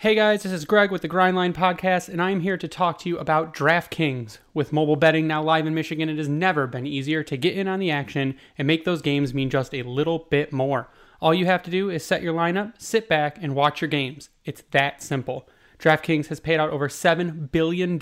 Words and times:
Hey 0.00 0.14
guys, 0.14 0.44
this 0.44 0.52
is 0.52 0.64
Greg 0.64 0.92
with 0.92 1.02
the 1.02 1.08
Grindline 1.08 1.52
Podcast, 1.52 2.08
and 2.08 2.22
I'm 2.22 2.38
here 2.38 2.56
to 2.56 2.68
talk 2.68 3.00
to 3.00 3.08
you 3.08 3.18
about 3.18 3.52
DraftKings. 3.52 4.38
With 4.54 4.72
mobile 4.72 4.94
betting 4.94 5.26
now 5.26 5.42
live 5.42 5.66
in 5.66 5.74
Michigan, 5.74 6.08
it 6.08 6.18
has 6.18 6.28
never 6.28 6.68
been 6.68 6.86
easier 6.86 7.24
to 7.24 7.36
get 7.36 7.56
in 7.56 7.66
on 7.66 7.80
the 7.80 7.90
action 7.90 8.36
and 8.56 8.68
make 8.68 8.84
those 8.84 9.02
games 9.02 9.34
mean 9.34 9.50
just 9.50 9.74
a 9.74 9.82
little 9.82 10.28
bit 10.30 10.52
more. 10.52 10.88
All 11.20 11.34
you 11.34 11.46
have 11.46 11.64
to 11.64 11.70
do 11.72 11.90
is 11.90 12.04
set 12.04 12.22
your 12.22 12.32
lineup, 12.32 12.74
sit 12.80 13.08
back, 13.08 13.38
and 13.42 13.56
watch 13.56 13.80
your 13.80 13.88
games. 13.88 14.30
It's 14.44 14.62
that 14.70 15.02
simple. 15.02 15.48
DraftKings 15.80 16.28
has 16.28 16.38
paid 16.38 16.60
out 16.60 16.70
over 16.70 16.86
$7 16.86 17.50
billion, 17.50 17.98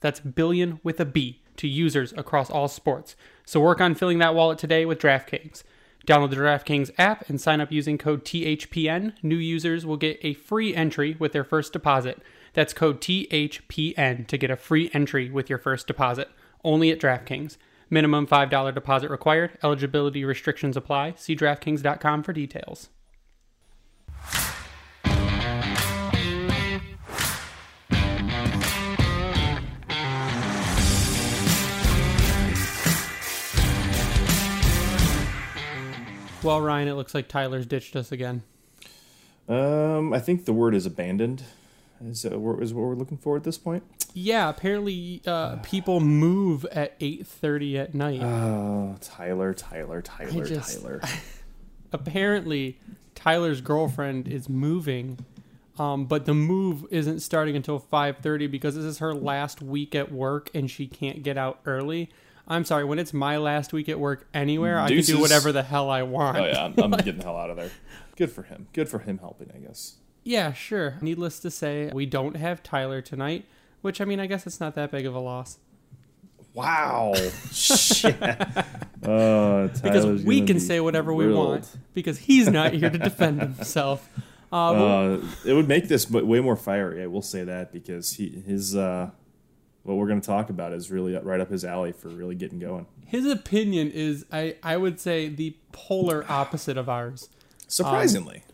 that's 0.00 0.18
billion 0.18 0.80
with 0.82 0.98
a 0.98 1.04
B, 1.04 1.40
to 1.58 1.68
users 1.68 2.12
across 2.14 2.50
all 2.50 2.66
sports. 2.66 3.14
So 3.46 3.60
work 3.60 3.80
on 3.80 3.94
filling 3.94 4.18
that 4.18 4.34
wallet 4.34 4.58
today 4.58 4.84
with 4.84 4.98
DraftKings. 4.98 5.62
Download 6.08 6.30
the 6.30 6.36
DraftKings 6.36 6.90
app 6.96 7.28
and 7.28 7.38
sign 7.38 7.60
up 7.60 7.70
using 7.70 7.98
code 7.98 8.24
THPN. 8.24 9.12
New 9.22 9.36
users 9.36 9.84
will 9.84 9.98
get 9.98 10.18
a 10.22 10.32
free 10.32 10.74
entry 10.74 11.14
with 11.18 11.32
their 11.32 11.44
first 11.44 11.70
deposit. 11.74 12.22
That's 12.54 12.72
code 12.72 13.02
THPN 13.02 14.26
to 14.26 14.38
get 14.38 14.50
a 14.50 14.56
free 14.56 14.90
entry 14.94 15.28
with 15.28 15.50
your 15.50 15.58
first 15.58 15.86
deposit. 15.86 16.30
Only 16.64 16.90
at 16.90 16.98
DraftKings. 16.98 17.58
Minimum 17.90 18.26
$5 18.26 18.74
deposit 18.74 19.10
required. 19.10 19.58
Eligibility 19.62 20.24
restrictions 20.24 20.78
apply. 20.78 21.12
See 21.18 21.36
DraftKings.com 21.36 22.22
for 22.22 22.32
details. 22.32 22.88
Well, 36.42 36.60
Ryan, 36.60 36.88
it 36.88 36.94
looks 36.94 37.14
like 37.14 37.28
Tyler's 37.28 37.66
ditched 37.66 37.96
us 37.96 38.12
again. 38.12 38.42
Um, 39.48 40.12
I 40.12 40.20
think 40.20 40.44
the 40.44 40.52
word 40.52 40.74
is 40.74 40.86
abandoned. 40.86 41.42
Is, 42.04 42.24
uh, 42.24 42.28
is 42.58 42.72
what 42.72 42.82
we're 42.82 42.94
looking 42.94 43.18
for 43.18 43.36
at 43.36 43.42
this 43.42 43.58
point. 43.58 43.82
Yeah, 44.14 44.48
apparently 44.48 45.20
uh, 45.26 45.56
people 45.62 46.00
move 46.00 46.64
at 46.66 46.98
8:30 47.00 47.76
at 47.76 47.94
night. 47.94 48.22
Oh, 48.22 48.96
Tyler, 49.00 49.52
Tyler, 49.52 50.00
Tyler, 50.00 50.44
just- 50.44 50.80
Tyler. 50.80 51.00
apparently 51.92 52.78
Tyler's 53.14 53.60
girlfriend 53.60 54.28
is 54.28 54.48
moving, 54.48 55.18
um, 55.78 56.04
but 56.04 56.24
the 56.24 56.34
move 56.34 56.86
isn't 56.90 57.18
starting 57.20 57.56
until 57.56 57.80
5:30 57.80 58.48
because 58.48 58.76
this 58.76 58.84
is 58.84 58.98
her 58.98 59.12
last 59.12 59.60
week 59.60 59.94
at 59.96 60.12
work 60.12 60.50
and 60.54 60.70
she 60.70 60.86
can't 60.86 61.24
get 61.24 61.36
out 61.36 61.58
early. 61.66 62.10
I'm 62.48 62.64
sorry, 62.64 62.84
when 62.84 62.98
it's 62.98 63.12
my 63.12 63.36
last 63.36 63.72
week 63.72 63.88
at 63.88 64.00
work 64.00 64.26
anywhere, 64.34 64.80
I 64.80 64.88
can 64.88 65.02
do 65.02 65.20
whatever 65.20 65.52
the 65.52 65.62
hell 65.62 65.90
I 65.90 66.02
want. 66.02 66.38
Oh 66.38 66.46
yeah, 66.46 66.64
I'm, 66.64 66.74
I'm 66.82 66.90
getting 66.98 67.18
the 67.18 67.24
hell 67.24 67.36
out 67.36 67.50
of 67.50 67.56
there. 67.56 67.70
Good 68.16 68.32
for 68.32 68.42
him. 68.42 68.68
Good 68.72 68.88
for 68.88 68.98
him 69.00 69.18
helping, 69.18 69.50
I 69.54 69.58
guess. 69.58 69.96
Yeah, 70.24 70.52
sure. 70.52 70.94
Needless 71.00 71.38
to 71.40 71.50
say, 71.50 71.90
we 71.94 72.06
don't 72.06 72.36
have 72.36 72.62
Tyler 72.62 73.00
tonight, 73.00 73.44
which 73.82 74.00
I 74.00 74.04
mean, 74.04 74.18
I 74.18 74.26
guess 74.26 74.46
it's 74.46 74.60
not 74.60 74.74
that 74.74 74.90
big 74.90 75.06
of 75.06 75.14
a 75.14 75.20
loss 75.20 75.58
Wow. 76.58 77.14
Shit. 77.52 78.16
Uh, 79.00 79.68
because 79.80 80.24
we 80.24 80.38
can 80.38 80.56
be 80.56 80.58
say 80.60 80.80
whatever 80.80 81.14
we 81.14 81.32
want 81.32 81.70
because 81.94 82.18
he's 82.18 82.48
not 82.48 82.72
here 82.72 82.90
to 82.90 82.98
defend 82.98 83.40
himself. 83.40 84.10
Uh, 84.52 84.72
Uh, 84.72 85.20
it 85.46 85.52
would 85.52 85.68
make 85.68 85.86
this 85.86 86.10
way 86.10 86.40
more 86.40 86.56
fiery. 86.56 87.00
I 87.00 87.06
will 87.06 87.22
say 87.22 87.44
that 87.44 87.72
because 87.72 88.14
he 88.14 88.42
his 88.44 88.74
uh, 88.74 89.10
what 89.88 89.96
we're 89.96 90.06
going 90.06 90.20
to 90.20 90.26
talk 90.26 90.50
about 90.50 90.72
is 90.72 90.90
really 90.90 91.16
right 91.16 91.40
up 91.40 91.50
his 91.50 91.64
alley 91.64 91.92
for 91.92 92.08
really 92.08 92.34
getting 92.34 92.58
going. 92.58 92.86
his 93.06 93.24
opinion 93.26 93.90
is 93.90 94.24
I, 94.30 94.56
I 94.62 94.76
would 94.76 95.00
say 95.00 95.28
the 95.28 95.56
polar 95.72 96.24
opposite 96.28 96.76
of 96.76 96.88
ours 96.88 97.28
Surprisingly, 97.66 98.44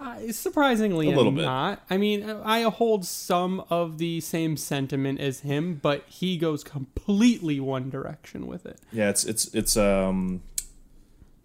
I- 0.00 0.28
surprisingly 0.30 1.12
A 1.12 1.16
little 1.16 1.30
bit. 1.32 1.42
not 1.44 1.82
i 1.90 1.96
mean 1.96 2.22
i 2.28 2.62
hold 2.62 3.04
some 3.04 3.62
of 3.68 3.98
the 3.98 4.20
same 4.20 4.56
sentiment 4.56 5.20
as 5.20 5.40
him 5.40 5.78
but 5.82 6.04
he 6.08 6.36
goes 6.38 6.64
completely 6.64 7.60
one 7.60 7.90
direction 7.90 8.46
with 8.46 8.64
it 8.66 8.78
yeah, 8.92 9.10
it's 9.10 9.24
it's 9.24 9.52
it's 9.54 9.76
um, 9.76 10.42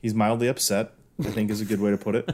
he's 0.02 0.14
mildly 0.14 0.48
upset. 0.48 0.94
I 1.20 1.24
think 1.32 1.52
is 1.52 1.62
a 1.62 1.66
good 1.66 1.82
way 1.82 1.92
to 1.92 1.98
put 1.98 2.16
it. 2.16 2.30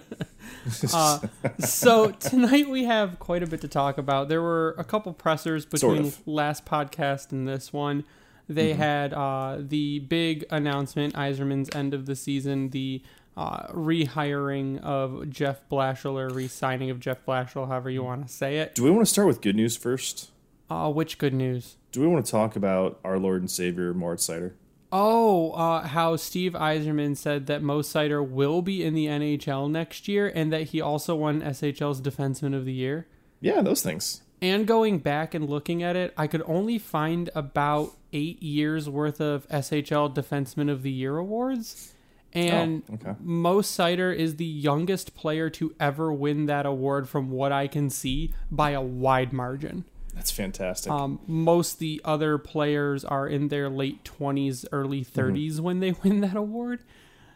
so 1.59 2.12
tonight 2.19 2.69
we 2.69 2.84
have 2.85 3.19
quite 3.19 3.44
a 3.44 3.47
bit 3.47 3.62
to 3.62 3.68
talk 3.68 3.97
about 3.97 4.29
there 4.29 4.41
were 4.41 4.75
a 4.78 4.84
couple 4.84 5.13
pressers 5.13 5.66
between 5.66 6.03
Sort 6.12 6.19
of. 6.22 6.28
last 6.28 6.66
podcast 6.66 7.31
and 7.31 7.47
this 7.47 7.72
one 7.73 8.03
they 8.47 8.72
Mm-hmm. 8.72 8.79
had 8.81 9.13
uh, 9.13 9.57
the 9.59 10.00
big 10.00 10.46
announcement 10.51 11.16
Yzerman's 11.16 11.73
end 11.75 11.94
of 11.96 12.06
the 12.06 12.16
season 12.16 12.69
the 12.69 13.01
uh, 13.35 13.68
rehiring 13.73 14.79
of 14.81 15.29
Jeff 15.29 15.67
Blashill 15.69 16.13
or 16.13 16.29
re-signing 16.29 16.90
of 16.90 17.00
Jeff 17.02 17.25
Blashill, 17.25 17.67
however 17.67 17.90
you 17.90 18.02
want 18.03 18.25
to 18.28 18.31
say 18.34 18.59
it. 18.59 18.75
Do 18.75 18.84
we 18.84 18.91
want 18.91 19.02
to 19.02 19.12
start 19.12 19.28
with 19.28 19.41
good 19.41 19.56
news 19.57 19.75
first? 19.75 20.31
Uh, 20.69 20.90
which 20.91 21.17
good 21.17 21.34
news? 21.34 21.75
Do 21.91 22.00
we 22.02 22.07
want 22.07 22.25
to 22.25 22.31
talk 22.31 22.56
about 22.56 23.00
our 23.03 23.19
Lord 23.19 23.41
and 23.41 23.52
Savior 23.52 23.94
Moritz 23.94 24.25
Seider? 24.28 24.53
Oh, 24.97 25.51
uh, 25.51 25.88
how 25.88 26.16
Steve 26.16 26.53
Yzerman 26.53 27.17
said 27.17 27.47
that 27.47 27.61
Mo 27.61 27.81
Seider 27.81 28.25
will 28.25 28.61
be 28.61 28.81
in 28.81 28.94
the 28.94 29.07
NHL 29.07 29.69
next 29.69 30.07
year, 30.07 30.31
and 30.33 30.53
that 30.53 30.69
he 30.69 30.79
also 30.79 31.16
won 31.16 31.41
SHL's 31.41 32.00
Defenseman 32.00 32.56
of 32.56 32.63
the 32.63 32.72
Year. 32.72 33.05
Yeah, 33.41 33.61
those 33.61 33.81
things. 33.84 34.22
And 34.41 34.66
going 34.66 35.00
back 35.00 35.34
and 35.34 35.50
looking 35.50 35.84
at 35.84 35.97
it, 35.97 36.13
I 36.16 36.28
could 36.28 36.44
only 36.45 36.78
find 36.78 37.29
about 37.35 37.91
eight 38.13 38.41
years 38.41 38.89
worth 38.89 39.19
of 39.19 39.45
SHL 39.50 40.16
Defenseman 40.16 40.72
of 40.72 40.81
the 40.81 40.91
Year 40.91 41.17
awards. 41.17 41.94
And 42.31 42.84
Oh, 42.89 42.94
okay. 42.94 43.16
Mo 43.19 43.57
Seider 43.57 44.16
is 44.16 44.38
the 44.38 44.45
youngest 44.45 45.13
player 45.13 45.50
to 45.50 45.75
ever 45.78 46.13
win 46.13 46.45
that 46.45 46.66
award, 46.66 47.09
from 47.09 47.31
what 47.31 47.51
I 47.51 47.67
can 47.67 47.89
see, 47.89 48.34
by 48.50 48.69
a 48.69 48.81
wide 48.81 49.34
margin. 49.34 49.84
That's 50.16 50.31
fantastic. 50.31 50.92
Um, 50.92 51.20
most 51.28 51.78
the 51.80 52.02
other 52.06 52.38
players 52.38 53.03
are 53.03 53.28
in 53.28 53.50
their 53.50 53.70
late 53.70 54.03
20s, 54.06 54.66
early 54.72 55.03
30s 55.03 55.59
when 55.59 55.81
they 55.81 55.92
win 56.03 56.22
that 56.22 56.38
award. 56.38 56.80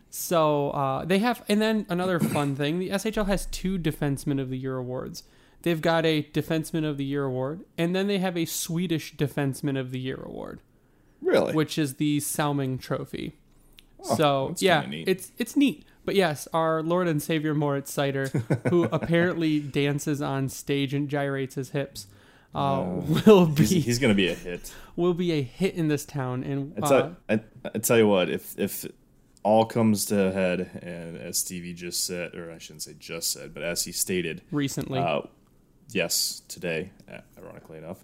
So 0.10 0.72
uh, 0.72 1.06
they 1.06 1.20
have, 1.20 1.44
and 1.48 1.62
then 1.62 1.86
another 1.90 2.20
fun 2.20 2.56
thing 2.56 2.80
the 2.80 2.90
SHL 2.90 3.28
has 3.28 3.46
two 3.48 3.78
Defenseman 3.78 4.42
of 4.42 4.50
the 4.50 4.58
Year 4.58 4.78
awards. 4.78 5.24
They've 5.62 5.82
got 5.82 6.06
a 6.06 6.24
Defenseman 6.24 6.86
of 6.86 6.98
the 6.98 7.04
Year 7.04 7.26
award, 7.26 7.66
and 7.78 7.94
then 7.94 8.08
they 8.08 8.18
have 8.20 8.38
a 8.38 8.46
Swedish 8.46 9.16
Defenseman 9.16 9.78
of 9.78 9.92
the 9.92 10.00
Year 10.00 10.22
award, 10.24 10.62
really? 11.22 11.54
which 11.54 11.78
is 11.78 11.96
the 11.96 12.22
Salming 12.22 12.78
Trophy. 12.78 13.36
Oh, 14.06 14.16
so 14.16 14.56
yeah, 14.60 14.86
neat. 14.86 15.10
it's 15.10 15.34
it's 15.38 15.58
neat. 15.58 15.84
But 16.06 16.16
yes, 16.16 16.48
our 16.54 16.82
Lord 16.82 17.10
and 17.10 17.22
Savior 17.22 17.54
Moritz 17.54 17.94
Seider, 17.94 18.30
who 18.70 18.84
apparently 18.92 19.60
dances 19.60 20.22
on 20.22 20.48
stage 20.48 20.94
and 20.94 21.10
gyrates 21.10 21.56
his 21.56 21.72
hips, 21.72 22.08
uh, 22.56 22.84
will 23.26 23.46
be 23.46 23.66
he's, 23.66 23.86
he's 23.86 24.00
going 24.00 24.12
to 24.12 24.16
be 24.16 24.30
a 24.30 24.34
hit. 24.36 24.74
will 24.96 25.14
be 25.14 25.32
a 25.34 25.42
hit 25.42 25.76
in 25.76 25.88
this 25.88 26.06
town. 26.06 26.44
And 26.44 26.74
I 26.82 26.86
uh, 26.86 26.90
tell, 26.90 27.16
I, 27.30 27.40
I 27.76 27.78
tell 27.80 27.98
you 27.98 28.08
what, 28.08 28.30
if 28.30 28.58
if 28.58 28.86
all 29.44 29.66
comes 29.66 30.06
to 30.08 30.28
a 30.28 30.32
head, 30.32 30.82
and 30.82 31.18
as 31.18 31.38
Stevie 31.38 31.74
just 31.74 32.06
said, 32.06 32.36
or 32.36 32.52
I 32.52 32.58
shouldn't 32.58 32.84
say 32.84 32.96
just 33.00 33.32
said, 33.32 33.54
but 33.54 33.64
as 33.64 33.86
he 33.86 33.92
stated, 33.92 34.42
recently, 34.52 35.00
uh, 35.00 35.22
yes, 35.90 36.42
today, 36.48 36.92
uh, 37.12 37.20
ironically 37.38 37.78
enough, 37.78 38.04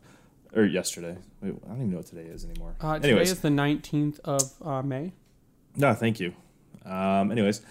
or 0.55 0.63
yesterday. 0.63 1.17
Wait, 1.41 1.55
I 1.65 1.67
don't 1.69 1.77
even 1.77 1.89
know 1.91 1.97
what 1.97 2.05
today 2.05 2.23
is 2.25 2.45
anymore. 2.45 2.75
uh, 2.79 2.95
today 2.95 3.09
anyways, 3.09 3.31
is 3.31 3.39
the 3.39 3.49
nineteenth 3.49 4.19
of 4.23 4.41
uh, 4.63 4.81
May. 4.81 5.13
no, 5.75 5.93
thank 5.93 6.19
you. 6.19 6.33
Um, 6.85 7.31
anyways, 7.31 7.61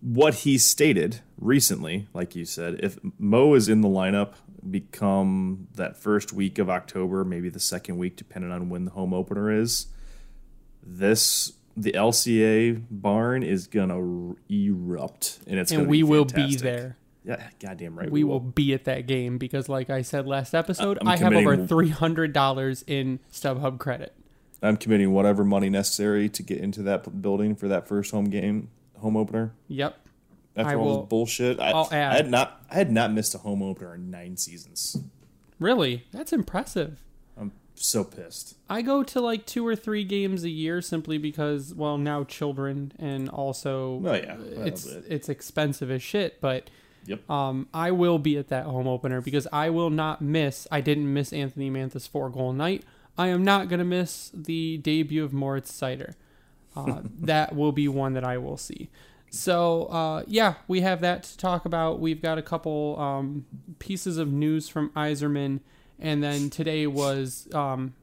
what 0.00 0.34
he 0.34 0.58
stated 0.58 1.20
recently, 1.38 2.08
like 2.14 2.34
you 2.34 2.44
said, 2.44 2.80
if 2.82 2.98
Mo 3.18 3.54
is 3.54 3.68
in 3.68 3.82
the 3.82 3.88
lineup, 3.88 4.32
become 4.70 5.68
that 5.74 5.96
first 5.96 6.32
week 6.32 6.58
of 6.58 6.70
October, 6.70 7.24
maybe 7.24 7.48
the 7.48 7.60
second 7.60 7.98
week, 7.98 8.16
depending 8.16 8.50
on 8.50 8.68
when 8.68 8.84
the 8.84 8.90
home 8.92 9.12
opener 9.12 9.50
is. 9.50 9.86
This 10.82 11.52
the 11.76 11.92
LCA 11.92 12.84
barn 12.90 13.42
is 13.42 13.66
gonna 13.66 14.34
erupt, 14.48 15.40
and 15.46 15.58
it's 15.58 15.70
and 15.70 15.80
gonna 15.80 15.88
we 15.88 15.98
be 15.98 16.02
will 16.04 16.24
be 16.24 16.56
there. 16.56 16.96
Yeah, 17.24 17.42
goddamn 17.58 17.98
right. 17.98 18.10
We 18.10 18.22
will 18.22 18.40
be 18.40 18.74
at 18.74 18.84
that 18.84 19.06
game 19.06 19.38
because, 19.38 19.68
like 19.68 19.88
I 19.88 20.02
said 20.02 20.26
last 20.26 20.54
episode, 20.54 20.98
I'm 21.00 21.08
I 21.08 21.16
have 21.16 21.32
over 21.32 21.66
three 21.66 21.88
hundred 21.88 22.32
dollars 22.32 22.84
in 22.86 23.18
StubHub 23.32 23.78
credit. 23.78 24.14
I'm 24.62 24.76
committing 24.76 25.12
whatever 25.12 25.44
money 25.44 25.68
necessary 25.68 26.28
to 26.30 26.42
get 26.42 26.58
into 26.58 26.82
that 26.82 27.20
building 27.22 27.54
for 27.54 27.68
that 27.68 27.88
first 27.88 28.10
home 28.10 28.26
game, 28.26 28.70
home 28.98 29.16
opener. 29.16 29.52
Yep. 29.68 29.98
After 30.56 30.72
I 30.72 30.74
all 30.76 30.84
will- 30.84 31.00
this 31.00 31.08
bullshit, 31.08 31.60
I, 31.60 31.70
I'll 31.70 31.88
add. 31.90 32.12
I 32.12 32.16
had 32.16 32.30
not, 32.30 32.62
I 32.70 32.74
had 32.74 32.92
not 32.92 33.12
missed 33.12 33.34
a 33.34 33.38
home 33.38 33.62
opener 33.62 33.94
in 33.94 34.10
nine 34.10 34.36
seasons. 34.36 34.96
Really, 35.58 36.04
that's 36.12 36.32
impressive. 36.32 37.00
I'm 37.36 37.52
so 37.74 38.04
pissed. 38.04 38.56
I 38.68 38.82
go 38.82 39.02
to 39.02 39.20
like 39.20 39.46
two 39.46 39.66
or 39.66 39.76
three 39.76 40.04
games 40.04 40.44
a 40.44 40.48
year 40.50 40.80
simply 40.80 41.18
because, 41.18 41.74
well, 41.74 41.98
now 41.98 42.24
children 42.24 42.92
and 42.98 43.28
also 43.28 44.00
Oh 44.04 44.14
yeah, 44.14 44.36
it's 44.64 44.86
it's 44.86 45.28
expensive 45.28 45.90
as 45.90 46.02
shit. 46.02 46.40
But 46.40 46.70
yep. 47.06 47.28
um, 47.28 47.68
I 47.74 47.90
will 47.90 48.18
be 48.18 48.36
at 48.36 48.48
that 48.48 48.66
home 48.66 48.86
opener 48.86 49.20
because 49.20 49.46
I 49.52 49.70
will 49.70 49.90
not 49.90 50.22
miss. 50.22 50.66
I 50.70 50.80
didn't 50.80 51.12
miss 51.12 51.32
Anthony 51.32 51.70
Mantha's 51.70 52.06
four 52.06 52.30
goal 52.30 52.52
night. 52.52 52.84
I 53.16 53.28
am 53.28 53.44
not 53.44 53.68
gonna 53.68 53.84
miss 53.84 54.30
the 54.34 54.78
debut 54.78 55.24
of 55.24 55.32
Moritz 55.32 55.72
Seider. 55.72 56.14
Uh, 56.76 57.02
that 57.20 57.54
will 57.54 57.72
be 57.72 57.88
one 57.88 58.14
that 58.14 58.24
I 58.24 58.38
will 58.38 58.56
see. 58.56 58.88
So 59.34 59.86
uh, 59.86 60.22
yeah, 60.26 60.54
we 60.68 60.82
have 60.82 61.00
that 61.00 61.24
to 61.24 61.36
talk 61.36 61.64
about. 61.64 61.98
We've 62.00 62.22
got 62.22 62.38
a 62.38 62.42
couple 62.42 62.96
um, 63.00 63.44
pieces 63.80 64.16
of 64.16 64.32
news 64.32 64.68
from 64.68 64.90
Yzerman, 64.90 65.60
and 65.98 66.22
then 66.22 66.50
today 66.50 66.86
was 66.86 67.48
um, 67.52 67.94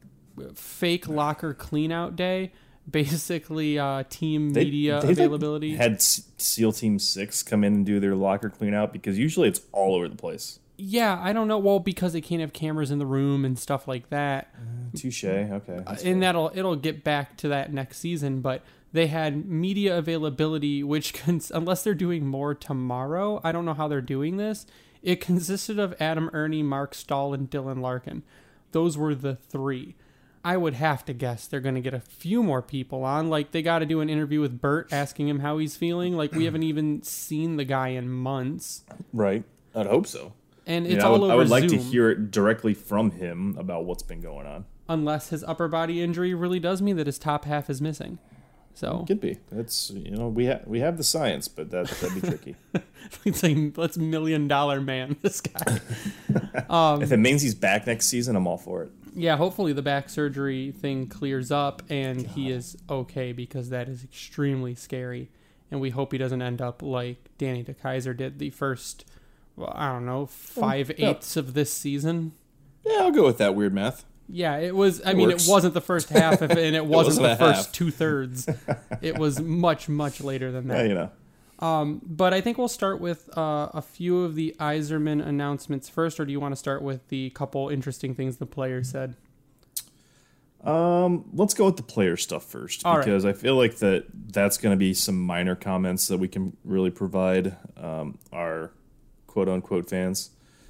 fake 0.56 1.08
locker 1.08 1.54
cleanout 1.54 2.16
day. 2.16 2.52
Basically, 2.90 3.80
uh, 3.80 4.04
team 4.10 4.50
They- 4.52 4.66
media 4.66 5.00
they, 5.02 5.08
like, 5.08 5.18
availability. 5.18 5.76
had 5.76 6.02
SEAL 6.02 6.74
Team 6.74 7.00
Six 7.00 7.44
come 7.44 7.64
in 7.64 7.74
and 7.76 7.86
do 7.86 8.00
their 8.00 8.16
locker 8.16 8.50
clean 8.50 8.74
out 8.74 8.92
because 8.92 9.18
usually 9.18 9.48
it's 9.48 9.62
all 9.72 9.96
over 9.96 10.10
the 10.10 10.16
place. 10.16 10.60
Yeah, 10.78 11.18
I 11.22 11.32
don't 11.32 11.48
know. 11.48 11.60
Well, 11.60 11.80
because 11.80 12.12
they 12.14 12.22
can't 12.22 12.42
have 12.42 12.54
cameras 12.54 12.90
in 12.90 12.98
the 12.98 13.06
room 13.06 13.46
and 13.46 13.58
stuff 13.58 13.88
like 13.88 14.10
that. 14.10 14.50
Touche. 14.96 15.24
Okay. 15.24 15.80
that's 15.86 16.04
and 16.04 16.24
that'll 16.24 16.52
it'll 16.56 16.76
get 16.76 17.04
back 17.04 17.38
to 17.38 17.48
that 17.50 17.72
next 17.72 18.00
season. 18.00 18.42
But 18.42 18.64
they 18.94 19.08
had 19.08 19.46
media 19.46 19.98
availability, 19.98 20.84
which 20.84 21.14
cons- 21.24 21.52
unless 21.54 21.84
they're 21.84 21.94
doing 21.94 22.26
more 22.28 22.54
tomorrow, 22.54 23.40
I 23.44 23.52
don't 23.52 23.66
know 23.66 23.74
how 23.74 23.88
they're 23.88 24.02
doing 24.02 24.38
this. 24.38 24.66
It 25.02 25.20
consisted 25.22 25.80
of 25.80 25.96
Adam 26.00 26.30
Erne, 26.34 26.64
Marc 26.64 26.94
Staal, 26.94 27.34
and 27.34 27.50
Dylan 27.50 27.82
Larkin. 27.82 28.24
Those 28.72 28.98
were 28.98 29.16
the 29.16 29.36
three. 29.36 29.96
I 30.44 30.58
would 30.58 30.74
have 30.76 31.06
to 31.06 31.14
guess 31.14 31.46
they're 31.48 31.60
going 31.60 31.76
to 31.76 31.82
get 31.82 31.94
a 31.94 32.00
few 32.00 32.42
more 32.42 32.62
people 32.64 33.04
on. 33.04 33.30
Like 33.30 33.52
they 33.52 33.62
got 33.62 33.80
to 33.80 33.86
do 33.86 34.02
an 34.02 34.10
interview 34.10 34.42
with 34.42 34.60
Bert, 34.62 34.92
asking 34.92 35.28
him 35.28 35.40
how 35.40 35.58
he's 35.60 35.76
feeling. 35.78 36.16
Like 36.18 36.32
we 36.34 36.46
haven't 36.46 36.64
even 36.64 37.04
seen 37.04 37.58
the 37.58 37.66
guy 37.66 37.90
in 37.90 38.10
months, 38.10 38.84
right. 39.14 39.44
I'd 39.76 39.86
hope 39.88 40.08
so. 40.08 40.34
and 40.66 40.86
You 40.88 40.94
it's 40.96 41.04
know, 41.04 41.10
I 41.10 41.14
all 41.14 41.20
would, 41.20 41.26
over 41.26 41.34
I 41.34 41.36
would 41.36 41.50
like 41.50 41.68
to 41.68 41.78
hear 41.78 42.10
it 42.10 42.32
directly 42.32 42.74
from 42.74 43.12
him 43.12 43.56
about 43.60 43.86
what's 43.86 44.04
been 44.04 44.20
going 44.22 44.48
on. 44.48 44.66
unless 44.90 45.30
his 45.30 45.44
upper 45.44 45.68
body 45.68 46.02
injury 46.02 46.34
really 46.34 46.60
does 46.60 46.82
mean 46.82 46.96
that 46.98 47.06
his 47.08 47.20
top 47.20 47.46
half 47.46 47.70
is 47.70 47.80
missing. 47.82 48.18
So 48.74 49.02
it 49.04 49.08
Could 49.08 49.22
be. 49.22 49.38
That's 49.52 49.92
you 49.92 50.12
know 50.12 50.28
we 50.28 50.46
have 50.46 50.66
we 50.66 50.80
have 50.80 50.98
the 50.98 51.04
science, 51.04 51.48
but 51.48 51.70
that 51.72 51.88
that'd 51.88 52.22
be 52.22 52.28
tricky. 52.28 52.56
it's 53.26 53.44
like 53.44 53.78
let's 53.78 53.98
million 53.98 54.48
dollar 54.48 54.82
man 54.82 55.18
this 55.22 55.42
guy. 55.42 55.80
Um, 56.70 57.02
if 57.02 57.12
it 57.12 57.18
means 57.18 57.42
he's 57.42 57.56
back 57.56 57.86
next 57.88 58.08
season, 58.08 58.36
I'm 58.36 58.48
all 58.48 58.58
for 58.58 58.84
it. 58.84 58.92
yeah, 59.14 59.36
hopefully 59.36 59.74
the 59.74 59.82
back 59.82 60.10
surgery 60.10 60.72
thing 60.72 61.08
clears 61.08 61.52
up 61.52 61.82
and 61.90 62.26
he 62.26 62.50
is 62.50 62.78
okay 62.90 63.34
because 63.34 63.70
that 63.70 63.90
is 63.90 64.04
extremely 64.06 64.74
scary. 64.76 65.30
And 65.70 65.82
we 65.82 65.90
hope 65.90 66.14
he 66.14 66.18
doesn't 66.18 66.42
end 66.42 66.62
up 66.62 66.82
like 66.82 67.30
Danny 67.38 67.64
DeKeyser 67.64 68.16
did 68.16 68.40
the 68.40 68.52
first, 68.52 69.06
well, 69.58 69.74
I 69.76 69.92
don't 69.92 70.06
know, 70.06 70.22
oh, 70.22 70.26
five 70.28 70.92
yeah. 70.98 71.10
eighths 71.10 71.36
of 71.36 71.54
this 71.54 71.74
season. 71.74 72.34
Yeah, 72.86 73.00
I'll 73.02 73.12
go 73.12 73.26
with 73.26 73.38
that 73.40 73.56
weird 73.56 73.74
math. 73.74 74.06
Yeah, 74.32 74.58
it 74.58 74.74
was. 74.74 75.02
I 75.06 75.14
mean, 75.14 75.30
works. 75.30 75.48
it 75.48 75.52
wasn't 75.52 75.74
the 75.74 75.82
first 75.82 76.10
half, 76.10 76.42
of 76.42 76.52
it, 76.52 76.58
and 76.58 76.76
it 76.76 76.86
wasn't, 76.86 77.22
wasn't 77.22 77.40
the 77.40 77.46
first 77.46 77.66
half. 77.68 77.72
two 77.74 77.92
thirds. 77.92 78.48
It 79.02 79.18
was 79.18 79.42
much, 79.42 79.90
much 79.90 80.22
later 80.22 80.52
than 80.52 80.68
that. 80.68 80.86
Yeah, 80.86 80.88
you 80.88 80.94
know. 80.94 82.00
But 82.06 82.34
I 82.36 82.42
think 82.42 82.60
we'll 82.60 82.68
start 82.68 83.02
with 83.02 83.36
uh, 83.36 83.70
a 83.74 83.82
few 83.82 84.24
of 84.24 84.36
the 84.36 84.56
Yzerman 84.60 85.26
announcements 85.26 85.90
first, 85.90 86.20
or 86.20 86.26
do 86.26 86.32
you 86.32 86.40
want 86.40 86.52
to 86.52 86.56
start 86.56 86.84
with 86.84 87.08
the 87.10 87.32
couple 87.32 87.70
interesting 87.70 88.14
things 88.14 88.38
the 88.38 88.46
player 88.46 88.84
said? 88.84 89.16
Um, 90.64 91.26
let's 91.34 91.56
go 91.56 91.66
with 91.66 91.78
the 91.78 91.84
player 91.84 92.16
stuff 92.18 92.44
first 92.46 92.86
All 92.86 92.98
right. 92.98 93.06
because 93.06 93.26
I 93.26 93.34
feel 93.34 93.56
like 93.56 93.78
that 93.78 94.06
that's 94.14 94.58
going 94.58 94.74
to 94.74 94.78
be 94.78 94.94
some 94.94 95.20
minor 95.20 95.56
comments 95.56 96.08
that 96.10 96.20
we 96.20 96.28
can 96.28 96.56
really 96.64 96.92
provide 96.92 97.58
um, 97.78 98.20
our 98.32 98.72
quote 99.26 99.50
unquote 99.50 99.90
fans. 99.90 100.30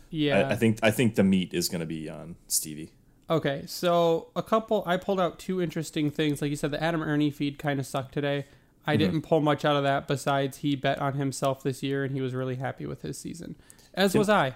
Yeah. 0.10 0.48
I, 0.48 0.52
I 0.52 0.56
think 0.56 0.80
I 0.82 0.92
think 0.92 1.16
the 1.16 1.24
meat 1.24 1.54
is 1.54 1.68
going 1.68 1.82
to 1.82 1.86
be 1.86 2.10
on 2.10 2.38
Stevie. 2.48 2.94
Okay, 3.32 3.64
so 3.66 4.28
a 4.36 4.44
couple. 4.44 4.84
I 4.86 4.98
pulled 4.98 5.20
out 5.20 5.40
two 5.40 5.62
interesting 5.62 6.12
things. 6.12 6.42
Like 6.42 6.50
you 6.50 6.58
said, 6.58 6.72
the 6.72 6.84
Adam 6.84 7.02
Erne 7.02 7.32
feed 7.32 7.58
kind 7.58 7.80
of 7.80 7.86
sucked 7.86 8.14
today. 8.14 8.46
I 8.86 8.94
mm-hmm. 8.94 9.00
didn't 9.00 9.22
pull 9.22 9.40
much 9.40 9.64
out 9.64 9.78
of 9.78 9.84
that 9.84 10.06
besides 10.06 10.58
he 10.58 10.76
bet 10.76 11.00
on 11.00 11.14
himself 11.14 11.64
this 11.64 11.82
year 11.82 12.04
and 12.04 12.14
he 12.14 12.20
was 12.20 12.34
really 12.34 12.56
happy 12.56 12.86
with 12.86 13.04
his 13.04 13.18
season, 13.18 13.56
as 13.94 14.14
was 14.14 14.28
I. 14.28 14.56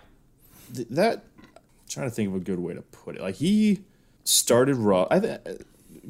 Th- 0.74 0.88
that 0.90 1.24
I'm 1.38 1.62
trying 1.88 2.10
to 2.10 2.16
think 2.16 2.30
of 2.30 2.36
a 2.36 2.40
good 2.40 2.60
way 2.60 2.74
to 2.74 2.82
put 2.82 3.16
it. 3.16 3.22
Like 3.22 3.36
he 3.36 3.84
started 4.26 4.76
raw. 4.76 5.08
I 5.10 5.20
th- 5.22 5.40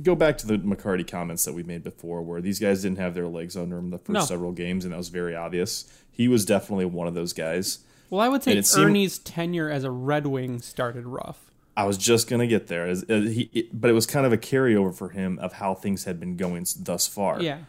go 0.02 0.16
back 0.16 0.38
to 0.40 0.48
the 0.48 0.58
McCarty 0.58 1.08
comments 1.08 1.46
that 1.46 1.54
we 1.54 1.62
made 1.62 1.84
before, 1.84 2.24
where 2.24 2.42
these 2.42 2.60
guys 2.60 2.82
didn't 2.82 2.98
have 2.98 3.14
their 3.14 3.28
legs 3.28 3.56
under 3.56 3.76
them 3.76 3.92
the 3.92 4.00
first 4.00 4.10
No. 4.10 4.22
several 4.22 4.54
games, 4.54 4.86
and 4.86 4.94
that 4.94 4.98
was 4.98 5.10
very 5.10 5.36
obvious. 5.36 5.86
He 6.10 6.28
was 6.28 6.46
definitely 6.46 6.86
one 6.86 7.08
of 7.08 7.14
those 7.14 7.34
guys. 7.34 7.80
Well, 8.10 8.22
I 8.22 8.30
would 8.30 8.42
say 8.44 8.58
it 8.58 8.66
seemed- 8.66 8.88
Erne's 8.88 9.20
tenure 9.20 9.70
as 9.70 9.84
a 9.84 9.92
Red 9.92 10.26
Wing 10.28 10.62
started 10.62 11.06
rough. 11.06 11.45
I 11.77 11.86
was 11.86 11.98
just 11.98 12.30
gonna 12.30 12.48
get 12.48 12.68
there, 12.68 12.88
as, 12.88 13.04
as 13.04 13.25
uh, 13.25 13.30
he, 13.30 13.50
it, 13.54 13.80
but 13.80 13.89
it 13.89 13.94
was 13.94 14.06
kind 14.06 14.25
of 14.25 14.31
a 14.31 14.38
carryover 14.38 14.95
for 14.95 15.10
him 15.10 15.39
of 15.39 15.54
how 15.54 15.74
things 15.74 16.06
had 16.06 16.19
been 16.19 16.38
going 16.38 16.66
thus 16.80 17.07
far. 17.07 17.42
Yeah. 17.42 17.60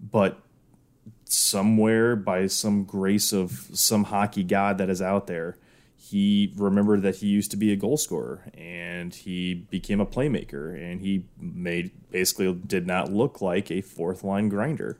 But 0.00 0.40
somewhere, 1.24 2.16
by 2.16 2.46
some 2.46 2.84
grace 2.84 3.32
of 3.32 3.68
some 3.74 4.04
hockey 4.04 4.44
god 4.44 4.78
that 4.78 4.88
is 4.88 5.02
out 5.02 5.26
there, 5.26 5.58
he 5.96 6.52
remembered 6.56 7.02
that 7.02 7.16
he 7.16 7.26
used 7.26 7.50
to 7.50 7.56
be 7.56 7.70
a 7.72 7.76
goal 7.76 7.98
scorer, 7.98 8.50
and 8.54 9.14
he 9.14 9.54
became 9.54 10.00
a 10.00 10.06
playmaker, 10.06 10.74
and 10.74 11.02
he 11.02 11.24
made 11.38 11.90
basically 12.10 12.52
did 12.54 12.86
not 12.86 13.12
look 13.12 13.42
like 13.42 13.70
a 13.70 13.82
fourth 13.82 14.24
line 14.24 14.48
grinder. 14.48 14.98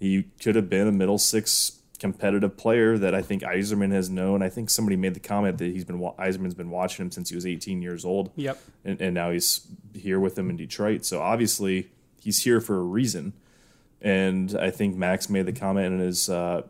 He 0.00 0.24
could 0.42 0.56
have 0.56 0.68
been 0.68 0.88
a 0.88 0.92
middle 0.92 1.18
six 1.18 1.81
competitive 2.02 2.56
player 2.56 2.98
that 2.98 3.14
I 3.14 3.22
think 3.22 3.42
Yzerman 3.42 3.92
has 3.92 4.10
known. 4.10 4.42
I 4.42 4.48
think 4.48 4.70
somebody 4.70 4.96
made 4.96 5.14
the 5.14 5.20
comment 5.20 5.58
that 5.58 5.66
he's 5.66 5.84
been 5.84 6.00
Yzerman's 6.00 6.54
been 6.54 6.68
watching 6.68 7.04
him 7.04 7.12
since 7.12 7.28
he 7.28 7.36
was 7.36 7.46
18 7.46 7.80
years 7.80 8.04
old. 8.04 8.32
Yep. 8.34 8.60
And, 8.84 9.00
and 9.00 9.14
now 9.14 9.30
he's 9.30 9.68
here 9.94 10.18
with 10.18 10.36
him 10.36 10.50
in 10.50 10.56
Detroit. 10.56 11.04
So 11.04 11.22
obviously 11.22 11.92
he's 12.20 12.42
here 12.42 12.60
for 12.60 12.76
a 12.76 12.82
reason. 12.82 13.34
And 14.00 14.56
I 14.58 14.70
think 14.70 14.96
Max 14.96 15.30
made 15.30 15.46
the 15.46 15.52
comment 15.52 15.94
in 15.94 16.00
his 16.00 16.28
uh, 16.28 16.62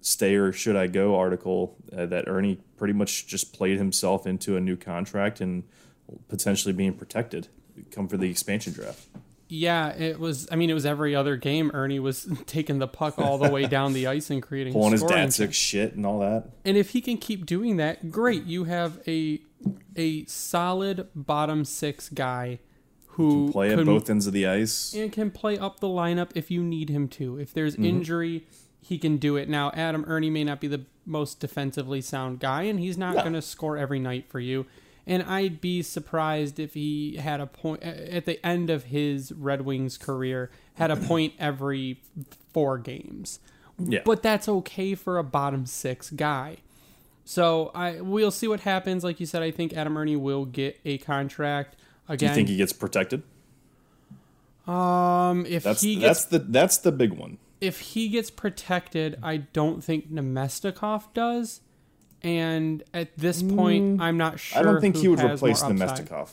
"Stay 0.00 0.36
or 0.36 0.52
Should 0.52 0.76
I 0.76 0.86
Go" 0.86 1.16
article 1.16 1.76
uh, 1.92 2.06
that 2.06 2.28
Erne 2.28 2.58
pretty 2.76 2.94
much 2.94 3.26
just 3.26 3.52
played 3.52 3.76
himself 3.76 4.24
into 4.24 4.56
a 4.56 4.60
new 4.60 4.76
contract 4.76 5.40
and 5.40 5.64
potentially 6.28 6.72
being 6.72 6.94
protected. 6.94 7.48
Come 7.90 8.06
for 8.06 8.16
the 8.16 8.30
expansion 8.30 8.72
draft. 8.72 9.08
Yeah, 9.52 9.88
it 9.90 10.20
was. 10.20 10.46
I 10.52 10.56
mean, 10.56 10.70
it 10.70 10.74
was 10.74 10.86
every 10.86 11.14
other 11.14 11.36
game. 11.36 11.70
Erne 11.74 12.00
was 12.02 12.28
taking 12.46 12.78
the 12.78 12.86
puck 12.86 13.18
all 13.18 13.36
the 13.36 13.50
way 13.50 13.66
down 13.66 13.92
the 13.94 14.06
ice 14.06 14.30
and 14.30 14.40
creating 14.42 14.72
Pulling 14.72 14.92
his 14.92 15.34
sick 15.34 15.52
shit 15.52 15.94
and 15.94 16.06
all 16.06 16.20
that. 16.20 16.50
And 16.64 16.76
if 16.76 16.90
he 16.90 17.00
can 17.00 17.16
keep 17.18 17.46
doing 17.46 17.76
that, 17.78 18.10
great. 18.10 18.44
You 18.44 18.64
have 18.64 19.00
a 19.08 19.40
a 19.96 20.24
solid 20.26 21.08
bottom 21.14 21.64
six 21.64 22.08
guy 22.08 22.60
who 23.14 23.46
can 23.46 23.52
Play 23.52 23.72
at 23.72 23.84
both 23.84 24.08
ends 24.08 24.26
of 24.28 24.32
the 24.32 24.46
ice. 24.46 24.94
and 24.94 25.10
can 25.12 25.30
play 25.32 25.58
up 25.58 25.80
the 25.80 25.88
lineup 25.88 26.30
if 26.36 26.50
you 26.50 26.62
need 26.62 26.88
him 26.88 27.08
to. 27.08 27.38
If 27.38 27.52
there's 27.52 27.74
Mm-hmm. 27.74 27.84
injury, 27.84 28.46
he 28.80 28.98
can 28.98 29.16
do 29.16 29.36
it. 29.36 29.48
Now, 29.48 29.72
Adam 29.74 30.04
Erne 30.06 30.32
may 30.32 30.44
not 30.44 30.60
be 30.60 30.68
the 30.68 30.82
most 31.04 31.40
defensively 31.40 32.00
sound 32.00 32.38
guy, 32.38 32.62
and 32.62 32.78
he's 32.78 32.96
not 32.96 33.16
No. 33.16 33.22
going 33.22 33.32
to 33.34 33.42
score 33.42 33.76
every 33.76 33.98
night 33.98 34.26
for 34.30 34.38
you. 34.40 34.64
And 35.06 35.22
I'd 35.22 35.60
be 35.60 35.82
surprised 35.82 36.58
if 36.60 36.74
he 36.74 37.16
had 37.16 37.40
a 37.40 37.46
point 37.46 37.82
at 37.82 38.26
the 38.26 38.44
end 38.46 38.70
of 38.70 38.84
his 38.84 39.32
Red 39.32 39.62
Wings 39.62 39.98
career 39.98 40.50
had 40.74 40.90
a 40.90 40.96
point 41.08 41.34
every 41.38 42.00
four 42.52 42.78
games. 42.78 43.40
Yeah. 43.78 44.00
But 44.04 44.22
that's 44.22 44.48
okay 44.48 44.94
for 44.94 45.18
a 45.18 45.24
bottom 45.24 45.66
six 45.66 46.10
guy. 46.10 46.58
So 47.24 47.70
I 47.74 48.00
we'll 48.00 48.30
see 48.30 48.46
what 48.48 48.60
happens. 48.60 49.04
Like 49.04 49.20
you 49.20 49.26
said, 49.26 49.42
I 49.42 49.50
think 49.50 49.72
Adam 49.72 49.96
Erne 49.96 50.20
will 50.20 50.44
get 50.44 50.78
a 50.84 50.98
contract 50.98 51.76
again. 52.08 52.18
Do 52.18 52.26
you 52.26 52.34
think 52.34 52.48
he 52.48 52.56
gets 52.56 52.72
protected? 52.72 53.22
um, 54.66 55.46
if 55.46 55.62
That's 55.62 55.80
he 55.82 55.96
gets 55.96 56.24
that's 56.24 56.24
the 56.26 56.38
that's 56.40 56.78
the 56.78 56.92
big 56.92 57.12
one. 57.14 57.38
if 57.60 57.80
he 57.80 58.08
gets 58.08 58.30
protected, 58.30 59.18
I 59.22 59.38
don't 59.38 59.82
think 59.82 60.12
Namestnikov 60.12 61.04
does. 61.14 61.60
And 62.22 62.82
at 62.92 63.16
this 63.16 63.42
point, 63.42 64.00
I'm 64.00 64.16
not 64.16 64.38
sure. 64.38 64.58
Mm. 64.58 64.60
I 64.60 64.72
don't 64.72 64.80
think 64.80 64.96
who 64.96 65.02
he 65.02 65.08
would 65.08 65.20
replace 65.20 65.62
more. 65.62 65.72
Namestnikov. 65.72 66.30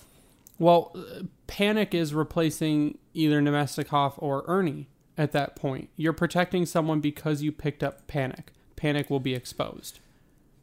Well, 0.60 0.91
uh, 0.96 1.24
Panik 1.48 1.94
is 1.94 2.13
replacing 2.13 2.98
either 3.13 3.41
Namestnikov 3.41 4.13
or 4.17 4.44
Erne 4.48 4.88
at 5.17 5.32
that 5.32 5.56
point. 5.56 5.89
You're 5.96 6.13
protecting 6.13 6.65
someone 6.65 7.00
because 7.00 7.41
you 7.41 7.51
picked 7.51 7.84
up 7.84 8.08
Panik. 8.08 8.50
Panik 8.75 9.10
will 9.10 9.20
be 9.20 9.34
exposed. 9.34 10.00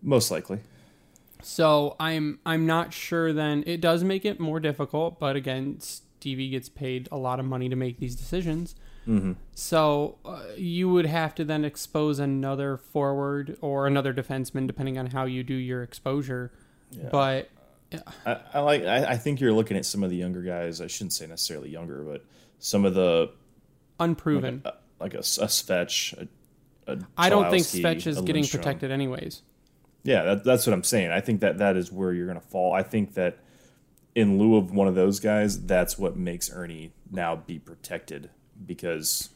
Most 0.02 0.30
likely. 0.30 0.60
So 1.42 1.96
I'm 1.98 2.38
I'm 2.46 2.66
not 2.66 2.92
sure. 2.92 3.32
Then 3.32 3.64
it 3.66 3.80
does 3.80 4.04
make 4.04 4.24
it 4.24 4.40
more 4.40 4.60
difficult, 4.60 5.18
but 5.18 5.36
again, 5.36 5.80
Stevie 5.80 6.48
gets 6.50 6.68
paid 6.68 7.08
a 7.12 7.16
lot 7.16 7.40
of 7.40 7.46
money 7.46 7.68
to 7.68 7.76
make 7.76 7.98
these 7.98 8.14
decisions. 8.14 8.74
So 9.54 10.18
uh, 10.24 10.42
you 10.56 10.88
would 10.88 11.06
have 11.06 11.34
to 11.36 11.44
then 11.44 11.64
expose 11.64 12.18
another 12.18 12.76
forward 12.76 13.56
or 13.60 13.86
another 13.86 14.12
defenseman, 14.14 14.66
depending 14.66 14.98
on 14.98 15.06
how 15.06 15.24
you 15.24 15.42
do 15.42 15.54
your 15.54 15.82
exposure. 15.82 16.52
But 17.10 17.50
I, 18.26 18.40
I 18.54 18.60
like. 18.60 18.84
I, 18.84 19.04
I 19.04 19.16
think 19.16 19.40
you're 19.40 19.52
looking 19.52 19.76
at 19.76 19.84
some 19.84 20.02
of 20.02 20.10
the 20.10 20.16
younger 20.16 20.42
guys. 20.42 20.80
I 20.80 20.86
shouldn't 20.86 21.12
say 21.12 21.26
necessarily 21.26 21.70
younger, 21.70 22.02
but 22.02 22.24
some 22.58 22.84
of 22.84 22.94
the 22.94 23.30
unproven. 24.00 24.62
uh, 24.64 24.72
like 25.00 25.14
a, 25.14 25.18
a 25.18 25.22
Svetch. 25.22 26.12
A, 26.86 26.92
a 26.92 26.98
I 27.16 27.30
don't 27.30 27.50
think 27.50 27.64
Svetch 27.64 28.06
is 28.06 28.20
getting 28.20 28.46
protected 28.46 28.90
anyways. 28.90 29.42
Yeah, 30.02 30.22
that, 30.22 30.44
that's 30.44 30.66
what 30.66 30.74
I'm 30.74 30.84
saying. 30.84 31.10
I 31.10 31.20
think 31.20 31.40
that 31.40 31.58
that 31.58 31.76
is 31.76 31.90
where 31.90 32.12
you're 32.12 32.26
going 32.26 32.40
to 32.40 32.46
fall. 32.46 32.74
I 32.74 32.82
think 32.82 33.14
that 33.14 33.38
in 34.14 34.38
lieu 34.38 34.56
of 34.56 34.70
one 34.70 34.86
of 34.86 34.94
those 34.94 35.18
guys, 35.18 35.64
that's 35.64 35.98
what 35.98 36.16
makes 36.16 36.50
Erne 36.50 36.92
now 37.10 37.36
be 37.36 37.58
protected 37.58 38.30
because 38.66 39.30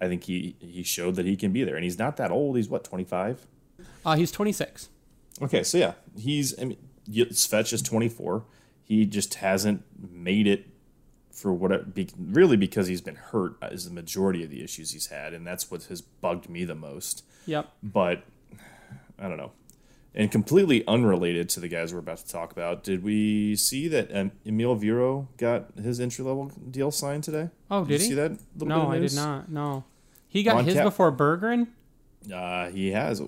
I 0.00 0.08
think 0.08 0.24
he 0.24 0.56
he 0.58 0.82
showed 0.82 1.16
that 1.16 1.26
he 1.26 1.36
can 1.36 1.52
be 1.52 1.64
there, 1.64 1.76
and 1.76 1.84
he's 1.84 1.98
not 1.98 2.16
that 2.16 2.30
old. 2.30 2.56
He's 2.56 2.68
what 2.68 2.84
25. 2.84 3.46
Uh, 4.04 4.16
he's 4.16 4.30
26. 4.30 4.88
Okay, 5.42 5.62
so 5.62 5.78
yeah, 5.78 5.94
he's. 6.16 6.58
I 6.60 6.64
mean, 6.64 6.78
Svetch 7.08 7.72
is 7.72 7.82
24. 7.82 8.44
He 8.82 9.06
just 9.06 9.34
hasn't 9.34 9.82
made 9.98 10.46
it 10.46 10.66
for 11.32 11.52
what 11.52 11.94
be, 11.94 12.08
really 12.18 12.56
because 12.56 12.86
he's 12.86 13.00
been 13.00 13.16
hurt 13.16 13.56
is 13.70 13.86
the 13.86 13.94
majority 13.94 14.44
of 14.44 14.50
the 14.50 14.62
issues 14.62 14.92
he's 14.92 15.06
had, 15.06 15.34
and 15.34 15.46
that's 15.46 15.70
what 15.70 15.84
has 15.84 16.00
bugged 16.00 16.48
me 16.48 16.64
the 16.64 16.74
most. 16.74 17.24
Yep. 17.46 17.70
But 17.82 18.24
I 19.18 19.28
don't 19.28 19.38
know. 19.38 19.52
And 20.16 20.30
completely 20.30 20.86
unrelated 20.86 21.48
to 21.50 21.60
the 21.60 21.66
guys 21.66 21.92
we're 21.92 21.98
about 21.98 22.18
to 22.18 22.28
talk 22.28 22.52
about, 22.52 22.84
did 22.84 23.02
we 23.02 23.56
see 23.56 23.88
that 23.88 24.14
um, 24.14 24.30
Emil 24.46 24.76
Viro 24.76 25.26
got 25.38 25.76
his 25.76 25.98
entry 25.98 26.24
level 26.24 26.52
deal 26.70 26.92
signed 26.92 27.24
today? 27.24 27.50
Oh, 27.68 27.84
did 27.84 27.94
you 27.94 27.98
he? 27.98 28.04
see 28.10 28.14
that? 28.14 28.38
No, 28.56 28.90
I 28.90 29.00
did 29.00 29.14
not. 29.14 29.50
No. 29.50 29.82
He 30.28 30.44
got 30.44 30.56
On 30.56 30.64
his 30.64 30.74
cap- 30.74 30.84
before 30.84 31.10
Bergeron? 31.10 31.66
Uh, 32.32 32.68
he 32.70 32.92
has. 32.92 33.22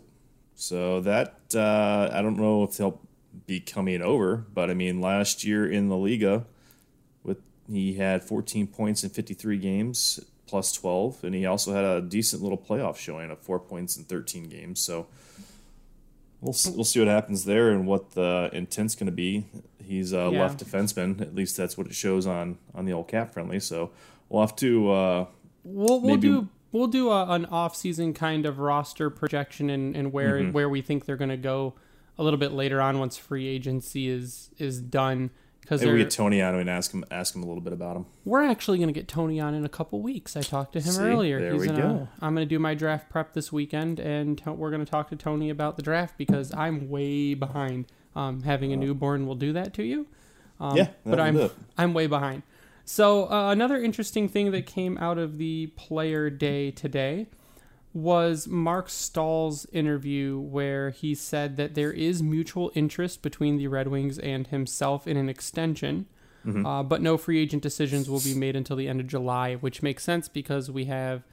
So 0.55 1.01
that 1.01 1.35
uh, 1.55 2.09
I 2.13 2.23
don't 2.23 2.37
know 2.37 2.63
if 2.63 2.77
he'll 2.77 3.01
be 3.47 3.61
coming 3.61 4.01
over, 4.01 4.47
but 4.55 4.71
I 4.71 4.75
mean, 4.75 5.01
last 5.01 5.45
year 5.45 5.71
in 5.71 5.89
the 5.89 5.97
Liiga, 5.97 6.45
with 7.23 7.39
he 7.71 7.95
had 7.95 8.25
14 8.25 8.67
points 8.69 9.05
in 9.05 9.11
53 9.11 9.59
games, 9.59 10.21
plus 10.47 10.73
12, 10.73 11.25
and 11.25 11.35
he 11.35 11.45
also 11.47 11.75
had 11.75 11.85
a 11.85 12.01
decent 12.01 12.43
little 12.43 12.59
playoff 12.59 12.97
showing 12.97 13.31
of 13.31 13.39
four 13.41 13.59
points 13.59 13.97
in 13.97 14.05
13 14.05 14.45
games. 14.49 14.81
So 14.81 15.09
we'll 16.41 16.55
we'll 16.75 16.85
see 16.85 16.99
what 17.01 17.09
happens 17.09 17.45
there 17.45 17.71
and 17.71 17.87
what 17.87 18.13
the 18.13 18.51
intent's 18.53 18.95
going 18.95 19.07
to 19.07 19.13
be. 19.13 19.47
He's 19.83 20.13
a 20.13 20.31
Yeah. 20.33 20.41
left 20.43 20.65
defenseman, 20.65 21.21
at 21.21 21.35
least 21.35 21.57
that's 21.57 21.77
what 21.79 21.87
it 21.87 21.95
shows 21.95 22.27
on 22.27 22.59
on 22.75 22.85
the 22.87 22.93
old 22.93 23.09
cap 23.09 23.33
friendly. 23.33 23.61
So 23.61 23.91
we'll 24.29 24.43
have 24.43 24.57
to. 24.57 24.91
Uh, 24.91 25.27
We'll 25.69 26.01
we'll 26.01 26.17
do 26.17 26.49
we'll 26.71 26.87
do 26.87 27.11
a, 27.11 27.27
an 27.33 27.45
off 27.47 27.75
season 27.75 28.15
kind 28.15 28.47
of 28.47 28.61
roster 28.61 29.11
projection 29.11 29.69
and, 29.69 29.97
and 29.97 30.13
where 30.13 30.39
Mm-hmm. 30.41 30.53
where 30.53 30.69
we 30.69 30.81
think 30.81 31.07
they're 31.07 31.17
going 31.17 31.31
to 31.31 31.37
go 31.37 31.75
a 32.19 32.23
little 32.23 32.39
bit 32.39 32.53
later 32.53 32.81
on 32.81 33.01
once 33.01 33.17
free 33.17 33.49
agency 33.49 34.09
is 34.09 34.51
is 34.59 34.81
done 34.81 35.31
because 35.67 35.85
we 35.85 35.99
get 35.99 36.11
Tony 36.11 36.41
on 36.41 36.55
and 36.55 36.71
ask 36.71 36.93
him 36.93 37.05
ask 37.11 37.35
him 37.35 37.43
a 37.43 37.47
little 37.47 37.61
bit 37.61 37.73
about 37.73 37.97
him. 37.97 38.07
we're 38.25 38.45
actually 38.45 38.79
going 38.79 38.89
to 38.89 38.93
get 38.93 39.09
Tony 39.09 39.41
on 39.41 39.53
in 39.53 39.65
a 39.65 39.69
couple 39.69 40.01
weeks. 40.01 40.37
I 40.37 40.43
talked 40.43 40.75
to 40.75 40.81
him 40.81 40.93
See, 40.93 41.03
earlier. 41.03 41.41
there 41.41 41.57
we 41.57 41.67
gonna, 41.67 41.81
go. 41.83 42.09
I'm 42.21 42.35
going 42.35 42.47
to 42.47 42.55
do 42.55 42.59
my 42.61 42.75
draft 42.75 43.11
prep 43.11 43.33
this 43.33 43.53
weekend, 43.53 43.99
and 43.99 44.39
to- 44.39 44.53
we're 44.53 44.71
going 44.71 44.85
to 44.85 44.91
talk 44.91 45.09
to 45.11 45.17
Tony 45.17 45.51
about 45.51 45.77
the 45.77 45.83
draft 45.83 46.17
because 46.17 46.55
I'm 46.55 46.89
way 46.89 47.35
behind. 47.35 47.87
Um, 48.15 48.45
having 48.45 48.73
a 48.73 48.77
newborn 48.77 49.27
will 49.27 49.35
do 49.35 49.53
that 49.55 49.75
to 49.75 49.83
you. 49.83 50.07
Um, 50.61 50.77
Yeah, 50.77 50.89
but 51.05 51.21
I'm. 51.21 51.51
I'm 51.77 51.93
way 51.93 52.07
behind. 52.07 52.45
So 52.85 53.31
uh, 53.31 53.51
another 53.51 53.77
interesting 53.83 54.29
thing 54.29 54.53
that 54.53 54.65
came 54.65 54.97
out 54.99 55.19
of 55.19 55.37
the 55.39 55.67
player 55.77 56.31
day 56.31 56.71
today 56.71 57.27
was 57.97 58.47
Marc 58.47 58.89
Staal's 58.91 59.67
interview 59.73 60.39
where 60.39 60.91
he 60.91 61.15
said 61.15 61.57
that 61.57 61.75
there 61.75 61.91
is 61.93 62.23
mutual 62.23 62.71
interest 62.75 63.23
between 63.23 63.57
the 63.57 63.69
Red 63.69 63.89
Wings 63.89 64.19
and 64.19 64.47
himself 64.49 65.07
in 65.07 65.17
an 65.17 65.29
extension, 65.29 66.07
Mm-hmm. 66.47 66.65
uh, 66.65 66.83
but 66.85 67.03
no 67.03 67.17
free 67.17 67.41
agent 67.43 67.61
decisions 67.61 68.09
will 68.09 68.21
be 68.21 68.33
made 68.33 68.55
until 68.55 68.77
the 68.77 68.87
end 68.87 69.01
of 69.01 69.09
July, 69.09 69.57
which 69.57 69.83
makes 69.83 70.05
sense 70.05 70.29
because 70.29 70.71
we 70.71 70.85
have 70.85 71.25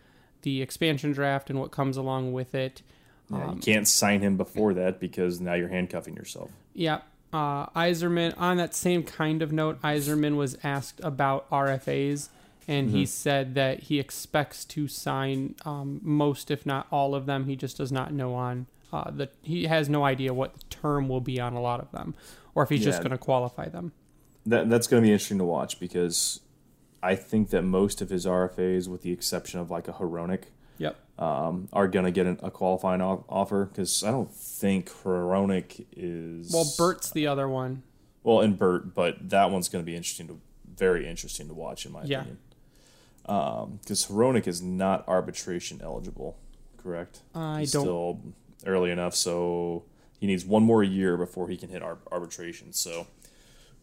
the 0.41 0.60
expansion 0.63 1.12
draft 1.12 1.51
and 1.51 1.60
what 1.60 1.70
comes 1.70 1.98
along 1.98 2.34
with 2.34 2.55
it. 2.55 2.82
Yeah, 3.29 3.46
Um, 3.50 3.55
you 3.58 3.62
can't 3.62 3.88
sign 3.88 4.22
him 4.22 4.38
before 4.38 4.74
that 4.74 5.00
because 5.00 5.39
now 5.39 5.53
you're 5.53 5.67
handcuffing 5.67 6.15
yourself. 6.15 6.50
Yeah. 6.74 7.01
Uh, 7.32 7.67
Yzerman, 7.79 8.34
on 8.39 8.58
that 8.58 8.74
same 8.74 9.03
kind 9.03 9.43
of 9.43 9.51
note, 9.51 9.79
Yzerman 9.84 10.36
was 10.36 10.58
asked 10.63 11.00
about 11.03 11.48
RFAs, 11.51 12.29
and 12.67 12.89
he 12.91 13.05
said 13.05 13.55
that 13.55 13.82
he 13.84 14.00
expects 14.00 14.63
to 14.65 14.88
sign 14.88 15.55
um, 15.65 16.00
most, 16.03 16.50
if 16.51 16.65
not 16.65 16.88
all 16.91 17.13
of 17.15 17.25
them. 17.25 17.46
He 17.46 17.55
just 17.55 17.77
does 17.77 17.91
not 17.91 18.13
know 18.13 18.34
on 18.36 18.67
uh, 18.91 19.12
the. 19.12 19.29
He 19.41 19.65
has 19.65 19.89
no 19.89 20.05
idea 20.05 20.34
what 20.34 20.53
the 20.55 20.63
term 20.70 21.10
will 21.10 21.22
be 21.22 21.39
on 21.39 21.53
a 21.53 21.62
lot 21.62 21.79
of 21.79 21.91
them, 21.91 22.15
or 22.55 22.63
if 22.63 22.70
he's 22.70 22.84
just 22.84 23.00
going 23.00 23.12
to 23.12 23.17
qualify 23.17 23.67
them. 23.70 23.91
That 24.46 24.70
that's 24.70 24.88
going 24.88 25.01
to 25.01 25.08
be 25.08 25.12
interesting 25.12 25.38
to 25.39 25.43
watch 25.46 25.79
because 25.79 26.39
I 27.01 27.15
think 27.15 27.50
that 27.51 27.62
most 27.63 28.01
of 28.01 28.10
his 28.10 28.25
RFAs, 28.25 28.88
with 28.88 29.01
the 29.01 29.12
exception 29.12 29.60
of 29.60 29.70
like 29.72 29.88
a 29.88 29.93
Hronek, 29.93 30.43
Yep. 30.79 30.96
um, 31.20 31.70
are 31.72 31.88
going 31.88 32.05
to 32.05 32.12
get 32.12 32.25
an, 32.25 32.39
a 32.41 32.50
qualifying 32.50 33.01
o- 33.01 33.24
offer 33.29 33.65
because 33.65 34.03
I 34.03 34.12
don't 34.12 34.32
think 34.34 34.89
Hronek 34.89 35.86
is 35.96 36.51
Well, 36.51 36.65
Bert's 36.77 37.12
the 37.12 37.27
other 37.27 37.48
one. 37.48 37.84
well 38.24 38.41
and 38.41 38.58
Bert, 38.58 38.93
but 38.93 39.29
that 39.29 39.51
one's 39.51 39.70
going 39.70 39.84
to 39.84 39.86
be 39.86 39.96
interesting 39.96 40.27
to 40.27 40.39
very 40.75 41.08
interesting 41.08 41.48
to 41.48 41.53
watch 41.53 41.86
in 41.86 41.91
my 41.91 42.03
Yeah. 42.03 42.22
opinion. 42.22 42.39
Because 43.24 44.08
Hronek 44.08 44.48
is 44.48 44.62
not 44.62 45.08
arbitration 45.08 45.82
eligible, 45.82 46.38
correct? 46.77 47.22
I 47.34 47.62
He's 47.62 47.72
don't- 47.72 47.84
still 47.84 48.20
early 48.65 48.92
enough, 48.92 49.15
so 49.15 49.84
he 50.20 50.27
needs 50.27 50.46
one 50.46 50.63
more 50.63 50.84
year 50.84 51.18
before 51.18 51.48
he 51.50 51.58
can 51.58 51.70
hit 51.70 51.82
ar- 51.82 51.98
arbitration. 52.12 52.74
So 52.74 53.08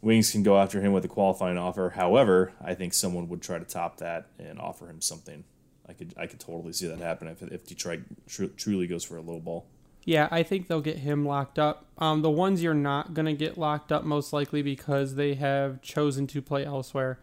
Wings 0.02 0.30
can 0.32 0.42
go 0.42 0.58
after 0.58 0.80
him 0.80 0.92
with 0.92 1.04
a 1.04 1.08
qualifying 1.08 1.58
offer. 1.58 1.90
However, 1.90 2.52
I 2.62 2.74
think 2.74 2.94
someone 2.94 3.28
would 3.28 3.42
try 3.42 3.58
to 3.58 3.64
top 3.66 3.98
that 3.98 4.28
and 4.38 4.58
offer 4.58 4.86
him 4.88 5.00
something. 5.02 5.44
I 5.86 5.92
could 5.92 6.14
I 6.16 6.26
could 6.26 6.40
totally 6.40 6.72
see 6.72 6.86
that 6.86 6.98
happen 7.00 7.28
if 7.28 7.42
if 7.42 7.66
Detroit 7.66 8.00
tru- 8.26 8.48
truly 8.56 8.86
goes 8.86 9.04
for 9.04 9.16
a 9.16 9.20
low 9.20 9.40
ball. 9.40 9.66
Yeah, 10.06 10.28
I 10.30 10.42
think 10.42 10.68
they'll 10.68 10.80
get 10.80 10.98
him 11.00 11.26
locked 11.26 11.58
up. 11.58 11.84
Um, 11.98 12.22
the 12.22 12.30
ones 12.30 12.62
you're 12.62 12.72
not 12.72 13.12
going 13.12 13.26
to 13.26 13.34
get 13.34 13.58
locked 13.58 13.92
up, 13.92 14.02
most 14.02 14.32
likely 14.32 14.62
because 14.62 15.16
they 15.16 15.34
have 15.34 15.82
chosen 15.82 16.26
to 16.28 16.40
play 16.40 16.64
elsewhere, 16.64 17.18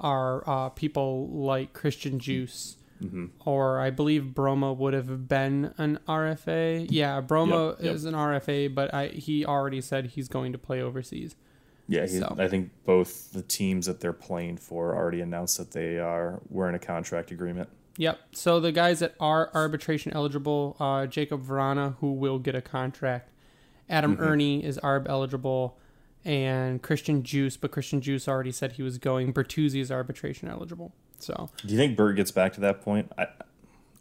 are 0.00 0.42
uh, 0.48 0.68
people 0.70 1.28
like 1.28 1.72
Christian 1.72 2.18
Djoos. 2.18 2.76
Or 3.44 3.78
I 3.78 3.90
believe 3.90 4.34
Brome 4.34 4.76
would 4.76 4.92
have 4.92 5.28
been 5.28 5.72
an 5.78 6.00
RFA. 6.08 6.88
Yeah, 6.90 7.20
Brome 7.20 7.50
Yep, 7.50 7.76
yep. 7.80 7.94
is 7.94 8.04
an 8.04 8.14
RFA, 8.14 8.74
but 8.74 8.92
I, 8.92 9.06
he 9.08 9.46
already 9.46 9.80
said 9.80 10.06
he's 10.06 10.26
going 10.26 10.50
to 10.50 10.58
play 10.58 10.82
overseas. 10.82 11.36
Yeah, 11.86 12.02
he, 12.02 12.18
So- 12.18 12.34
I 12.38 12.48
think 12.48 12.70
both 12.84 13.32
the 13.32 13.42
teams 13.42 13.86
that 13.86 14.00
they're 14.00 14.12
playing 14.12 14.56
for 14.56 14.96
already 14.96 15.20
announced 15.20 15.58
that 15.58 15.70
they 15.70 15.98
are 16.00 16.40
were 16.50 16.68
in 16.68 16.74
a 16.74 16.80
contract 16.80 17.30
agreement. 17.30 17.68
Yep. 17.98 18.18
So 18.32 18.58
the 18.58 18.72
guys 18.72 18.98
that 18.98 19.14
are 19.20 19.50
arbitration 19.54 20.12
eligible, 20.12 20.76
uh, 20.80 21.06
Jakub 21.06 21.44
Vrana, 21.44 21.94
who 22.00 22.12
will 22.12 22.40
get 22.40 22.56
a 22.56 22.60
contract, 22.60 23.30
Adam 23.88 24.16
Erne 24.20 24.60
is 24.60 24.76
ARB 24.82 25.06
eligible, 25.08 25.78
and 26.24 26.82
Christian 26.82 27.22
Djoos, 27.22 27.58
but 27.60 27.70
Christian 27.70 28.00
Djoos 28.00 28.28
already 28.28 28.52
said 28.52 28.72
he 28.72 28.82
was 28.82 28.98
going. 28.98 29.32
Bertuzzi 29.32 29.80
is 29.80 29.90
arbitration 29.90 30.48
eligible. 30.48 30.92
So 31.18 31.50
Do 31.64 31.72
you 31.72 31.78
think 31.78 31.96
Bert 31.96 32.16
gets 32.16 32.30
back 32.30 32.52
to 32.54 32.60
that 32.60 32.80
point, 32.80 33.12
I, 33.18 33.26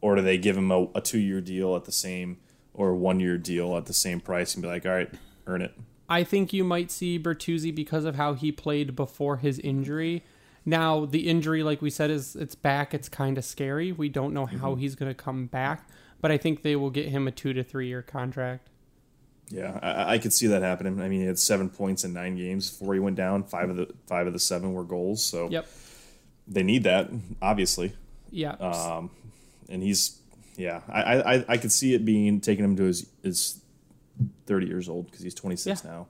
or 0.01 0.15
do 0.15 0.21
they 0.21 0.38
give 0.38 0.57
him 0.57 0.71
a, 0.71 0.88
a 0.95 1.01
two 1.01 1.19
year 1.19 1.41
deal 1.41 1.75
at 1.75 1.86
the 1.86 1.91
same 1.91 2.38
or 2.74 2.93
one 2.95 3.19
year 3.19 3.38
deal 3.38 3.75
at 3.75 3.86
the 3.86 3.93
same 3.93 4.19
price 4.19 4.53
and 4.53 4.62
be 4.62 4.67
like, 4.67 4.86
all 4.86 4.91
right, 4.91 5.12
earn 5.47 5.62
it? 5.62 5.74
I 6.09 6.24
think 6.24 6.53
you 6.53 6.63
might 6.63 6.91
see 6.91 7.19
Bertuzzi 7.19 7.74
because 7.74 8.05
of 8.05 8.15
how 8.15 8.33
he 8.33 8.51
played 8.51 8.95
before 8.95 9.38
his 9.38 9.59
injury. 9.59 10.24
Now 10.65 11.05
the 11.05 11.27
injury, 11.27 11.63
like 11.63 11.81
we 11.81 11.89
said, 11.89 12.12
is 12.12 12.36
it's 12.36 12.55
back. 12.55 12.93
It's 12.93 13.09
kind 13.09 13.38
of 13.38 13.45
scary. 13.45 13.91
We 13.91 14.09
don't 14.09 14.33
know 14.33 14.45
how 14.45 14.71
mm-hmm. 14.71 14.79
he's 14.79 14.95
going 14.95 15.09
to 15.09 15.15
come 15.15 15.47
back, 15.47 15.89
but 16.21 16.31
I 16.31 16.38
think 16.38 16.62
they 16.62 16.75
will 16.75 16.89
get 16.89 17.09
him 17.09 17.27
a 17.27 17.31
two 17.31 17.53
to 17.53 17.63
three 17.63 17.88
year 17.88 18.01
contract. 18.01 18.69
Yeah, 19.50 19.80
I, 19.82 20.13
I 20.16 20.18
could 20.18 20.34
see 20.34 20.48
that 20.48 20.62
happening. 20.62 21.00
I 21.00 21.08
mean, 21.08 21.22
he 21.22 21.25
had 21.27 21.39
seven 21.39 21.70
points 21.70 22.04
in 22.04 22.12
nine 22.13 22.36
games 22.36 22.70
before 22.70 22.94
he 22.94 23.00
went 23.00 23.16
down. 23.16 23.44
Five 23.44 23.70
of 23.70 23.77
the 23.77 23.94
five 24.08 24.27
of 24.27 24.34
the 24.34 24.39
seven 24.39 24.74
were 24.74 24.84
goals, 24.84 25.24
so 25.24 25.48
Yep. 25.50 25.66
they 26.48 26.63
need 26.63 26.84
that 26.84 27.10
obviously. 27.42 27.94
Yeah. 28.30 28.51
Um, 28.54 29.10
and 29.70 29.82
he's 29.82 30.20
yeah, 30.58 30.82
I 30.89 31.22
I 31.36 31.46
I 31.50 31.58
could 31.58 31.72
see 31.72 31.94
it 31.94 32.04
being 32.04 32.42
taking 32.42 32.66
him 32.66 32.75
to 32.75 32.84
his 32.84 33.08
his 33.24 33.62
thirty 34.48 34.68
years 34.68 34.89
old 34.89 35.06
because 35.06 35.22
he's 35.22 35.34
twenty 35.36 35.56
six 35.56 35.84
Yeah. 35.86 35.92
now. 35.92 36.08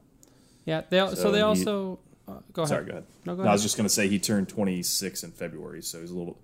Yeah, 0.66 0.82
they 0.90 0.98
so, 1.00 1.14
So 1.16 1.32
they 1.32 1.38
he- 1.40 1.44
also 1.44 2.00
uh, 2.28 2.40
go 2.54 2.64
ahead. 2.64 2.70
Sorry, 2.70 2.86
go 2.86 2.92
ahead. 2.92 3.06
No, 3.26 3.36
go 3.36 3.42
ahead. 3.42 3.50
I 3.50 3.54
was 3.54 3.62
just 3.62 3.78
gonna 3.78 3.88
say 3.90 4.08
he 4.08 4.18
turned 4.20 4.50
twenty 4.50 4.82
six 4.82 5.24
in 5.24 5.32
February, 5.32 5.82
so 5.84 6.02
he's 6.02 6.12
a 6.12 6.16
little. 6.18 6.38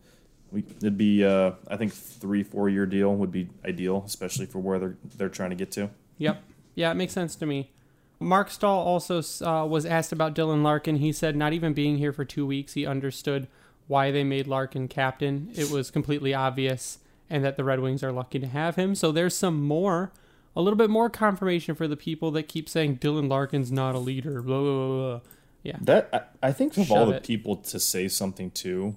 We, 0.52 0.64
it'd 0.78 0.98
be 1.00 1.24
uh, 1.26 1.54
I 1.68 1.78
think 1.78 1.92
three 1.94 2.44
four 2.44 2.70
year 2.70 2.86
deal 2.86 3.16
would 3.16 3.32
be 3.32 3.50
ideal, 3.66 4.04
especially 4.06 4.46
for 4.46 4.60
where 4.60 4.78
they're 4.78 4.98
they're 5.18 5.30
trying 5.30 5.50
to 5.50 5.56
get 5.56 5.72
to. 5.72 5.90
Yep. 6.20 6.44
Yeah, 6.75 6.92
it 6.92 6.96
makes 6.96 7.13
sense 7.13 7.36
to 7.36 7.46
me. 7.46 7.72
Marc 8.20 8.50
Staal 8.50 8.80
also 8.80 9.22
uh, 9.46 9.65
was 9.65 9.86
asked 9.86 10.12
about 10.12 10.34
Dylan 10.34 10.63
Larkin. 10.63 10.98
He 10.98 11.12
said 11.12 11.36
not 11.36 11.53
even 11.53 11.74
being 11.74 11.98
here 11.98 12.13
for 12.13 12.25
two 12.25 12.46
weeks, 12.46 12.74
he 12.74 12.86
understood 12.86 13.48
why 13.88 14.12
they 14.12 14.24
made 14.24 14.48
Larkin 14.48 14.88
captain. 14.88 15.51
It 15.56 15.70
was 15.70 15.92
completely 15.92 16.34
obvious, 16.34 17.00
and 17.30 17.44
that 17.44 17.58
the 17.58 17.63
Red 17.63 17.82
Wings 17.82 18.01
are 18.03 18.13
lucky 18.13 18.39
to 18.39 18.48
have 18.48 18.75
him. 18.75 18.96
So 18.96 19.12
there's 19.12 19.36
some 19.36 19.62
more, 19.62 20.13
a 20.56 20.62
little 20.62 20.77
bit 20.77 20.89
more 20.89 21.10
confirmation 21.10 21.75
for 21.75 21.88
the 21.88 21.98
people 21.98 22.32
that 22.32 22.48
keep 22.48 22.70
saying 22.70 23.00
Dylan 23.00 23.30
Larkin's 23.30 23.72
not 23.72 23.94
a 23.94 24.00
leader. 24.00 24.42
Blah 24.42 24.62
blah 24.62 24.88
blah. 24.88 25.10
blah. 25.10 25.20
Yeah. 25.63 25.77
That 25.82 26.10
I, 26.42 26.48
I 26.48 26.51
think 26.51 26.77
of 26.77 26.92
all 26.92 27.06
the 27.08 27.18
it. 27.18 27.24
people 27.24 27.58
to 27.58 27.80
say 27.80 28.08
something 28.08 28.51
to, 28.51 28.96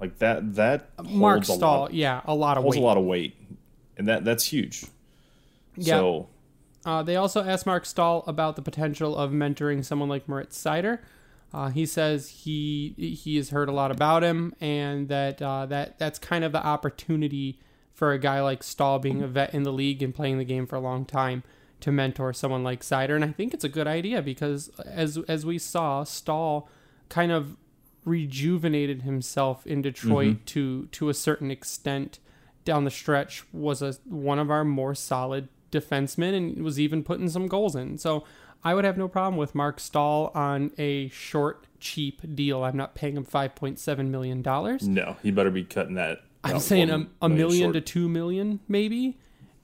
like 0.00 0.18
that 0.18 0.54
that 0.56 0.88
Marc 1.04 1.44
Staal, 1.44 1.58
lot, 1.60 1.94
yeah, 1.94 2.20
a 2.24 2.34
lot 2.34 2.56
of 2.56 2.62
holds 2.62 2.76
weight. 2.76 2.82
a 2.82 2.86
lot 2.86 2.96
of 2.96 3.04
weight, 3.04 3.36
and 3.96 4.08
that 4.08 4.24
that's 4.24 4.44
huge. 4.44 4.84
Yeah. 5.76 5.98
So 5.98 6.28
Uh, 6.84 7.02
they 7.02 7.16
also 7.16 7.44
asked 7.44 7.66
Marc 7.66 7.84
Staal 7.84 8.24
about 8.26 8.56
the 8.56 8.62
potential 8.62 9.16
of 9.16 9.32
mentoring 9.32 9.84
someone 9.84 10.08
like 10.08 10.28
Moritz 10.28 10.60
Seider. 10.62 11.00
Uh, 11.52 11.68
he 11.68 11.84
says 11.84 12.28
he 12.44 12.94
he 12.96 13.36
has 13.36 13.50
heard 13.50 13.68
a 13.68 13.72
lot 13.72 13.90
about 13.90 14.22
him, 14.22 14.54
and 14.60 15.08
that 15.08 15.42
uh, 15.42 15.66
that 15.66 15.98
that's 15.98 16.18
kind 16.18 16.44
of 16.44 16.52
the 16.52 16.64
opportunity 16.64 17.58
for 17.92 18.12
a 18.12 18.18
guy 18.18 18.40
like 18.40 18.62
Staal, 18.62 18.98
being 18.98 19.22
a 19.22 19.26
vet 19.26 19.52
in 19.52 19.64
the 19.64 19.72
league 19.72 20.02
and 20.02 20.14
playing 20.14 20.38
the 20.38 20.44
game 20.44 20.66
for 20.66 20.76
a 20.76 20.80
long 20.80 21.04
time, 21.04 21.42
to 21.80 21.90
mentor 21.90 22.32
someone 22.32 22.62
like 22.62 22.80
Seider. 22.80 23.14
And 23.14 23.24
I 23.24 23.32
think 23.32 23.52
it's 23.52 23.64
a 23.64 23.68
good 23.68 23.88
idea 23.88 24.22
because 24.22 24.68
as 24.86 25.18
as 25.28 25.44
we 25.44 25.58
saw, 25.58 26.04
Staal 26.04 26.68
kind 27.08 27.32
of 27.32 27.56
rejuvenated 28.04 29.02
himself 29.02 29.66
in 29.66 29.82
Detroit 29.82 30.46
to 30.46 30.86
to 30.86 31.08
a 31.08 31.14
certain 31.14 31.50
extent 31.50 32.20
down 32.64 32.84
the 32.84 32.90
stretch 32.90 33.44
was 33.52 33.82
a 33.82 33.94
one 34.04 34.38
of 34.38 34.50
our 34.50 34.64
more 34.64 34.94
solid 34.94 35.48
defensemen 35.70 36.34
and 36.34 36.62
was 36.62 36.78
even 36.78 37.02
putting 37.02 37.28
some 37.28 37.46
goals 37.48 37.74
in. 37.76 37.98
So 37.98 38.24
I 38.62 38.74
would 38.74 38.84
have 38.84 38.98
no 38.98 39.08
problem 39.08 39.36
with 39.36 39.54
Marc 39.54 39.80
Staal 39.80 40.30
on 40.34 40.70
a 40.78 41.08
short, 41.08 41.66
cheap 41.78 42.20
deal. 42.34 42.62
I'm 42.62 42.76
not 42.76 42.94
paying 42.94 43.16
him 43.16 43.24
five 43.24 43.54
point 43.54 43.78
seven 43.78 44.10
million 44.10 44.42
dollars. 44.42 44.86
no, 44.86 45.16
he 45.22 45.30
better 45.30 45.50
be 45.50 45.64
cutting 45.64 45.94
that. 45.94 46.22
I'm 46.44 46.58
saying 46.58 46.90
a, 46.90 47.06
a 47.22 47.28
million 47.28 47.72
to 47.74 47.80
two 47.80 48.08
million, 48.08 48.60
maybe. 48.68 49.18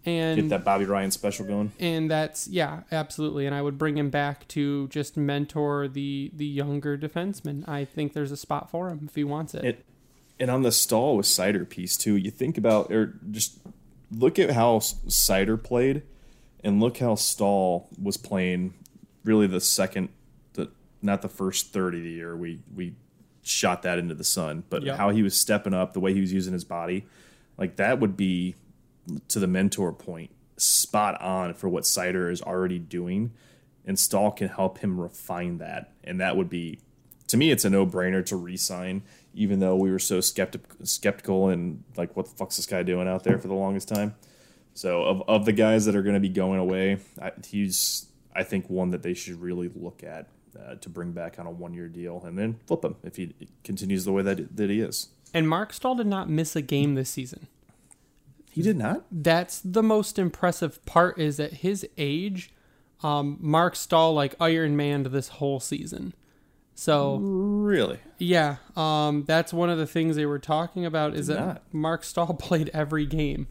And 0.04 0.40
get 0.40 0.48
that 0.50 0.64
Bobby 0.64 0.84
Ryan 0.84 1.10
special 1.10 1.44
going. 1.46 1.72
and 1.80 2.08
that's 2.08 2.46
yeah, 2.46 2.82
absolutely. 2.92 3.44
And 3.44 3.54
I 3.54 3.60
would 3.60 3.76
bring 3.76 3.98
him 3.98 4.08
back 4.08 4.46
to 4.48 4.86
just 4.88 5.16
mentor 5.16 5.88
the 5.88 6.30
the 6.32 6.46
younger 6.46 6.96
defenseman. 6.96 7.68
I 7.68 7.84
think 7.84 8.12
there's 8.12 8.30
a 8.30 8.36
spot 8.36 8.70
for 8.70 8.88
him 8.88 9.06
if 9.08 9.16
he 9.16 9.24
wants 9.24 9.52
it. 9.54 9.64
It, 9.64 9.84
and 10.38 10.48
on 10.48 10.62
the 10.62 10.70
Staal 10.70 11.16
with 11.16 11.26
Seider 11.26 11.68
piece 11.68 11.96
too, 11.96 12.14
you 12.14 12.30
think 12.30 12.56
about 12.56 12.92
or 12.92 13.14
just 13.32 13.58
look 14.10 14.38
at 14.38 14.50
how 14.50 14.78
Seider 14.78 15.62
played, 15.62 16.02
and 16.62 16.80
look 16.80 16.98
how 16.98 17.14
Staal 17.14 17.88
was 18.00 18.16
playing. 18.16 18.74
Really, 19.24 19.46
the 19.46 19.60
second, 19.60 20.08
the 20.54 20.70
not 21.02 21.22
the 21.22 21.28
first 21.28 21.72
third 21.72 21.94
of 21.94 22.02
the 22.02 22.10
year. 22.10 22.36
We 22.36 22.60
we 22.74 22.94
shot 23.42 23.82
that 23.82 23.98
into 23.98 24.14
the 24.14 24.24
sun, 24.24 24.64
but 24.70 24.82
Yep. 24.82 24.96
how 24.96 25.10
he 25.10 25.22
was 25.22 25.36
stepping 25.36 25.72
up, 25.74 25.92
the 25.92 26.00
way 26.00 26.12
he 26.12 26.20
was 26.20 26.32
using 26.32 26.52
his 26.52 26.64
body, 26.64 27.06
like 27.56 27.76
that 27.76 28.00
would 28.00 28.16
be 28.16 28.56
to 29.28 29.38
the 29.38 29.46
mentor 29.46 29.92
point, 29.92 30.30
spot 30.56 31.20
on 31.20 31.54
for 31.54 31.68
what 31.68 31.84
Seider 31.84 32.30
is 32.30 32.42
already 32.42 32.80
doing, 32.80 33.32
and 33.84 33.98
Staal 33.98 34.32
can 34.32 34.48
help 34.48 34.78
him 34.78 35.00
refine 35.00 35.58
that, 35.58 35.92
and 36.02 36.20
that 36.20 36.36
would 36.36 36.48
be, 36.48 36.80
to 37.28 37.36
me, 37.36 37.52
it's 37.52 37.64
a 37.64 37.70
no 37.70 37.86
brainer 37.86 38.26
to 38.26 38.34
re-sign, 38.34 39.02
even 39.36 39.60
though 39.60 39.76
we 39.76 39.90
were 39.90 39.98
so 39.98 40.20
skeptic, 40.20 40.62
skeptical 40.82 41.48
and 41.48 41.84
like, 41.96 42.16
what 42.16 42.26
the 42.26 42.34
fuck's 42.34 42.56
this 42.56 42.66
guy 42.66 42.82
doing 42.82 43.06
out 43.06 43.22
there 43.22 43.38
for 43.38 43.48
the 43.48 43.54
longest 43.54 43.88
time. 43.88 44.14
So 44.74 45.02
of 45.04 45.22
of 45.28 45.44
the 45.44 45.52
guys 45.52 45.84
that 45.84 45.94
are 45.94 46.02
going 46.02 46.14
to 46.14 46.20
be 46.20 46.28
going 46.28 46.58
away, 46.58 46.98
I, 47.20 47.32
he's 47.46 48.06
I 48.34 48.42
think 48.42 48.68
one 48.68 48.90
that 48.90 49.02
they 49.02 49.14
should 49.14 49.40
really 49.40 49.70
look 49.74 50.02
at. 50.02 50.28
Uh, 50.56 50.74
to 50.76 50.88
bring 50.88 51.12
back 51.12 51.38
on 51.38 51.46
a 51.46 51.50
one-year 51.50 51.86
deal 51.86 52.22
and 52.24 52.38
then 52.38 52.58
flip 52.66 52.82
him 52.82 52.96
if 53.02 53.16
he 53.16 53.34
continues 53.62 54.06
the 54.06 54.12
way 54.12 54.22
that 54.22 54.56
that 54.56 54.70
he 54.70 54.80
is. 54.80 55.08
And 55.34 55.46
Marc 55.46 55.74
Staal 55.74 55.96
did 55.96 56.06
not 56.06 56.30
miss 56.30 56.56
a 56.56 56.62
game 56.62 56.94
this 56.94 57.10
season. 57.10 57.46
He 58.50 58.62
did 58.62 58.78
not. 58.78 59.04
that's 59.12 59.60
the 59.62 59.82
most 59.82 60.18
impressive 60.18 60.82
part 60.86 61.18
is 61.18 61.38
at 61.38 61.52
his 61.52 61.86
age, 61.98 62.54
um, 63.02 63.36
Marc 63.38 63.76
Staal 63.76 64.14
like 64.14 64.34
Iron 64.40 64.78
Manned 64.78 65.06
this 65.06 65.28
whole 65.28 65.60
season. 65.60 66.14
So 66.78 67.16
Really? 67.16 67.98
yeah, 68.18 68.56
um, 68.76 69.24
that's 69.24 69.50
one 69.52 69.70
of 69.70 69.78
the 69.78 69.86
things 69.86 70.14
they 70.14 70.26
were 70.26 70.38
talking 70.38 70.84
about 70.84 71.14
is 71.14 71.26
that 71.28 71.46
not. 71.46 71.62
Marc 71.72 72.04
Staal 72.04 72.34
played 72.38 72.70
every 72.74 73.06
game, 73.06 73.48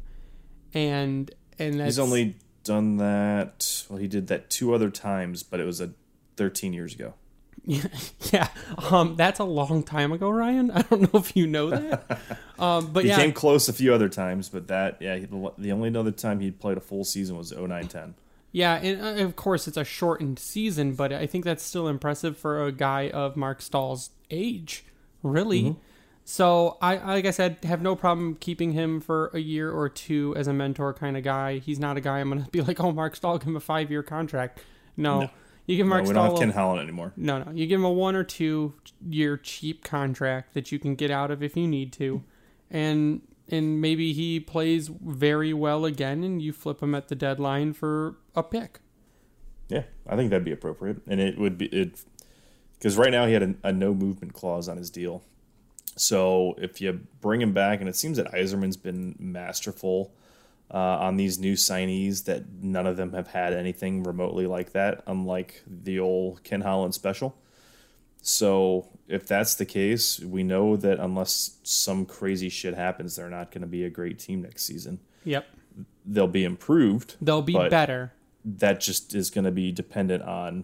and 0.76 1.32
and 1.58 1.80
that's 1.80 1.96
He's 1.96 2.00
only 2.00 2.36
done 2.64 2.98
that. 2.98 3.84
Well, 3.90 3.98
he 3.98 4.08
did 4.08 4.28
that 4.28 4.52
two 4.52 4.76
other 4.76 4.92
times, 4.92 5.42
but 5.42 5.60
it 5.60 5.66
was 5.66 5.82
a 5.82 5.92
13 6.38 6.72
years 6.74 6.94
ago. 6.94 7.16
yeah, 7.66 8.50
um, 8.92 9.16
that's 9.16 9.40
a 9.40 9.44
long 9.44 9.82
time 9.82 10.12
ago, 10.12 10.30
Ryan. 10.30 10.70
I 10.70 10.84
don't 10.84 11.12
know 11.12 11.20
if 11.20 11.36
you 11.36 11.48
know 11.48 11.72
that, 11.72 12.20
um, 12.60 12.92
but 12.94 13.06
yeah. 13.06 13.16
He 13.16 13.20
yeah, 13.22 13.26
came 13.26 13.34
close 13.34 13.68
a 13.68 13.74
few 13.74 13.92
other 13.92 14.08
times, 14.08 14.50
but 14.50 14.68
that 14.68 15.02
yeah, 15.02 15.16
he, 15.16 15.26
the 15.26 15.72
only 15.72 15.98
other 15.98 16.12
time 16.12 16.42
he 16.42 16.52
played 16.52 16.78
a 16.78 16.82
full 16.82 17.04
season 17.04 17.36
was 17.36 17.52
09-10. 17.52 18.14
Yeah, 18.56 18.76
and 18.76 19.02
uh, 19.20 19.24
of 19.26 19.36
course 19.36 19.68
it's 19.68 19.76
a 19.76 19.84
shortened 19.84 20.40
season, 20.40 20.94
but 20.94 21.12
I 21.12 21.28
think 21.28 21.44
that's 21.44 21.62
still 21.62 21.90
impressive 21.90 22.38
for 22.38 22.66
a 22.66 22.72
guy 22.72 23.10
of 23.10 23.36
Marc 23.36 23.62
Staal's 23.62 24.12
age, 24.32 24.86
really. 25.24 25.76
So 26.24 26.78
I, 26.82 26.96
like 26.96 27.26
I 27.26 27.32
said, 27.32 27.58
have 27.64 27.82
no 27.82 27.98
problem 27.98 28.36
keeping 28.40 28.72
him 28.72 29.02
for 29.02 29.30
a 29.34 29.40
year 29.40 29.70
or 29.70 29.90
two 29.90 30.34
as 30.38 30.48
a 30.48 30.54
mentor 30.54 30.94
kind 30.94 31.18
of 31.18 31.24
guy. 31.24 31.58
He's 31.58 31.80
not 31.80 31.98
a 31.98 32.02
guy 32.02 32.20
I'm 32.20 32.30
gonna 32.30 32.48
be 32.52 32.62
like, 32.62 32.80
oh, 32.80 32.94
Marc 32.94 33.18
Staal, 33.18 33.38
give 33.40 33.48
him 33.50 33.58
a 33.58 33.60
five 33.60 33.92
year 33.92 34.02
contract. 34.04 34.62
No, 34.96 35.30
you 35.66 35.76
give 35.76 35.86
No, 35.86 35.90
Mark 35.90 36.04
we 36.04 36.12
Staal. 36.12 36.24
don't 36.24 36.32
have 36.32 36.40
Ken 36.40 36.50
Holland 36.52 36.80
anymore. 36.82 37.12
no, 37.18 37.44
no. 37.44 37.52
You 37.52 37.68
give 37.68 37.82
him 37.82 37.86
a 37.86 37.92
one 37.92 38.16
or 38.16 38.24
two 38.24 38.74
year 39.06 39.36
cheap 39.36 39.84
contract 39.84 40.54
that 40.54 40.72
you 40.72 40.80
can 40.80 40.96
get 40.96 41.12
out 41.12 41.30
of 41.30 41.44
if 41.44 41.58
you 41.58 41.68
need 41.68 41.92
to, 41.94 42.24
and 42.72 43.22
and 43.50 43.82
maybe 43.82 44.14
he 44.14 44.40
plays 44.40 44.88
very 44.88 45.54
well 45.54 45.86
again, 45.86 46.24
and 46.24 46.42
you 46.42 46.54
flip 46.54 46.82
him 46.82 46.96
at 46.96 47.08
the 47.08 47.16
deadline 47.16 47.74
for 47.74 48.18
a 48.36 48.44
pick. 48.44 48.80
Yeah, 49.68 49.84
I 50.08 50.16
think 50.16 50.30
that'd 50.30 50.46
be 50.46 50.52
appropriate, 50.52 50.98
and 51.08 51.20
it 51.20 51.38
would 51.38 51.58
be 51.58 51.66
it 51.68 52.04
because 52.78 52.98
right 52.98 53.12
now 53.12 53.26
he 53.26 53.34
had 53.34 53.44
a, 53.44 53.56
a 53.64 53.72
no 53.72 53.94
movement 53.94 54.34
clause 54.34 54.70
on 54.70 54.78
his 54.78 54.90
deal. 54.90 55.24
So 55.96 56.56
if 56.58 56.82
you 56.82 57.02
bring 57.22 57.42
him 57.42 57.54
back, 57.54 57.80
and 57.80 57.90
it 57.90 57.96
seems 57.96 58.18
that 58.18 58.32
Yzerman's 58.32 58.78
been 58.78 59.16
masterful 59.18 60.14
uh, 60.72 60.78
on 60.78 61.16
these 61.16 61.40
new 61.40 61.54
signees, 61.54 62.26
that 62.26 62.44
none 62.62 62.86
of 62.86 62.98
them 62.98 63.14
have 63.14 63.28
had 63.28 63.54
anything 63.54 64.04
remotely 64.04 64.46
like 64.46 64.74
that, 64.74 65.04
unlike 65.08 65.64
the 65.66 66.00
old 66.00 66.44
Ken 66.44 66.62
Holland 66.62 66.94
special. 66.94 67.38
So 68.28 68.88
if 69.08 69.28
that's 69.28 69.54
the 69.54 69.66
case, 69.68 70.20
we 70.20 70.42
know 70.42 70.76
that 70.78 71.00
unless 71.00 71.58
some 71.62 72.08
crazy 72.08 72.50
shit 72.50 72.74
happens, 72.74 73.16
they're 73.16 73.30
not 73.30 73.52
going 73.52 73.62
to 73.62 73.68
be 73.68 73.84
a 73.84 73.90
great 73.92 74.18
team 74.18 74.42
next 74.42 74.64
season. 74.64 75.00
Yep. 75.26 75.46
They'll 76.08 76.26
be 76.28 76.44
improved. 76.44 77.18
They'll 77.22 77.44
be 77.44 77.54
better. 77.54 78.14
That 78.44 78.80
just 78.80 79.14
is 79.14 79.30
going 79.30 79.46
to 79.46 79.52
be 79.52 79.72
dependent 79.72 80.24
on 80.24 80.64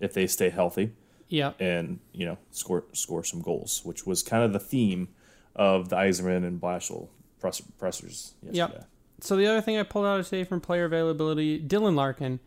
if 0.00 0.14
they 0.14 0.26
stay 0.26 0.48
healthy 0.48 0.92
Yep. 1.28 1.60
and 1.60 1.98
you 2.12 2.24
know 2.24 2.38
score 2.50 2.84
score 2.94 3.24
some 3.24 3.42
goals, 3.42 3.82
which 3.84 4.06
was 4.06 4.22
kind 4.22 4.42
of 4.42 4.54
the 4.54 4.58
theme 4.58 5.08
of 5.54 5.90
the 5.90 5.96
Yzerman 5.96 6.46
and 6.46 6.58
Blashill 6.58 7.08
press, 7.40 7.60
pressers 7.60 8.32
yesterday. 8.42 8.74
Yep. 8.78 8.88
So 9.20 9.36
the 9.36 9.46
other 9.46 9.60
thing 9.60 9.76
I 9.76 9.82
pulled 9.82 10.06
out 10.06 10.24
today 10.24 10.44
from 10.44 10.62
player 10.62 10.86
availability, 10.86 11.60
Dylan 11.62 11.94
Larkin. 11.94 12.40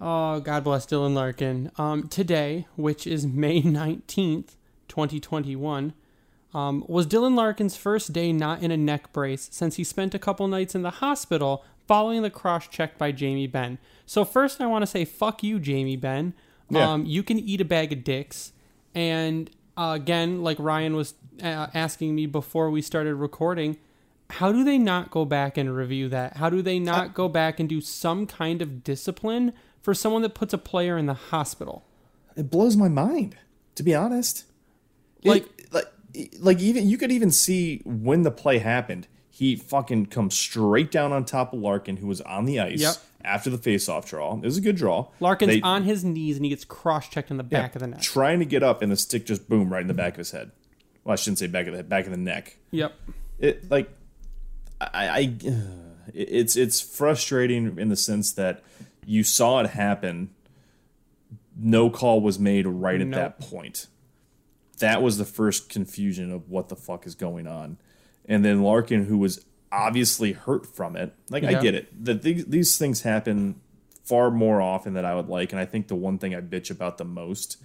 Oh, 0.00 0.40
God 0.40 0.64
bless 0.64 0.86
Dylan 0.86 1.14
Larkin. 1.14 1.70
Um, 1.78 2.08
today, 2.08 2.66
which 2.76 3.06
is 3.06 3.26
May 3.26 3.62
19th, 3.62 4.56
2021, 4.88 5.94
um, 6.52 6.84
was 6.88 7.06
Dylan 7.06 7.34
Larkin's 7.34 7.76
first 7.76 8.12
day 8.12 8.32
not 8.32 8.62
in 8.62 8.70
a 8.70 8.76
neck 8.76 9.12
brace 9.12 9.48
since 9.50 9.76
he 9.76 9.84
spent 9.84 10.14
a 10.14 10.18
couple 10.18 10.46
nights 10.46 10.74
in 10.74 10.82
the 10.82 10.90
hospital 10.90 11.64
following 11.86 12.22
the 12.22 12.30
cross 12.30 12.68
check 12.68 12.96
by 12.96 13.12
Jamie 13.12 13.46
Benn. 13.46 13.78
So, 14.06 14.24
first, 14.24 14.60
I 14.60 14.66
want 14.66 14.82
to 14.82 14.86
say, 14.86 15.04
fuck 15.04 15.42
you, 15.42 15.58
Jamie 15.58 15.96
Benn. 15.96 16.34
Yeah. 16.70 16.92
Um, 16.92 17.04
you 17.04 17.22
can 17.22 17.38
eat 17.38 17.60
a 17.60 17.64
bag 17.64 17.92
of 17.92 18.04
dicks. 18.04 18.52
And 18.94 19.50
uh, 19.76 19.92
again, 19.96 20.42
like 20.42 20.58
Ryan 20.58 20.96
was 20.96 21.14
uh, 21.42 21.66
asking 21.74 22.14
me 22.14 22.26
before 22.26 22.70
we 22.70 22.80
started 22.82 23.16
recording, 23.16 23.76
how 24.30 24.52
do 24.52 24.64
they 24.64 24.78
not 24.78 25.10
go 25.10 25.24
back 25.24 25.56
and 25.56 25.74
review 25.74 26.08
that? 26.08 26.36
How 26.36 26.48
do 26.48 26.62
they 26.62 26.78
not 26.78 27.14
go 27.14 27.28
back 27.28 27.60
and 27.60 27.68
do 27.68 27.80
some 27.80 28.26
kind 28.26 28.62
of 28.62 28.82
discipline 28.82 29.52
for 29.84 29.92
someone 29.94 30.22
that 30.22 30.34
puts 30.34 30.52
a 30.54 30.58
player 30.58 30.96
in 30.96 31.04
the 31.06 31.14
hospital? 31.14 31.84
It 32.36 32.50
blows 32.50 32.76
my 32.76 32.88
mind, 32.88 33.36
to 33.76 33.82
be 33.82 33.94
honest. 33.94 34.44
Like- 35.22 35.46
It- 35.58 35.72
like, 35.72 35.86
like 36.40 36.60
even 36.60 36.88
you 36.88 36.96
could 36.98 37.12
even 37.12 37.30
see 37.30 37.80
when 37.84 38.22
the 38.22 38.30
play 38.30 38.58
happened. 38.58 39.06
He 39.30 39.56
fucking 39.56 40.06
comes 40.06 40.36
straight 40.38 40.90
down 40.90 41.12
on 41.12 41.24
top 41.24 41.52
of 41.52 41.58
Larkin, 41.60 41.98
who 41.98 42.06
was 42.06 42.20
on 42.22 42.44
the 42.44 42.60
ice 42.60 42.80
Yep. 42.80 42.94
after 43.24 43.50
the 43.50 43.58
face-off 43.58 44.08
draw. 44.08 44.36
It 44.36 44.42
was 44.44 44.56
a 44.56 44.60
good 44.60 44.76
draw. 44.76 45.08
Larkin's 45.20 45.54
They- 45.54 45.60
on 45.60 45.82
his 45.84 46.04
knees 46.04 46.36
and 46.36 46.44
he 46.44 46.48
gets 46.50 46.64
cross 46.64 47.08
checked 47.08 47.30
in 47.32 47.36
the 47.36 47.44
yeah, 47.50 47.62
back 47.62 47.74
of 47.76 47.80
the 47.80 47.88
neck. 47.88 48.00
trying 48.00 48.38
to 48.38 48.44
get 48.44 48.62
up, 48.62 48.80
and 48.80 48.90
the 48.92 48.96
stick 48.96 49.26
just 49.26 49.48
boom 49.48 49.72
right 49.72 49.82
in 49.82 49.88
the 49.88 49.94
back 49.94 50.14
of 50.14 50.18
his 50.18 50.30
head. 50.30 50.50
Well, 51.02 51.12
I 51.12 51.16
shouldn't 51.16 51.38
say 51.40 51.46
back 51.48 51.66
of 51.66 51.72
the 51.72 51.78
head, 51.78 51.88
back 51.88 52.04
of 52.06 52.12
the 52.12 52.16
neck. 52.16 52.56
Yep. 52.70 52.92
It 53.40 53.70
like, 53.70 53.90
I, 54.80 54.88
I 54.92 55.36
it's 56.14 56.54
it's 56.56 56.80
frustrating 56.80 57.76
in 57.78 57.88
the 57.88 57.96
sense 57.96 58.30
that 58.32 58.62
you 59.06 59.22
saw 59.24 59.60
it 59.60 59.70
happen. 59.70 60.30
No 61.56 61.88
call 61.90 62.20
was 62.20 62.38
made 62.38 62.66
right 62.66 63.00
at 63.00 63.06
Nope. 63.06 63.18
that 63.20 63.40
point. 63.40 63.86
That 64.78 65.02
was 65.02 65.18
the 65.18 65.24
first 65.24 65.68
confusion 65.68 66.32
of 66.32 66.50
what 66.50 66.68
the 66.68 66.76
fuck 66.76 67.06
is 67.06 67.14
going 67.14 67.46
on, 67.46 67.78
and 68.26 68.44
then 68.44 68.62
Larkin, 68.62 69.04
who 69.06 69.18
was 69.18 69.44
obviously 69.70 70.32
hurt 70.32 70.66
from 70.66 70.96
it. 70.96 71.14
Like 71.30 71.44
I 71.44 71.54
get 71.60 71.74
it 71.74 72.04
that 72.04 72.22
these, 72.22 72.44
these 72.46 72.76
things 72.76 73.02
happen 73.02 73.60
far 74.04 74.30
more 74.30 74.60
often 74.60 74.94
than 74.94 75.04
I 75.04 75.14
would 75.14 75.28
like, 75.28 75.52
and 75.52 75.60
I 75.60 75.64
think 75.64 75.86
the 75.88 75.94
one 75.94 76.18
thing 76.18 76.34
I 76.34 76.40
bitch 76.40 76.70
about 76.70 76.98
the 76.98 77.04
most 77.04 77.56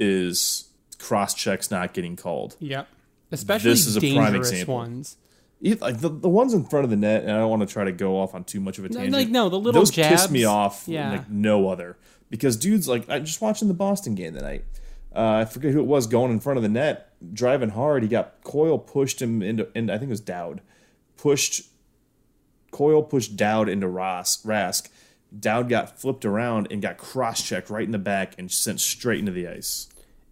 is 0.00 0.68
cross 0.98 1.32
checks 1.32 1.70
not 1.70 1.94
getting 1.94 2.16
called. 2.16 2.56
Yep. 2.58 2.88
Especially 3.30 3.70
This 3.70 3.86
is 3.86 3.96
a 3.96 4.00
prime 4.00 4.34
example. 4.34 4.74
ones. 4.74 5.16
Like 5.60 6.00
the, 6.00 6.08
the 6.08 6.28
ones 6.28 6.54
in 6.54 6.64
front 6.64 6.84
of 6.84 6.90
the 6.90 6.96
net, 6.96 7.22
and 7.22 7.32
I 7.32 7.38
don't 7.38 7.50
want 7.50 7.62
to 7.62 7.72
try 7.72 7.84
to 7.84 7.92
go 7.92 8.20
off 8.20 8.34
on 8.34 8.44
too 8.44 8.60
much 8.60 8.78
of 8.78 8.84
a 8.84 8.88
tangent. 8.88 9.12
like, 9.12 9.28
no, 9.28 9.48
the 9.48 9.58
little 9.58 9.80
those 9.80 9.90
piss 9.90 10.30
me 10.30 10.44
off 10.44 10.84
yeah. 10.86 11.10
like 11.10 11.28
no 11.28 11.68
other. 11.68 11.96
Because 12.30 12.56
dudes, 12.56 12.88
like 12.88 13.08
I 13.08 13.18
just 13.18 13.40
watching 13.40 13.68
the 13.68 13.74
Boston 13.74 14.14
game 14.14 14.34
tonight. 14.34 14.64
Uh, 15.14 15.38
I 15.40 15.44
forget 15.46 15.72
who 15.72 15.80
it 15.80 15.86
was 15.86 16.06
going 16.06 16.30
in 16.30 16.38
front 16.38 16.58
of 16.58 16.62
the 16.62 16.68
net, 16.68 17.12
driving 17.32 17.70
hard. 17.70 18.02
He 18.02 18.08
got 18.08 18.42
Coyle 18.44 18.78
pushed 18.78 19.20
him 19.20 19.42
into, 19.42 19.68
and 19.74 19.90
I 19.90 19.98
think 19.98 20.08
it 20.08 20.10
was 20.10 20.20
Dowd, 20.20 20.60
pushed 21.16 21.62
Coyle 22.70 23.02
pushed 23.02 23.36
Dowd 23.36 23.68
into 23.68 23.88
Ross 23.88 24.42
Rask. 24.44 24.88
Dowd 25.36 25.68
got 25.68 26.00
flipped 26.00 26.24
around 26.24 26.68
and 26.70 26.80
got 26.80 26.96
cross 26.98 27.42
checked 27.42 27.68
right 27.68 27.84
in 27.84 27.90
the 27.90 27.98
back 27.98 28.34
and 28.38 28.50
sent 28.50 28.80
straight 28.80 29.18
into 29.18 29.32
the 29.32 29.48
ice. 29.48 29.88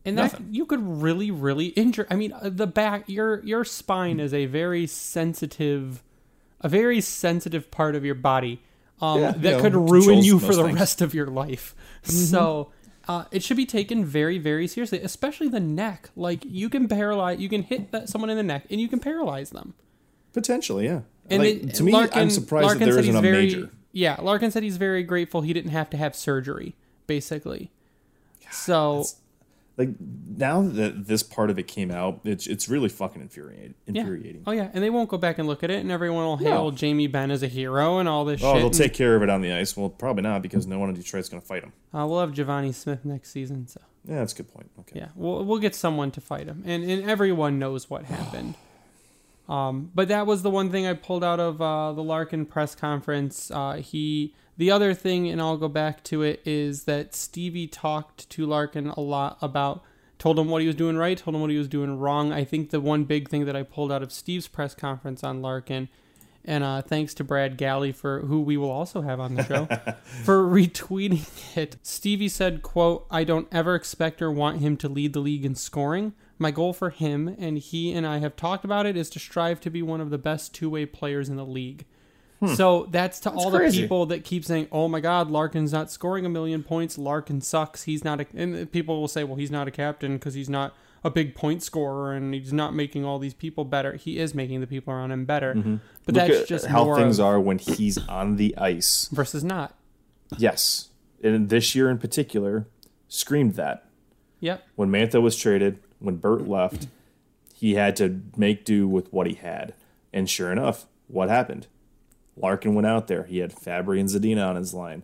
And 0.06 0.16
that 0.16 0.32
Nothing. 0.32 0.48
you 0.52 0.64
could 0.66 0.80
really, 1.02 1.30
really 1.30 1.66
injure. 1.66 2.06
I 2.08 2.14
mean, 2.16 2.32
uh, 2.32 2.48
the 2.50 2.66
back, 2.68 3.04
your 3.08 3.44
your 3.44 3.64
spine 3.64 4.20
is 4.20 4.32
a 4.32 4.46
very 4.46 4.86
sensitive, 4.86 6.02
a 6.60 6.68
very 6.68 7.00
sensitive 7.00 7.70
part 7.70 7.94
of 7.96 8.04
your 8.04 8.14
body 8.14 8.62
um, 9.02 9.20
Yeah, 9.20 9.32
that 9.32 9.42
you 9.42 9.50
know, 9.56 9.60
could 9.60 9.74
ruin 9.74 10.22
you 10.22 10.38
for 10.38 10.54
the 10.54 10.62
things. 10.62 10.68
Mm-hmm. 10.68 10.76
rest 10.78 11.00
of 11.02 11.12
your 11.12 11.26
life. 11.26 11.74
So 12.04 12.70
uh, 13.08 13.24
it 13.32 13.42
should 13.42 13.56
be 13.56 13.66
taken 13.66 14.04
very, 14.04 14.38
very 14.38 14.68
seriously, 14.68 15.00
especially 15.00 15.48
the 15.48 15.60
neck. 15.60 16.10
Like 16.14 16.44
you 16.44 16.68
can 16.70 16.86
paralyze, 16.88 17.40
you 17.40 17.48
can 17.48 17.62
hit 17.62 17.90
that, 17.90 18.08
someone 18.08 18.30
in 18.30 18.36
the 18.36 18.42
neck, 18.44 18.64
and 18.70 18.80
you 18.80 18.86
can 18.88 19.00
paralyze 19.00 19.50
them. 19.50 19.74
Potentially, 20.32 20.84
yeah. 20.86 21.00
And 21.28 21.42
like, 21.42 21.54
it- 21.64 21.74
to 21.74 21.82
me, 21.82 21.92
Larkin- 21.92 22.18
I'm 22.22 22.30
surprised 22.30 22.66
Larkin 22.66 22.80
that 22.88 22.90
there 22.92 23.00
isn't 23.00 23.16
a 23.16 23.20
very, 23.20 23.46
major. 23.46 23.70
Yeah, 23.92 24.20
Larkin 24.22 24.50
said 24.52 24.62
he's 24.62 24.76
very 24.76 25.02
grateful 25.02 25.40
he 25.40 25.52
didn't 25.52 25.72
have 25.72 25.90
to 25.90 25.96
have 25.96 26.14
surgery, 26.14 26.76
basically. 27.08 27.70
so 28.52 29.04
like 29.78 29.90
now 30.00 30.62
that 30.62 31.06
this 31.06 31.22
part 31.22 31.50
of 31.50 31.58
it 31.58 31.66
came 31.68 31.90
out, 31.90 32.20
it's 32.24 32.46
it's 32.46 32.68
really 32.68 32.88
fucking 32.88 33.20
infuriating. 33.20 33.74
Yeah. 33.86 34.32
Oh 34.46 34.52
yeah, 34.52 34.70
and 34.72 34.82
they 34.82 34.90
won't 34.90 35.08
go 35.10 35.18
back 35.18 35.38
and 35.38 35.46
look 35.46 35.62
at 35.62 35.70
it, 35.70 35.80
and 35.80 35.90
everyone 35.90 36.24
will 36.24 36.36
hail 36.38 36.64
No. 36.64 36.70
Jamie 36.70 37.06
Benn 37.08 37.30
as 37.30 37.42
a 37.42 37.48
hero 37.48 37.98
and 37.98 38.08
all 38.08 38.24
this 38.24 38.42
Oh, 38.42 38.52
shit. 38.52 38.56
they'll 38.58 38.66
and, 38.66 38.74
take 38.74 38.94
care 38.94 39.16
of 39.16 39.22
it 39.22 39.28
on 39.28 39.42
the 39.42 39.52
ice. 39.52 39.76
Well, 39.76 39.90
probably 39.90 40.22
not 40.22 40.40
because 40.42 40.66
no 40.66 40.78
one 40.78 40.88
in 40.88 40.94
Detroit's 40.94 41.28
going 41.28 41.40
to 41.42 41.46
fight 41.46 41.62
him. 41.62 41.72
uh, 41.94 42.06
we'll 42.06 42.20
have 42.20 42.32
Givani 42.32 42.72
Smith 42.74 43.04
next 43.04 43.30
season, 43.32 43.66
so 43.68 43.80
Yeah, 44.06 44.16
that's 44.16 44.32
a 44.32 44.36
good 44.36 44.52
point. 44.52 44.70
Okay. 44.80 45.00
yeah, 45.00 45.08
we'll 45.14 45.44
we'll 45.44 45.58
get 45.58 45.74
someone 45.74 46.10
to 46.12 46.20
fight 46.20 46.46
him, 46.46 46.62
and 46.66 46.82
and 46.82 47.08
everyone 47.10 47.58
knows 47.58 47.90
what 47.90 48.04
happened. 48.04 48.54
Um, 49.48 49.92
but 49.94 50.08
that 50.08 50.26
was 50.26 50.42
the 50.42 50.50
one 50.50 50.70
thing 50.72 50.88
I 50.88 50.94
pulled 50.94 51.22
out 51.22 51.38
of 51.38 51.62
uh, 51.62 51.92
the 51.92 52.02
Larkin 52.02 52.46
press 52.46 52.74
conference. 52.74 53.48
Uh, 53.48 53.74
he 53.74 54.34
the 54.56 54.70
other 54.70 54.94
thing, 54.94 55.28
and 55.28 55.40
I'll 55.40 55.56
go 55.56 55.68
back 55.68 56.02
to 56.04 56.22
it, 56.22 56.40
is 56.44 56.84
that 56.84 57.14
Stevie 57.14 57.66
talked 57.66 58.28
to 58.30 58.46
Larkin 58.46 58.88
a 58.88 59.00
lot 59.00 59.38
about. 59.40 59.82
Told 60.18 60.38
him 60.38 60.48
what 60.48 60.62
he 60.62 60.66
was 60.66 60.76
doing 60.76 60.96
right, 60.96 61.18
told 61.18 61.34
him 61.34 61.42
what 61.42 61.50
he 61.50 61.58
was 61.58 61.68
doing 61.68 61.98
wrong. 61.98 62.32
I 62.32 62.44
think 62.44 62.70
the 62.70 62.80
one 62.80 63.04
big 63.04 63.28
thing 63.28 63.44
that 63.44 63.54
I 63.54 63.62
pulled 63.62 63.92
out 63.92 64.02
of 64.02 64.10
Steve's 64.10 64.48
press 64.48 64.74
conference 64.74 65.22
on 65.22 65.42
Larkin 65.42 65.90
and 66.46 66.62
uh, 66.62 66.80
thanks 66.80 67.12
to 67.14 67.24
Brad 67.24 67.58
Galli 67.58 67.92
for 67.92 68.20
who 68.20 68.40
we 68.40 68.56
will 68.56 68.70
also 68.70 69.02
have 69.02 69.18
on 69.18 69.34
the 69.34 69.44
show 69.44 69.66
for 70.24 70.44
retweeting 70.44 71.56
it. 71.56 71.76
Stevie 71.82 72.28
said, 72.28 72.62
"quote 72.62 73.06
I 73.10 73.24
don't 73.24 73.48
ever 73.50 73.74
expect 73.74 74.22
or 74.22 74.30
want 74.30 74.60
him 74.60 74.76
to 74.78 74.88
lead 74.88 75.12
the 75.12 75.20
league 75.20 75.44
in 75.44 75.54
scoring. 75.54 76.14
My 76.38 76.50
goal 76.50 76.72
for 76.72 76.90
him 76.90 77.34
and 77.38 77.58
he 77.58 77.92
and 77.92 78.06
I 78.06 78.18
have 78.18 78.36
talked 78.36 78.64
about 78.64 78.86
it 78.86 78.96
is 78.96 79.10
to 79.10 79.18
strive 79.18 79.60
to 79.62 79.70
be 79.70 79.82
one 79.82 80.00
of 80.00 80.10
the 80.10 80.18
best 80.18 80.54
two-way 80.54 80.86
players 80.86 81.28
in 81.28 81.36
the 81.36 81.44
league." 81.44 81.84
So 82.54 82.86
that's 82.90 83.20
to 83.20 83.30
all 83.30 83.50
the 83.50 83.70
people 83.70 84.06
that 84.06 84.24
keep 84.24 84.44
saying, 84.44 84.68
"Oh 84.70 84.88
my 84.88 85.00
God, 85.00 85.30
Larkin's 85.30 85.72
not 85.72 85.90
scoring 85.90 86.24
a 86.24 86.28
million 86.28 86.62
points. 86.62 86.96
Larkin 86.98 87.40
sucks. 87.40 87.82
He's 87.84 88.04
not." 88.04 88.20
A, 88.20 88.26
and 88.34 88.70
people 88.70 89.00
will 89.00 89.08
say, 89.08 89.24
"Well, 89.24 89.36
he's 89.36 89.50
not 89.50 89.66
a 89.66 89.70
captain 89.70 90.14
because 90.14 90.34
he's 90.34 90.48
not 90.50 90.74
a 91.04 91.10
big 91.10 91.34
point 91.34 91.62
scorer 91.62 92.12
and 92.14 92.34
he's 92.34 92.52
not 92.52 92.74
making 92.74 93.04
all 93.04 93.18
these 93.18 93.34
people 93.34 93.64
better." 93.64 93.94
He 93.96 94.18
is 94.18 94.34
making 94.34 94.60
the 94.60 94.66
people 94.66 94.92
around 94.92 95.10
him 95.12 95.24
better, 95.24 95.54
but 95.54 95.60
Mm-hmm. 95.60 95.76
Look 96.06 96.14
that's 96.16 96.48
just 96.48 96.66
how 96.66 96.94
things 96.96 97.18
are 97.20 97.40
when 97.40 97.58
he's 97.58 97.98
on 98.08 98.36
the 98.36 98.56
ice. 98.56 99.08
versus 99.12 99.42
not. 99.44 99.74
Yes, 100.38 100.90
and 101.22 101.48
this 101.48 101.74
year 101.74 101.88
in 101.90 101.98
particular, 101.98 102.66
screamed 103.08 103.54
that 103.54 103.84
Yep. 104.40 104.62
when 104.74 104.90
Mantha 104.90 105.22
was 105.22 105.36
traded, 105.36 105.78
when 105.98 106.16
Bert 106.16 106.46
left, 106.46 106.88
he 107.54 107.74
had 107.74 107.96
to 107.96 108.20
make 108.36 108.64
do 108.64 108.86
with 108.86 109.12
what 109.12 109.26
he 109.26 109.34
had. 109.34 109.74
And 110.12 110.28
sure 110.28 110.50
enough, 110.52 110.86
what 111.08 111.28
happened? 111.28 111.66
Larkin 112.36 112.74
went 112.74 112.86
out 112.86 113.06
there. 113.06 113.24
He 113.24 113.38
had 113.38 113.54
Fabbri 113.54 113.98
and 113.98 114.08
Zadina 114.08 114.48
on 114.48 114.56
his 114.56 114.74
line. 114.74 115.02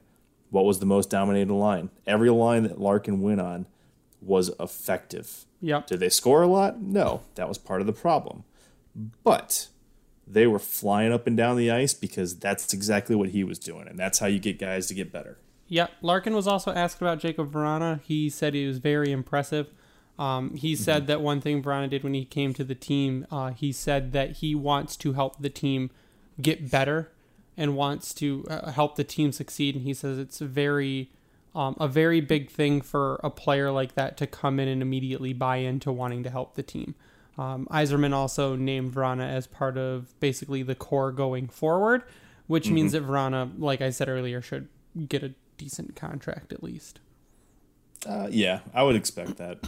What 0.51 0.65
was 0.65 0.81
the 0.81 0.87
most 0.87 1.09
dominated 1.09 1.53
line? 1.53 1.91
Every 2.07 2.31
line 2.31 2.65
that 2.65 2.81
Larkin 2.81 3.23
went 3.23 3.41
on 3.41 3.67
was 4.21 4.51
effective. 4.61 5.47
Yep. 5.61 5.87
Did 5.87 6.01
they 6.01 6.11
score 6.11 6.43
a 6.43 6.47
lot? 6.47 6.81
No, 6.81 7.23
that 7.37 7.49
was 7.49 7.59
part 7.59 7.81
of 7.81 7.87
the 7.87 7.93
problem. 7.93 8.45
But 9.25 9.69
they 10.27 10.47
were 10.47 10.59
flying 10.59 11.13
up 11.13 11.27
and 11.27 11.37
down 11.37 11.57
the 11.57 11.71
ice 11.71 11.95
because 11.95 12.37
that's 12.37 12.73
exactly 12.75 13.17
what 13.17 13.31
he 13.31 13.45
was 13.45 13.59
doing, 13.59 13.89
and 13.89 13.99
that's 13.99 14.19
how 14.19 14.27
you 14.27 14.39
get 14.39 14.59
guys 14.59 14.87
to 14.89 14.95
get 14.95 15.11
better. 15.11 15.39
Yep. 15.69 15.91
Larkin 16.03 16.35
was 16.35 16.47
also 16.47 16.71
asked 16.73 17.01
about 17.01 17.21
Jakub 17.21 17.51
Vrana. 17.51 18.01
He 18.03 18.29
said 18.29 18.53
he 18.53 18.67
was 18.67 18.79
very 18.79 19.11
impressive. 19.11 19.69
Um, 20.19 20.55
he 20.55 20.77
said 20.77 21.07
that 21.07 21.23
one 21.23 21.41
thing 21.41 21.63
Vrana 21.63 21.89
did 21.89 22.05
when 22.05 22.13
he 22.13 22.27
came 22.27 22.53
to 22.55 22.65
the 22.65 22.75
team, 22.75 23.27
uh, 23.31 23.51
he 23.51 23.73
said 23.73 24.13
that 24.13 24.33
he 24.37 24.55
wants 24.55 24.97
to 24.99 25.15
help 25.15 25.41
the 25.41 25.49
team 25.49 25.91
get 26.41 26.71
better 26.71 27.11
and 27.57 27.77
wants 27.77 28.15
to 28.15 28.45
uh, 28.49 28.71
help 28.73 28.97
the 28.97 29.05
team 29.05 29.33
succeed. 29.33 29.75
And 29.75 29.85
he 29.85 29.95
says 29.95 30.19
it's 30.19 30.39
very, 30.39 31.11
um, 31.55 31.77
a 31.79 31.89
very 31.89 32.21
big 32.21 32.51
thing 32.51 32.81
for 32.81 33.21
a 33.23 33.31
player 33.31 33.71
like 33.71 33.95
that 33.95 34.17
to 34.19 34.27
come 34.27 34.59
in 34.59 34.69
and 34.69 34.83
immediately 34.83 35.33
buy 35.33 35.57
into 35.57 35.93
wanting 35.93 36.23
to 36.23 36.31
help 36.31 36.55
the 36.55 36.63
team. 36.63 36.95
Um, 37.39 37.67
Yzerman 37.71 38.13
also 38.13 38.57
named 38.57 38.95
Vrana 38.95 39.29
as 39.29 39.47
part 39.47 39.79
of 39.79 40.19
basically 40.21 40.63
the 40.63 40.75
core 40.75 41.13
going 41.13 41.49
forward, 41.49 42.03
which 42.47 42.71
means 42.71 42.93
that 42.93 43.07
Vrana, 43.07 43.51
like 43.59 43.81
I 43.81 43.91
said 43.91 44.09
earlier, 44.09 44.43
should 44.43 44.69
get 45.09 45.23
a 45.23 45.35
decent 45.57 45.97
contract 45.97 46.53
at 46.53 46.63
least. 46.63 47.01
Uh, 48.07 48.29
yeah, 48.31 48.61
I 48.75 48.83
would 48.83 48.97
expect 48.97 49.37
that. 49.37 49.59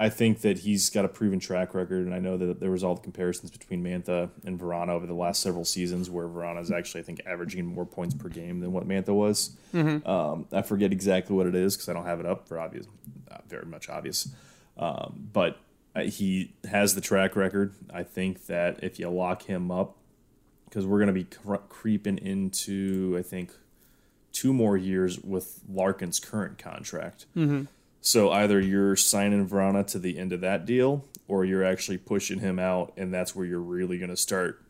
I 0.00 0.08
think 0.10 0.42
that 0.42 0.58
he's 0.60 0.90
got 0.90 1.04
a 1.04 1.08
proven 1.08 1.40
track 1.40 1.74
record, 1.74 2.06
and 2.06 2.14
I 2.14 2.20
know 2.20 2.36
that 2.36 2.60
there 2.60 2.70
was 2.70 2.84
all 2.84 2.94
the 2.94 3.00
comparisons 3.00 3.50
between 3.50 3.82
Mantha 3.82 4.30
and 4.44 4.58
Vrana 4.58 4.90
over 4.90 5.06
the 5.06 5.14
last 5.14 5.42
several 5.42 5.64
seasons, 5.64 6.08
where 6.08 6.28
Vrana 6.28 6.60
is 6.62 6.70
actually, 6.70 7.00
I 7.00 7.04
think, 7.04 7.20
averaging 7.26 7.66
more 7.66 7.84
points 7.84 8.14
per 8.14 8.28
game 8.28 8.60
than 8.60 8.70
what 8.72 8.86
Mantha 8.86 9.08
was. 9.14 9.56
Um, 10.06 10.46
I 10.52 10.62
forget 10.62 10.92
exactly 10.92 11.34
what 11.34 11.46
it 11.48 11.56
is 11.56 11.74
because 11.76 11.88
I 11.88 11.94
don't 11.94 12.04
have 12.04 12.20
it 12.20 12.26
up 12.26 12.46
for 12.46 12.60
obvious, 12.60 12.86
very 13.48 13.66
much 13.66 13.88
obvious. 13.88 14.28
Um, 14.76 15.28
but 15.32 15.58
uh, 15.96 16.02
he 16.02 16.52
has 16.70 16.94
the 16.94 17.00
track 17.00 17.34
record. 17.34 17.74
I 17.92 18.04
think 18.04 18.46
that 18.46 18.84
if 18.84 19.00
you 19.00 19.08
lock 19.08 19.42
him 19.42 19.70
up, 19.72 19.96
because 20.66 20.86
we're 20.86 20.98
going 20.98 21.08
to 21.08 21.12
be 21.12 21.24
cre- 21.24 21.56
creeping 21.68 22.18
into, 22.18 23.16
I 23.18 23.22
think, 23.22 23.50
two 24.32 24.52
more 24.52 24.76
years 24.76 25.18
with 25.18 25.60
Larkin's 25.68 26.20
current 26.20 26.58
contract. 26.58 27.26
So 28.00 28.30
either 28.30 28.60
you're 28.60 28.96
signing 28.96 29.48
Vrana 29.48 29.86
to 29.88 29.98
the 29.98 30.18
end 30.18 30.32
of 30.32 30.40
that 30.40 30.64
deal, 30.64 31.04
or 31.26 31.44
you're 31.44 31.64
actually 31.64 31.98
pushing 31.98 32.40
him 32.40 32.58
out, 32.58 32.92
and 32.96 33.12
that's 33.12 33.34
where 33.34 33.44
you're 33.44 33.60
really 33.60 33.98
going 33.98 34.10
to 34.10 34.16
start 34.16 34.62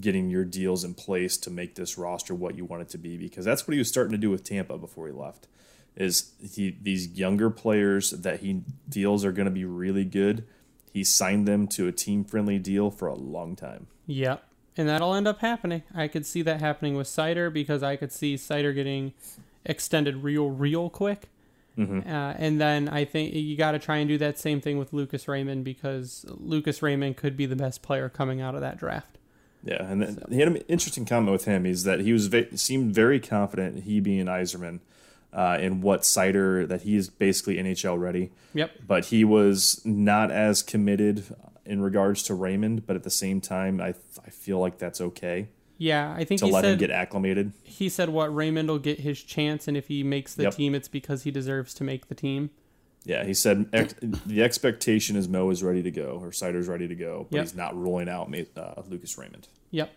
getting 0.00 0.30
your 0.30 0.44
deals 0.44 0.84
in 0.84 0.94
place 0.94 1.36
to 1.38 1.50
make 1.50 1.74
this 1.74 1.98
roster 1.98 2.34
what 2.34 2.56
you 2.56 2.64
want 2.64 2.82
it 2.82 2.88
to 2.90 2.98
be. 2.98 3.16
Because 3.16 3.44
that's 3.44 3.66
what 3.66 3.72
he 3.72 3.78
was 3.78 3.88
starting 3.88 4.12
to 4.12 4.18
do 4.18 4.30
with 4.30 4.44
Tampa 4.44 4.78
before 4.78 5.06
he 5.06 5.12
left. 5.12 5.48
Is 5.96 6.30
he 6.40 6.76
these 6.80 7.08
younger 7.08 7.50
players 7.50 8.10
that 8.12 8.40
he 8.40 8.62
deals 8.88 9.24
are 9.24 9.32
going 9.32 9.46
to 9.46 9.52
be 9.52 9.64
really 9.64 10.04
good? 10.04 10.46
He 10.92 11.04
signed 11.04 11.46
them 11.46 11.66
to 11.68 11.88
a 11.88 11.92
team 11.92 12.24
friendly 12.24 12.58
deal 12.58 12.90
for 12.90 13.08
a 13.08 13.14
long 13.14 13.56
time. 13.56 13.88
Yep. 14.06 14.44
And 14.76 14.88
that'll 14.88 15.14
end 15.14 15.26
up 15.26 15.40
happening. 15.40 15.82
I 15.92 16.06
could 16.06 16.24
see 16.24 16.42
that 16.42 16.60
happening 16.60 16.96
with 16.96 17.08
Seider 17.08 17.52
because 17.52 17.82
I 17.82 17.96
could 17.96 18.12
see 18.12 18.36
Seider 18.36 18.72
getting 18.72 19.12
extended 19.64 20.22
real, 20.22 20.50
real 20.50 20.88
quick. 20.88 21.28
Uh, 21.78 22.34
and 22.38 22.60
then 22.60 22.88
I 22.88 23.04
think 23.04 23.34
you 23.34 23.56
got 23.56 23.72
to 23.72 23.78
try 23.78 23.98
and 23.98 24.08
do 24.08 24.18
that 24.18 24.38
same 24.38 24.60
thing 24.60 24.78
with 24.78 24.92
Lucas 24.92 25.28
Raymond 25.28 25.64
because 25.64 26.24
Lucas 26.28 26.82
Raymond 26.82 27.16
could 27.16 27.36
be 27.36 27.46
the 27.46 27.56
best 27.56 27.82
player 27.82 28.08
coming 28.08 28.40
out 28.40 28.54
of 28.54 28.60
that 28.60 28.78
draft. 28.78 29.18
Yeah, 29.62 29.84
and 29.84 30.00
then 30.00 30.22
he 30.30 30.38
had 30.38 30.48
an 30.48 30.56
interesting 30.68 31.04
comment 31.04 31.32
with 31.32 31.44
him. 31.44 31.66
Is 31.66 31.84
that 31.84 32.00
he 32.00 32.12
was 32.12 32.30
seemed 32.54 32.94
very 32.94 33.20
confident, 33.20 33.84
he 33.84 34.00
being 34.00 34.26
Yzerman, 34.26 34.80
uh, 35.32 35.58
in 35.60 35.80
what 35.80 36.02
Seider 36.02 36.66
that 36.68 36.82
he 36.82 36.96
is 36.96 37.08
basically 37.08 37.56
NHL 37.56 38.00
ready. 38.00 38.30
Yep. 38.54 38.70
But 38.86 39.06
he 39.06 39.24
was 39.24 39.82
not 39.84 40.30
as 40.30 40.62
committed 40.62 41.24
in 41.64 41.82
regards 41.82 42.22
to 42.24 42.34
Raymond. 42.34 42.86
But 42.86 42.96
at 42.96 43.02
the 43.02 43.10
same 43.10 43.40
time, 43.40 43.80
I 43.80 43.94
I 44.24 44.30
feel 44.30 44.58
like 44.58 44.78
that's 44.78 45.00
okay 45.00 45.48
Yeah, 45.78 46.12
I 46.16 46.24
think 46.24 46.40
to 46.40 46.46
he 46.46 46.52
let 46.52 46.64
said 46.64 46.72
him 46.72 46.78
get 46.78 46.90
acclimated. 46.90 47.52
he 47.62 47.88
said 47.88 48.08
what 48.08 48.34
Raymond 48.34 48.68
will 48.68 48.80
get 48.80 49.00
his 49.00 49.22
chance, 49.22 49.68
and 49.68 49.76
if 49.76 49.86
he 49.88 50.02
makes 50.02 50.34
the 50.34 50.42
Yep. 50.44 50.54
team, 50.54 50.74
it's 50.74 50.88
because 50.88 51.22
he 51.22 51.30
deserves 51.30 51.72
to 51.74 51.84
make 51.84 52.08
the 52.08 52.14
team. 52.16 52.50
Yeah, 53.04 53.24
he 53.24 53.32
said 53.32 53.66
ex- 53.72 53.94
the 54.02 54.42
expectation 54.42 55.14
is 55.16 55.28
Mo 55.28 55.48
is 55.50 55.62
ready 55.62 55.82
to 55.84 55.90
go 55.92 56.18
or 56.20 56.32
Seider's 56.32 56.66
ready 56.68 56.88
to 56.88 56.94
go, 56.96 57.26
but 57.30 57.36
Yep. 57.36 57.44
he's 57.46 57.54
not 57.54 57.80
ruling 57.80 58.08
out 58.08 58.28
uh, 58.56 58.82
Lucas 58.88 59.16
Raymond. 59.16 59.46
Yep. 59.70 59.92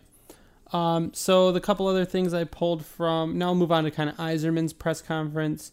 Um, 0.72 1.12
so 1.12 1.52
the 1.52 1.60
couple 1.60 1.86
other 1.88 2.04
things 2.06 2.32
I 2.32 2.44
pulled 2.44 2.86
from 2.86 3.36
now 3.36 3.48
I'll 3.48 3.54
move 3.54 3.72
on 3.72 3.84
to 3.84 3.90
kind 3.90 4.08
of 4.08 4.16
Yzerman's 4.16 4.72
press 4.72 5.02
conference. 5.02 5.72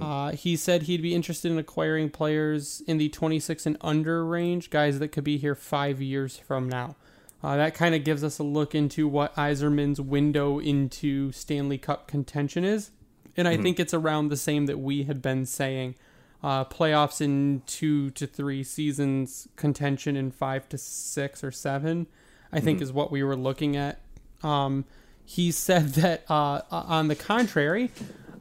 Uh, 0.00 0.32
he 0.32 0.56
said 0.56 0.82
he'd 0.82 1.02
be 1.02 1.14
interested 1.14 1.52
in 1.52 1.58
acquiring 1.58 2.10
players 2.10 2.82
in 2.88 2.98
the 2.98 3.08
26 3.10 3.64
and 3.64 3.76
under 3.80 4.26
range, 4.26 4.68
guys 4.68 4.98
that 4.98 5.08
could 5.12 5.22
be 5.22 5.36
here 5.38 5.54
five 5.54 6.02
years 6.02 6.36
from 6.36 6.68
now. 6.68 6.96
Uh, 7.44 7.56
that 7.58 7.74
kind 7.74 7.94
of 7.94 8.04
gives 8.04 8.24
us 8.24 8.38
a 8.38 8.42
look 8.42 8.74
into 8.74 9.06
what 9.06 9.34
Yzerman's 9.36 10.00
window 10.00 10.58
into 10.58 11.30
Stanley 11.30 11.76
Cup 11.76 12.06
contention 12.06 12.64
is. 12.64 12.90
And 13.36 13.46
I 13.46 13.58
think 13.58 13.78
it's 13.78 13.92
around 13.92 14.28
the 14.28 14.36
same 14.38 14.64
that 14.64 14.78
we 14.78 15.02
had 15.02 15.20
been 15.20 15.44
saying. 15.44 15.94
Uh, 16.42 16.64
playoffs 16.64 17.20
in 17.20 17.60
two 17.66 18.08
to 18.12 18.26
three 18.26 18.64
seasons, 18.64 19.46
contention 19.56 20.16
in 20.16 20.30
five 20.30 20.70
to 20.70 20.78
six 20.78 21.44
or 21.44 21.52
seven, 21.52 22.06
I 22.50 22.60
think 22.60 22.80
is 22.80 22.94
what 22.94 23.12
we 23.12 23.22
were 23.22 23.36
looking 23.36 23.76
at. 23.76 24.00
Um, 24.42 24.86
he 25.22 25.50
said 25.52 25.88
that, 25.96 26.24
uh, 26.30 26.62
on 26.70 27.08
the 27.08 27.14
contrary, 27.14 27.90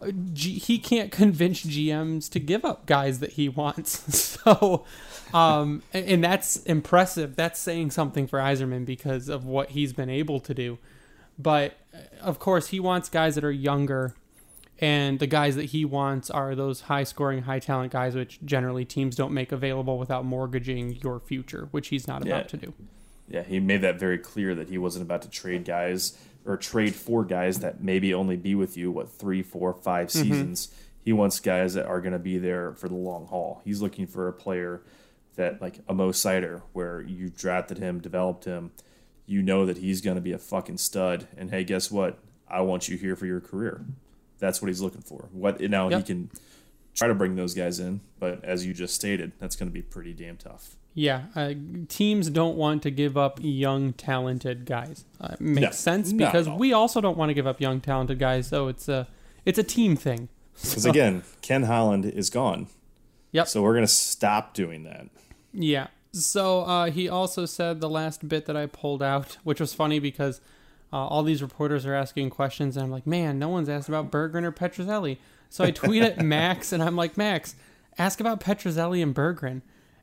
uh, 0.01 0.11
G- 0.31 0.59
he 0.59 0.79
can't 0.79 1.11
convince 1.11 1.65
GMs 1.65 2.29
to 2.29 2.39
give 2.39 2.63
up 2.63 2.85
guys 2.85 3.19
that 3.19 3.33
he 3.33 3.49
wants. 3.49 4.15
so, 4.45 4.85
um, 5.33 5.81
and, 5.93 6.23
that's 6.23 6.57
impressive. 6.63 7.35
That's 7.35 7.59
saying 7.59 7.91
something 7.91 8.27
for 8.27 8.39
Yzerman 8.39 8.85
because 8.85 9.29
of 9.29 9.45
what 9.45 9.71
he's 9.71 9.93
been 9.93 10.09
able 10.09 10.39
to 10.41 10.53
do. 10.53 10.77
But 11.37 11.77
uh, 11.93 11.97
of 12.21 12.39
course, 12.39 12.67
he 12.67 12.79
wants 12.79 13.09
guys 13.09 13.35
that 13.35 13.43
are 13.43 13.51
younger, 13.51 14.15
and 14.79 15.19
the 15.19 15.27
guys 15.27 15.55
that 15.55 15.65
he 15.65 15.85
wants 15.85 16.29
are 16.29 16.55
those 16.55 16.81
high 16.81 17.03
scoring, 17.03 17.43
high 17.43 17.59
talent 17.59 17.91
guys, 17.91 18.15
which 18.15 18.39
generally 18.45 18.85
teams 18.85 19.15
don't 19.15 19.33
make 19.33 19.51
available 19.51 19.97
without 19.97 20.25
mortgaging 20.25 20.95
your 21.03 21.19
future, 21.19 21.67
which 21.71 21.87
he's 21.89 22.07
not 22.07 22.21
about 22.21 22.43
Yeah. 22.43 22.47
to 22.47 22.57
do. 22.57 22.73
Yeah, 23.27 23.43
he 23.43 23.59
made 23.59 23.81
that 23.81 23.99
very 23.99 24.17
clear 24.17 24.53
that 24.55 24.69
he 24.69 24.77
wasn't 24.77 25.03
about 25.03 25.21
to 25.23 25.29
trade 25.29 25.65
guys 25.65 26.17
or 26.45 26.57
trade 26.57 26.93
for 26.93 27.23
guys 27.23 27.59
that 27.59 27.81
maybe 27.81 28.13
only 28.13 28.35
be 28.35 28.53
with 28.53 28.75
you 28.75 28.91
what 28.91 29.09
three, 29.09 29.41
four, 29.41 29.73
five 29.73 30.11
seasons. 30.11 30.67
He 31.03 31.13
wants 31.13 31.39
guys 31.39 31.73
that 31.73 31.85
are 31.85 32.01
going 32.01 32.13
to 32.13 32.19
be 32.19 32.37
there 32.37 32.73
for 32.73 32.87
the 32.87 32.95
long 32.95 33.27
haul. 33.27 33.61
He's 33.65 33.81
looking 33.81 34.07
for 34.07 34.27
a 34.27 34.33
player 34.33 34.81
that 35.35 35.61
like 35.61 35.79
a 35.87 35.93
Mo 35.93 36.09
Seider, 36.11 36.61
where 36.73 37.01
you 37.01 37.29
drafted 37.29 37.77
him, 37.77 37.99
developed 37.99 38.45
him. 38.45 38.71
You 39.25 39.41
know 39.41 39.65
that 39.65 39.77
he's 39.77 40.01
going 40.01 40.15
to 40.15 40.21
be 40.21 40.33
a 40.33 40.37
fucking 40.37 40.77
stud. 40.77 41.27
And 41.37 41.49
hey, 41.49 41.63
guess 41.63 41.89
what? 41.89 42.19
I 42.47 42.61
want 42.61 42.89
you 42.89 42.97
here 42.97 43.15
for 43.15 43.25
your 43.25 43.39
career. 43.41 43.85
That's 44.39 44.61
what 44.61 44.67
he's 44.67 44.81
looking 44.81 45.01
for. 45.01 45.29
What 45.31 45.61
now 45.61 45.89
he 45.89 46.03
can 46.03 46.29
try 46.93 47.07
to 47.07 47.15
bring 47.15 47.35
those 47.35 47.53
guys 47.53 47.79
in, 47.79 48.01
but 48.19 48.43
as 48.43 48.65
you 48.65 48.73
just 48.73 48.93
stated, 48.93 49.31
that's 49.39 49.55
going 49.55 49.69
to 49.69 49.73
be 49.73 49.81
pretty 49.81 50.13
damn 50.13 50.37
tough. 50.37 50.75
Yeah, 50.95 51.23
uh, 51.35 51.53
teams 51.87 52.29
don't 52.29 52.55
want 52.55 52.83
to 52.83 52.91
give 52.91 53.17
up 53.17 53.39
young, 53.41 53.93
talented 53.93 54.65
guys. 54.65 55.05
Uh, 55.19 55.35
makes 55.39 55.61
No, 55.61 55.71
sense 55.71 56.13
because 56.13 56.47
we 56.47 56.71
also 56.71 57.01
don't 57.01 57.17
want 57.17 57.29
to 57.31 57.33
give 57.33 57.47
up 57.47 57.59
young, 57.59 57.81
talented 57.81 58.19
guys. 58.19 58.47
So 58.47 58.67
it's 58.67 58.87
a 58.87 59.07
it's 59.45 59.57
a 59.57 59.63
team 59.63 59.95
thing. 59.95 60.29
Because 60.61 60.85
again, 60.85 61.23
Ken 61.41 61.63
Holland 61.63 62.05
is 62.05 62.29
gone. 62.29 62.67
Yep. 63.31 63.47
So 63.47 63.63
we're 63.63 63.73
gonna 63.73 63.87
stop 63.87 64.53
doing 64.53 64.83
that. 64.83 65.07
Yeah. 65.53 65.87
So 66.11 66.61
uh, 66.61 66.91
he 66.91 67.09
also 67.09 67.45
said 67.45 67.79
the 67.79 67.89
last 67.89 68.27
bit 68.27 68.45
that 68.45 68.55
I 68.55 68.67
pulled 68.67 69.01
out, 69.01 69.37
which 69.43 69.59
was 69.59 69.73
funny 69.73 69.99
because 69.99 70.41
uh, 70.91 70.97
all 70.97 71.23
these 71.23 71.41
reporters 71.41 71.85
are 71.85 71.95
asking 71.95 72.29
questions, 72.29 72.77
and 72.77 72.83
I'm 72.85 72.91
like, 72.91 73.07
man, 73.07 73.39
no 73.39 73.49
one's 73.49 73.67
asked 73.69 73.89
about 73.89 74.11
Berggren 74.11 74.43
or 74.43 74.51
Petruzzelli. 74.51 75.17
So 75.49 75.63
I 75.63 75.71
tweet 75.71 76.03
at 76.03 76.19
Max, 76.23 76.71
and 76.71 76.83
I'm 76.83 76.95
like, 76.95 77.17
Max, 77.17 77.55
ask 77.97 78.19
about 78.19 78.39
Petruzzelli 78.39 79.01
and 79.01 79.15
Berggren. 79.15 79.61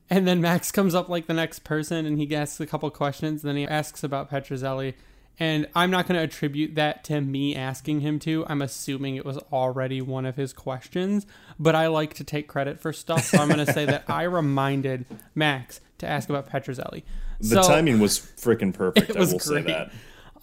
And 0.08 0.26
then 0.26 0.40
Max 0.40 0.72
comes 0.72 0.92
up 0.92 1.08
like 1.08 1.28
the 1.28 1.34
next 1.34 1.60
person, 1.60 2.06
and 2.06 2.18
he 2.18 2.34
asks 2.34 2.58
a 2.58 2.66
couple 2.66 2.90
questions. 2.90 3.44
And 3.44 3.50
Then 3.50 3.56
he 3.56 3.66
asks 3.66 4.02
about 4.02 4.28
Petruzzelli, 4.28 4.94
and 5.40 5.66
I'm 5.74 5.90
not 5.90 6.06
going 6.06 6.18
to 6.18 6.22
attribute 6.22 6.74
that 6.74 7.02
to 7.04 7.22
me 7.22 7.56
asking 7.56 8.00
him 8.00 8.18
to. 8.20 8.44
I'm 8.46 8.60
assuming 8.60 9.16
it 9.16 9.24
was 9.24 9.38
already 9.50 10.02
one 10.02 10.26
of 10.26 10.36
his 10.36 10.52
questions, 10.52 11.26
but 11.58 11.74
I 11.74 11.86
like 11.86 12.12
to 12.14 12.24
take 12.24 12.46
credit 12.46 12.78
for 12.78 12.92
stuff. 12.92 13.24
So 13.24 13.38
I'm 13.38 13.48
going 13.48 13.64
to 13.64 13.72
say 13.72 13.86
that 13.86 14.04
I 14.06 14.24
reminded 14.24 15.06
Max 15.34 15.80
to 15.98 16.06
ask 16.06 16.28
about 16.28 16.50
Petruzzelli. 16.50 17.02
The 17.40 17.62
so, 17.62 17.68
timing 17.68 18.00
was 18.00 18.18
freaking 18.18 18.74
perfect. 18.74 19.10
I 19.16 19.20
will 19.20 19.38
say 19.38 19.62
that. 19.62 19.90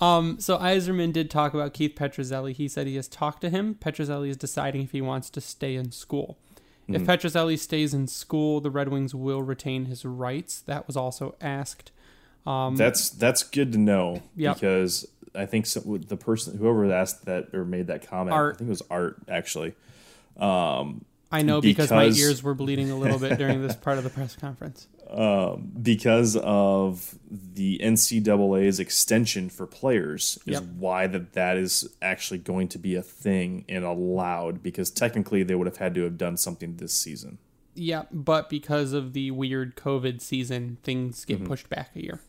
Um, 0.02 0.40
so 0.40 0.58
Yzerman 0.58 1.14
did 1.14 1.30
talk 1.30 1.54
about 1.54 1.76
Keith 1.76 1.94
Petruzzelli. 1.96 2.54
He 2.54 2.68
said 2.68 2.88
he 2.88 2.96
has 2.96 3.08
talked 3.08 3.42
to 3.42 3.52
him. 3.52 3.76
Petruzzelli 3.76 4.30
is 4.30 4.38
deciding 4.38 4.82
if 4.82 4.92
he 4.92 5.02
wants 5.02 5.30
to 5.30 5.42
stay 5.42 5.76
in 5.76 5.92
school. 5.92 6.40
If 6.88 7.02
Mm-hmm. 7.02 7.12
Petruzzelli 7.12 7.60
stays 7.60 7.94
in 7.94 8.08
school, 8.08 8.62
the 8.62 8.72
Red 8.72 8.88
Wings 8.88 9.14
will 9.14 9.44
retain 9.44 9.86
his 9.86 10.06
rights. 10.06 10.62
That 10.62 10.88
was 10.88 10.96
also 10.96 11.36
asked. 11.42 11.92
That's 12.76 13.10
that's 13.10 13.44
good 13.44 13.72
to 13.74 13.78
know 13.78 14.16
Um, 14.16 14.22
Yep. 14.36 14.56
because 14.56 15.08
I 15.36 15.46
think 15.46 15.68
the 15.68 16.18
person 16.18 16.58
whoever 16.58 16.92
asked 16.92 17.26
that 17.26 17.54
or 17.54 17.64
made 17.66 17.88
that 17.88 18.08
comment, 18.08 18.34
Art. 18.34 18.56
I 18.56 18.58
think 18.60 18.68
it 18.68 18.72
was 18.72 18.84
Art 18.90 19.18
actually. 19.30 19.76
I 21.30 21.42
know 21.42 21.60
because, 21.60 21.92
my 21.92 22.06
ears 22.06 22.42
were 22.42 22.54
bleeding 22.54 22.90
a 22.90 22.96
little 22.98 23.20
bit 23.20 23.38
during 23.38 23.62
this 23.62 23.76
part 23.76 23.98
of 23.98 24.04
the 24.06 24.10
press 24.10 24.36
conference. 24.36 24.88
because 25.82 26.36
of 26.38 27.16
the 27.32 27.80
NCAA's 27.84 28.80
extension 28.80 29.50
for 29.50 29.66
players 29.66 30.38
is 30.46 30.54
Yep. 30.56 30.64
why 30.78 31.08
that 31.08 31.34
that 31.34 31.58
is 31.58 31.90
actually 32.02 32.40
going 32.40 32.68
to 32.70 32.78
be 32.78 32.96
a 32.96 33.02
thing 33.02 33.66
and 33.70 33.84
allowed 33.86 34.62
because 34.64 34.90
technically 34.92 35.44
they 35.44 35.56
would 35.56 35.68
have 35.68 35.78
had 35.78 35.96
to 35.96 36.04
have 36.04 36.18
done 36.18 36.38
something 36.38 36.78
this 36.78 36.94
season. 36.94 37.38
Yeah, 37.76 38.04
but 38.12 38.50
because 38.50 38.94
of 38.94 39.14
the 39.14 39.32
weird 39.32 39.76
COVID 39.76 40.22
season, 40.22 40.78
things 40.84 41.26
Mm-hmm. 41.26 41.44
get 41.44 41.48
pushed 41.48 41.70
back 41.70 41.92
a 41.96 42.02
year. 42.04 42.22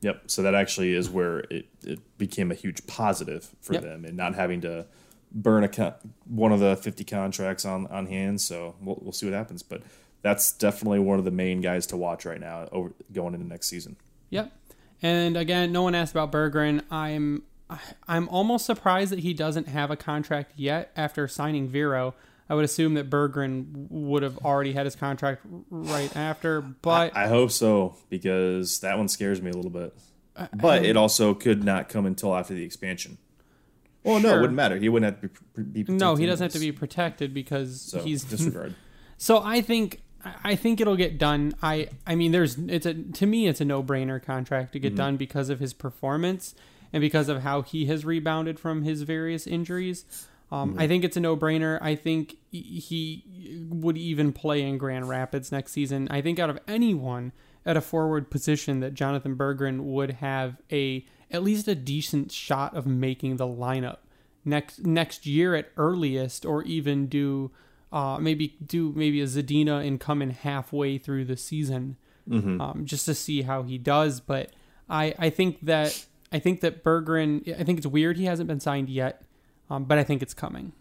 Yep. 0.00 0.22
So 0.30 0.42
that 0.42 0.54
actually 0.54 0.94
is 0.94 1.10
where 1.10 1.40
it, 1.50 1.66
it 1.82 2.18
became 2.18 2.50
a 2.50 2.54
huge 2.54 2.86
positive 2.86 3.48
for 3.60 3.74
Yep. 3.74 3.82
them 3.82 4.04
and 4.04 4.16
not 4.16 4.34
having 4.34 4.60
to 4.62 4.86
burn 5.32 5.64
a 5.64 5.68
co- 5.68 5.94
one 6.26 6.52
of 6.52 6.60
the 6.60 6.76
50 6.76 7.04
contracts 7.04 7.64
on, 7.64 7.86
on 7.88 8.06
hand. 8.06 8.40
So 8.40 8.76
we'll, 8.80 8.98
we'll 9.02 9.12
see 9.12 9.26
what 9.26 9.34
happens. 9.34 9.62
But 9.62 9.82
that's 10.22 10.52
definitely 10.52 11.00
one 11.00 11.18
of 11.18 11.24
the 11.24 11.30
main 11.30 11.60
guys 11.60 11.86
to 11.88 11.96
watch 11.96 12.24
right 12.24 12.40
now 12.40 12.68
over 12.72 12.92
going 13.12 13.34
into 13.34 13.46
next 13.46 13.68
season. 13.68 13.96
Yep. 14.30 14.52
And 15.02 15.36
again, 15.36 15.72
no 15.72 15.82
one 15.82 15.94
asked 15.94 16.12
about 16.12 16.32
Berggren. 16.32 16.82
I'm 16.90 17.42
I'm 18.08 18.28
almost 18.30 18.64
surprised 18.64 19.12
that 19.12 19.18
he 19.20 19.34
doesn't 19.34 19.68
have 19.68 19.90
a 19.90 19.96
contract 19.96 20.52
yet 20.56 20.90
after 20.96 21.28
signing 21.28 21.68
Viro. 21.68 22.14
I 22.48 22.54
would 22.54 22.64
assume 22.64 22.94
that 22.94 23.10
Berggren 23.10 23.88
would 23.90 24.22
have 24.22 24.38
already 24.38 24.72
had 24.72 24.86
his 24.86 24.96
contract 24.96 25.42
right 25.70 26.14
after, 26.16 26.60
but 26.60 27.16
I 27.16 27.28
hope 27.28 27.50
so 27.50 27.96
because 28.08 28.80
that 28.80 28.96
one 28.96 29.08
scares 29.08 29.42
me 29.42 29.50
a 29.50 29.54
little 29.54 29.70
bit. 29.70 29.94
But 30.54 30.84
it 30.84 30.96
also 30.96 31.34
could 31.34 31.64
not 31.64 31.88
come 31.88 32.06
until 32.06 32.34
after 32.34 32.54
the 32.54 32.62
expansion. 32.62 33.18
Well, 34.04 34.20
no, 34.20 34.36
it 34.36 34.40
wouldn't 34.40 34.56
matter. 34.56 34.76
He 34.76 34.88
wouldn't 34.88 35.20
have 35.22 35.32
to 35.54 35.62
be, 35.62 35.82
be 35.82 35.92
no, 35.92 36.14
he 36.14 36.24
doesn't 36.26 36.44
have 36.44 36.52
to 36.52 36.58
be 36.58 36.72
protected 36.72 37.34
because 37.34 37.80
So 37.80 38.00
he's 38.00 38.24
disregard. 38.30 38.74
So 39.18 39.42
I 39.42 39.60
think 39.60 40.00
I 40.44 40.54
think 40.56 40.80
it'll 40.80 40.96
get 40.96 41.18
done. 41.18 41.54
I 41.62 41.88
I 42.06 42.14
mean, 42.14 42.32
there's 42.32 42.56
it's 42.58 42.86
a 42.86 42.94
to 42.94 43.26
me 43.26 43.48
it's 43.48 43.60
a 43.60 43.64
no 43.64 43.82
brainer 43.82 44.22
contract 44.22 44.72
to 44.72 44.78
get 44.78 44.90
mm-hmm. 44.90 44.96
done 44.96 45.16
because 45.16 45.50
of 45.50 45.60
his 45.60 45.74
performance 45.74 46.54
and 46.92 47.00
because 47.00 47.28
of 47.28 47.42
how 47.42 47.62
he 47.62 47.86
has 47.86 48.04
rebounded 48.04 48.58
from 48.58 48.82
his 48.82 49.02
various 49.02 49.46
injuries. 49.46 50.04
Um, 50.50 50.76
I 50.78 50.86
think 50.88 51.04
it's 51.04 51.16
a 51.16 51.20
no 51.20 51.36
brainer. 51.36 51.78
I 51.82 51.94
think 51.94 52.36
he- 52.50 53.64
would 53.68 53.98
even 53.98 54.32
play 54.32 54.62
in 54.62 54.78
Grand 54.78 55.08
Rapids 55.08 55.52
next 55.52 55.72
season. 55.72 56.08
I 56.10 56.20
think 56.22 56.38
out 56.38 56.48
of 56.50 56.58
anyone 56.66 57.32
at 57.66 57.76
a 57.76 57.80
forward 57.82 58.30
position 58.30 58.80
that 58.80 58.94
Jonatan 58.94 59.36
Berggren 59.36 59.80
would 59.82 60.12
have 60.12 60.56
a 60.72 61.04
at 61.30 61.42
least 61.42 61.68
a 61.68 61.74
decent 61.74 62.32
shot 62.32 62.74
of 62.74 62.86
making 62.86 63.36
the 63.36 63.46
lineup 63.46 63.98
next 64.44 64.86
next 64.86 65.26
year 65.26 65.54
at 65.54 65.68
earliest, 65.76 66.46
or 66.46 66.62
even 66.62 67.06
do 67.08 67.50
uh, 67.92 68.16
maybe 68.18 68.56
do 68.64 68.92
maybe 68.96 69.20
a 69.20 69.24
Zadina 69.26 69.86
and 69.86 70.00
come 70.00 70.22
in 70.22 70.30
halfway 70.30 70.96
through 70.96 71.26
the 71.26 71.36
season, 71.36 71.96
um, 72.60 72.82
just 72.86 73.04
to 73.06 73.14
see 73.14 73.42
how 73.42 73.62
he 73.64 73.76
does. 73.76 74.20
But 74.20 74.52
I 74.88 75.14
I 75.18 75.28
think 75.30 75.60
that 75.66 76.06
I 76.32 76.38
think 76.38 76.60
that 76.60 76.82
Berggren 76.82 77.46
I 77.60 77.64
think 77.64 77.78
it's 77.78 77.86
weird 77.86 78.16
he 78.16 78.24
hasn't 78.24 78.48
been 78.48 78.60
signed 78.60 78.88
yet, 78.88 79.22
um, 79.70 79.84
but 79.84 79.98
I 79.98 80.04
think 80.04 80.22
it's 80.22 80.34
coming. 80.34 80.72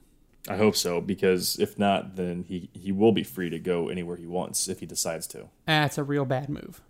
I 0.50 0.56
hope 0.56 0.76
so 0.78 1.02
because 1.02 1.60
if 1.60 1.78
not, 1.78 2.16
then 2.16 2.44
he, 2.44 2.70
he 2.74 2.92
will 2.94 3.12
be 3.12 3.24
free 3.24 3.50
to 3.50 3.60
go 3.60 3.90
anywhere 3.90 4.16
he 4.16 4.26
wants 4.26 4.70
if 4.70 4.80
he 4.80 4.86
decides 4.86 5.28
to. 5.28 5.50
That's 5.66 5.98
a 5.98 6.04
real 6.04 6.24
bad 6.24 6.48
move. 6.50 6.82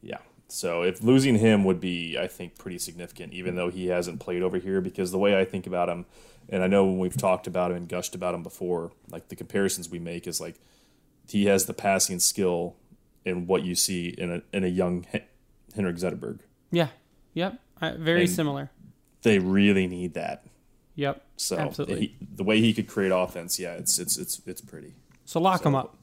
Yeah. 0.00 0.18
So 0.48 0.82
if 0.82 1.02
losing 1.02 1.36
him 1.36 1.64
would 1.64 1.78
be, 1.80 2.16
I 2.18 2.26
think, 2.26 2.56
pretty 2.58 2.78
significant, 2.78 3.32
even 3.34 3.54
though 3.56 3.68
he 3.70 3.86
hasn't 3.88 4.20
played 4.20 4.42
over 4.42 4.58
here. 4.58 4.80
Because 4.80 5.10
the 5.10 5.18
way 5.18 5.38
I 5.38 5.44
think 5.44 5.66
about 5.66 5.88
him, 5.90 6.06
and 6.48 6.62
I 6.62 6.66
know 6.68 6.84
when 6.86 6.98
we've 6.98 7.16
talked 7.16 7.46
about 7.46 7.70
him 7.70 7.76
and 7.78 7.88
gushed 7.88 8.14
about 8.14 8.34
him 8.34 8.42
before, 8.42 8.92
like 9.10 9.28
the 9.28 9.36
comparisons 9.36 9.90
we 9.90 9.98
make 9.98 10.26
is 10.26 10.40
like 10.40 10.56
he 11.28 11.46
has 11.46 11.66
the 11.66 11.74
passing 11.74 12.18
skill 12.18 12.76
in 13.24 13.46
what 13.46 13.62
you 13.62 13.74
see 13.74 14.08
in 14.08 14.30
a 14.30 14.42
in 14.54 14.64
a 14.64 14.68
young 14.68 15.06
Henrik 15.74 15.96
Zetterberg. 15.96 16.40
Yeah. 16.70 16.88
Yep. 17.34 17.60
Uh, 17.80 17.92
very 17.98 18.22
And- 18.22 18.30
similar. 18.30 18.70
They 19.22 19.38
really 19.38 19.86
need 19.86 20.14
that. 20.14 20.44
Yep. 20.96 21.24
So 21.42 21.56
absolutely. 21.58 22.00
he, 22.00 22.16
the 22.36 22.44
way 22.44 22.60
he 22.60 22.72
could 22.72 22.86
create 22.86 23.10
offense, 23.10 23.58
yeah, 23.58 23.72
it's 23.72 23.98
it's 23.98 24.16
it's 24.16 24.40
it's 24.46 24.60
pretty. 24.60 24.92
so 25.24 25.40
lock 25.40 25.64
him 25.66 25.74
up. 25.74 25.96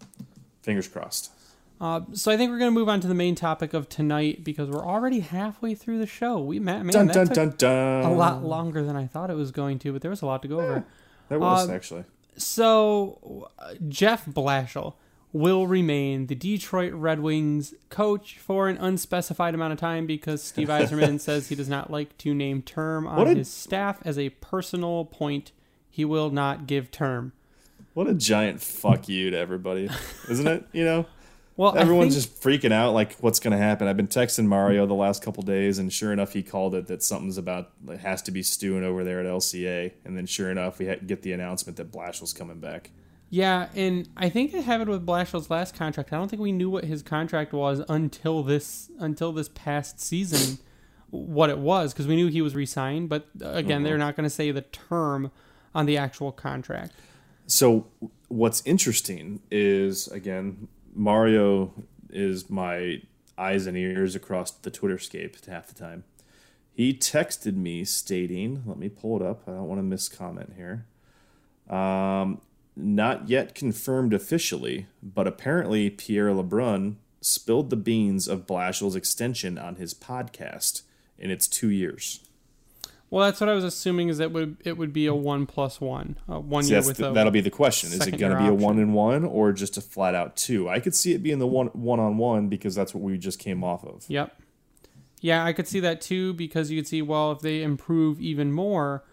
Fingers 0.62 0.88
crossed. 0.88 1.32
Uh, 1.80 2.02
so 2.12 2.30
I 2.30 2.36
think 2.36 2.52
we're 2.52 2.58
going 2.60 2.72
to 2.74 2.78
move 2.78 2.90
on 2.90 3.00
to 3.00 3.08
the 3.08 3.14
main 3.14 3.36
topic 3.36 3.74
of 3.74 3.88
tonight 3.88 4.44
because 4.44 4.70
we're 4.70 4.86
already 4.86 5.22
halfway 5.22 5.76
through 5.76 6.00
the 6.00 6.06
show. 6.06 6.38
We 6.40 6.60
man, 6.60 6.86
man 6.88 6.94
Dun 6.94 7.08
that 7.08 7.14
dun 7.14 7.28
took 7.28 7.58
dun 7.58 8.02
dun. 8.02 8.12
a 8.12 8.14
lot 8.14 8.44
longer 8.44 8.84
than 8.84 8.98
I 8.98 9.08
thought 9.08 9.30
it 9.30 9.36
was 9.36 9.52
going 9.52 9.80
to, 9.80 9.94
but 9.94 10.02
there 10.02 10.12
was 10.12 10.22
a 10.22 10.26
lot 10.26 10.42
to 10.42 10.50
go 10.50 10.60
over. 10.60 10.84
That 11.30 11.40
was 11.40 11.70
Um, 11.70 11.74
actually. 11.74 12.04
So 12.36 13.50
uh, 13.60 13.76
Jeff 13.88 14.26
Blashill 14.26 14.96
will 15.32 15.68
remain 15.68 16.28
the 16.28 16.36
Detroit 16.36 16.94
Red 16.94 17.20
Wings 17.20 17.74
coach 17.90 18.38
for 18.40 18.68
an 18.68 18.78
unspecified 18.78 19.54
amount 19.54 19.74
of 19.74 19.80
time 19.80 20.06
because 20.08 20.42
Steve 20.42 20.68
Yzerman 20.70 21.20
says 21.20 21.50
he 21.50 21.56
does 21.56 21.70
not 21.70 21.92
like 21.92 22.18
to 22.20 22.34
name 22.34 22.62
term 22.62 23.08
on 23.08 23.28
a- 23.28 23.36
his 23.36 23.50
staff 23.50 24.00
as 24.06 24.18
a 24.18 24.30
personal 24.30 25.06
point. 25.06 25.52
He 25.90 26.06
will 26.06 26.30
not 26.30 26.66
give 26.68 26.92
term. 26.92 27.34
What 27.94 28.08
a 28.08 28.14
giant 28.14 28.62
fuck 28.62 29.10
you 29.10 29.32
to 29.32 29.38
everybody, 29.38 29.90
isn't 30.30 30.48
it? 30.48 30.66
You 30.72 30.86
know, 30.86 31.06
Well, 31.60 31.78
everyone's 31.78 32.16
just 32.16 32.42
freaking 32.42 32.72
out 32.72 32.94
like 32.94 33.18
what's 33.18 33.42
going 33.42 33.52
to 33.52 33.58
happen. 33.58 33.90
I've 33.90 33.98
been 33.98 34.08
texting 34.08 34.46
Mario 34.46 34.86
the 34.86 34.94
last 34.94 35.22
couple 35.22 35.44
days, 35.44 35.78
and 35.78 35.92
sure 35.92 36.14
enough, 36.14 36.32
he 36.32 36.42
called 36.42 36.74
it 36.74 36.88
that 36.88 37.04
something's 37.04 37.38
about 37.38 37.72
it 37.90 38.00
has 38.00 38.22
to 38.22 38.32
be 38.32 38.42
stewing 38.44 38.86
over 38.86 39.04
there 39.04 39.20
at 39.20 39.26
LCA. 39.26 39.92
And 40.06 40.16
then 40.16 40.26
sure 40.26 40.50
enough, 40.50 40.80
we 40.80 40.86
get 40.86 41.22
the 41.22 41.34
announcement 41.34 41.76
that 41.76 41.92
Blash 41.92 42.22
was 42.22 42.32
coming 42.32 42.62
back. 42.62 42.92
Yeah, 43.30 43.70
and 43.76 44.10
I 44.18 44.30
think 44.30 44.54
it 44.54 44.64
happened 44.64 44.90
with 44.90 45.06
Blashill's 45.06 45.50
last 45.50 45.76
contract. 45.76 46.12
I 46.12 46.18
don't 46.18 46.30
think 46.30 46.42
we 46.42 46.52
knew 46.52 46.70
what 46.70 46.86
his 46.86 47.04
contract 47.04 47.54
was 47.54 47.82
until 47.88 48.42
this 48.42 48.90
until 48.98 49.32
this 49.32 49.50
past 49.50 50.00
season, 50.00 50.58
what 51.12 51.52
it 51.52 51.60
was 51.60 51.94
because 51.94 52.08
we 52.08 52.16
knew 52.16 52.28
he 52.28 52.42
was 52.42 52.56
re-signed. 52.56 53.08
But 53.08 53.28
uh, 53.42 53.50
again, 53.50 53.84
they're 53.84 54.00
not 54.00 54.16
going 54.16 54.24
to 54.24 54.32
say 54.32 54.50
the 54.52 54.62
term 54.62 55.32
on 55.76 55.86
the 55.86 55.96
actual 55.98 56.32
contract. 56.32 56.94
So 57.46 57.88
what's 58.30 58.64
interesting 58.66 59.42
is 59.52 60.08
again 60.08 60.68
Mario 60.94 61.74
is 62.10 62.50
my 62.50 63.02
eyes 63.38 63.68
and 63.68 63.78
ears 63.78 64.16
across 64.16 64.52
the 64.52 64.72
Twitterscape 64.72 65.46
half 65.46 65.68
the 65.68 65.76
time. 65.76 66.04
He 66.74 66.94
texted 66.94 67.56
me 67.56 67.84
stating, 67.86 68.64
"Let 68.66 68.78
me 68.78 68.90
pull 68.90 69.18
it 69.18 69.22
up. 69.22 69.44
I 69.48 69.52
don't 69.52 69.68
want 69.68 69.80
to 69.80 69.84
miss 69.84 70.10
comment 70.10 70.54
here." 70.58 70.86
Um, 71.70 72.42
not 72.80 73.30
yet 73.30 73.56
confirmed 73.56 74.14
officially, 74.14 74.88
but 75.02 75.28
apparently 75.28 75.90
Pierre 75.90 76.30
LeBrun 76.30 76.96
spilled 77.22 77.70
the 77.70 77.76
beans 77.76 78.28
of 78.28 78.46
Blashill's 78.48 78.96
extension 78.96 79.58
on 79.58 79.76
his 79.76 79.94
podcast, 79.94 80.84
in 81.18 81.30
it's 81.32 81.48
two 81.48 81.70
years. 81.70 82.22
Well, 83.10 83.26
that's 83.26 83.42
what 83.42 83.50
I 83.50 83.56
was 83.56 83.64
assuming 83.64 84.10
is 84.10 84.20
that 84.20 84.32
would 84.32 84.58
it 84.64 84.78
would 84.78 84.94
be 84.94 85.08
a 85.08 85.16
one 85.16 85.48
plus 85.48 85.82
one, 85.82 86.18
uh, 86.30 86.40
one 86.40 86.64
See, 86.64 86.72
year 86.72 86.82
with 86.84 86.98
the- 86.98 87.12
that'll 87.12 87.32
be 87.32 87.42
the 87.42 87.50
question. 87.50 87.90
Is 87.92 88.06
it 88.06 88.18
going 88.18 88.32
to 88.32 88.38
be 88.38 88.46
a 88.46 88.52
option. 88.54 88.60
one 88.60 88.78
and 88.80 88.94
one 88.94 89.26
or 89.26 89.52
just 89.52 89.78
a 89.78 89.82
flat 89.82 90.14
out 90.14 90.36
two? 90.36 90.70
I 90.70 90.80
could 90.80 90.94
see 90.94 91.14
it 91.14 91.24
being 91.24 91.40
the 91.40 91.48
one 91.48 91.68
one 91.68 92.00
on 92.00 92.18
one 92.18 92.50
because 92.50 92.76
that's 92.76 92.94
what 92.94 93.02
we 93.04 93.18
just 93.18 93.40
came 93.40 93.64
off 93.64 93.84
of. 93.84 94.06
Yep. 94.08 94.40
Yeah, 95.22 95.44
I 95.44 95.54
could 95.54 95.68
see 95.68 95.80
that 95.82 96.02
too 96.02 96.34
because 96.34 96.70
you 96.70 96.80
could 96.80 96.88
see, 96.88 97.02
well, 97.02 97.32
if 97.32 97.40
they 97.40 97.62
improve 97.64 98.22
even 98.22 98.52
more, 98.54 99.04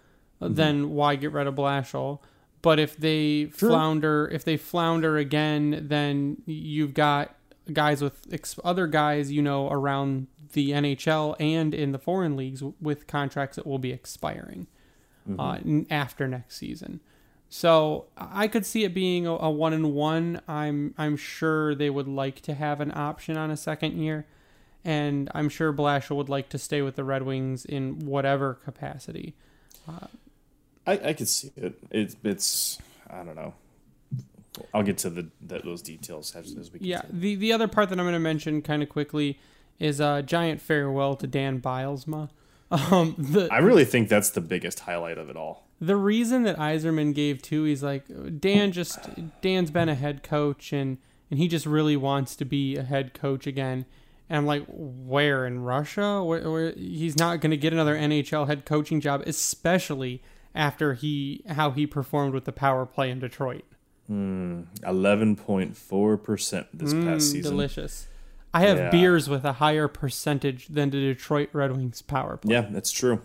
uh, 0.43 0.49
then 0.49 0.91
why 0.91 1.17
get 1.17 1.33
rid 1.33 1.47
of 1.47 1.55
Blashill? 1.55 2.21
But 2.67 2.81
if 2.81 2.97
they 2.97 3.45
flounder, 3.47 4.29
if 4.33 4.43
they 4.43 4.57
flounder 4.57 5.19
again, 5.19 5.87
then 5.89 6.43
you've 6.47 6.95
got 6.95 7.33
guys 7.73 8.03
with 8.03 8.27
ex- 8.33 8.59
other 8.65 8.89
guys, 8.89 9.31
you 9.31 9.41
know, 9.41 9.69
around 9.71 10.27
the 10.53 10.73
NHL 10.73 11.37
and 11.39 11.73
in 11.73 11.93
the 11.93 11.99
foreign 12.01 12.35
leagues 12.37 12.65
with 12.81 13.07
contracts 13.07 13.55
that 13.55 13.69
will 13.69 13.79
be 13.79 13.93
expiring 13.93 14.67
uh, 15.39 15.59
n- 15.65 15.87
after 15.91 16.27
next 16.27 16.57
season. 16.57 16.99
So 17.49 18.07
I 18.17 18.49
could 18.49 18.67
see 18.67 18.83
it 18.83 18.93
being 18.93 19.29
a, 19.29 19.35
a 19.35 19.49
one 19.49 19.73
and 19.73 19.95
one. 19.95 20.41
I'm 20.49 20.93
I'm 20.99 21.17
sure 21.17 21.73
they 21.73 21.89
would 21.89 22.09
like 22.09 22.41
to 22.41 22.55
have 22.55 22.81
an 22.81 22.91
option 22.97 23.37
on 23.37 23.53
a 23.53 23.57
second 23.57 23.97
year, 23.97 24.27
and 24.85 25.31
I'm 25.37 25.49
sure 25.51 25.73
Blashill 25.73 26.17
would 26.17 26.29
like 26.29 26.49
to 26.49 26.59
stay 26.59 26.83
with 26.83 26.97
the 26.97 27.05
Red 27.05 27.23
Wings 27.23 27.65
in 27.65 28.01
whatever 28.01 28.55
capacity. 28.55 29.35
I, 30.87 30.93
I 31.09 31.13
could 31.13 31.29
see 31.29 31.51
it. 31.57 31.79
It's 31.91 32.17
it's 32.25 32.79
I 33.11 33.23
don't 33.25 33.37
know. 33.37 33.55
I'll 34.73 34.83
get 34.83 34.97
to 34.99 35.11
the, 35.11 35.27
the 35.47 35.59
those 35.59 35.83
details 35.83 36.35
as, 36.35 36.57
as 36.57 36.73
we 36.73 36.79
Yeah, 36.81 37.01
continue. 37.03 37.21
the 37.21 37.35
the 37.37 37.53
other 37.53 37.69
part 37.69 37.89
that 37.91 37.99
I'm 37.99 38.05
going 38.05 38.15
to 38.15 38.19
mention 38.19 38.63
kind 38.63 38.83
of 38.83 38.89
quickly 38.89 39.39
is 39.79 40.01
a 40.01 40.23
giant 40.23 40.61
farewell 40.63 41.15
to 41.17 41.27
Dan 41.27 41.61
Bylsma. 41.61 42.31
Um, 42.69 43.15
the 43.17 43.47
I 43.53 43.59
really 43.59 43.85
think 43.85 44.09
that's 44.09 44.31
the 44.31 44.41
biggest 44.41 44.81
highlight 44.81 45.19
of 45.19 45.31
it 45.31 45.37
all. 45.37 45.69
the 45.81 45.95
reason 45.95 46.43
that 46.43 46.57
Yzerman 46.59 47.15
gave 47.15 47.41
too, 47.41 47.63
he's 47.63 47.81
like 47.81 48.07
Dan 48.41 48.73
just 48.73 48.99
Dan's 49.41 49.71
been 49.71 49.89
a 49.89 49.95
head 49.95 50.25
coach 50.25 50.73
and 50.73 50.99
and 51.31 51.39
he 51.39 51.47
just 51.47 51.65
really 51.65 51.97
wants 51.97 52.35
to 52.35 52.45
be 52.45 52.75
a 52.77 52.83
head 52.83 53.15
coach 53.15 53.47
again. 53.47 53.87
And 54.29 54.39
I'm 54.39 54.47
like, 54.47 54.65
where 54.67 55.47
in 55.47 55.61
Russia? 55.63 56.25
Where, 56.25 56.51
where 56.51 56.73
he's 56.73 57.17
not 57.17 57.41
going 57.41 57.53
to 57.53 57.57
get 57.57 57.73
another 57.73 57.95
NHL 57.95 58.49
head 58.49 58.67
coaching 58.67 59.01
job, 59.01 59.23
especially 59.27 60.21
after 60.57 60.95
he 60.95 61.43
how 61.47 61.71
he 61.71 61.87
performed 61.87 62.35
with 62.35 62.45
the 62.47 62.53
power 62.53 62.85
play 62.87 63.11
in 63.11 63.21
Detroit. 63.21 63.65
Eleven 64.87 65.37
point 65.37 65.77
four 65.77 66.17
percent 66.17 66.67
this 66.73 66.93
Mm, 66.95 67.05
past 67.05 67.31
season. 67.31 67.53
delicious. 67.53 68.07
I 68.55 68.61
have 68.63 68.79
Yeah. 68.79 68.91
beers 68.91 69.29
with 69.29 69.45
a 69.45 69.55
higher 69.55 69.87
percentage 69.89 70.69
than 70.69 70.91
the 70.91 70.99
Detroit 71.01 71.51
Red 71.53 71.77
Wings 71.77 72.01
power 72.03 72.37
play. 72.39 72.55
Yeah, 72.55 72.67
that's 72.71 72.91
true. 72.91 73.21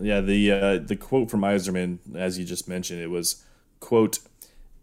Yeah, 0.00 0.20
the 0.20 0.50
uh, 0.52 0.78
the 0.78 0.96
quote 0.96 1.30
from 1.30 1.40
Yzerman, 1.42 1.98
as 2.16 2.38
you 2.38 2.44
just 2.44 2.68
mentioned, 2.68 3.00
it 3.00 3.10
was 3.10 3.44
quote 3.80 4.18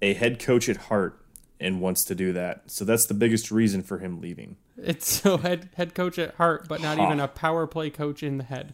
a 0.02 0.14
head 0.14 0.40
coach 0.40 0.70
at 0.70 0.78
heart 0.78 1.20
and 1.60 1.82
wants 1.82 2.06
to 2.06 2.16
do 2.16 2.32
that. 2.34 2.64
So 2.72 2.86
that's 2.86 3.06
the 3.06 3.14
biggest 3.14 3.52
reason 3.52 3.82
for 3.84 3.98
him 3.98 4.22
leaving. 4.22 4.56
It's 4.78 5.08
so 5.22 5.38
head 5.38 5.70
head 5.76 5.94
coach 5.96 6.18
at 6.18 6.36
heart, 6.36 6.68
but 6.70 6.82
not 6.82 6.98
Ha. 6.98 7.06
even 7.08 7.20
a 7.20 7.28
power 7.28 7.68
play 7.68 7.90
coach 7.90 8.24
in 8.24 8.38
the 8.38 8.46
head. 8.46 8.74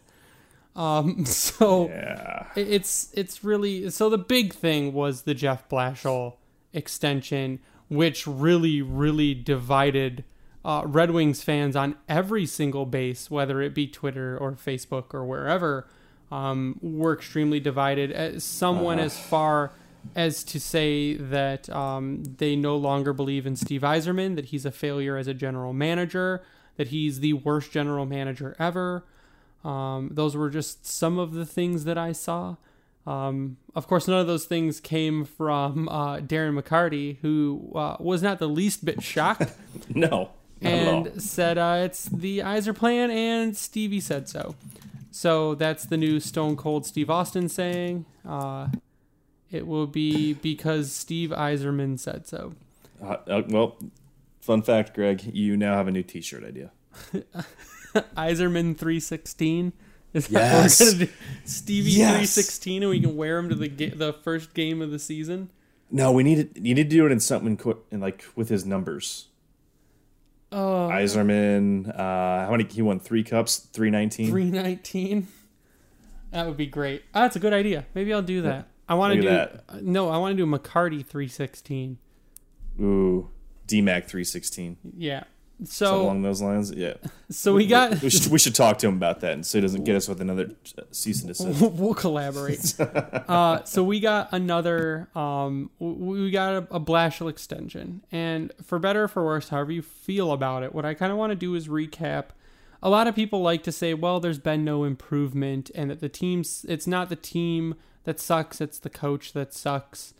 Um, 0.76 1.24
so 1.26 1.88
Yeah. 1.88 2.46
it's 2.54 3.10
it's 3.14 3.42
really 3.42 3.90
so 3.90 4.08
the 4.10 4.18
big 4.18 4.52
thing 4.54 4.92
was 4.92 5.22
the 5.22 5.34
Jeff 5.34 5.68
Blashill 5.68 6.34
extension, 6.72 7.58
which 7.88 8.26
really 8.26 8.82
really 8.82 9.34
divided 9.34 10.24
uh, 10.64 10.82
Red 10.84 11.12
Wings 11.12 11.42
fans 11.42 11.74
on 11.76 11.96
every 12.08 12.44
single 12.46 12.86
base, 12.86 13.30
whether 13.30 13.62
it 13.62 13.74
be 13.74 13.86
Twitter 13.86 14.36
or 14.36 14.52
Facebook 14.52 15.14
or 15.14 15.24
wherever. 15.24 15.88
Um, 16.30 16.80
were 16.82 17.12
extremely 17.14 17.60
divided. 17.60 18.10
As 18.10 18.42
Some 18.42 18.82
went 18.82 19.00
as 19.00 19.16
far 19.16 19.70
as 20.16 20.42
to 20.42 20.58
say 20.58 21.14
that 21.14 21.70
um, 21.70 22.24
they 22.38 22.56
no 22.56 22.76
longer 22.76 23.12
believe 23.12 23.46
in 23.46 23.54
Steve 23.54 23.82
Yzerman, 23.82 24.34
that 24.34 24.46
he's 24.46 24.66
a 24.66 24.72
failure 24.72 25.16
as 25.16 25.28
a 25.28 25.34
general 25.34 25.72
manager, 25.72 26.42
that 26.78 26.88
he's 26.88 27.20
the 27.20 27.34
worst 27.34 27.70
general 27.70 28.06
manager 28.06 28.56
ever. 28.58 29.04
Um, 29.66 30.10
those 30.12 30.36
were 30.36 30.48
just 30.50 30.86
some 30.86 31.18
of 31.18 31.32
the 31.32 31.44
things 31.44 31.84
that 31.84 31.98
I 31.98 32.12
saw. 32.12 32.56
Um, 33.06 33.56
of 33.74 33.86
course, 33.86 34.06
none 34.08 34.20
of 34.20 34.26
those 34.26 34.44
things 34.46 34.80
came 34.80 35.24
from 35.24 35.88
uh, 35.88 36.18
Darren 36.18 36.60
McCarty, 36.60 37.18
who 37.22 37.72
uh, 37.74 37.96
was 38.00 38.22
not 38.22 38.38
the 38.38 38.48
least 38.48 38.84
bit 38.84 39.02
shocked 39.02 39.52
No. 39.94 40.30
Not 40.60 40.72
at 40.72 40.88
all. 40.88 41.06
and 41.06 41.22
said 41.22 41.58
uh, 41.58 41.82
it's 41.84 42.06
the 42.06 42.42
Iser 42.42 42.72
plan, 42.72 43.10
and 43.10 43.56
Stevie 43.56 44.00
said 44.00 44.28
so. 44.28 44.54
So 45.10 45.54
that's 45.54 45.84
the 45.84 45.96
new 45.96 46.20
Stone 46.20 46.56
Cold 46.56 46.86
Steve 46.86 47.10
Austin 47.10 47.48
saying. 47.48 48.06
Uh, 48.26 48.68
it 49.50 49.66
will 49.66 49.86
be 49.86 50.32
because 50.34 50.92
Steve 50.92 51.30
Yzerman 51.30 51.98
said 51.98 52.26
so. 52.26 52.54
Uh, 53.02 53.16
uh, 53.28 53.42
well, 53.48 53.76
fun 54.40 54.62
fact, 54.62 54.94
Greg, 54.94 55.22
you 55.32 55.56
now 55.56 55.74
have 55.74 55.88
a 55.88 55.90
new 55.90 56.02
T-shirt 56.02 56.44
idea. 56.44 56.72
Yzerman 58.16 58.76
three 58.76 59.00
sixteen. 59.00 59.72
Is 60.12 60.30
Yes. 60.30 60.78
that 60.78 60.84
what 60.84 60.92
we're 60.94 60.98
gonna 60.98 61.06
do? 61.06 61.12
Stevie 61.44 61.90
Yes. 61.90 62.16
three 62.16 62.26
sixteen, 62.26 62.82
and 62.82 62.90
we 62.90 63.00
can 63.00 63.16
wear 63.16 63.38
him 63.38 63.48
to 63.50 63.54
the 63.54 63.68
ga- 63.68 63.90
the 63.90 64.12
first 64.12 64.54
game 64.54 64.80
of 64.82 64.90
the 64.90 64.98
season. 64.98 65.50
No, 65.90 66.10
we 66.12 66.22
need 66.24 66.38
it. 66.38 66.56
You 66.56 66.74
need 66.74 66.84
to 66.90 66.96
do 66.96 67.06
it 67.06 67.12
in 67.12 67.20
something 67.20 67.58
in 67.90 68.00
like 68.00 68.24
with 68.34 68.48
his 68.48 68.64
numbers. 68.64 69.28
Oh, 70.52 70.88
Yzerman, 70.92 71.88
uh, 71.90 72.46
how 72.46 72.50
many? 72.52 72.64
He 72.64 72.80
won 72.82 73.00
three 73.00 73.22
cups, 73.24 73.56
three 73.58 73.90
nineteen. 73.90 74.30
three 74.30 74.44
nineteen. 74.50 75.26
That 76.30 76.46
would 76.46 76.56
be 76.56 76.66
great. 76.66 77.02
Ah, 77.14 77.22
that's 77.22 77.36
a 77.36 77.40
good 77.40 77.52
idea. 77.52 77.86
Maybe 77.94 78.12
I'll 78.12 78.22
do 78.22 78.42
that. 78.42 78.68
I 78.88 78.94
want 78.94 79.14
to 79.14 79.20
do 79.20 79.28
at 79.28 79.64
uh, 79.68 79.78
no. 79.82 80.08
I 80.08 80.18
want 80.18 80.36
to 80.36 80.44
do 80.44 80.50
McCarty 80.50 81.04
three 81.04 81.28
sixteen. 81.28 81.98
Ooh, 82.80 83.30
DMAC 83.66 84.06
three 84.06 84.24
sixteen. 84.24 84.76
Yeah, 84.96 85.24
Something 85.58 85.72
So 85.72 86.02
along 86.02 86.22
those 86.22 86.42
lines. 86.42 86.70
Yeah. 86.70 86.94
so 87.30 87.54
we 87.54 87.66
got 87.66 88.02
We 88.02 88.10
should 88.10 88.26
we 88.26 88.38
should 88.38 88.54
talk 88.54 88.76
to 88.78 88.88
him 88.88 88.96
about 88.96 89.20
that, 89.20 89.32
and 89.32 89.46
so 89.46 89.56
he 89.56 89.62
doesn't 89.62 89.84
get 89.84 89.96
us 89.96 90.06
with 90.06 90.20
another 90.20 90.50
uh, 90.76 90.82
cease 90.90 91.22
and 91.22 91.28
desist. 91.28 91.72
we'll 91.72 91.94
collaborate. 91.94 92.74
uh, 92.80 93.64
so 93.64 93.82
we 93.82 93.98
got 93.98 94.28
another. 94.32 95.08
Um, 95.14 95.70
we 95.78 96.30
got 96.30 96.52
a, 96.54 96.74
a 96.74 96.80
Blashill 96.80 97.30
extension, 97.30 98.02
and 98.12 98.52
for 98.62 98.78
better 98.78 99.04
or 99.04 99.08
for 99.08 99.24
worse, 99.24 99.48
however 99.48 99.72
you 99.72 99.80
feel 99.80 100.30
about 100.30 100.62
it, 100.62 100.74
what 100.74 100.84
I 100.84 100.92
kind 100.92 101.10
of 101.10 101.16
want 101.16 101.30
to 101.30 101.36
do 101.36 101.54
is 101.54 101.68
recap. 101.68 102.26
A 102.82 102.90
lot 102.90 103.06
of 103.06 103.14
people 103.14 103.40
like 103.40 103.62
to 103.62 103.72
say, 103.72 103.94
"Well, 103.94 104.20
there's 104.20 104.38
been 104.38 104.62
no 104.62 104.84
improvement, 104.84 105.70
and 105.74 105.90
that 105.90 106.00
the 106.00 106.10
team's 106.10 106.66
it's 106.68 106.86
not 106.86 107.08
the 107.08 107.16
team 107.16 107.76
that 108.04 108.20
sucks, 108.20 108.60
it's 108.60 108.78
the 108.78 108.90
coach 108.90 109.32
that 109.32 109.54
sucks." 109.54 110.12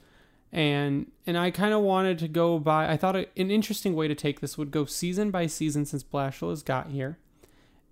And 0.52 1.10
and 1.26 1.36
I 1.36 1.50
kind 1.50 1.74
of 1.74 1.82
wanted 1.82 2.18
to 2.20 2.28
go 2.28 2.58
by. 2.58 2.90
I 2.90 2.96
thought 2.96 3.16
an 3.16 3.26
interesting 3.36 3.94
way 3.94 4.08
to 4.08 4.14
take 4.14 4.40
this 4.40 4.56
would 4.56 4.70
go 4.70 4.84
season 4.84 5.30
by 5.30 5.46
season 5.46 5.84
since 5.84 6.02
Blashill 6.02 6.50
has 6.50 6.62
got 6.62 6.88
here 6.88 7.18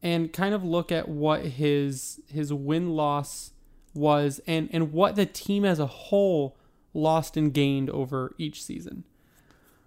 and 0.03 0.33
kind 0.33 0.55
of 0.55 0.63
look 0.63 0.93
at 0.93 1.09
what 1.09 1.45
his 1.45 2.21
his 2.29 2.53
win 2.53 2.91
loss 2.91 3.53
was 3.95 4.41
and 4.47 4.69
and 4.73 4.93
what 4.93 5.17
the 5.17 5.27
team 5.27 5.65
as 5.65 5.79
a 5.79 5.87
whole 5.87 6.57
lost 6.93 7.37
and 7.37 7.53
gained 7.53 7.91
over 7.91 8.35
each 8.39 8.63
season. 8.63 9.05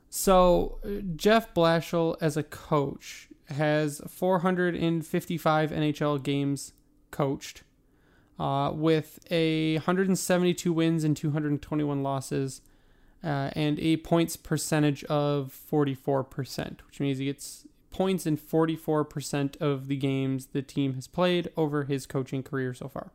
So 0.09 0.80
Jeff 1.15 1.53
Blashill 1.53 2.15
as 2.22 2.38
a 2.38 2.43
coach 2.43 3.30
has 3.49 4.01
455 4.07 5.72
NHL 5.72 6.22
games 6.24 6.74
coached, 7.11 7.63
uh, 8.39 8.71
with 8.73 9.19
a 9.31 9.75
172 9.75 10.71
wins 10.71 11.03
and 11.03 11.17
221 11.17 12.03
losses, 12.03 12.61
uh, 13.23 13.49
and 13.53 13.79
a 13.79 13.97
points 13.97 14.38
percentage 14.38 15.03
of 15.05 15.57
44%, 15.71 16.77
which 16.85 16.99
means 16.99 17.17
he 17.17 17.25
gets 17.25 17.65
points 17.89 18.25
in 18.25 18.38
44% 18.38 19.59
of 19.59 19.88
the 19.88 19.95
games 19.95 20.47
the 20.47 20.61
team 20.61 20.93
has 20.93 21.07
played 21.07 21.49
over 21.57 21.85
his 21.85 22.05
coaching 22.05 22.43
career 22.43 22.73
so 22.73 22.88
far. 22.88 23.11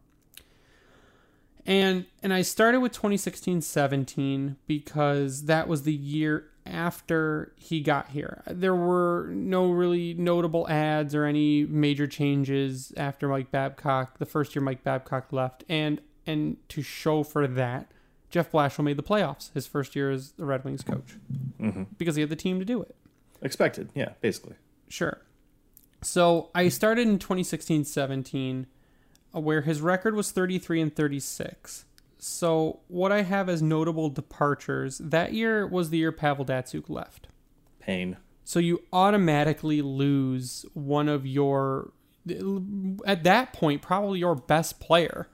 And 1.64 2.06
and 2.22 2.32
I 2.32 2.42
started 2.42 2.80
with 2.80 2.92
2016-17 2.92 4.56
because 4.66 5.44
that 5.44 5.68
was 5.68 5.84
the 5.84 5.92
year 5.92 6.48
after 6.72 7.52
he 7.56 7.80
got 7.80 8.08
here. 8.08 8.42
There 8.46 8.74
were 8.74 9.28
no 9.30 9.70
really 9.70 10.14
notable 10.14 10.68
ads 10.68 11.14
or 11.14 11.24
any 11.24 11.64
major 11.64 12.06
changes 12.06 12.92
after 12.96 13.28
Mike 13.28 13.50
Babcock, 13.50 14.18
the 14.18 14.26
first 14.26 14.54
year 14.56 14.62
Mike 14.62 14.82
Babcock 14.82 15.32
left. 15.32 15.64
And 15.68 16.00
and 16.26 16.56
to 16.70 16.82
show 16.82 17.22
for 17.22 17.46
that, 17.46 17.90
Jeff 18.30 18.50
Blashill 18.50 18.84
made 18.84 18.96
the 18.96 19.02
playoffs 19.02 19.52
his 19.52 19.66
first 19.66 19.94
year 19.94 20.10
as 20.10 20.32
the 20.32 20.44
Red 20.44 20.64
Wings 20.64 20.82
coach 20.82 21.16
mm-hmm. 21.60 21.84
because 21.98 22.16
he 22.16 22.22
had 22.22 22.30
the 22.30 22.36
team 22.36 22.58
to 22.58 22.64
do 22.64 22.80
it. 22.80 22.96
Expected, 23.42 23.90
yeah, 23.94 24.10
basically. 24.20 24.54
Sure. 24.88 25.20
So 26.00 26.50
I 26.54 26.68
started 26.68 27.06
in 27.06 27.18
2016 27.18 27.84
17, 27.84 28.66
uh, 29.34 29.40
where 29.40 29.62
his 29.62 29.80
record 29.80 30.14
was 30.14 30.30
33 30.30 30.80
and 30.80 30.96
36. 30.96 31.84
So 32.24 32.78
what 32.86 33.10
I 33.10 33.22
have 33.22 33.48
as 33.48 33.62
notable 33.62 34.08
departures 34.08 34.98
that 34.98 35.32
year 35.32 35.66
was 35.66 35.90
the 35.90 35.98
year 35.98 36.12
Pavel 36.12 36.44
Datsyuk 36.44 36.88
left. 36.88 37.26
Pain. 37.80 38.16
So 38.44 38.60
you 38.60 38.82
automatically 38.92 39.82
lose 39.82 40.64
one 40.72 41.08
of 41.08 41.26
your, 41.26 41.90
at 43.04 43.24
that 43.24 43.52
point, 43.52 43.82
probably 43.82 44.20
your 44.20 44.36
best 44.36 44.78
player. 44.78 45.28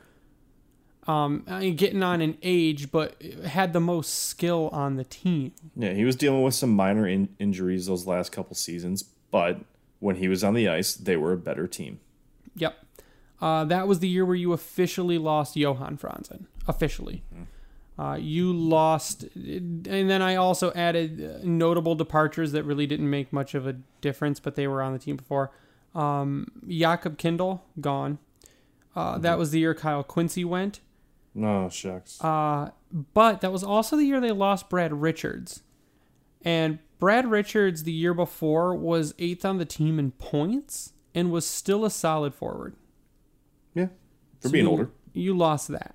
Um, 1.07 1.45
I 1.47 1.61
mean, 1.61 1.77
getting 1.77 2.03
on 2.03 2.23
an 2.23 2.39
age, 2.43 2.91
but 2.91 3.21
had 3.45 3.75
the 3.75 3.81
most 3.81 4.25
skill 4.25 4.71
on 4.73 4.97
the 4.97 5.05
team. 5.05 5.53
Yeah, 5.77 5.93
he 5.93 6.07
was 6.07 6.17
dealing 6.17 6.43
with 6.43 6.55
some 6.55 6.71
minor 6.71 7.07
in- 7.07 7.37
injuries 7.39 7.85
those 7.85 8.07
last 8.07 8.33
couple 8.33 8.57
seasons, 8.57 9.03
but 9.31 9.61
when 9.99 10.17
he 10.17 10.27
was 10.27 10.43
on 10.43 10.55
the 10.55 10.69
ice, 10.71 10.95
they 10.95 11.19
were 11.19 11.35
a 11.35 11.39
better 11.39 11.67
team. 11.67 12.01
Yep. 12.57 12.79
Uh, 13.41 13.65
that 13.65 13.87
was 13.87 14.01
the 14.01 14.09
year 14.09 14.25
where 14.25 14.37
you 14.37 14.53
officially 14.53 15.19
lost 15.19 15.57
Johan 15.57 15.97
Franzen. 15.97 16.47
Officially. 16.67 17.23
Uh, 17.99 18.15
you 18.15 18.53
lost, 18.53 19.25
and 19.35 19.85
then 19.85 20.23
I 20.23 20.37
also 20.37 20.73
added 20.73 21.21
uh, 21.21 21.39
notable 21.43 21.97
departures 21.97 22.53
that 22.53 22.63
really 22.63 22.87
didn't 22.87 23.11
make 23.11 23.33
much 23.33 23.55
of 23.55 23.67
a 23.67 23.75
difference, 24.01 24.39
but 24.39 24.55
they 24.55 24.69
were 24.69 24.83
on 24.83 24.93
the 24.93 25.01
team 25.01 25.17
before. 25.17 25.51
Um, 25.97 26.47
Jakob 26.69 27.19
Kindl, 27.19 27.61
gone. 27.81 28.19
Uh, 28.95 29.19
That 29.19 29.37
was 29.37 29.51
the 29.51 29.59
year 29.61 29.75
Kyle 29.75 30.05
Quincey 30.05 30.45
went. 30.45 30.81
No 31.35 31.69
shucks. 31.69 32.23
Uh, 32.23 32.71
but 33.15 33.41
that 33.41 33.53
was 33.53 33.65
also 33.65 33.97
the 33.97 34.05
year 34.05 34.21
they 34.21 34.31
lost 34.33 34.69
Brad 34.69 34.93
Richards. 34.93 35.63
And 36.45 36.79
Brad 37.01 37.27
Richards, 37.29 37.83
the 37.83 37.93
year 37.93 38.15
before, 38.15 38.75
was 38.75 39.15
eighth 39.19 39.45
on 39.45 39.59
the 39.59 39.65
team 39.65 39.99
in 39.99 40.13
points 40.13 40.93
and 41.15 41.31
was 41.33 41.47
still 41.47 41.85
a 41.85 41.91
solid 41.91 42.35
forward. 42.35 42.75
Yeah, 43.79 43.87
for 44.41 44.49
So 44.49 44.53
being 44.53 44.65
you- 44.65 44.71
older. 44.71 44.91
You 45.15 45.37
lost 45.37 45.69
that. 45.69 45.95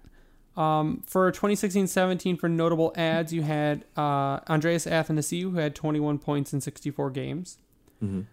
Um, 0.55 1.01
for 1.07 1.31
2016-17, 1.31 2.39
for 2.39 2.47
notable 2.49 2.93
ads, 2.95 3.33
you 3.33 3.41
had 3.41 3.85
uh, 3.97 4.39
Andreas 4.49 4.85
Athanasiou, 4.85 5.51
who 5.51 5.57
had 5.57 5.73
21 5.75 6.19
points 6.19 6.53
in 6.53 6.61
64 6.61 7.09
games. 7.11 7.57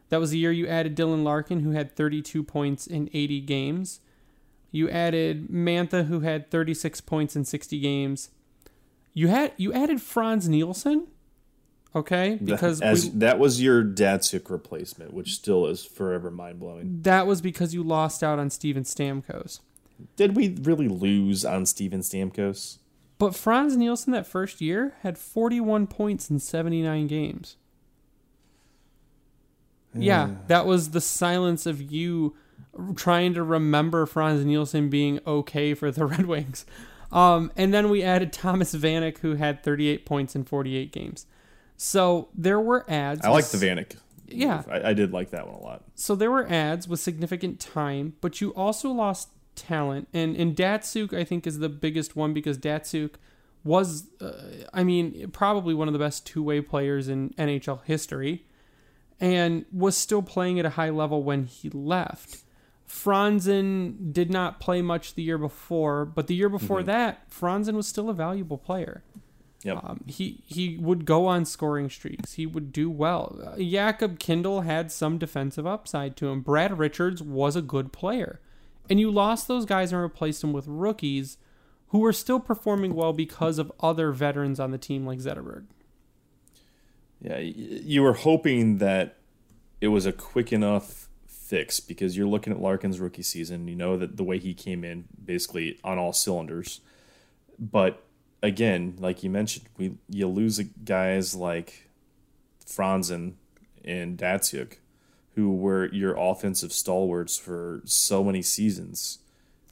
That 0.09 0.18
was 0.18 0.30
the 0.32 0.38
year 0.38 0.51
you 0.51 0.66
added 0.66 0.96
Dylan 0.96 1.22
Larkin, 1.22 1.61
who 1.61 1.70
had 1.70 1.94
32 1.94 2.42
points 2.42 2.88
in 2.88 3.09
80 3.14 3.40
games. 3.42 4.01
You 4.72 4.90
added 4.90 5.48
Mantha, 5.48 6.07
who 6.07 6.20
had 6.20 6.51
36 6.51 7.01
points 7.03 7.36
in 7.36 7.44
60 7.44 7.78
games. 7.78 8.30
You 9.14 9.28
had 9.28 9.53
you 9.57 9.72
added 9.72 10.03
Frans 10.03 10.48
Nielsen, 10.48 11.07
okay, 11.95 12.38
because 12.43 12.80
As, 12.80 13.07
we, 13.07 13.11
that 13.18 13.38
was 13.38 13.61
your 13.61 13.82
Datsyuk 13.84 14.51
replacement, 14.51 15.12
which 15.12 15.34
still 15.34 15.66
is 15.66 15.84
forever 15.84 16.30
mind 16.30 16.61
blowing. 16.61 17.03
that 17.03 17.26
was 17.26 17.41
because 17.41 17.74
you 17.74 17.82
lost 17.82 18.22
out 18.22 18.38
on 18.38 18.51
Steven 18.51 18.84
Stamkos. 18.84 19.61
Did 20.16 20.36
we 20.36 20.57
really 20.62 20.88
lose 20.88 21.45
on 21.45 21.66
Steven 21.66 22.01
Stamkos? 22.01 22.78
But 23.18 23.34
Frans 23.34 23.76
Nielsen 23.76 24.12
that 24.12 24.26
first 24.26 24.62
year 24.62 24.95
had 25.03 25.18
41 25.18 25.86
points 25.88 26.30
in 26.30 26.38
79 26.38 27.07
games. 27.07 27.57
Yeah, 29.93 30.36
that 30.47 30.66
was 30.66 30.91
the 30.91 31.01
silence 31.01 31.66
of 31.66 31.82
you 31.82 32.36
trying 32.95 33.34
to 33.34 33.43
remember 33.43 34.07
Frans 34.07 34.45
Nielsen 34.45 34.88
being 34.88 35.20
okay 35.26 35.74
for 35.74 35.91
the 35.91 36.07
Red 36.07 36.26
Wings. 36.26 36.64
Um, 37.12 37.51
and 37.57 37.74
then 37.74 37.91
we 37.91 38.03
added 38.03 38.32
Thomas 38.32 38.74
Vanek, 38.74 39.18
who 39.18 39.34
had 39.34 39.62
38 39.62 40.07
points 40.07 40.36
in 40.36 40.45
48 40.45 40.93
games. 40.93 41.26
So 41.82 42.28
there 42.34 42.60
were 42.60 42.84
ads. 42.90 43.24
I 43.24 43.30
like 43.30 43.46
the 43.46 43.56
Vanek. 43.56 43.96
Yeah. 44.28 44.64
I, 44.70 44.90
I 44.90 44.92
did 44.92 45.14
like 45.14 45.30
that 45.30 45.46
one 45.46 45.56
a 45.56 45.62
lot. 45.62 45.82
so 45.94 46.14
there 46.14 46.30
were 46.30 46.46
ads 46.46 46.86
with 46.86 47.00
significant 47.00 47.58
time, 47.58 48.16
but 48.20 48.42
you 48.42 48.50
also 48.50 48.90
lost 48.90 49.30
talent. 49.56 50.06
And 50.12 50.36
and 50.36 50.54
Datsyuk, 50.54 51.14
I 51.14 51.24
think, 51.24 51.46
is 51.46 51.58
the 51.58 51.70
biggest 51.70 52.14
one 52.14 52.34
because 52.34 52.58
Datsyuk 52.58 53.14
was, 53.64 54.08
uh, 54.20 54.66
I 54.74 54.84
mean, 54.84 55.30
probably 55.30 55.72
one 55.72 55.88
of 55.88 55.94
the 55.94 55.98
best 55.98 56.26
two 56.26 56.42
way 56.42 56.60
players 56.60 57.08
in 57.08 57.30
NHL 57.30 57.82
history, 57.84 58.44
and 59.18 59.64
was 59.72 59.96
still 59.96 60.20
playing 60.20 60.58
at 60.60 60.66
a 60.66 60.70
high 60.70 60.90
level 60.90 61.22
when 61.22 61.46
he 61.46 61.70
left. 61.70 62.42
Franzen 62.86 64.12
did 64.12 64.30
not 64.30 64.60
play 64.60 64.82
much 64.82 65.14
the 65.14 65.22
year 65.22 65.38
before, 65.38 66.04
but 66.04 66.26
the 66.26 66.34
year 66.34 66.50
before 66.50 66.82
that, 66.82 67.30
Franzen 67.30 67.72
was 67.72 67.86
still 67.86 68.10
a 68.10 68.14
valuable 68.14 68.58
player. 68.58 69.02
Yep. 69.62 69.84
Um, 69.84 70.04
he 70.06 70.42
he 70.46 70.78
would 70.78 71.04
go 71.04 71.26
on 71.26 71.44
scoring 71.44 71.90
streaks. 71.90 72.34
He 72.34 72.46
would 72.46 72.72
do 72.72 72.90
well. 72.90 73.38
Uh, 73.44 73.58
Jakob 73.58 74.18
Kindl 74.18 74.64
had 74.64 74.90
some 74.90 75.18
defensive 75.18 75.66
upside 75.66 76.16
to 76.16 76.28
him. 76.28 76.40
Brad 76.40 76.78
Richards 76.78 77.22
was 77.22 77.56
a 77.56 77.62
good 77.62 77.92
player, 77.92 78.40
and 78.88 78.98
you 78.98 79.11
lost 79.11 79.48
those 79.48 79.66
guys 79.66 79.92
and 79.92 80.00
replaced 80.00 80.40
them 80.40 80.52
with 80.52 80.66
rookies 80.66 81.36
who 81.88 81.98
were 81.98 82.12
still 82.12 82.40
performing 82.40 82.94
well 82.94 83.12
because 83.12 83.58
of 83.58 83.70
other 83.80 84.12
veterans 84.12 84.58
on 84.58 84.70
the 84.70 84.78
team 84.78 85.04
like 85.04 85.18
Zetterberg. 85.18 85.64
Yeah, 87.20 87.38
you 87.38 88.02
were 88.02 88.14
hoping 88.14 88.78
that 88.78 89.18
it 89.80 89.88
was 89.88 90.06
a 90.06 90.12
quick 90.12 90.52
enough 90.52 91.08
fix 91.26 91.80
because 91.80 92.16
you're 92.16 92.28
looking 92.28 92.52
at 92.52 92.61
Larkin's 92.61 93.00
rookie 93.00 93.22
season. 93.22 93.68
You 93.68 93.74
know 93.74 93.96
that 93.98 94.16
the 94.16 94.24
way 94.24 94.38
he 94.38 94.54
came 94.54 94.84
in, 94.84 95.04
basically 95.22 95.78
on 95.84 95.98
all 95.98 96.12
cylinders. 96.12 96.80
But 97.58 98.02
again, 98.43 98.97
like 98.99 99.22
you 99.22 99.30
mentioned, 99.30 99.66
we 99.76 99.97
you 100.09 100.26
lose 100.28 100.59
guys 100.59 101.34
like 101.34 101.88
Franzen 102.66 103.34
and 103.84 104.18
Datsyuk, 104.18 104.76
who 105.34 105.55
were 105.55 105.86
your 105.93 106.14
offensive 106.16 106.72
stalwarts 106.72 107.36
for 107.38 107.82
so 107.84 108.22
many 108.24 108.43
seasons. 108.43 109.18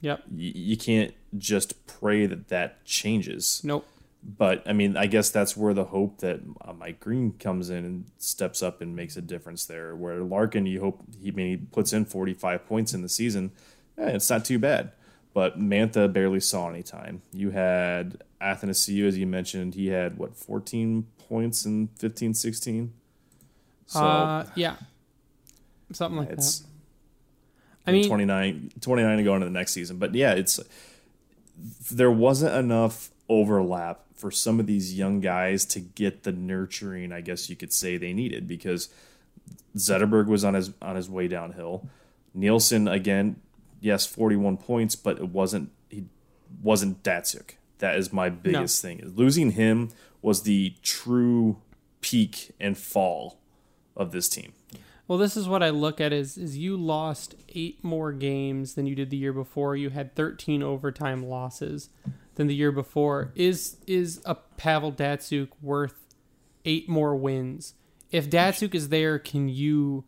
Yep. 0.01 0.23
Y- 0.31 0.51
you 0.55 0.77
can't 0.77 1.13
just 1.37 1.85
pray 1.87 2.25
that 2.25 2.47
that 2.49 2.83
changes. 2.85 3.61
Nope. 3.63 3.85
But 4.21 4.63
I 4.67 4.73
mean, 4.73 4.97
I 4.97 5.05
guess 5.05 5.29
that's 5.29 5.55
where 5.55 5.73
the 5.73 5.85
hope 5.85 6.19
that 6.19 6.41
uh, 6.61 6.73
Mike 6.73 6.99
Green 6.99 7.33
comes 7.39 7.69
in 7.69 7.85
and 7.85 8.05
steps 8.17 8.61
up 8.61 8.81
and 8.81 8.93
makes 8.95 9.15
a 9.15 9.21
difference 9.21 9.65
there. 9.65 9.95
Where 9.95 10.19
Larkin, 10.19 10.65
you 10.65 10.81
hope 10.81 11.01
he 11.21 11.31
maybe 11.31 11.65
puts 11.71 11.93
in 11.93 12.03
45 12.05 12.65
points 12.67 12.93
in 12.93 13.01
the 13.01 13.09
season. 13.09 13.51
Eh, 13.97 14.09
it's 14.09 14.29
not 14.29 14.43
too 14.43 14.59
bad. 14.59 14.91
But 15.33 15.59
Mantha 15.59 16.11
barely 16.11 16.39
saw 16.39 16.69
any 16.69 16.83
time. 16.83 17.21
You 17.31 17.51
had 17.51 18.23
Athanasiou, 18.41 19.07
as 19.07 19.17
you 19.17 19.27
mentioned, 19.27 19.75
he 19.75 19.87
had 19.87 20.17
what 20.17 20.35
14 20.35 21.05
points 21.17 21.65
in 21.65 21.89
15, 21.97 22.33
16. 22.33 22.93
So 23.85 23.99
uh, 23.99 24.45
yeah. 24.55 24.75
something 25.91 26.19
like 26.19 26.29
It's 26.29 26.59
that. 26.59 26.67
I 27.87 27.91
mean, 27.91 28.07
29, 28.07 28.71
29 28.81 29.17
to 29.17 29.23
go 29.23 29.35
into 29.35 29.45
the 29.45 29.51
next 29.51 29.71
season. 29.71 29.97
But 29.97 30.13
yeah, 30.13 30.33
it's 30.33 30.59
there 31.91 32.11
wasn't 32.11 32.55
enough 32.55 33.09
overlap 33.27 34.01
for 34.13 34.31
some 34.31 34.59
of 34.59 34.67
these 34.67 34.93
young 34.97 35.21
guys 35.21 35.65
to 35.65 35.79
get 35.79 36.23
the 36.23 36.31
nurturing, 36.31 37.11
I 37.11 37.21
guess 37.21 37.49
you 37.49 37.55
could 37.55 37.71
say 37.71 37.97
they 37.97 38.13
needed 38.13 38.47
because 38.47 38.89
Zetterberg 39.75 40.27
was 40.27 40.43
on 40.43 40.53
his 40.53 40.71
on 40.81 40.95
his 40.95 41.09
way 41.09 41.27
downhill. 41.27 41.87
Nielsen 42.33 42.87
again, 42.87 43.37
yes, 43.81 44.05
41 44.05 44.57
points, 44.57 44.95
but 44.95 45.17
it 45.17 45.29
wasn't 45.29 45.71
he 45.89 46.05
wasn't 46.61 47.03
Datsyuk. 47.03 47.51
That 47.79 47.95
is 47.95 48.11
my 48.11 48.29
biggest 48.29 48.81
thing. 48.81 49.13
Losing 49.15 49.51
him 49.51 49.89
was 50.21 50.43
the 50.43 50.75
true 50.81 51.61
peak 52.01 52.51
and 52.59 52.77
fall 52.77 53.39
of 53.95 54.11
this 54.11 54.29
team. 54.29 54.53
Well, 55.07 55.17
this 55.17 55.35
is 55.35 55.47
what 55.47 55.63
I 55.63 55.71
look 55.71 55.99
at 55.99 56.13
is 56.13 56.37
is 56.37 56.57
you 56.57 56.77
lost 56.77 57.35
eight 57.49 57.83
more 57.83 58.11
games 58.11 58.75
than 58.75 58.85
you 58.85 58.95
did 58.95 59.09
the 59.09 59.17
year 59.17 59.33
before. 59.33 59.75
You 59.75 59.89
had 59.89 60.15
13 60.15 60.61
overtime 60.61 61.25
losses 61.25 61.89
than 62.35 62.47
the 62.47 62.55
year 62.55 62.71
before. 62.71 63.31
Is 63.35 63.77
is 63.87 64.21
a 64.25 64.35
Pavel 64.35 64.91
Datsyuk 64.91 65.49
worth 65.61 65.95
eight 66.63 66.87
more 66.87 67.15
wins? 67.15 67.73
If 68.11 68.29
Datsyuk 68.29 68.75
is 68.75 68.89
there, 68.89 69.17
can 69.17 69.49
you 69.49 70.05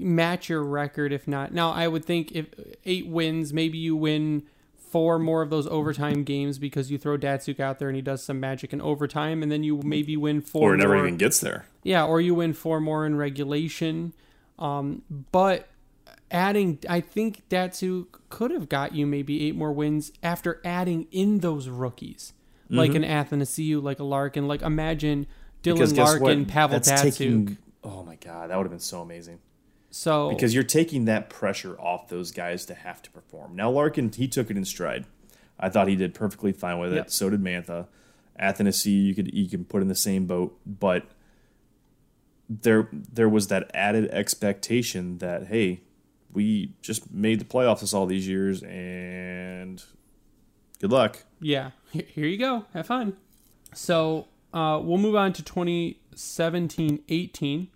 match 0.00 0.48
your 0.48 0.62
record? 0.64 1.12
If 1.12 1.28
not, 1.28 1.52
now 1.52 1.70
I 1.70 1.86
would 1.88 2.04
think 2.04 2.32
if 2.32 2.46
eight 2.84 3.06
wins, 3.06 3.52
maybe 3.52 3.78
you 3.78 3.94
win 3.96 4.42
four 4.76 5.18
more 5.20 5.40
of 5.42 5.50
those 5.50 5.68
overtime 5.68 6.24
games 6.24 6.58
because 6.58 6.90
you 6.90 6.98
throw 6.98 7.16
Datsyuk 7.16 7.60
out 7.60 7.78
there 7.78 7.88
and 7.88 7.94
he 7.94 8.02
does 8.02 8.22
some 8.24 8.40
magic 8.40 8.72
in 8.72 8.80
overtime, 8.80 9.42
and 9.42 9.50
then 9.52 9.62
you 9.62 9.80
maybe 9.84 10.16
win 10.16 10.40
four. 10.40 10.70
Or 10.70 10.74
it 10.74 10.78
never 10.78 10.94
more. 10.94 11.06
even 11.06 11.16
gets 11.16 11.38
there. 11.40 11.66
Yeah, 11.84 12.04
or 12.04 12.20
you 12.20 12.34
win 12.34 12.52
four 12.54 12.80
more 12.80 13.06
in 13.06 13.14
regulation. 13.16 14.12
Um, 14.58 15.02
but 15.32 15.68
adding, 16.30 16.78
I 16.88 17.00
think 17.00 17.48
Datsyuk 17.48 18.06
could 18.28 18.50
have 18.50 18.68
got 18.68 18.94
you 18.94 19.06
maybe 19.06 19.46
eight 19.46 19.54
more 19.54 19.72
wins 19.72 20.12
after 20.22 20.60
adding 20.64 21.06
in 21.10 21.38
those 21.38 21.68
rookies, 21.68 22.32
like 22.68 22.94
an 22.94 23.02
Athanasiou, 23.02 23.82
like 23.82 23.98
a 24.00 24.04
Larkin. 24.04 24.46
Like 24.48 24.62
imagine 24.62 25.26
Mm-hmm. 25.62 25.82
Dylan 25.82 25.96
Larkin, 25.98 26.38
what? 26.40 26.48
Pavel 26.48 26.80
That's 26.80 26.90
Datsyuk. 26.90 27.12
taking- 27.18 27.58
oh 27.84 28.02
my 28.02 28.14
god, 28.16 28.48
that 28.48 28.56
would 28.56 28.64
have 28.64 28.70
been 28.70 28.78
so 28.80 29.02
amazing. 29.02 29.40
So 29.90 30.30
Because 30.30 30.54
you're 30.54 30.62
taking 30.62 31.06
that 31.06 31.30
pressure 31.30 31.76
off 31.80 32.08
those 32.08 32.30
guys 32.30 32.64
to 32.66 32.74
have 32.74 33.02
to 33.02 33.10
perform. 33.10 33.56
Now 33.56 33.70
Larkin, 33.70 34.12
he 34.12 34.28
took 34.28 34.50
it 34.50 34.56
in 34.56 34.64
stride. 34.64 35.06
I 35.58 35.68
thought 35.68 35.88
he 35.88 35.96
did 35.96 36.14
perfectly 36.14 36.52
fine 36.52 36.78
with 36.78 36.92
it. 36.92 36.96
Yep. 36.96 37.10
So 37.10 37.30
did 37.30 37.42
Mantha. 37.42 37.86
Athanasi, 38.40 39.04
you 39.04 39.14
could 39.14 39.34
you 39.34 39.48
can 39.48 39.64
put 39.64 39.82
in 39.82 39.88
the 39.88 39.94
same 39.94 40.26
boat, 40.26 40.58
but 40.64 41.06
there 42.48 42.88
there 42.92 43.28
was 43.28 43.48
that 43.48 43.70
added 43.74 44.08
expectation 44.10 45.18
that 45.18 45.48
hey, 45.48 45.82
we 46.32 46.72
just 46.80 47.12
made 47.12 47.40
the 47.40 47.44
playoffs 47.44 47.80
this 47.80 47.92
all 47.92 48.06
these 48.06 48.26
years 48.26 48.62
and 48.62 49.84
good 50.80 50.90
luck. 50.90 51.24
yeah, 51.40 51.72
here 51.90 52.04
here 52.08 52.26
you 52.26 52.38
go. 52.38 52.64
Have 52.72 52.86
fun. 52.86 53.18
So 53.74 54.26
uh, 54.52 54.80
we'll 54.82 54.98
move 54.98 55.14
on 55.14 55.32
to 55.34 55.44
2017-18, 55.44 57.68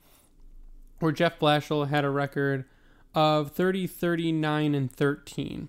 where 1.05 1.13
Jeff 1.13 1.39
Blashill 1.39 1.89
had 1.89 2.03
a 2.03 2.09
record 2.09 2.65
of 3.15 3.53
30, 3.53 3.87
39, 3.87 4.75
and 4.75 4.91
13. 4.91 5.69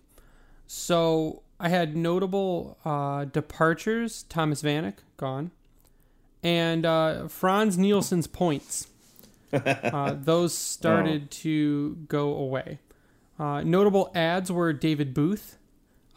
So 0.65 1.43
I 1.59 1.67
had 1.67 1.95
notable 1.95 2.77
uh, 2.85 3.25
departures. 3.25 4.23
Thomas 4.29 4.61
Vanek, 4.61 4.95
gone. 5.17 5.51
And 6.41 6.85
uh, 6.85 7.27
Frans 7.27 7.77
Nielsen's 7.77 8.27
points. 8.27 8.87
Uh, 9.53 10.13
those 10.19 10.53
started 10.53 11.31
to 11.31 11.95
go 12.09 12.35
away. 12.35 12.79
Uh, 13.39 13.61
notable 13.61 14.11
ads 14.13 14.51
were 14.51 14.73
David 14.73 15.13
Booth. 15.13 15.57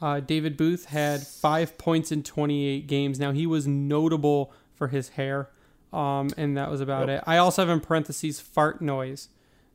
Uh, 0.03 0.19
David 0.19 0.57
Booth 0.57 0.87
had 0.87 1.25
five 1.25 1.79
points 1.79 2.11
in 2.11 2.25
28 2.25 2.89
games. 2.89 3.21
Now, 3.21 3.31
he 3.31 3.47
was 3.47 3.69
notable 3.69 4.53
for 4.75 4.89
his 4.89 5.11
hair, 5.11 5.51
um, 5.93 6.31
and 6.37 6.57
that 6.57 6.71
was 6.71 6.81
about 6.81 7.09
it. 7.09 7.23
I 7.27 7.37
also 7.39 7.63
have 7.63 7.69
in 7.71 7.81
parentheses 7.81 8.41
fart 8.41 8.81
noise. 8.83 9.29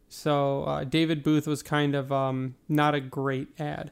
So, 0.09 0.63
uh, 0.65 0.83
David 0.83 1.23
Booth 1.23 1.47
was 1.47 1.63
kind 1.63 1.95
of 1.95 2.11
um, 2.11 2.55
not 2.69 2.93
a 2.93 2.99
great 2.99 3.47
ad. 3.59 3.91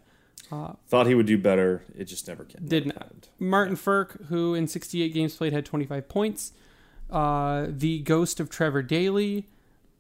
Thought 0.88 1.08
he 1.08 1.16
would 1.16 1.26
do 1.28 1.38
better. 1.38 1.84
It 1.98 2.06
just 2.06 2.28
never 2.28 2.44
can. 2.44 2.66
Did 2.68 2.86
not. 2.88 2.98
happened. 2.98 3.30
Martin 3.40 3.76
Frk, 3.78 4.26
who 4.26 4.54
in 4.54 4.68
68 4.68 5.14
games 5.14 5.36
played, 5.36 5.54
had 5.54 5.66
25 5.66 6.10
points. 6.10 6.52
Uh, 7.10 7.68
the 7.70 8.00
ghost 8.00 8.40
of 8.42 8.50
Trevor 8.50 8.82
Daley, 8.84 9.48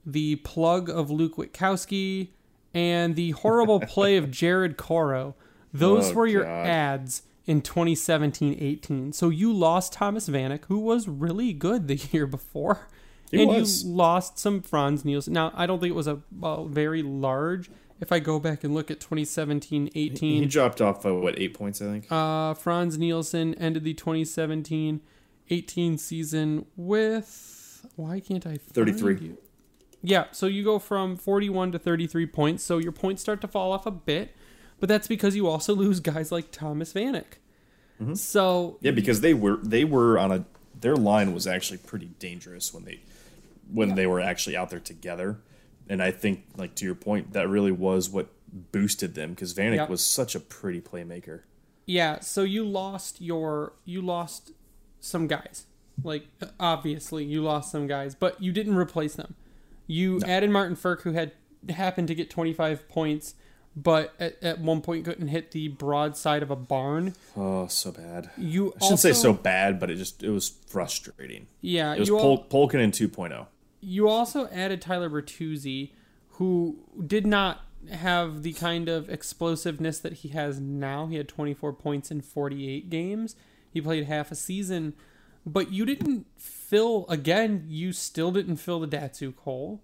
the 0.06 0.36
plug 0.38 0.90
of 0.90 1.10
Luke 1.10 1.38
Witkowski, 1.38 2.30
and 2.74 3.16
the 3.16 3.32
horrible 3.32 3.80
play 3.88 4.18
of 4.18 4.30
Jared 4.30 4.76
Coreau. 4.78 5.36
Those 5.74 6.12
Oh, 6.12 6.16
were 6.16 6.28
your 6.28 6.44
God. 6.44 6.68
ads 6.68 7.22
in 7.52 7.62
2017-18. 7.62 9.14
So 9.14 9.30
you 9.30 9.52
lost 9.52 9.94
Thomas 9.94 10.30
Vanek, 10.30 10.66
who 10.68 10.80
was 10.80 11.08
really 11.08 11.54
good 11.54 11.88
the 11.88 11.96
year 12.12 12.26
before. 12.26 12.88
He 13.30 13.42
and 13.44 13.50
was. 13.52 13.84
you 13.84 13.90
lost 13.92 14.40
some 14.40 14.62
Frans 14.62 15.04
Nielsen. 15.06 15.34
Now, 15.34 15.52
I 15.56 15.66
don't 15.66 15.80
think 15.80 15.92
it 15.92 15.96
was 15.96 16.08
a, 16.08 16.20
a 16.44 16.68
very 16.68 17.02
large. 17.04 17.70
If 18.00 18.12
I 18.12 18.20
go 18.20 18.40
back 18.40 18.64
and 18.64 18.74
look 18.74 18.90
at 18.90 19.00
2017-18, 19.00 20.18
He 20.20 20.46
dropped 20.46 20.82
off 20.82 21.06
uh, 21.06 21.14
what 21.14 21.38
eight 21.40 21.54
points, 21.54 21.82
I 21.82 21.86
think. 21.86 22.08
uh, 22.12 22.54
Frans 22.56 22.98
Nielsen 22.98 23.54
ended 23.56 23.84
the 23.84 23.94
2017 23.94 25.02
18 25.50 25.98
season 25.98 26.66
with. 26.78 27.86
Why 27.96 28.20
can't 28.22 28.46
I? 28.46 28.52
find 28.58 28.62
33. 28.74 29.18
You? 29.20 29.38
Yeah, 30.02 30.26
so 30.32 30.48
you 30.48 30.64
go 30.64 30.80
from 30.80 31.16
41 31.18 31.74
to 31.74 31.80
33 31.80 32.26
points. 32.28 32.64
So 32.64 32.78
your 32.80 32.92
points 32.94 33.22
start 33.22 33.42
to 33.42 33.48
fall 33.48 33.72
off 33.72 33.86
a 33.86 33.92
bit, 33.92 34.34
but 34.80 34.88
that's 34.90 35.08
because 35.08 35.36
you 35.36 35.48
also 35.48 35.76
lose 35.84 36.00
guys 36.00 36.32
like 36.32 36.52
Thomas 36.52 36.94
Vanek. 36.94 37.38
Mm-hmm. 38.02 38.14
So 38.16 38.78
Yeah, 38.82 38.92
because 38.92 39.22
they 39.22 39.34
were 39.34 39.58
they 39.58 39.86
were 39.86 40.18
on 40.18 40.32
a 40.32 40.46
their 40.80 40.96
line 40.96 41.34
was 41.34 41.48
actually 41.48 41.78
pretty 41.78 42.12
dangerous 42.20 42.74
when 42.74 42.84
they 42.84 43.02
when 43.72 43.96
they 43.96 44.08
were 44.08 44.20
actually 44.20 44.58
out 44.58 44.70
there 44.70 44.80
together. 44.80 45.40
And 45.88 46.02
I 46.02 46.12
think, 46.12 46.46
like 46.58 46.76
to 46.76 46.86
your 46.86 46.96
point, 46.96 47.34
that 47.34 47.48
really 47.48 47.72
was 47.72 48.10
what 48.10 48.28
boosted 48.52 49.16
them 49.16 49.32
because 49.32 49.54
Vanek 49.54 49.90
was 49.90 50.04
such 50.04 50.36
a 50.36 50.40
pretty 50.40 50.82
playmaker. 50.82 51.42
yeah, 51.86 52.20
so 52.20 52.44
you 52.44 52.66
lost 52.66 53.22
your 53.22 53.74
you 53.86 54.02
lost 54.02 54.52
some 55.00 55.28
guys. 55.28 55.66
Like 56.04 56.28
obviously 56.60 57.24
you 57.26 57.42
lost 57.42 57.72
some 57.72 57.88
guys, 57.88 58.16
but 58.16 58.42
you 58.42 58.52
didn't 58.52 58.76
replace 58.76 59.16
them. 59.16 59.36
You 59.88 60.22
added 60.26 60.50
Martin 60.50 60.76
Frk, 60.76 61.02
who 61.02 61.12
had 61.12 61.34
happened 61.70 62.08
to 62.08 62.16
get 62.16 62.30
25 62.30 62.88
points, 62.88 63.36
but 63.76 64.14
at, 64.20 64.42
at 64.44 64.60
one 64.60 64.82
point 64.82 65.06
couldn't 65.06 65.30
hit 65.30 65.52
the 65.52 65.70
broadside 65.70 66.44
of 66.44 66.52
a 66.52 66.56
barn. 66.56 67.16
Oh, 67.38 67.68
so 67.68 67.92
bad. 67.92 68.30
You 68.38 68.74
I 68.82 68.84
shouldn't 68.84 69.00
say 69.00 69.14
so 69.14 69.34
bad, 69.34 69.80
but 69.80 69.90
it 69.90 69.96
just 69.96 70.24
it 70.24 70.30
was 70.30 70.50
frustrating. 70.68 71.48
Yeah, 71.62 71.94
It 71.94 72.00
was 72.00 72.08
you, 72.10 72.18
al- 72.18 72.22
Pol- 72.38 72.44
Polkin 72.46 72.80
in 72.80 72.92
2.0. 72.92 73.48
you 73.80 74.08
also 74.10 74.48
added 74.50 74.82
Tyler 74.82 75.10
Bertuzzi, 75.10 75.92
who 76.32 76.78
did 77.08 77.26
not 77.26 77.62
have 77.92 78.44
the 78.44 78.54
kind 78.54 78.88
of 78.90 79.10
explosiveness 79.10 80.00
that 80.00 80.14
he 80.14 80.30
has 80.30 80.60
now. 80.60 81.08
He 81.08 81.16
had 81.16 81.28
24 81.28 81.74
points 81.74 82.12
in 82.12 82.22
48 82.22 82.90
games. 82.90 83.36
He 83.72 83.82
played 83.82 84.06
half 84.06 84.32
a 84.32 84.36
season, 84.36 84.94
but 85.46 85.72
you 85.72 85.86
didn't 85.86 86.28
fill 86.38 87.06
again. 87.10 87.66
You 87.68 87.92
still 87.94 88.32
didn't 88.32 88.58
fill 88.58 88.80
the 88.82 88.88
Datsyuk 88.88 89.38
hole. 89.40 89.82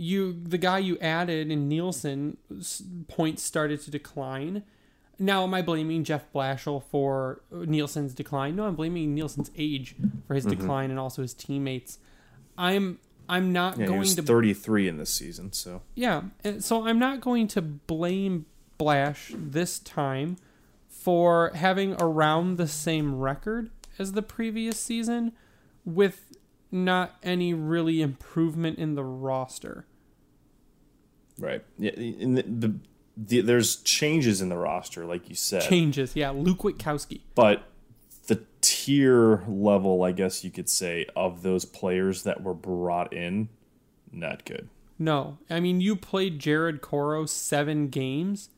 You 0.00 0.32
the 0.32 0.58
guy 0.58 0.78
you 0.78 0.96
added 0.98 1.50
in 1.50 1.68
Nielsen 1.68 2.36
points 3.08 3.42
started 3.42 3.80
to 3.82 3.90
decline. 3.90 4.62
Now, 5.18 5.42
am 5.42 5.52
I 5.52 5.62
blaming 5.62 6.04
Jeff 6.04 6.32
Blashill 6.32 6.84
for 6.84 7.40
uh, 7.52 7.64
Nielsen's 7.66 8.14
decline? 8.14 8.54
No, 8.54 8.66
I'm 8.66 8.76
blaming 8.76 9.16
Nielsen's 9.16 9.50
age 9.58 9.96
for 10.28 10.34
his 10.34 10.46
mm-hmm. 10.46 10.60
decline 10.60 10.90
and 10.90 11.00
also 11.00 11.22
his 11.22 11.34
teammates. 11.34 11.98
I'm 12.56 13.00
I'm 13.28 13.52
not 13.52 13.76
Yeah, 13.76 13.84
he 13.84 13.88
going 13.88 13.98
was 14.00 14.14
to 14.14 14.22
33 14.22 14.88
in 14.88 14.96
this 14.98 15.12
season, 15.12 15.52
so 15.52 15.82
yeah, 15.94 16.22
so 16.60 16.86
I'm 16.86 17.00
not 17.00 17.20
going 17.20 17.48
to 17.48 17.62
blame 17.62 18.46
Blash 18.78 19.32
this 19.34 19.80
time 19.80 20.36
for 20.88 21.50
having 21.54 21.94
around 22.00 22.56
the 22.56 22.68
same 22.68 23.16
record 23.16 23.70
as 23.98 24.12
the 24.12 24.22
previous 24.22 24.80
season 24.80 25.32
with 25.84 26.26
not 26.70 27.16
any 27.22 27.54
really 27.54 28.00
improvement 28.00 28.78
in 28.78 28.94
the 28.94 29.04
roster. 29.04 29.86
Right. 31.38 31.62
Yeah, 31.78 31.92
in 31.92 32.34
the, 32.34 32.42
the, 32.42 32.74
the 33.16 33.40
there's 33.42 33.76
changes 33.76 34.40
in 34.40 34.48
the 34.48 34.56
roster, 34.56 35.04
like 35.04 35.28
you 35.28 35.34
said, 35.34 35.62
Changes, 35.62 36.16
yeah. 36.16 36.30
Luke 36.30 36.58
Witkowski. 36.60 37.20
but 37.34 37.64
the 38.26 38.42
tier 38.60 39.44
level, 39.48 40.02
I 40.02 40.12
guess 40.12 40.44
you 40.44 40.50
could 40.50 40.68
say, 40.68 41.06
of 41.16 41.42
those 41.42 41.64
players 41.64 42.24
that 42.24 42.42
were 42.42 42.54
brought 42.54 43.12
in, 43.12 43.48
not 44.12 44.44
good. 44.44 44.68
No, 44.98 45.38
I 45.48 45.60
mean 45.60 45.80
you 45.80 45.94
played 45.96 46.38
Jared 46.40 46.80
Coreau 46.82 47.24
seven 47.26 47.88
games, 47.88 48.48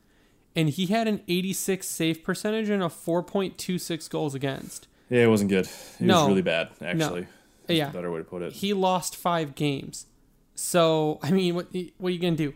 and 0.55 0.69
he 0.69 0.87
had 0.87 1.07
an 1.07 1.21
86 1.27 1.87
save 1.87 2.23
percentage 2.23 2.67
and 2.69 2.81
a 2.81 2.87
4.26 2.87 4.09
goals 4.09 4.33
against. 4.35 4.87
Yeah, 5.09 5.23
it 5.23 5.27
wasn't 5.27 5.49
good. 5.51 5.65
It 5.67 6.01
No. 6.01 6.21
was 6.21 6.27
really 6.29 6.41
bad, 6.41 6.69
actually. 6.81 7.27
That's 7.67 7.77
Yeah. 7.77 7.89
a 7.89 7.93
better 7.93 8.11
way 8.11 8.17
to 8.19 8.23
put 8.23 8.41
it. 8.41 8.53
he 8.53 8.73
lost 8.73 9.15
five 9.15 9.53
games. 9.55 10.07
So 10.55 11.19
I 11.21 11.31
mean, 11.31 11.55
what 11.55 11.67
what 11.97 12.09
are 12.09 12.11
you 12.11 12.19
gonna 12.19 12.35
do? 12.35 12.53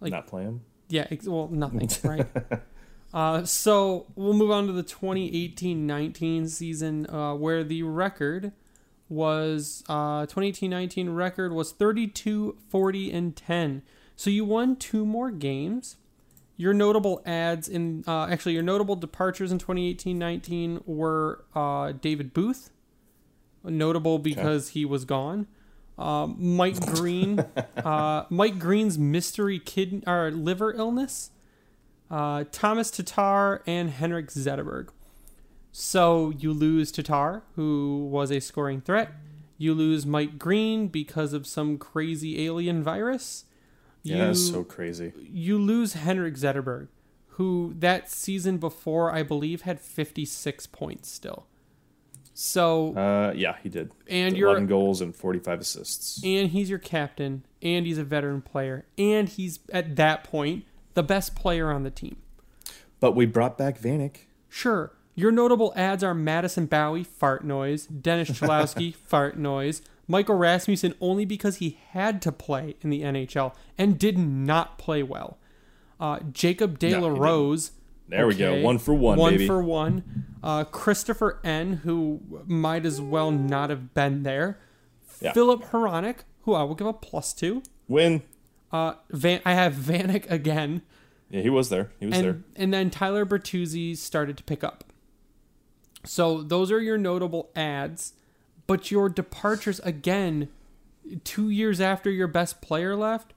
Like- 0.00 0.12
Not 0.12 0.26
play 0.26 0.42
him. 0.42 0.62
Yeah, 0.88 1.06
ex- 1.10 1.28
well, 1.28 1.48
nothing, 1.48 1.88
right? 2.04 2.26
uh, 3.14 3.44
so 3.44 4.06
we'll 4.16 4.32
move 4.34 4.50
on 4.50 4.66
to 4.66 4.72
the 4.72 4.82
2018-19 4.82 6.48
season, 6.48 7.08
uh, 7.08 7.34
where 7.34 7.62
the 7.62 7.82
record 7.82 8.52
was 9.08 9.82
uh, 9.88 10.26
2018-19 10.26 11.14
record 11.14 11.52
was 11.52 11.72
32, 11.72 12.56
40, 12.68 13.12
and 13.12 13.36
10. 13.36 13.82
So 14.16 14.30
you 14.30 14.44
won 14.44 14.76
two 14.76 15.04
more 15.06 15.30
games. 15.30 15.96
Your 16.56 16.74
notable 16.74 17.22
ads 17.24 17.68
in 17.68 18.04
uh, 18.06 18.26
actually 18.26 18.52
your 18.52 18.62
notable 18.62 18.94
departures 18.96 19.50
in 19.50 19.58
2018-19 19.58 20.82
were 20.86 21.44
uh, 21.54 21.92
David 21.92 22.34
Booth, 22.34 22.70
notable 23.64 24.18
because 24.18 24.68
he 24.70 24.84
was 24.84 25.04
gone. 25.04 25.46
Um, 26.00 26.36
Mike 26.38 26.80
Green, 26.86 27.44
uh, 27.76 28.24
Mike 28.30 28.58
Green's 28.58 28.98
mystery 28.98 29.58
kidney 29.58 30.02
or 30.06 30.30
liver 30.30 30.72
illness, 30.72 31.30
uh, 32.10 32.44
Thomas 32.50 32.90
Tatar, 32.90 33.62
and 33.66 33.90
Henrik 33.90 34.28
Zetterberg. 34.28 34.88
So 35.72 36.30
you 36.30 36.52
lose 36.52 36.90
Tatar, 36.90 37.42
who 37.54 38.08
was 38.10 38.32
a 38.32 38.40
scoring 38.40 38.80
threat. 38.80 39.12
You 39.58 39.74
lose 39.74 40.06
Mike 40.06 40.38
Green 40.38 40.88
because 40.88 41.32
of 41.32 41.46
some 41.46 41.76
crazy 41.76 42.44
alien 42.46 42.82
virus. 42.82 43.44
You, 44.02 44.16
Yeah, 44.16 44.26
that's 44.28 44.48
so 44.50 44.64
crazy. 44.64 45.12
you 45.20 45.58
lose 45.58 45.92
Henrik 45.92 46.34
Zetterberg, 46.34 46.88
who 47.34 47.74
that 47.78 48.10
season 48.10 48.56
before 48.56 49.12
I 49.12 49.22
believe 49.22 49.62
had 49.62 49.78
56 49.78 50.66
points 50.68 51.10
still. 51.10 51.46
So 52.34 52.94
Uh, 52.96 53.32
yeah, 53.36 53.56
he 53.62 53.68
did. 53.68 53.90
And 54.08 54.36
you're- 54.36 54.50
eleven 54.50 54.66
goals 54.66 55.00
and 55.00 55.14
forty-five 55.14 55.60
assists. 55.60 56.22
and 56.24 56.50
he's 56.50 56.70
your 56.70 56.78
captain, 56.78 57.44
and 57.62 57.86
he's 57.86 57.98
a 57.98 58.04
veteran 58.04 58.40
player, 58.42 58.86
and 58.96 59.28
he's 59.28 59.58
at 59.72 59.96
that 59.96 60.24
point 60.24 60.64
the 60.94 61.02
best 61.02 61.34
player 61.34 61.70
on 61.70 61.82
the 61.82 61.90
team. 61.90 62.16
But 63.00 63.12
we 63.12 63.26
brought 63.26 63.56
back 63.58 63.78
Vanek. 63.80 64.16
Sure, 64.48 64.92
your 65.14 65.30
notable 65.32 65.72
ads 65.76 66.02
are 66.04 66.14
Madison 66.14 66.66
Bowey, 66.66 67.04
fart 67.04 67.44
noise, 67.44 67.86
Dennis 67.86 68.30
Cholowski, 68.40 68.94
fart 68.94 69.38
noise, 69.38 69.82
Michael 70.08 70.36
Rasmussen 70.36 70.94
only 71.00 71.24
because 71.24 71.56
he 71.56 71.78
had 71.90 72.20
to 72.22 72.32
play 72.32 72.74
in 72.80 72.90
the 72.90 73.02
NHL 73.02 73.54
and 73.78 73.98
did 73.98 74.18
not 74.18 74.78
play 74.78 75.02
well. 75.02 75.38
Uh, 76.00 76.18
Jacob 76.32 76.78
De 76.78 76.90
No, 76.90 77.00
La 77.00 77.08
didn't. 77.08 77.22
Rose. 77.22 77.70
There 78.10 78.26
we 78.26 78.34
go. 78.34 78.60
One 78.60 78.78
for 78.78 78.92
one, 78.94 79.18
One 79.18 79.32
baby. 79.34 79.46
for 79.46 79.62
one. 79.62 80.26
Uh, 80.42 80.64
Christopher 80.64 81.40
N, 81.44 81.74
who 81.84 82.20
might 82.46 82.84
as 82.86 83.00
well 83.00 83.30
not 83.30 83.70
have 83.70 83.94
been 83.94 84.22
there. 84.24 84.58
Yeah. 85.20 85.32
Filip 85.32 85.62
Hronek, 85.64 86.16
who 86.42 86.54
I 86.54 86.62
will 86.64 86.74
give 86.74 86.86
a 86.86 86.92
plus 86.92 87.32
to. 87.34 87.62
Win. 87.88 88.22
Uh, 88.72 88.94
Van, 89.10 89.40
I 89.44 89.54
have 89.54 89.74
Vanek 89.74 90.30
again, 90.30 90.82
Yeah, 91.28 91.40
he 91.42 91.50
was 91.50 91.68
there. 91.70 91.90
He 92.00 92.06
was 92.06 92.18
there. 92.18 92.30
and 92.30 92.44
and 92.56 92.74
then 92.74 92.88
Tyler 92.90 93.26
Bertuzzi 93.26 93.96
started 93.96 94.36
to 94.38 94.44
pick 94.44 94.62
up. 94.64 94.84
So 96.04 96.42
those 96.42 96.70
are 96.72 96.80
your 96.80 96.96
notable 96.96 97.50
ads, 97.54 98.14
but 98.66 98.90
your 98.90 99.08
departures 99.08 99.80
again, 99.80 100.48
two 101.24 101.50
years 101.50 101.80
after 101.80 102.10
your 102.10 102.28
best 102.28 102.62
player 102.62 102.96
left, 102.96 103.34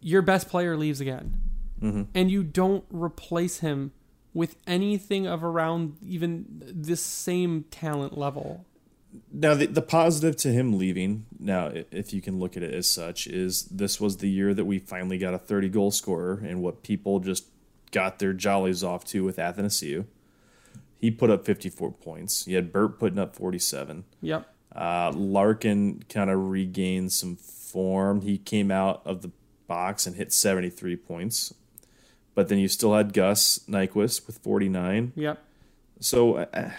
your 0.00 0.22
best 0.22 0.48
player 0.48 0.76
leaves 0.76 1.00
again, 1.00 1.36
Mm-hmm. 1.82 2.02
and 2.14 2.30
you 2.30 2.42
don't 2.42 2.84
replace 2.90 3.58
him 3.60 3.92
with 4.32 4.56
anything 4.66 5.26
of 5.26 5.42
around 5.42 5.96
even 6.04 6.46
this 6.60 7.02
same 7.02 7.64
talent 7.70 8.16
level. 8.16 8.64
Now, 9.32 9.54
the, 9.54 9.66
the 9.66 9.82
positive 9.82 10.36
to 10.36 10.52
him 10.52 10.78
leaving, 10.78 11.26
now, 11.38 11.72
if 11.90 12.12
you 12.12 12.22
can 12.22 12.38
look 12.38 12.56
at 12.56 12.62
it 12.62 12.72
as 12.72 12.88
such, 12.88 13.26
is 13.26 13.64
this 13.64 14.00
was 14.00 14.18
the 14.18 14.28
year 14.28 14.54
that 14.54 14.64
we 14.64 14.78
finally 14.78 15.18
got 15.18 15.34
a 15.34 15.38
30 15.38 15.68
goal 15.68 15.90
scorer 15.90 16.40
and 16.46 16.62
what 16.62 16.84
people 16.84 17.18
just 17.18 17.46
got 17.90 18.20
their 18.20 18.32
jollies 18.32 18.84
off 18.84 19.04
to 19.06 19.24
with 19.24 19.36
Athanasiou. 19.36 20.06
He 20.98 21.10
put 21.10 21.30
up 21.30 21.44
54 21.44 21.92
points. 21.92 22.46
You 22.46 22.56
had 22.56 22.72
Bert 22.72 22.98
putting 22.98 23.18
up 23.18 23.34
47. 23.34 24.04
Yep. 24.20 24.46
Uh, 24.74 25.12
Larkin 25.14 26.04
kind 26.08 26.30
of 26.30 26.50
regained 26.50 27.12
some 27.12 27.36
form. 27.36 28.20
He 28.20 28.38
came 28.38 28.70
out 28.70 29.02
of 29.04 29.22
the 29.22 29.30
box 29.66 30.06
and 30.06 30.16
hit 30.16 30.32
73 30.32 30.96
points. 30.96 31.54
But 32.34 32.48
then 32.48 32.58
you 32.58 32.68
still 32.68 32.94
had 32.94 33.12
Gus 33.12 33.60
Nyquist 33.68 34.26
with 34.26 34.38
49. 34.38 35.12
Yep. 35.16 35.42
So 36.00 36.36
uh, 36.36 36.70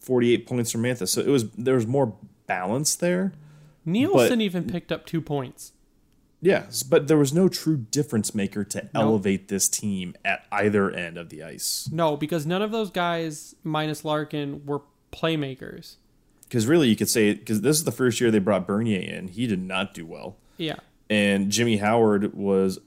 48 0.00 0.46
points 0.46 0.72
from 0.72 0.82
Mantha. 0.82 1.08
So 1.08 1.20
it 1.20 1.28
was 1.28 1.50
there 1.52 1.74
was 1.76 1.86
more 1.86 2.14
balance 2.46 2.94
there. 2.96 3.32
Nielsen 3.84 4.40
even 4.40 4.64
picked 4.64 4.90
up 4.90 5.06
two 5.06 5.20
points. 5.20 5.72
Yes, 6.42 6.82
but 6.82 7.08
there 7.08 7.16
was 7.16 7.32
no 7.32 7.48
true 7.48 7.76
difference 7.76 8.34
maker 8.34 8.62
to 8.64 8.88
elevate 8.94 9.48
this 9.48 9.68
team 9.68 10.14
at 10.24 10.44
either 10.52 10.90
end 10.90 11.16
of 11.16 11.30
the 11.30 11.42
ice. 11.42 11.88
No, 11.90 12.16
because 12.16 12.44
none 12.44 12.60
of 12.62 12.70
those 12.72 12.90
guys, 12.90 13.54
minus 13.64 14.04
Larkin, 14.04 14.64
were 14.66 14.82
playmakers. 15.12 15.96
Because 16.42 16.66
really, 16.66 16.88
you 16.88 16.94
could 16.96 17.08
say 17.08 17.32
because 17.34 17.62
this 17.62 17.78
is 17.78 17.84
the 17.84 17.90
first 17.92 18.20
year 18.20 18.30
they 18.30 18.38
brought 18.38 18.66
Bernier 18.66 19.00
in. 19.00 19.28
He 19.28 19.46
did 19.46 19.62
not 19.62 19.94
do 19.94 20.04
well, 20.04 20.36
Yeah. 20.58 20.76
and 21.08 21.50
Jimmy 21.50 21.78
Howard 21.78 22.34
was 22.34 22.78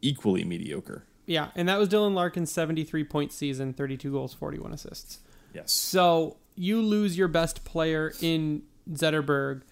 equally 0.00 0.42
mediocre. 0.44 1.04
Yeah. 1.26 1.48
And 1.54 1.68
that 1.68 1.78
was 1.78 1.88
Dylan 1.88 2.14
Larkin's 2.14 2.52
73 2.52 3.04
point 3.04 3.32
season, 3.32 3.72
32 3.72 4.10
goals, 4.10 4.34
41 4.34 4.72
assists. 4.72 5.20
Yes. 5.54 5.72
So 5.72 6.36
you 6.54 6.80
lose 6.82 7.16
your 7.16 7.28
best 7.28 7.64
player 7.64 8.12
in 8.20 8.62
Zetterberg. 8.90 9.62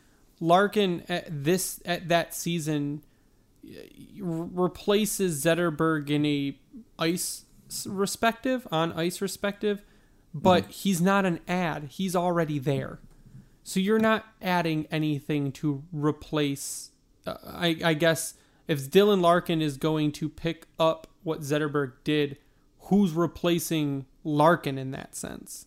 Larkin 0.40 1.04
at 1.08 1.44
this 1.44 1.80
at 1.84 2.08
that 2.08 2.34
season 2.34 3.02
replaces 4.18 5.44
Zetterberg 5.44 6.10
in 6.10 6.26
a 6.26 6.58
ice 6.98 7.44
respective 7.86 8.66
on 8.72 8.92
ice 8.92 9.20
respective, 9.20 9.82
but 10.34 10.66
he's 10.66 11.00
not 11.00 11.24
an 11.24 11.40
ad. 11.46 11.84
He's 11.84 12.16
already 12.16 12.58
there, 12.58 12.98
so 13.62 13.78
you're 13.78 14.00
not 14.00 14.26
adding 14.40 14.86
anything 14.90 15.52
to 15.52 15.84
replace. 15.92 16.90
Uh, 17.24 17.36
I, 17.46 17.76
I 17.84 17.94
guess 17.94 18.34
if 18.66 18.90
Dylan 18.90 19.20
Larkin 19.20 19.62
is 19.62 19.76
going 19.76 20.10
to 20.12 20.28
pick 20.28 20.66
up 20.78 21.06
what 21.22 21.40
Zetterberg 21.40 21.92
did, 22.04 22.36
who's 22.80 23.12
replacing 23.12 24.06
Larkin 24.24 24.78
in 24.78 24.90
that 24.92 25.14
sense? 25.14 25.66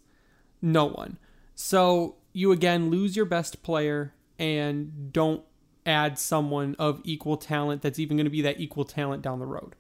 No 0.62 0.86
one. 0.86 1.18
So 1.54 2.16
you 2.34 2.52
again 2.52 2.90
lose 2.90 3.16
your 3.16 3.26
best 3.26 3.64
player 3.64 4.14
and 4.38 5.14
don't 5.14 5.44
add 5.86 6.18
someone 6.18 6.76
of 6.80 7.00
equal 7.04 7.38
talent 7.38 7.82
that's 7.82 8.00
even 8.00 8.18
going 8.18 8.26
to 8.26 8.32
be 8.32 8.42
that 8.42 8.60
equal 8.60 8.84
talent 8.84 9.22
down 9.22 9.40
the 9.40 9.46
road. 9.46 9.76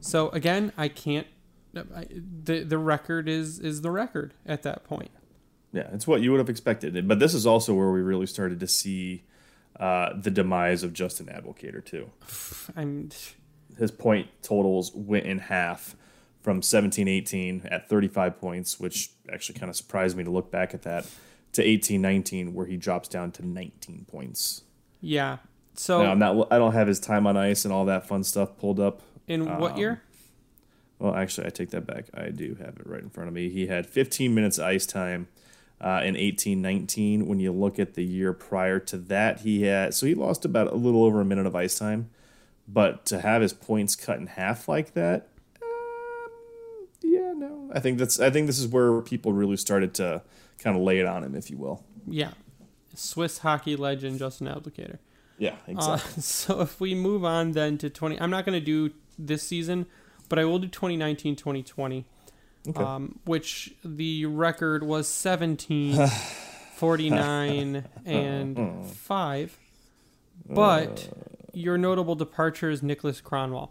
So 0.00 0.30
again, 0.30 0.72
I 0.76 0.88
can't. 0.88 1.26
I, 1.76 2.06
the 2.44 2.64
the 2.64 2.78
record 2.78 3.28
is 3.28 3.58
is 3.60 3.82
the 3.82 3.90
record 3.90 4.34
at 4.44 4.62
that 4.62 4.84
point. 4.84 5.10
Yeah, 5.72 5.88
it's 5.92 6.06
what 6.06 6.20
you 6.22 6.30
would 6.32 6.38
have 6.38 6.48
expected. 6.48 7.06
But 7.06 7.18
this 7.18 7.34
is 7.34 7.46
also 7.46 7.74
where 7.74 7.90
we 7.90 8.00
really 8.00 8.26
started 8.26 8.60
to 8.60 8.66
see 8.66 9.24
uh, 9.78 10.10
the 10.16 10.30
demise 10.30 10.82
of 10.82 10.92
Justin 10.92 11.26
Abdelkader 11.26 11.84
too. 11.84 12.10
I'm 12.76 13.10
his 13.78 13.90
point 13.90 14.28
totals 14.42 14.92
went 14.94 15.26
in 15.26 15.38
half 15.38 15.96
from 16.42 16.60
17 16.60 17.08
18 17.08 17.68
at 17.70 17.88
35 17.88 18.38
points, 18.38 18.78
which 18.78 19.10
actually 19.32 19.58
kind 19.58 19.70
of 19.70 19.76
surprised 19.76 20.16
me 20.16 20.24
to 20.24 20.30
look 20.30 20.50
back 20.50 20.74
at 20.74 20.82
that, 20.82 21.06
to 21.52 21.62
18 21.62 22.00
19, 22.00 22.54
where 22.54 22.66
he 22.66 22.76
drops 22.76 23.08
down 23.08 23.32
to 23.32 23.46
19 23.46 24.06
points. 24.06 24.62
yeah. 25.00 25.38
So 25.76 26.04
Now, 26.04 26.12
I'm 26.12 26.18
not, 26.20 26.52
I 26.52 26.58
don't 26.58 26.72
have 26.72 26.86
his 26.86 27.00
time 27.00 27.26
on 27.26 27.36
ice 27.36 27.64
and 27.64 27.74
all 27.74 27.86
that 27.86 28.06
fun 28.06 28.22
stuff 28.22 28.56
pulled 28.58 28.78
up. 28.78 29.02
in 29.26 29.48
um, 29.48 29.58
what 29.58 29.76
year? 29.76 30.02
Well, 31.00 31.14
actually, 31.16 31.48
I 31.48 31.50
take 31.50 31.70
that 31.70 31.86
back. 31.86 32.06
I 32.14 32.30
do 32.30 32.54
have 32.60 32.76
it 32.78 32.86
right 32.86 33.02
in 33.02 33.10
front 33.10 33.28
of 33.28 33.34
me. 33.34 33.48
He 33.48 33.66
had 33.66 33.86
15 33.86 34.32
minutes 34.34 34.58
ice 34.60 34.86
time 34.86 35.26
uh, 35.80 36.00
in 36.04 36.16
18 36.16 36.62
19. 36.62 37.26
When 37.26 37.40
you 37.40 37.52
look 37.52 37.78
at 37.78 37.94
the 37.94 38.04
year 38.04 38.32
prior 38.32 38.78
to 38.80 38.96
that, 38.96 39.40
he 39.40 39.62
had, 39.62 39.94
so 39.94 40.06
he 40.06 40.14
lost 40.14 40.44
about 40.44 40.72
a 40.72 40.76
little 40.76 41.04
over 41.04 41.20
a 41.20 41.24
minute 41.24 41.46
of 41.46 41.56
ice 41.56 41.78
time. 41.78 42.10
But 42.66 43.04
to 43.06 43.20
have 43.20 43.42
his 43.42 43.52
points 43.52 43.94
cut 43.94 44.18
in 44.18 44.26
half 44.26 44.68
like 44.68 44.94
that, 44.94 45.28
um, 45.62 46.88
yeah, 47.02 47.32
no. 47.36 47.70
I 47.74 47.80
think 47.80 47.98
that's, 47.98 48.18
I 48.18 48.30
think 48.30 48.46
this 48.46 48.58
is 48.58 48.66
where 48.66 49.00
people 49.02 49.32
really 49.32 49.56
started 49.56 49.94
to 49.94 50.22
kind 50.58 50.76
of 50.76 50.82
lay 50.82 50.98
it 50.98 51.06
on 51.06 51.24
him, 51.24 51.34
if 51.34 51.50
you 51.50 51.58
will. 51.58 51.84
Yeah. 52.06 52.30
Swiss 52.94 53.38
hockey 53.38 53.76
legend 53.76 54.18
Justin 54.18 54.46
Abdelkader. 54.46 54.98
Yeah, 55.36 55.54
Uh, 55.68 55.72
exactly. 55.98 56.22
so 56.22 56.60
if 56.60 56.80
we 56.80 56.94
move 56.94 57.24
on 57.24 57.52
then 57.52 57.76
to 57.78 57.90
20 57.90 58.20
I'm 58.20 58.30
not 58.30 58.46
going 58.46 58.58
to 58.58 58.64
do 58.64 58.94
this 59.18 59.42
season, 59.42 59.86
but 60.28 60.38
I 60.38 60.44
will 60.44 60.58
do 60.58 60.68
2019 60.68 61.36
2020. 61.36 62.04
Okay. 62.66 62.82
Um, 62.82 63.18
which 63.24 63.74
the 63.84 64.24
record 64.26 64.82
was 64.84 65.06
17 65.08 66.08
49 66.76 67.84
and 68.06 68.86
5. 68.86 69.58
But 70.48 71.08
your 71.56 71.78
notable 71.78 72.14
departure 72.14 72.70
is 72.70 72.82
Nicholas 72.82 73.20
Kronwall. 73.20 73.70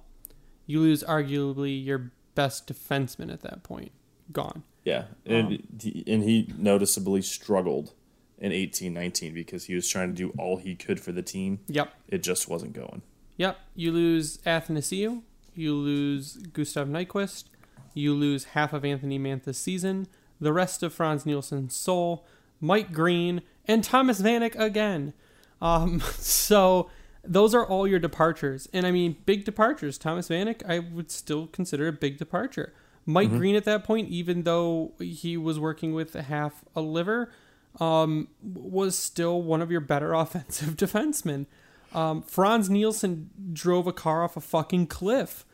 You 0.66 0.80
lose 0.80 1.04
arguably 1.04 1.84
your 1.84 2.12
best 2.36 2.68
defenseman 2.68 3.32
at 3.32 3.42
that 3.42 3.64
point. 3.64 3.92
Gone. 4.32 4.64
yeah, 4.86 5.06
and, 5.26 5.62
he, 5.82 6.04
and 6.08 6.24
he 6.24 6.54
noticeably 6.58 7.22
struggled 7.22 7.94
in 8.38 8.52
18 8.52 8.94
19 8.94 9.34
because 9.34 9.66
he 9.66 9.76
was 9.76 9.88
trying 9.88 10.10
to 10.10 10.16
do 10.16 10.34
all 10.38 10.58
he 10.58 10.76
could 10.76 11.00
for 11.00 11.12
the 11.12 11.22
team. 11.22 11.60
Yep. 11.68 11.94
It 12.08 12.24
just 12.24 12.48
wasn't 12.48 12.74
going. 12.74 13.02
Yep. 13.38 13.58
You 13.76 13.92
lose 13.92 14.38
Athanasiou, 14.40 15.24
you 15.56 15.74
lose 15.76 16.38
Gustav 16.38 16.88
Nyquist, 16.88 17.46
you 17.94 18.14
lose 18.14 18.46
half 18.46 18.74
of 18.74 18.86
Anthony 18.86 19.20
Mantha's 19.20 19.58
season, 19.58 20.08
the 20.40 20.54
rest 20.54 20.84
of 20.84 20.94
Frans 20.94 21.26
Nielsen's 21.26 21.76
soul, 21.76 22.26
Mike 22.60 22.92
Green, 22.92 23.42
and 23.66 23.84
Thomas 23.84 24.22
Vanek 24.22 24.58
again. 24.60 25.14
Um, 25.62 26.00
so 26.18 26.90
those 27.24 27.56
are 27.56 27.66
all 27.66 27.88
your 27.88 28.00
departures. 28.00 28.68
And 28.74 28.86
I 28.86 28.92
mean, 28.92 29.18
big 29.26 29.46
departures. 29.46 29.98
Thomas 29.98 30.30
Vanek, 30.30 30.62
I 30.68 30.80
would 30.80 31.12
still 31.12 31.48
consider 31.48 31.88
a 31.88 31.94
big 31.94 32.18
departure. 32.18 32.74
Mike 33.06 33.32
Green 33.32 33.56
at 33.56 33.66
that 33.66 33.84
point, 33.84 34.10
even 34.10 34.44
though 34.44 34.94
he 35.00 35.36
was 35.36 35.60
working 35.60 35.94
with 35.94 36.14
half 36.14 36.64
a 36.76 36.82
liver, 36.82 37.32
um, 37.80 38.30
was 38.42 38.98
still 38.98 39.42
one 39.42 39.62
of 39.62 39.72
your 39.72 39.82
better 39.82 40.14
offensive 40.14 40.76
defensemen. 40.76 41.46
Um, 41.94 42.22
Frans 42.22 42.70
Nielsen 42.70 43.30
drove 43.52 43.88
a 43.88 43.94
car 43.94 44.24
off 44.24 44.38
a 44.38 44.42
fucking 44.42 44.88
cliff. 44.88 45.46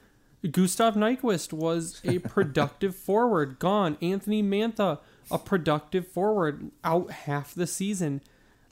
Gustav 0.51 0.95
Nyquist 0.95 1.51
was 1.51 2.01
a 2.05 2.19
productive 2.19 2.95
forward, 2.95 3.59
gone. 3.59 3.97
Anthony 4.01 4.41
Mantha, 4.41 4.99
a 5.29 5.37
productive 5.37 6.07
forward, 6.07 6.71
out 6.83 7.11
half 7.11 7.53
the 7.53 7.67
season. 7.67 8.21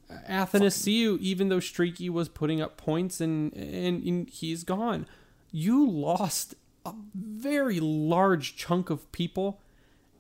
Athanasiou, 0.10 1.20
even 1.20 1.50
though 1.50 1.60
Streaky 1.60 2.10
was 2.10 2.30
putting 2.30 2.62
up 2.62 2.78
points 2.78 3.20
and, 3.20 3.54
and 3.54 4.04
and 4.04 4.30
he's 4.30 4.64
gone, 4.64 5.06
you 5.52 5.90
lost 5.90 6.56
a 6.86 6.94
very 7.14 7.80
large 7.80 8.56
chunk 8.56 8.90
of 8.90 9.12
people, 9.12 9.62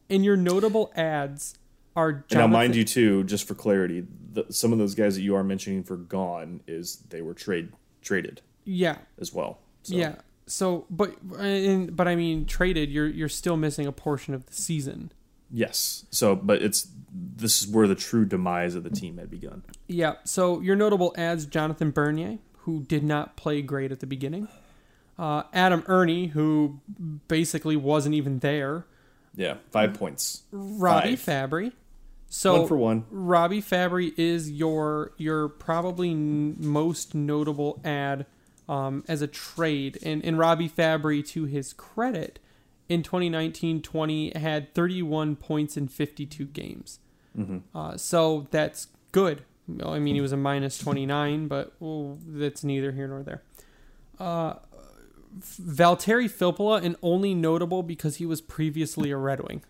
and 0.09 0.25
your 0.25 0.35
notable 0.35 0.91
ads 0.95 1.57
are. 1.95 2.25
And 2.29 2.39
now, 2.39 2.47
mind 2.47 2.75
you, 2.75 2.83
too, 2.83 3.23
just 3.23 3.47
for 3.47 3.55
clarity, 3.55 4.05
the, 4.33 4.45
some 4.49 4.73
of 4.73 4.79
those 4.79 4.95
guys 4.95 5.15
that 5.15 5.21
you 5.21 5.35
are 5.35 5.43
mentioning 5.43 5.83
for 5.83 5.97
gone 5.97 6.61
is 6.67 6.97
they 7.09 7.21
were 7.21 7.33
trade 7.33 7.71
traded 8.01 8.41
yeah, 8.65 8.97
as 9.19 9.33
well. 9.33 9.59
So, 9.83 9.95
Yeah. 9.95 10.15
So, 10.45 10.85
but 10.89 11.15
and, 11.39 11.95
but 11.95 12.07
I 12.07 12.15
mean, 12.15 12.45
traded. 12.45 12.89
You're 12.89 13.07
you're 13.07 13.29
still 13.29 13.57
missing 13.57 13.85
a 13.85 13.91
portion 13.91 14.33
of 14.33 14.45
the 14.45 14.53
season. 14.53 15.11
Yes. 15.51 16.05
So, 16.09 16.35
but 16.35 16.61
it's 16.61 16.87
this 17.13 17.61
is 17.61 17.67
where 17.67 17.87
the 17.87 17.95
true 17.95 18.25
demise 18.25 18.75
of 18.75 18.83
the 18.83 18.89
team 18.89 19.17
had 19.17 19.29
begun. 19.29 19.63
Yeah. 19.87 20.15
So 20.23 20.59
your 20.61 20.75
notable 20.75 21.13
ads: 21.17 21.45
Jonathan 21.45 21.91
Bernier, 21.91 22.39
who 22.59 22.81
did 22.81 23.03
not 23.03 23.35
play 23.37 23.61
great 23.61 23.91
at 23.91 23.99
the 23.99 24.07
beginning. 24.07 24.47
Uh, 25.17 25.43
Adam 25.53 25.83
Erne, 25.87 26.29
who 26.29 26.79
basically 27.27 27.75
wasn't 27.75 28.13
even 28.13 28.39
there. 28.39 28.85
Yeah, 29.35 29.55
five 29.71 29.93
points. 29.93 30.43
Robbie 30.51 31.15
Five. 31.15 31.49
Fabbri. 31.49 31.71
So 32.29 32.59
One 32.59 32.67
for 32.67 32.77
one. 32.77 33.05
Robbie 33.09 33.61
Fabbri 33.61 34.13
is 34.17 34.51
your 34.51 35.13
your 35.17 35.47
probably 35.47 36.11
n- 36.11 36.55
most 36.59 37.15
notable 37.15 37.79
ad 37.85 38.25
um, 38.67 39.03
as 39.07 39.21
a 39.21 39.27
trade, 39.27 39.97
and 40.03 40.23
and 40.25 40.37
Robbie 40.37 40.69
Fabbri, 40.69 41.25
to 41.29 41.45
his 41.45 41.71
credit, 41.73 42.39
in 42.89 43.03
2019-20 43.03 44.35
had 44.35 44.73
31 44.73 45.35
points 45.35 45.77
in 45.77 45.87
52 45.87 46.45
games. 46.45 46.99
Uh, 47.75 47.97
so 47.97 48.47
that's 48.51 48.87
good. 49.11 49.43
Well, 49.67 49.93
I 49.93 49.99
mean, 49.99 50.15
he 50.15 50.21
was 50.21 50.31
a 50.31 50.37
minus 50.37 50.77
29, 50.77 51.47
but 51.47 51.73
well, 51.79 52.17
that's 52.25 52.63
neither 52.63 52.93
here 52.93 53.07
nor 53.07 53.21
there. 53.21 53.43
Uh, 54.19 54.55
Valtteri 55.39 56.29
Filppula, 56.29 56.81
and 56.83 56.95
only 57.03 57.35
notable 57.35 57.83
because 57.83 58.15
he 58.15 58.25
was 58.25 58.41
previously 58.41 59.11
a 59.11 59.17
Red 59.17 59.47
Wing. 59.47 59.63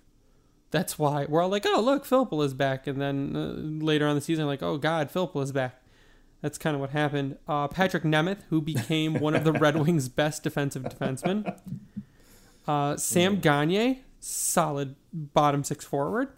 That's 0.69 0.99
why 0.99 1.25
we're 1.27 1.41
all 1.41 1.49
like, 1.49 1.65
oh, 1.67 1.81
look, 1.81 2.05
is 2.43 2.53
back. 2.53 2.87
And 2.87 3.01
then 3.01 3.35
uh, 3.35 3.83
later 3.83 4.07
on 4.07 4.15
the 4.15 4.21
season, 4.21 4.45
like, 4.45 4.61
oh, 4.61 4.77
God, 4.77 5.09
is 5.13 5.51
back. 5.51 5.81
That's 6.41 6.57
kind 6.57 6.75
of 6.75 6.81
what 6.81 6.91
happened. 6.91 7.37
Uh, 7.47 7.67
Patrick 7.67 8.03
Nemeth, 8.03 8.43
who 8.49 8.61
became 8.61 9.15
one 9.15 9.35
of 9.35 9.43
the 9.43 9.51
Red 9.53 9.75
Wings' 9.77 10.09
best 10.09 10.43
defensive 10.43 10.83
defensemen. 10.83 11.57
Uh, 12.67 12.97
Sam 12.97 13.39
Gagne, 13.39 14.01
solid 14.19 14.95
bottom 15.13 15.63
six 15.63 15.85
forward. 15.85 16.29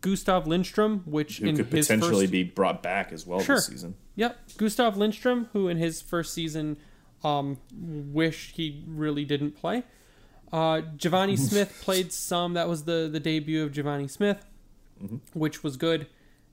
Gustav 0.00 0.46
Lindstrom, 0.46 1.02
which 1.06 1.38
Who 1.38 1.48
in 1.48 1.56
could 1.56 1.70
potentially 1.70 2.26
first 2.26 2.32
be 2.32 2.44
brought 2.44 2.82
back 2.82 3.12
as 3.12 3.26
well 3.26 3.40
Sure. 3.40 3.56
this 3.56 3.66
season. 3.66 3.94
Yep, 4.16 4.38
Gustav 4.56 4.96
Lindstrom, 4.96 5.48
who 5.52 5.68
in 5.68 5.76
his 5.76 6.00
first 6.00 6.32
season, 6.34 6.76
um, 7.24 7.58
wish 7.76 8.52
he 8.54 8.84
really 8.86 9.24
didn't 9.24 9.52
play. 9.56 9.82
Uh, 10.52 10.82
Givani 10.96 11.36
Smith 11.48 11.80
played 11.82 12.12
some. 12.12 12.54
That 12.54 12.68
was 12.68 12.84
the 12.84 13.08
the 13.10 13.20
debut 13.20 13.64
of 13.64 13.72
Givani 13.72 14.08
Smith, 14.08 14.44
which 15.34 15.62
was 15.64 15.76
good. 15.76 16.06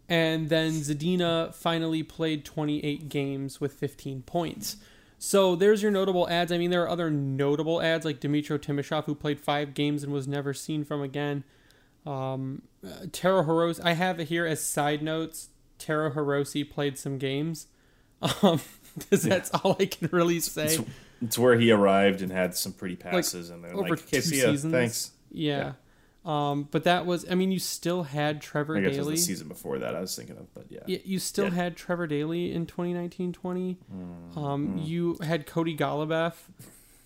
And 0.10 0.50
then 0.50 0.72
Zadina 0.72 1.54
finally 1.54 2.04
played 2.04 2.46
28 2.46 3.10
games 3.10 3.60
with 3.60 3.74
15 3.74 4.22
points. 4.24 4.78
So 5.18 5.56
there's 5.56 5.82
your 5.82 5.92
notable 5.92 6.28
ads. 6.30 6.52
I 6.52 6.58
mean, 6.58 6.72
there 6.72 6.84
are 6.84 6.90
other 6.90 7.10
notable 7.10 7.82
ads 7.82 8.06
like 8.06 8.20
Dmytro 8.20 8.60
Timashov, 8.60 9.06
who 9.06 9.16
played 9.16 9.40
five 9.40 9.74
games 9.74 10.04
and 10.04 10.12
was 10.14 10.28
never 10.28 10.54
seen 10.54 10.84
from 10.84 11.02
again. 11.02 11.44
Um, 12.06 12.62
uh, 12.86 13.06
Taro 13.12 13.44
Hirose, 13.44 13.80
I 13.84 13.94
have 13.94 14.20
it 14.20 14.28
here 14.28 14.46
as 14.46 14.62
side 14.62 15.02
notes. 15.02 15.50
Taro 15.80 16.12
Hirose 16.12 16.70
played 16.70 16.98
some 16.98 17.18
games. 17.18 17.68
Um, 18.42 18.60
'cause 19.10 19.24
that's 19.24 19.52
all 19.52 19.76
I 19.80 19.86
can 19.86 20.10
really 20.12 20.40
say. 20.40 20.66
It's, 20.66 20.80
it's 21.22 21.38
where 21.38 21.60
he 21.60 21.70
arrived 21.70 22.22
and 22.22 22.32
had 22.32 22.56
some 22.56 22.72
pretty 22.72 22.96
passes, 22.96 23.50
and 23.50 23.64
they're 23.64 23.74
over 23.74 23.90
like, 23.90 24.06
two 24.10 24.22
seasons. 24.22 24.72
Thanks." 24.72 25.12
Yeah. 25.32 25.74
Um, 26.26 26.68
but 26.72 26.86
that 26.86 27.06
was, 27.06 27.24
I 27.30 27.36
mean, 27.36 27.52
you 27.52 27.60
still 27.60 28.02
had 28.04 28.42
Trevor 28.42 28.78
I 28.78 28.82
guess 28.82 28.96
it 28.96 28.98
was 28.98 29.06
Daley. 29.06 29.16
the 29.16 29.22
season 29.22 29.48
before 29.48 29.78
that 29.80 29.96
I 29.96 30.02
was 30.02 30.16
thinking 30.16 30.38
of, 30.38 30.52
but 30.56 30.66
yeah. 30.70 30.98
You 31.06 31.20
still 31.20 31.46
Yeah. 31.46 31.52
had 31.52 31.76
Trevor 31.78 32.08
Daley 32.08 32.52
in 32.52 32.66
2019 32.66 33.32
20. 33.32 33.78
Mm, 33.94 34.38
Um, 34.38 34.78
You 34.84 35.18
had 35.22 35.46
Cody 35.46 35.78
Goloubef. 35.78 36.34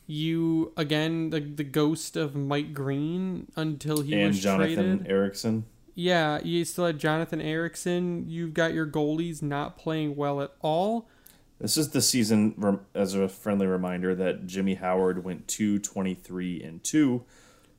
You, 0.07 0.71
again, 0.75 1.29
the, 1.29 1.39
the 1.39 1.63
ghost 1.63 2.15
of 2.15 2.35
Mike 2.35 2.73
Green 2.73 3.47
until 3.55 4.01
he 4.01 4.15
and 4.15 4.29
was 4.29 4.39
Jonathan 4.39 4.99
traded. 4.99 5.07
Ericsson. 5.11 5.65
Yeah, 5.93 6.39
you 6.43 6.63
still 6.65 6.85
had 6.85 6.97
Jonathan 6.97 7.41
Ericsson. 7.41 8.25
You've 8.27 8.53
got 8.53 8.73
your 8.73 8.87
goalies 8.87 9.41
not 9.43 9.77
playing 9.77 10.15
well 10.15 10.41
at 10.41 10.51
all. 10.61 11.07
This 11.59 11.75
is 11.77 11.89
the 11.89 12.01
season, 12.01 12.79
as 12.95 13.13
a 13.15 13.27
friendly 13.27 13.67
reminder, 13.67 14.15
that 14.15 14.47
Jimmy 14.47 14.75
Howard 14.75 15.25
went 15.25 15.47
2 15.49 15.77
23 15.79 16.63
and 16.63 16.81
2 16.83 17.23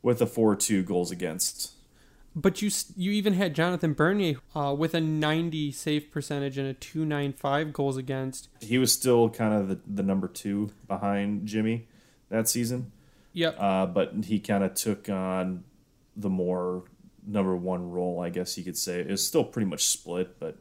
with 0.03 0.21
a 0.23 0.27
4 0.27 0.57
2 0.57 0.83
goals 0.83 1.11
against. 1.11 1.73
But 2.37 2.63
you 2.63 2.71
you 2.97 3.11
even 3.11 3.35
had 3.35 3.55
Jonathan 3.55 3.93
Bernier 3.93 4.37
uh, 4.55 4.75
with 4.79 4.95
a 4.95 5.01
90 5.01 5.73
save 5.73 6.13
percentage 6.13 6.59
and 6.59 6.69
a 6.69 6.75
295 6.75 7.73
goals 7.73 7.97
against. 7.97 8.49
He 8.61 8.79
was 8.79 8.93
still 8.93 9.29
kind 9.31 9.53
of 9.53 9.69
the, 9.69 9.81
the 9.87 10.03
number 10.05 10.29
two 10.29 10.71
behind 10.87 11.47
Jimmy 11.47 11.89
that 12.29 12.49
season, 12.49 12.93
Yep. 13.33 13.57
uh, 13.59 13.87
but 13.87 14.13
he 14.27 14.39
kind 14.39 14.63
of 14.63 14.75
took 14.75 15.09
on 15.09 15.65
the 16.17 16.29
more 16.31 16.85
number 17.27 17.57
one 17.57 17.91
role, 17.91 18.21
I 18.21 18.31
guess 18.31 18.57
you 18.57 18.63
could 18.63 18.79
say. 18.79 19.01
It 19.01 19.11
was 19.11 19.27
still 19.27 19.43
pretty 19.45 19.67
much 19.69 19.87
split, 19.89 20.39
but 20.39 20.57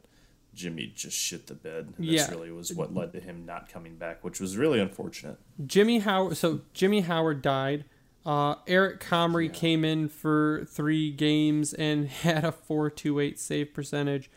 Jimmy 0.54 0.92
just 0.94 1.16
shit 1.16 1.46
the 1.46 1.54
bed. 1.54 1.94
And 1.96 2.04
Yeah. 2.04 2.22
This 2.22 2.30
really 2.30 2.50
was 2.50 2.72
what 2.72 2.92
led 2.92 3.12
to 3.12 3.20
him 3.20 3.46
not 3.46 3.68
coming 3.68 3.94
back, 3.94 4.24
which 4.24 4.40
was 4.40 4.56
really 4.56 4.80
unfortunate. 4.80 5.38
Jimmy 5.64 6.00
Howard. 6.00 6.36
So 6.36 6.62
Jimmy 6.74 7.02
Howard 7.02 7.42
died. 7.42 7.84
Uh, 8.26 8.56
Eric 8.66 9.00
Comrie 9.00 9.52
came 9.52 9.84
in 9.84 10.08
for 10.08 10.64
three 10.68 11.10
games 11.10 11.72
and 11.72 12.06
had 12.08 12.44
a 12.44 12.52
4.28 12.52 13.38
save 13.38 13.72
percentage. 13.74 14.30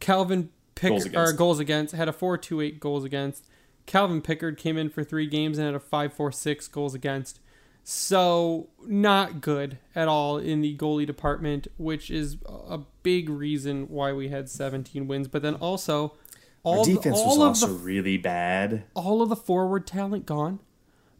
Calvin 0.00 0.50
Pickard 0.74 0.90
Goals 0.90 1.06
or 1.06 1.08
against. 1.22 1.36
goals 1.38 1.58
against 1.60 1.94
had 1.94 2.08
a 2.08 2.12
4.28 2.12 2.78
goals 2.80 3.04
against. 3.04 3.46
Calvin 3.86 4.20
Pickard 4.22 4.56
came 4.56 4.76
in 4.78 4.88
for 4.88 5.04
three 5.04 5.26
games 5.26 5.58
and 5.58 5.66
had 5.66 5.74
a 5.74 5.78
5.46 5.78 6.70
goals 6.70 6.94
against. 6.94 7.38
So 7.82 8.68
not 8.86 9.40
good 9.42 9.78
at 9.94 10.08
all 10.08 10.38
in 10.38 10.62
the 10.62 10.74
goalie 10.76 11.06
department, 11.06 11.66
which 11.76 12.10
is 12.10 12.38
a 12.46 12.80
big 13.02 13.28
reason 13.28 13.88
why 13.88 14.12
we 14.12 14.28
had 14.28 14.48
17 14.48 15.06
wins. 15.06 15.28
But 15.28 15.42
then 15.42 15.54
also, 15.56 16.14
all 16.62 16.78
Our 16.80 16.84
the- 16.86 16.94
defense 16.94 17.18
all 17.18 17.38
was 17.38 17.62
also 17.62 17.66
the 17.66 17.74
really 17.74 18.16
bad. 18.16 18.84
all 18.94 19.20
of 19.20 19.28
the 19.28 19.36
forward 19.36 19.86
talent 19.86 20.24
gone. 20.24 20.60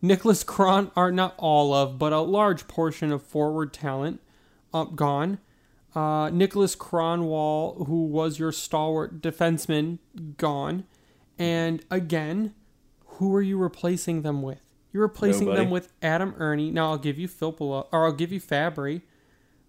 Nicholas 0.04 0.44
Cron, 0.44 0.90
are 0.94 1.10
not 1.10 1.34
all 1.38 1.72
of, 1.72 1.98
but 1.98 2.12
a 2.12 2.20
large 2.20 2.68
portion 2.68 3.10
of 3.10 3.22
forward 3.22 3.72
talent 3.72 4.20
uh, 4.74 4.84
gone. 4.84 5.38
Uh, 5.94 6.28
Nicholas 6.30 6.76
Kronwall, 6.76 7.86
who 7.86 8.04
was 8.04 8.38
your 8.38 8.52
stalwart 8.52 9.22
defenseman, 9.22 9.98
gone. 10.36 10.84
And 11.38 11.82
again, 11.90 12.54
who 13.06 13.34
are 13.34 13.40
you 13.40 13.56
replacing 13.56 14.22
them 14.22 14.42
with? 14.42 14.60
You're 14.92 15.04
replacing 15.04 15.46
Nobody. 15.46 15.64
them 15.64 15.70
with 15.70 15.92
Adam 16.02 16.34
Erne. 16.38 16.72
Now 16.72 16.90
I'll 16.90 16.98
give 16.98 17.18
you 17.18 17.26
Filppula, 17.26 17.86
or 17.90 18.04
I'll 18.04 18.12
give 18.12 18.30
you 18.30 18.40
Fabbri. 18.40 19.02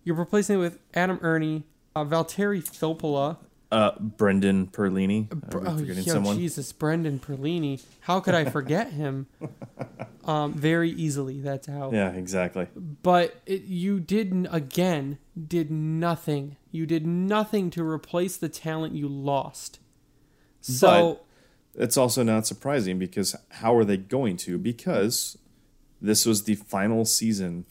You're 0.04 0.18
replacing 0.18 0.58
it 0.58 0.60
with 0.60 0.80
Adam 0.94 1.18
Erne, 1.22 1.64
uh, 1.96 2.04
Valtteri 2.04 2.62
Filppula, 2.62 3.38
Uh, 3.76 3.92
Brendan 4.00 4.68
Perlini. 4.68 5.30
Are 5.54 5.68
Oh, 5.68 5.78
yo, 5.80 5.94
someone? 6.04 6.38
Jesus, 6.38 6.72
Brendan 6.72 7.20
Perlini. 7.20 7.84
How 8.00 8.22
could 8.22 8.34
I 8.34 8.46
forget 8.46 8.94
him? 8.94 9.28
um, 10.24 10.54
very 10.54 10.92
easily. 10.92 11.42
That's 11.42 11.68
how. 11.68 11.92
Yeah, 11.92 12.12
exactly. 12.12 12.70
But 12.76 13.42
it, 13.46 13.64
you 13.64 14.00
did 14.00 14.32
n- 14.32 14.48
again 14.50 15.18
did 15.48 15.70
nothing. 15.72 16.56
You 16.72 16.86
did 16.86 17.06
nothing 17.06 17.70
to 17.72 17.84
replace 17.86 18.38
the 18.38 18.48
talent 18.48 18.96
you 18.96 19.10
lost. 19.10 19.80
So 20.62 21.20
It's 21.76 21.98
also 21.98 22.24
not 22.24 22.48
surprising 22.48 22.98
because 22.98 23.36
how 23.50 23.76
are 23.76 23.84
they 23.84 23.98
going 23.98 24.38
to? 24.38 24.58
Because 24.58 25.38
This 26.02 26.26
was 26.26 26.44
the 26.44 26.56
final 26.56 27.04
season 27.04 27.66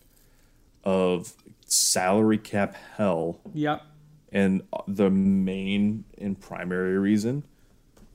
of 0.85 1.33
salary 1.65 2.37
cap 2.37 2.77
hell, 2.99 3.41
Yep. 3.55 3.81
And 4.35 4.63
the 4.89 5.11
main 5.11 6.05
and 6.19 6.39
primary 6.39 6.99
reason 6.99 7.45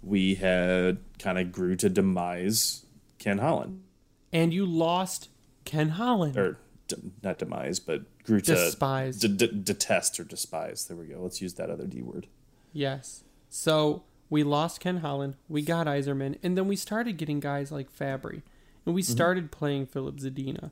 we 0.03 0.35
had 0.35 0.99
kind 1.17 1.39
of 1.39 1.51
grew 1.51 1.75
to 1.77 1.89
demise 1.89 2.85
Ken 3.17 3.37
Holland, 3.39 3.83
And 4.31 4.53
you 4.53 4.65
lost 4.65 5.29
Ken 5.65 5.89
Holland. 5.89 6.37
or 6.37 6.57
d- 6.87 6.97
not 7.23 7.37
demise, 7.37 7.79
but 7.79 8.03
grew 8.23 8.41
to 8.41 8.53
Despise. 8.53 9.17
detest 9.19 10.19
or 10.19 10.23
despise. 10.23 10.85
There 10.85 10.97
we 10.97 11.05
go. 11.07 11.21
Let's 11.21 11.41
use 11.41 11.53
that 11.55 11.69
other 11.69 11.85
D 11.85 12.01
word. 12.01 12.27
Yes. 12.71 13.23
So 13.49 14.03
we 14.29 14.43
lost 14.43 14.79
Ken 14.79 14.97
Holland, 14.97 15.35
we 15.47 15.61
got 15.61 15.87
Yzerman, 15.87 16.37
and 16.43 16.57
then 16.57 16.67
we 16.67 16.75
started 16.75 17.17
getting 17.17 17.39
guys 17.39 17.71
like 17.71 17.91
Fabbri. 17.91 18.41
And 18.85 18.95
we 18.95 19.01
mm-hmm. 19.01 19.11
started 19.11 19.51
playing 19.51 19.87
Filip 19.87 20.17
Zadina. 20.17 20.71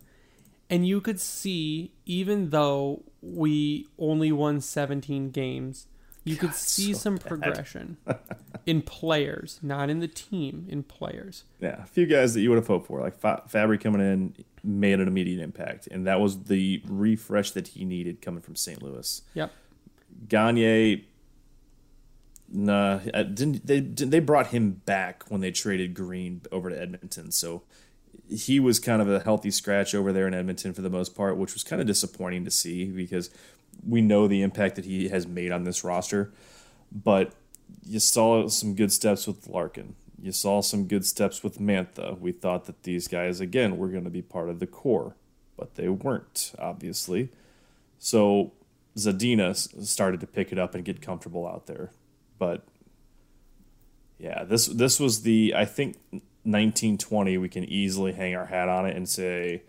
And 0.69 0.87
you 0.87 0.99
could 0.99 1.19
see, 1.19 1.93
even 2.05 2.49
though 2.49 3.03
we 3.21 3.87
only 3.97 4.31
won 4.31 4.59
17 4.59 5.31
games, 5.31 5.87
you 6.27 6.35
could 6.35 6.53
see 6.53 6.93
so 6.93 6.99
some 6.99 7.15
bad. 7.15 7.25
progression 7.25 7.97
in 8.65 8.81
players, 8.81 9.59
not 9.61 9.89
in 9.89 9.99
the 9.99 10.07
team, 10.07 10.67
in 10.69 10.83
players. 10.83 11.45
Yeah, 11.61 11.81
a 11.81 11.85
few 11.85 12.05
guys 12.05 12.33
that 12.33 12.41
you 12.41 12.49
would 12.49 12.57
have 12.57 12.67
hoped 12.67 12.87
for, 12.87 12.99
like 12.99 13.17
Fa- 13.17 13.43
Fabbri 13.49 13.79
coming 13.79 14.01
in, 14.01 14.35
made 14.63 14.99
an 14.99 15.07
immediate 15.07 15.41
impact, 15.41 15.87
and 15.87 16.05
that 16.05 16.19
was 16.19 16.43
the 16.43 16.81
refresh 16.85 17.51
that 17.51 17.69
he 17.69 17.85
needed 17.85 18.21
coming 18.21 18.41
from 18.41 18.55
St. 18.55 18.83
Louis. 18.83 19.21
Yep. 19.35 19.51
Gagne, 20.27 21.05
nah, 22.51 22.99
uh, 23.13 23.23
didn't 23.23 23.65
they? 23.65 23.79
Didn't, 23.79 24.09
they 24.09 24.19
brought 24.19 24.47
him 24.47 24.81
back 24.85 25.23
when 25.29 25.39
they 25.39 25.51
traded 25.51 25.93
Green 25.93 26.41
over 26.51 26.69
to 26.69 26.79
Edmonton, 26.79 27.31
so 27.31 27.63
he 28.29 28.59
was 28.59 28.79
kind 28.79 29.01
of 29.01 29.09
a 29.09 29.19
healthy 29.19 29.51
scratch 29.51 29.95
over 29.95 30.11
there 30.11 30.27
in 30.27 30.33
Edmonton 30.33 30.73
for 30.73 30.81
the 30.81 30.89
most 30.89 31.15
part, 31.15 31.37
which 31.37 31.53
was 31.53 31.63
kind 31.63 31.81
of 31.81 31.87
disappointing 31.87 32.45
to 32.45 32.51
see 32.51 32.85
because 32.85 33.29
we 33.87 34.01
know 34.01 34.27
the 34.27 34.41
impact 34.41 34.75
that 34.75 34.85
he 34.85 35.09
has 35.09 35.27
made 35.27 35.51
on 35.51 35.63
this 35.63 35.83
roster. 35.83 36.31
But 36.91 37.33
you 37.85 37.99
saw 37.99 38.47
some 38.47 38.75
good 38.75 38.91
steps 38.91 39.27
with 39.27 39.47
Larkin. 39.47 39.95
You 40.21 40.31
saw 40.31 40.61
some 40.61 40.87
good 40.87 41.05
steps 41.05 41.43
with 41.43 41.59
Mantha. 41.59 42.19
We 42.19 42.31
thought 42.31 42.65
that 42.65 42.83
these 42.83 43.07
guys 43.07 43.39
again 43.39 43.77
were 43.77 43.87
going 43.87 44.03
to 44.03 44.09
be 44.09 44.21
part 44.21 44.49
of 44.49 44.59
the 44.59 44.67
core, 44.67 45.15
but 45.55 45.75
they 45.75 45.89
weren't, 45.89 46.53
obviously. 46.57 47.29
So 47.99 48.53
Zadina 48.95 49.55
started 49.85 50.19
to 50.21 50.27
pick 50.27 50.51
it 50.51 50.57
up 50.57 50.73
and 50.73 50.83
get 50.83 51.01
comfortable 51.01 51.47
out 51.47 51.67
there. 51.67 51.91
But 52.39 52.63
yeah, 54.17 54.43
this 54.43 54.65
this 54.67 54.99
was 54.99 55.21
the 55.21 55.53
I 55.55 55.65
think 55.65 55.97
1920 56.47 57.37
we 57.37 57.49
can 57.49 57.63
easily 57.65 58.13
hang 58.13 58.35
our 58.35 58.45
hat 58.45 58.69
on 58.69 58.85
it 58.85 58.95
and 58.95 59.07
say 59.07 59.63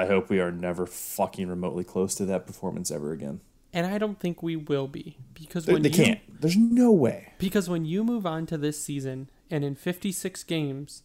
I 0.00 0.06
hope 0.06 0.30
we 0.30 0.40
are 0.40 0.50
never 0.50 0.86
fucking 0.86 1.48
remotely 1.48 1.84
close 1.84 2.14
to 2.14 2.24
that 2.24 2.46
performance 2.46 2.90
ever 2.90 3.12
again. 3.12 3.40
And 3.72 3.86
I 3.86 3.98
don't 3.98 4.18
think 4.18 4.42
we 4.42 4.56
will 4.56 4.88
be 4.88 5.18
because 5.34 5.66
They, 5.66 5.74
when 5.74 5.82
they 5.82 5.90
you, 5.90 6.04
can't. 6.04 6.40
There's 6.40 6.56
no 6.56 6.90
way. 6.90 7.34
Because 7.38 7.68
when 7.68 7.84
you 7.84 8.02
move 8.02 8.24
on 8.24 8.46
to 8.46 8.56
this 8.56 8.82
season, 8.82 9.30
and 9.50 9.62
in 9.62 9.74
56 9.74 10.42
games, 10.44 11.02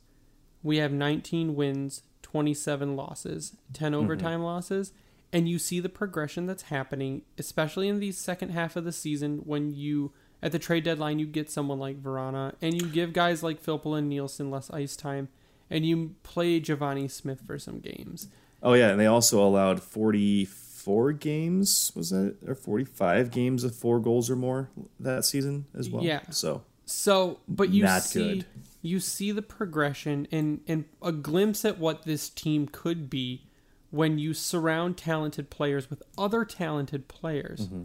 we 0.64 0.78
have 0.78 0.92
19 0.94 1.56
wins, 1.56 2.04
27 2.22 2.96
losses, 2.96 3.56
10 3.74 3.92
mm-hmm. 3.92 4.04
overtime 4.04 4.42
losses, 4.42 4.94
and 5.34 5.50
you 5.50 5.60
see 5.60 5.80
the 5.80 5.90
progression 5.90 6.46
that's 6.46 6.64
happening, 6.64 7.24
especially 7.38 7.90
in 7.90 8.00
the 8.00 8.14
second 8.14 8.50
half 8.50 8.76
of 8.76 8.86
the 8.86 8.92
season 8.92 9.40
when 9.40 9.74
you, 9.74 10.14
at 10.46 10.52
the 10.52 10.60
trade 10.60 10.84
deadline, 10.84 11.18
you 11.18 11.26
get 11.26 11.50
someone 11.50 11.80
like 11.80 12.04
Vrana, 12.04 12.54
and 12.62 12.80
you 12.80 12.88
give 12.88 13.14
guys 13.14 13.42
like 13.42 13.62
Philpel 13.64 13.98
and 13.98 14.08
Nielsen 14.08 14.52
less 14.52 14.70
ice 14.70 14.96
time, 14.96 15.28
and 15.72 15.84
you 15.84 16.14
play 16.22 16.62
Givani 16.62 17.10
Smith 17.10 17.42
for 17.46 17.58
some 17.58 17.80
games. 17.80 18.28
Oh 18.62 18.74
yeah, 18.74 18.90
and 18.90 19.00
they 19.00 19.08
also 19.08 19.44
allowed 19.44 19.82
44 19.82 21.14
games, 21.14 21.92
was 21.96 22.12
that 22.12 22.36
or 22.48 22.54
45 22.54 23.32
games 23.32 23.64
of 23.64 23.76
four 23.76 24.00
goals 24.00 24.30
or 24.30 24.36
more 24.36 24.70
that 25.00 25.26
season 25.26 25.66
as 25.76 25.90
well. 25.90 26.04
Yeah. 26.04 26.22
So 26.30 26.62
So, 26.86 27.40
but 27.48 27.70
you 27.72 27.84
Not 27.84 28.04
see, 28.04 28.36
good. 28.36 28.46
you 28.84 29.00
see 29.00 29.32
the 29.32 29.42
progression 29.42 30.28
and 30.32 30.62
and 30.68 30.86
a 31.02 31.12
glimpse 31.12 31.66
at 31.66 31.80
what 31.80 32.04
this 32.04 32.30
team 32.30 32.68
could 32.68 33.10
be 33.10 33.48
when 33.90 34.20
you 34.20 34.34
surround 34.36 34.98
talented 34.98 35.50
players 35.50 35.90
with 35.90 36.04
other 36.18 36.46
talented 36.46 37.08
players. 37.08 37.62
Mm-hmm. 37.62 37.84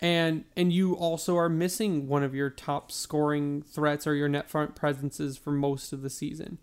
And 0.00 0.44
and 0.56 0.72
you 0.72 0.94
also 0.94 1.36
are 1.36 1.50
missing 1.50 2.08
one 2.08 2.22
of 2.22 2.34
your 2.34 2.48
top 2.48 2.90
scoring 2.90 3.62
threats 3.62 4.06
or 4.06 4.14
your 4.14 4.28
net 4.28 4.48
front 4.48 4.74
presences 4.74 5.36
for 5.36 5.52
most 5.52 5.92
of 5.92 6.00
the 6.02 6.10
season. 6.10 6.58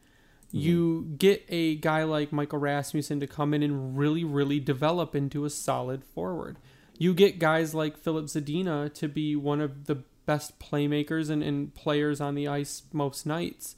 Mm-hmm. 0.47 0.57
You 0.57 1.13
get 1.17 1.45
a 1.49 1.75
guy 1.75 2.03
like 2.03 2.31
Michael 2.31 2.59
Rasmussen 2.59 3.19
to 3.19 3.27
come 3.27 3.53
in 3.53 3.61
and 3.61 3.97
really, 3.97 4.23
really 4.23 4.59
develop 4.59 5.15
into 5.15 5.45
a 5.45 5.49
solid 5.49 6.03
forward. 6.03 6.57
You 6.97 7.13
get 7.13 7.37
guys 7.37 7.75
like 7.75 7.97
Filip 7.97 8.25
Zadina 8.25 8.91
to 8.95 9.07
be 9.07 9.35
one 9.35 9.61
of 9.61 9.85
the 9.85 10.03
best 10.25 10.59
playmakers 10.59 11.29
and, 11.29 11.43
and 11.43 11.73
players 11.75 12.19
on 12.19 12.33
the 12.33 12.47
ice 12.47 12.83
most 12.91 13.25
nights. 13.25 13.75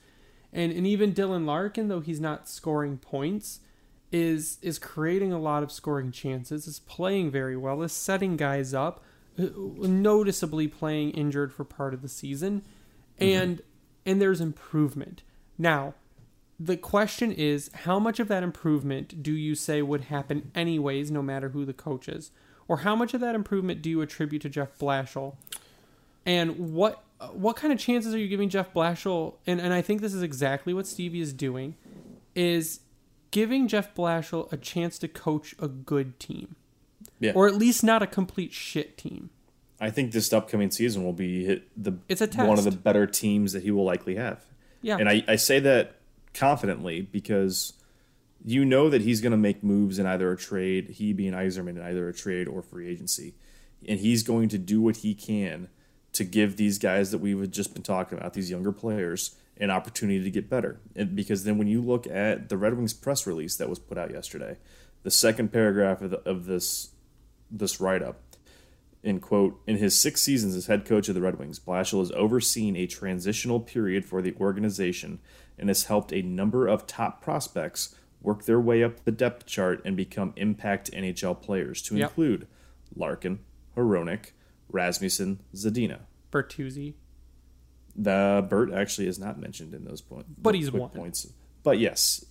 And 0.53 0.71
and 0.71 0.87
even 0.87 1.13
Dylan 1.13 1.45
Larkin, 1.45 1.89
though 1.89 1.99
he's 1.99 2.21
not 2.21 2.47
scoring 2.47 2.97
points, 2.97 3.59
is 4.11 4.57
is 4.61 4.79
creating 4.79 5.31
a 5.31 5.39
lot 5.39 5.63
of 5.63 5.71
scoring 5.71 6.11
chances, 6.11 6.65
is 6.65 6.79
playing 6.79 7.29
very 7.29 7.57
well, 7.57 7.81
is 7.83 7.91
setting 7.91 8.37
guys 8.37 8.73
up, 8.73 9.03
noticeably 9.37 10.67
playing 10.67 11.11
injured 11.11 11.53
for 11.53 11.63
part 11.63 11.93
of 11.93 12.01
the 12.01 12.09
season. 12.09 12.61
Mm-hmm. 13.19 13.23
And 13.23 13.61
and 14.05 14.21
there's 14.21 14.41
improvement. 14.41 15.23
Now, 15.57 15.93
the 16.59 16.77
question 16.77 17.31
is 17.31 17.71
how 17.73 17.99
much 17.99 18.19
of 18.19 18.27
that 18.27 18.43
improvement 18.43 19.23
do 19.23 19.31
you 19.31 19.55
say 19.55 19.81
would 19.81 20.01
happen 20.05 20.51
anyways 20.53 21.09
no 21.09 21.21
matter 21.21 21.49
who 21.49 21.63
the 21.63 21.73
coach 21.73 22.09
is 22.09 22.31
or 22.67 22.77
how 22.77 22.95
much 22.95 23.13
of 23.13 23.21
that 23.21 23.33
improvement 23.33 23.81
do 23.81 23.89
you 23.89 24.01
attribute 24.01 24.41
to 24.41 24.49
jeff 24.49 24.77
blashill 24.77 25.35
and 26.25 26.73
what 26.73 27.03
what 27.31 27.55
kind 27.55 27.71
of 27.71 27.79
chances 27.79 28.13
are 28.13 28.17
you 28.17 28.27
giving 28.27 28.49
jeff 28.49 28.73
blashill 28.73 29.35
and, 29.47 29.61
and 29.61 29.73
i 29.73 29.81
think 29.81 30.01
this 30.01 30.13
is 30.13 30.21
exactly 30.21 30.73
what 30.73 30.85
stevie 30.85 31.21
is 31.21 31.31
doing 31.31 31.75
is 32.35 32.81
giving 33.31 33.67
jeff 33.67 33.95
blashill 33.95 34.51
a 34.51 34.57
chance 34.57 34.99
to 34.99 35.07
coach 35.07 35.55
a 35.59 35.67
good 35.67 36.19
team 36.19 36.55
yeah, 37.19 37.31
or 37.35 37.47
at 37.47 37.55
least 37.55 37.83
not 37.83 38.01
a 38.01 38.07
complete 38.07 38.53
shit 38.53 38.97
team 38.97 39.29
I 39.81 39.89
think 39.89 40.11
this 40.11 40.31
upcoming 40.33 40.71
season 40.71 41.03
will 41.03 41.13
be 41.13 41.45
hit 41.45 41.69
the 41.81 41.93
It's 42.07 42.21
a 42.21 42.27
one 42.27 42.57
of 42.57 42.65
the 42.65 42.71
better 42.71 43.07
teams 43.07 43.53
that 43.53 43.63
he 43.63 43.71
will 43.71 43.85
likely 43.85 44.15
have. 44.15 44.43
yeah 44.81 44.97
And 44.97 45.07
I, 45.07 45.23
I 45.27 45.35
say 45.37 45.59
that 45.61 45.95
confidently 46.33 47.01
because 47.01 47.73
you 48.43 48.65
know 48.65 48.89
that 48.89 49.01
he's 49.01 49.21
going 49.21 49.31
to 49.31 49.37
make 49.37 49.63
moves 49.63 49.99
in 49.99 50.05
either 50.05 50.31
a 50.31 50.37
trade, 50.37 50.89
he 50.89 51.13
being 51.13 51.33
Yzerman 51.33 51.71
in 51.71 51.81
either 51.81 52.07
a 52.07 52.13
trade 52.13 52.47
or 52.47 52.61
free 52.61 52.87
agency. 52.89 53.35
And 53.87 53.99
he's 53.99 54.23
going 54.23 54.49
to 54.49 54.57
do 54.57 54.81
what 54.81 54.97
he 54.97 55.13
can 55.13 55.69
to 56.13 56.23
give 56.23 56.57
these 56.57 56.77
guys 56.77 57.11
that 57.11 57.19
we've 57.19 57.49
just 57.49 57.73
been 57.73 57.83
talking 57.83 58.17
about, 58.17 58.33
these 58.33 58.49
younger 58.49 58.71
players, 58.71 59.35
an 59.57 59.69
opportunity 59.69 60.23
to 60.23 60.31
get 60.31 60.49
better. 60.49 60.79
And 60.95 61.15
because 61.15 61.43
then 61.43 61.57
when 61.57 61.67
you 61.67 61.81
look 61.81 62.07
at 62.07 62.49
the 62.49 62.57
Red 62.57 62.75
Wings 62.75 62.93
press 62.93 63.25
release 63.27 63.55
that 63.57 63.69
was 63.69 63.79
put 63.79 63.97
out 63.97 64.11
yesterday, 64.11 64.57
the 65.03 65.11
second 65.11 65.53
paragraph 65.53 66.01
of, 66.01 66.11
the, 66.11 66.19
of 66.29 66.45
this 66.45 66.89
this 67.51 67.79
write 67.79 68.01
up, 68.01 68.21
in 69.03 69.19
quote, 69.19 69.59
in 69.65 69.77
his 69.77 69.99
six 69.99 70.21
seasons 70.21 70.55
as 70.55 70.65
head 70.67 70.85
coach 70.85 71.07
of 71.09 71.15
the 71.15 71.21
Red 71.21 71.39
Wings, 71.39 71.59
Blashill 71.59 71.99
has 71.99 72.11
overseen 72.11 72.75
a 72.75 72.85
transitional 72.87 73.59
period 73.59 74.05
for 74.05 74.21
the 74.21 74.35
organization 74.39 75.19
and 75.57 75.69
has 75.69 75.85
helped 75.85 76.11
a 76.13 76.21
number 76.21 76.67
of 76.67 76.85
top 76.87 77.21
prospects 77.21 77.95
work 78.21 78.43
their 78.43 78.59
way 78.59 78.83
up 78.83 79.03
the 79.05 79.11
depth 79.11 79.45
chart 79.45 79.81
and 79.85 79.95
become 79.95 80.33
impact 80.35 80.91
NHL 80.91 81.41
players, 81.41 81.81
to 81.83 81.95
Yep. 81.95 82.09
include 82.09 82.47
Larkin, 82.95 83.39
Hronek, 83.77 84.31
Rasmussen, 84.69 85.39
Zadina. 85.55 86.01
bertuzzi 86.31 86.93
The 87.95 88.45
Bert 88.49 88.71
actually 88.71 89.07
is 89.07 89.19
not 89.19 89.39
mentioned 89.39 89.73
in 89.73 89.83
those 89.85 90.01
points, 90.01 90.29
But 90.37 90.55
he's 90.55 90.71
one. 90.71 90.89
points. 90.89 91.31
But 91.63 91.79
yes, 91.79 92.25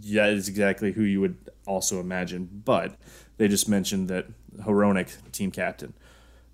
yeah, 0.00 0.26
is 0.28 0.48
exactly 0.48 0.92
who 0.92 1.02
you 1.02 1.20
would 1.20 1.36
also 1.66 2.00
imagine. 2.00 2.62
But 2.64 2.96
they 3.42 3.48
just 3.48 3.68
mentioned 3.68 4.06
that 4.06 4.26
Hronek, 4.58 5.32
team 5.32 5.50
captain, 5.50 5.94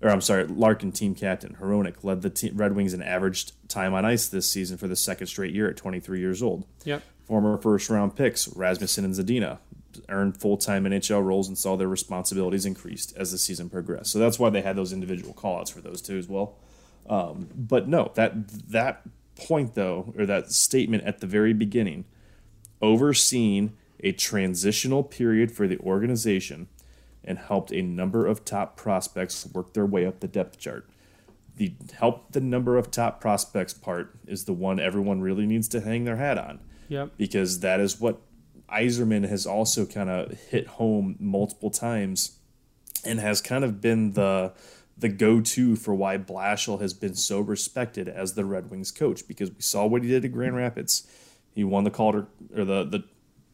or 0.01 0.09
I'm 0.09 0.21
sorry, 0.21 0.47
Larkin, 0.47 0.91
team 0.91 1.13
captain. 1.13 1.55
Hronek 1.61 2.03
led 2.03 2.23
the 2.23 2.31
team, 2.31 2.57
Red 2.57 2.75
Wings 2.75 2.95
in 2.95 3.03
average 3.03 3.51
time 3.67 3.93
on 3.93 4.05
ice 4.05 4.27
this 4.27 4.49
season 4.49 4.75
for 4.79 4.87
the 4.87 4.95
second 4.95 5.27
straight 5.27 5.53
year 5.53 5.69
at 5.69 5.77
23 5.77 6.19
years 6.19 6.41
old. 6.41 6.65
yep 6.85 7.03
Former 7.25 7.59
first 7.59 7.91
round 7.91 8.15
picks, 8.15 8.47
Rasmussen 8.47 9.05
and 9.05 9.13
Zadina, 9.13 9.59
earned 10.07 10.41
full 10.41 10.57
time 10.57 10.85
NHL 10.85 11.23
roles 11.23 11.47
and 11.47 11.55
saw 11.55 11.75
their 11.75 11.87
responsibilities 11.87 12.65
increased 12.65 13.15
as 13.15 13.31
the 13.31 13.37
season 13.37 13.69
progressed. 13.69 14.11
So 14.11 14.17
that's 14.17 14.39
why 14.39 14.49
they 14.49 14.63
had 14.63 14.75
those 14.75 14.91
individual 14.91 15.33
call 15.33 15.59
outs 15.59 15.69
for 15.69 15.81
those 15.81 16.01
two 16.01 16.17
as 16.17 16.27
well. 16.27 16.57
Um, 17.07 17.49
but 17.55 17.87
no, 17.87 18.11
that 18.15 18.47
that 18.69 19.03
point 19.35 19.75
though, 19.75 20.11
or 20.17 20.25
that 20.25 20.51
statement 20.51 21.03
at 21.03 21.19
the 21.19 21.27
very 21.27 21.53
beginning, 21.53 22.05
overseeing 22.81 23.77
a 23.99 24.11
transitional 24.11 25.03
period 25.03 25.51
for 25.51 25.67
the 25.67 25.77
organization 25.81 26.67
and 27.23 27.37
helped 27.37 27.71
a 27.71 27.81
number 27.81 28.25
of 28.25 28.45
top 28.45 28.77
prospects 28.77 29.47
work 29.53 29.73
their 29.73 29.85
way 29.85 30.05
up 30.05 30.19
the 30.19 30.27
depth 30.27 30.59
chart. 30.59 30.89
The 31.55 31.73
help 31.93 32.31
the 32.31 32.41
number 32.41 32.77
of 32.77 32.89
top 32.89 33.19
prospects 33.19 33.73
part 33.73 34.17
is 34.25 34.45
the 34.45 34.53
one 34.53 34.79
everyone 34.79 35.21
really 35.21 35.45
needs 35.45 35.67
to 35.69 35.81
hang 35.81 36.05
their 36.05 36.15
hat 36.15 36.37
on 36.37 36.59
yep 36.87 37.11
because 37.17 37.59
that 37.59 37.81
is 37.81 37.99
what 37.99 38.21
Yzerman 38.69 39.27
has 39.27 39.45
also 39.45 39.85
kind 39.85 40.09
of 40.09 40.31
hit 40.31 40.67
home 40.67 41.17
multiple 41.19 41.69
times 41.69 42.37
and 43.05 43.19
has 43.19 43.41
kind 43.41 43.63
of 43.63 43.81
been 43.81 44.13
the 44.13 44.53
the 44.97 45.09
go-to 45.09 45.77
for 45.77 45.95
why 45.95 46.17
Blashill 46.17 46.81
has 46.81 46.93
been 46.93 47.15
so 47.15 47.39
respected 47.39 48.09
as 48.09 48.33
the 48.33 48.43
Red 48.43 48.69
Wings 48.69 48.91
coach 48.91 49.25
because 49.27 49.49
we 49.49 49.61
saw 49.61 49.85
what 49.85 50.03
he 50.03 50.09
did 50.09 50.25
at 50.25 50.31
Grand 50.33 50.57
Rapids. 50.57 51.07
He 51.53 51.63
won 51.63 51.85
the 51.85 51.91
Calder 51.91 52.27
or 52.55 52.65
the 52.65 52.83
the 52.83 53.03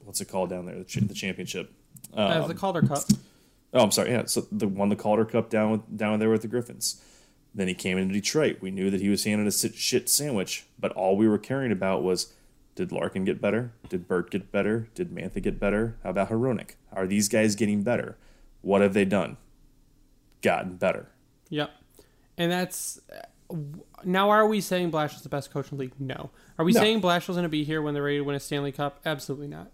what's 0.04 0.22
it 0.22 0.26
called 0.26 0.50
down 0.50 0.66
there 0.66 0.76
the, 0.76 1.00
the 1.02 1.14
championship. 1.14 1.72
Um, 2.14 2.32
As 2.32 2.48
the 2.48 2.56
Calder 2.56 2.82
Cup. 2.82 3.04
Oh, 3.76 3.84
I'm 3.84 3.92
sorry. 3.92 4.10
Yeah, 4.12 4.26
so 4.26 4.48
the 4.52 4.68
won 4.68 4.90
the 4.90 4.96
Calder 4.96 5.26
Cup 5.26 5.50
down 5.50 5.72
with, 5.72 5.98
down 5.98 6.18
there 6.20 6.30
with 6.30 6.42
the 6.42 6.48
Griffins. 6.48 7.02
Then 7.54 7.68
he 7.68 7.74
came 7.74 7.98
into 7.98 8.14
Detroit. 8.14 8.58
We 8.62 8.72
knew 8.72 8.90
that 8.90 9.02
he 9.02 9.10
was 9.10 9.26
handed 9.26 9.48
a 9.48 9.52
shit 9.52 10.10
sandwich, 10.10 10.66
but 10.80 10.92
all 10.94 11.16
we 11.16 11.28
were 11.28 11.38
caring 11.38 11.72
about 11.72 12.04
was 12.04 12.34
did 12.76 12.92
Larkin 12.92 13.24
get 13.24 13.42
better? 13.42 13.72
Did 13.88 14.08
Bert 14.08 14.32
get 14.32 14.52
better? 14.52 14.90
Did 14.96 15.12
Mantha 15.12 15.42
get 15.42 15.60
better? 15.60 15.98
How 16.04 16.10
about 16.10 16.30
Hronek? 16.30 16.72
Are 16.92 17.08
these 17.08 17.30
guys 17.30 17.56
getting 17.56 17.84
better? 17.84 18.18
What 18.62 18.82
have 18.82 18.94
they 18.94 19.06
done? 19.06 19.38
Gotten 20.42 20.76
better. 20.76 21.10
Yep. 21.50 21.72
And 22.38 22.52
that's 22.52 23.00
now. 24.04 24.30
Are 24.30 24.46
we 24.46 24.60
saying 24.60 24.90
Blash 24.90 25.16
is 25.16 25.22
the 25.22 25.30
best 25.30 25.52
coach 25.52 25.72
in 25.72 25.78
the 25.78 25.84
league? 25.84 25.94
No. 26.00 26.32
Are 26.58 26.66
we 26.66 26.74
no. 26.74 26.82
saying 26.82 27.02
Blashill's 27.02 27.36
going 27.36 27.44
to 27.44 27.50
be 27.50 27.64
here 27.64 27.82
when 27.82 27.94
they're 27.94 28.04
ready 28.04 28.18
to 28.18 28.24
win 28.24 28.36
a 28.36 28.40
Stanley 28.40 28.74
Cup? 28.74 29.00
Absolutely 29.06 29.48
not. 29.48 29.72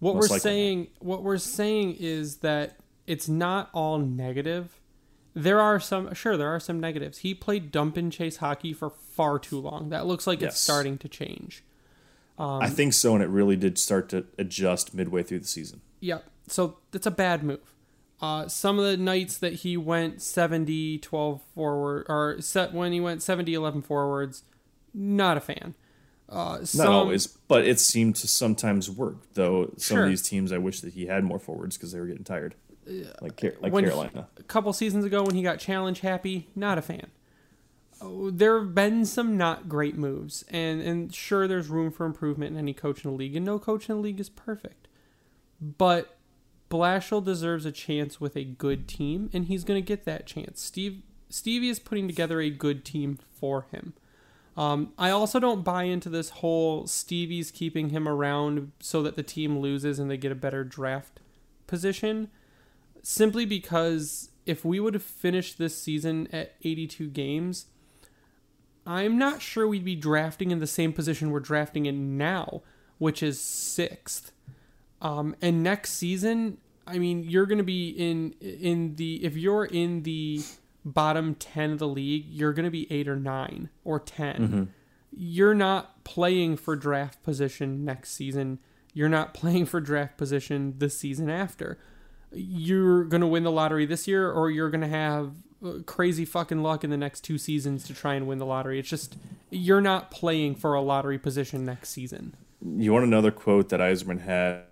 What 0.00 0.16
Most 0.16 0.30
we're 0.30 0.38
saying, 0.38 0.78
not. 0.78 0.88
what 1.00 1.22
we're 1.22 1.38
saying 1.38 1.96
is 2.00 2.38
that 2.38 2.79
it's 3.10 3.28
not 3.28 3.70
all 3.72 3.98
negative. 3.98 4.80
There 5.34 5.60
are 5.60 5.80
some, 5.80 6.14
sure, 6.14 6.36
there 6.36 6.48
are 6.48 6.60
some 6.60 6.78
negatives. 6.78 7.18
He 7.18 7.34
played 7.34 7.72
dump 7.72 7.96
and 7.96 8.12
chase 8.12 8.36
hockey 8.36 8.72
for 8.72 8.90
far 8.90 9.40
too 9.40 9.58
long. 9.58 9.88
That 9.88 10.06
looks 10.06 10.28
like 10.28 10.40
yes. 10.40 10.52
it's 10.52 10.60
starting 10.60 10.96
to 10.98 11.08
change. 11.08 11.64
Um, 12.38 12.62
I 12.62 12.68
think 12.68 12.92
so, 12.92 13.14
and 13.14 13.22
it 13.22 13.28
really 13.28 13.56
did 13.56 13.78
start 13.78 14.08
to 14.10 14.26
adjust 14.38 14.94
midway 14.94 15.24
through 15.24 15.40
the 15.40 15.48
season. 15.48 15.80
Yeah, 15.98 16.20
so 16.46 16.78
that's 16.92 17.06
a 17.06 17.10
bad 17.10 17.42
move. 17.42 17.74
Uh, 18.22 18.46
some 18.46 18.78
of 18.78 18.84
the 18.84 18.96
nights 18.96 19.38
that 19.38 19.54
he 19.54 19.76
went 19.76 20.22
70 20.22 20.98
12 20.98 21.42
forward, 21.54 22.06
or 22.08 22.36
set 22.40 22.72
when 22.72 22.92
he 22.92 23.00
went 23.00 23.22
70 23.22 23.52
11 23.52 23.82
forwards, 23.82 24.44
not 24.94 25.36
a 25.36 25.40
fan. 25.40 25.74
Uh, 26.28 26.64
some, 26.64 26.86
not 26.86 26.94
always, 26.94 27.26
but 27.26 27.66
it 27.66 27.80
seemed 27.80 28.14
to 28.16 28.28
sometimes 28.28 28.88
work. 28.88 29.16
Though 29.34 29.72
some 29.78 29.96
sure. 29.96 30.04
of 30.04 30.10
these 30.10 30.22
teams, 30.22 30.52
I 30.52 30.58
wish 30.58 30.80
that 30.80 30.94
he 30.94 31.06
had 31.06 31.24
more 31.24 31.40
forwards 31.40 31.76
because 31.76 31.90
they 31.92 31.98
were 31.98 32.06
getting 32.06 32.24
tired, 32.24 32.54
like 33.20 33.42
like 33.60 33.72
when 33.72 33.84
Carolina. 33.84 34.28
He, 34.36 34.40
a 34.40 34.44
couple 34.44 34.72
seasons 34.72 35.04
ago, 35.04 35.22
when 35.22 35.34
he 35.34 35.42
got 35.42 35.58
challenge 35.58 36.00
happy, 36.00 36.48
not 36.54 36.78
a 36.78 36.82
fan 36.82 37.10
there 38.02 38.58
have 38.58 38.74
been 38.74 39.04
some 39.04 39.36
not 39.36 39.68
great 39.68 39.96
moves, 39.96 40.44
and 40.48 40.80
and 40.80 41.14
sure, 41.14 41.46
there's 41.46 41.68
room 41.68 41.90
for 41.90 42.06
improvement 42.06 42.52
in 42.52 42.58
any 42.58 42.72
coach 42.72 43.04
in 43.04 43.10
the 43.10 43.16
league, 43.16 43.36
and 43.36 43.44
no 43.44 43.58
coach 43.58 43.88
in 43.88 43.96
the 43.96 44.00
league 44.00 44.20
is 44.20 44.30
perfect. 44.30 44.88
But 45.60 46.16
Blashill 46.70 47.22
deserves 47.22 47.66
a 47.66 47.72
chance 47.72 48.20
with 48.20 48.36
a 48.36 48.44
good 48.44 48.88
team, 48.88 49.28
and 49.32 49.46
he's 49.46 49.64
going 49.64 49.80
to 49.80 49.86
get 49.86 50.04
that 50.06 50.26
chance. 50.26 50.62
Steve 50.62 51.02
Stevie 51.28 51.68
is 51.68 51.78
putting 51.78 52.06
together 52.06 52.40
a 52.40 52.50
good 52.50 52.84
team 52.84 53.18
for 53.38 53.66
him. 53.70 53.92
Um, 54.56 54.92
I 54.98 55.10
also 55.10 55.38
don't 55.38 55.62
buy 55.62 55.84
into 55.84 56.08
this 56.08 56.30
whole 56.30 56.86
Stevie's 56.86 57.50
keeping 57.50 57.90
him 57.90 58.08
around 58.08 58.72
so 58.80 59.02
that 59.02 59.14
the 59.14 59.22
team 59.22 59.58
loses 59.58 59.98
and 59.98 60.10
they 60.10 60.16
get 60.16 60.32
a 60.32 60.36
better 60.36 60.64
draft 60.64 61.20
position. 61.66 62.30
Simply 63.02 63.44
because 63.44 64.30
if 64.46 64.64
we 64.64 64.80
would 64.80 64.94
have 64.94 65.02
finished 65.02 65.58
this 65.58 65.80
season 65.80 66.28
at 66.32 66.54
82 66.62 67.08
games, 67.08 67.66
I'm 68.86 69.18
not 69.18 69.42
sure 69.42 69.68
we'd 69.68 69.84
be 69.84 69.96
drafting 69.96 70.50
in 70.50 70.58
the 70.58 70.66
same 70.66 70.92
position 70.92 71.30
we're 71.30 71.40
drafting 71.40 71.86
in 71.86 72.16
now, 72.16 72.62
which 72.98 73.22
is 73.22 73.40
sixth. 73.40 74.32
Um, 75.00 75.36
and 75.40 75.62
next 75.62 75.92
season, 75.92 76.58
I 76.86 76.98
mean, 76.98 77.22
you're 77.22 77.46
going 77.46 77.58
to 77.58 77.64
be 77.64 77.90
in 77.90 78.32
in 78.40 78.96
the 78.96 79.24
if 79.24 79.36
you're 79.36 79.64
in 79.64 80.02
the 80.02 80.42
bottom 80.84 81.34
ten 81.36 81.72
of 81.72 81.78
the 81.78 81.88
league, 81.88 82.26
you're 82.28 82.52
going 82.52 82.64
to 82.64 82.70
be 82.70 82.90
eight 82.90 83.08
or 83.08 83.16
nine 83.16 83.70
or 83.84 84.00
10 84.00 84.36
mm-hmm. 84.36 84.64
You're 85.12 85.54
not 85.54 86.04
playing 86.04 86.56
for 86.56 86.76
draft 86.76 87.22
position 87.22 87.84
next 87.84 88.12
season. 88.12 88.60
You're 88.92 89.08
not 89.08 89.34
playing 89.40 89.66
for 89.66 89.80
draft 89.80 90.16
position 90.16 90.74
the 90.78 90.88
season 90.88 91.28
after. 91.28 91.78
You're 92.32 93.04
going 93.04 93.20
to 93.20 93.26
win 93.26 93.42
the 93.42 93.50
lottery 93.50 93.86
this 93.86 94.06
year, 94.06 94.30
or 94.30 94.50
you're 94.50 94.70
going 94.70 94.82
to 94.82 94.88
have 94.88 95.32
uh, 95.64 95.72
crazy 95.84 96.24
fucking 96.24 96.62
luck 96.62 96.84
in 96.84 96.90
the 96.90 96.96
next 96.96 97.22
two 97.22 97.38
seasons 97.38 97.84
to 97.84 97.94
try 97.94 98.14
and 98.14 98.26
win 98.26 98.38
the 98.38 98.46
lottery. 98.46 98.78
It's 98.78 98.88
just 98.88 99.16
you're 99.50 99.80
not 99.80 100.10
playing 100.10 100.54
for 100.54 100.74
a 100.74 100.80
lottery 100.80 101.18
position 101.18 101.64
next 101.64 101.90
season. 101.90 102.34
You 102.62 102.92
want 102.92 103.04
another 103.04 103.30
quote 103.30 103.68
that 103.70 103.80
Yzerman 103.80 104.20
had 104.20 104.64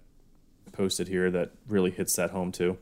posted 0.72 1.08
here 1.08 1.30
that 1.30 1.52
really 1.66 1.90
hits 1.90 2.14
that 2.16 2.30
home 2.30 2.52
too. 2.52 2.78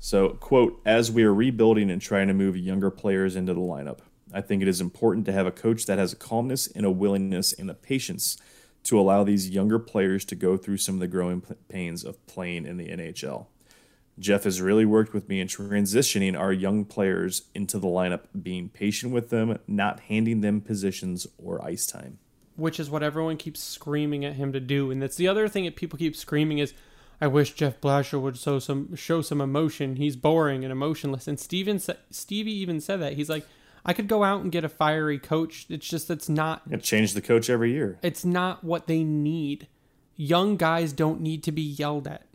So, 0.00 0.30
quote, 0.30 0.80
as 0.86 1.10
we 1.10 1.24
are 1.24 1.34
rebuilding 1.34 1.90
and 1.90 2.00
trying 2.00 2.28
to 2.28 2.34
move 2.34 2.56
younger 2.56 2.90
players 2.90 3.34
into 3.34 3.52
the 3.52 3.60
lineup, 3.60 3.98
I 4.32 4.40
think 4.40 4.62
it 4.62 4.68
is 4.68 4.80
important 4.80 5.26
to 5.26 5.32
have 5.32 5.46
a 5.46 5.50
coach 5.50 5.86
that 5.86 5.98
has 5.98 6.12
a 6.12 6.16
calmness 6.16 6.66
and 6.68 6.86
a 6.86 6.90
willingness 6.90 7.52
and 7.52 7.70
a 7.70 7.74
patience 7.74 8.36
to 8.88 8.98
allow 8.98 9.22
these 9.22 9.50
younger 9.50 9.78
players 9.78 10.24
to 10.24 10.34
go 10.34 10.56
through 10.56 10.78
some 10.78 10.94
of 10.94 11.00
the 11.00 11.08
growing 11.08 11.42
pains 11.68 12.04
of 12.04 12.26
playing 12.26 12.64
in 12.64 12.78
the 12.78 12.88
NHL. 12.88 13.46
Jeff 14.18 14.44
has 14.44 14.62
really 14.62 14.86
worked 14.86 15.12
with 15.12 15.28
me 15.28 15.40
in 15.40 15.46
transitioning 15.46 16.36
our 16.38 16.52
young 16.52 16.86
players 16.86 17.42
into 17.54 17.78
the 17.78 17.86
lineup, 17.86 18.22
being 18.42 18.70
patient 18.70 19.12
with 19.12 19.28
them, 19.28 19.58
not 19.68 20.00
handing 20.00 20.40
them 20.40 20.62
positions 20.62 21.26
or 21.36 21.62
ice 21.62 21.86
time. 21.86 22.18
Which 22.56 22.80
is 22.80 22.88
what 22.88 23.02
everyone 23.02 23.36
keeps 23.36 23.62
screaming 23.62 24.24
at 24.24 24.34
him 24.34 24.52
to 24.54 24.60
do. 24.60 24.90
And 24.90 25.02
that's 25.02 25.16
the 25.16 25.28
other 25.28 25.48
thing 25.48 25.64
that 25.66 25.76
people 25.76 25.98
keep 25.98 26.16
screaming 26.16 26.58
is, 26.58 26.72
I 27.20 27.26
wish 27.26 27.52
Jeff 27.52 27.80
Blashill 27.80 28.22
would 28.22 28.38
show 28.38 28.58
some 28.58 28.96
show 28.96 29.22
some 29.22 29.40
emotion. 29.40 29.96
He's 29.96 30.16
boring 30.16 30.64
and 30.64 30.72
emotionless. 30.72 31.28
And 31.28 31.38
Steven 31.38 31.80
Stevie 32.10 32.52
even 32.52 32.80
said 32.80 33.00
that. 33.02 33.14
He's 33.14 33.28
like, 33.28 33.46
I 33.84 33.92
could 33.92 34.08
go 34.08 34.24
out 34.24 34.42
and 34.42 34.52
get 34.52 34.64
a 34.64 34.68
fiery 34.68 35.18
coach. 35.18 35.66
It's 35.68 35.88
just 35.88 36.08
that's 36.08 36.28
not 36.28 36.62
it 36.70 36.82
change 36.82 37.14
the 37.14 37.20
coach 37.20 37.48
every 37.48 37.72
year. 37.72 37.98
It's 38.02 38.24
not 38.24 38.64
what 38.64 38.86
they 38.86 39.04
need. 39.04 39.68
Young 40.16 40.56
guys 40.56 40.92
don't 40.92 41.20
need 41.20 41.42
to 41.44 41.52
be 41.52 41.62
yelled 41.62 42.06
at. 42.06 42.26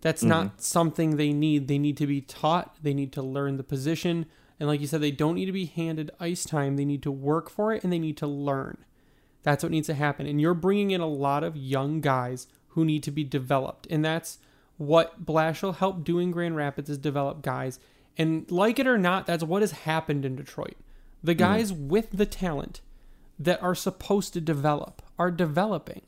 That's 0.00 0.20
mm-hmm. 0.20 0.28
not 0.28 0.62
something 0.62 1.16
they 1.16 1.32
need. 1.32 1.68
They 1.68 1.78
need 1.78 1.96
to 1.98 2.06
be 2.06 2.20
taught, 2.20 2.76
they 2.82 2.94
need 2.94 3.12
to 3.14 3.22
learn 3.22 3.56
the 3.56 3.64
position. 3.64 4.26
And 4.58 4.68
like 4.68 4.80
you 4.80 4.86
said, 4.86 5.02
they 5.02 5.10
don't 5.10 5.34
need 5.34 5.46
to 5.46 5.52
be 5.52 5.66
handed 5.66 6.10
ice 6.18 6.44
time. 6.44 6.76
They 6.76 6.84
need 6.84 7.02
to 7.02 7.10
work 7.10 7.50
for 7.50 7.72
it 7.72 7.84
and 7.84 7.92
they 7.92 7.98
need 7.98 8.16
to 8.18 8.26
learn. 8.26 8.78
That's 9.42 9.62
what 9.62 9.70
needs 9.70 9.86
to 9.88 9.94
happen. 9.94 10.26
And 10.26 10.40
you're 10.40 10.54
bringing 10.54 10.92
in 10.92 11.00
a 11.00 11.06
lot 11.06 11.44
of 11.44 11.56
young 11.56 12.00
guys 12.00 12.46
who 12.68 12.84
need 12.84 13.02
to 13.02 13.10
be 13.10 13.22
developed. 13.22 13.86
And 13.90 14.04
that's 14.04 14.38
what 14.76 15.24
Blashill 15.24 15.76
helped 15.76 16.04
do 16.04 16.18
in 16.18 16.30
Grand 16.30 16.56
Rapids 16.56 16.90
is 16.90 16.98
develop 16.98 17.42
guys. 17.42 17.78
And 18.18 18.50
like 18.50 18.78
it 18.78 18.86
or 18.86 18.98
not, 18.98 19.26
that's 19.26 19.44
what 19.44 19.62
has 19.62 19.72
happened 19.72 20.24
in 20.24 20.36
Detroit. 20.36 20.76
The 21.26 21.32
mm-hmm. 21.32 21.38
guys 21.38 21.72
mm. 21.72 21.88
with 21.88 22.10
the 22.12 22.24
talent 22.24 22.80
that 23.38 23.60
are 23.60 23.74
supposed 23.74 24.32
to 24.34 24.40
develop 24.40 25.02
are 25.18 25.32
developing. 25.32 26.02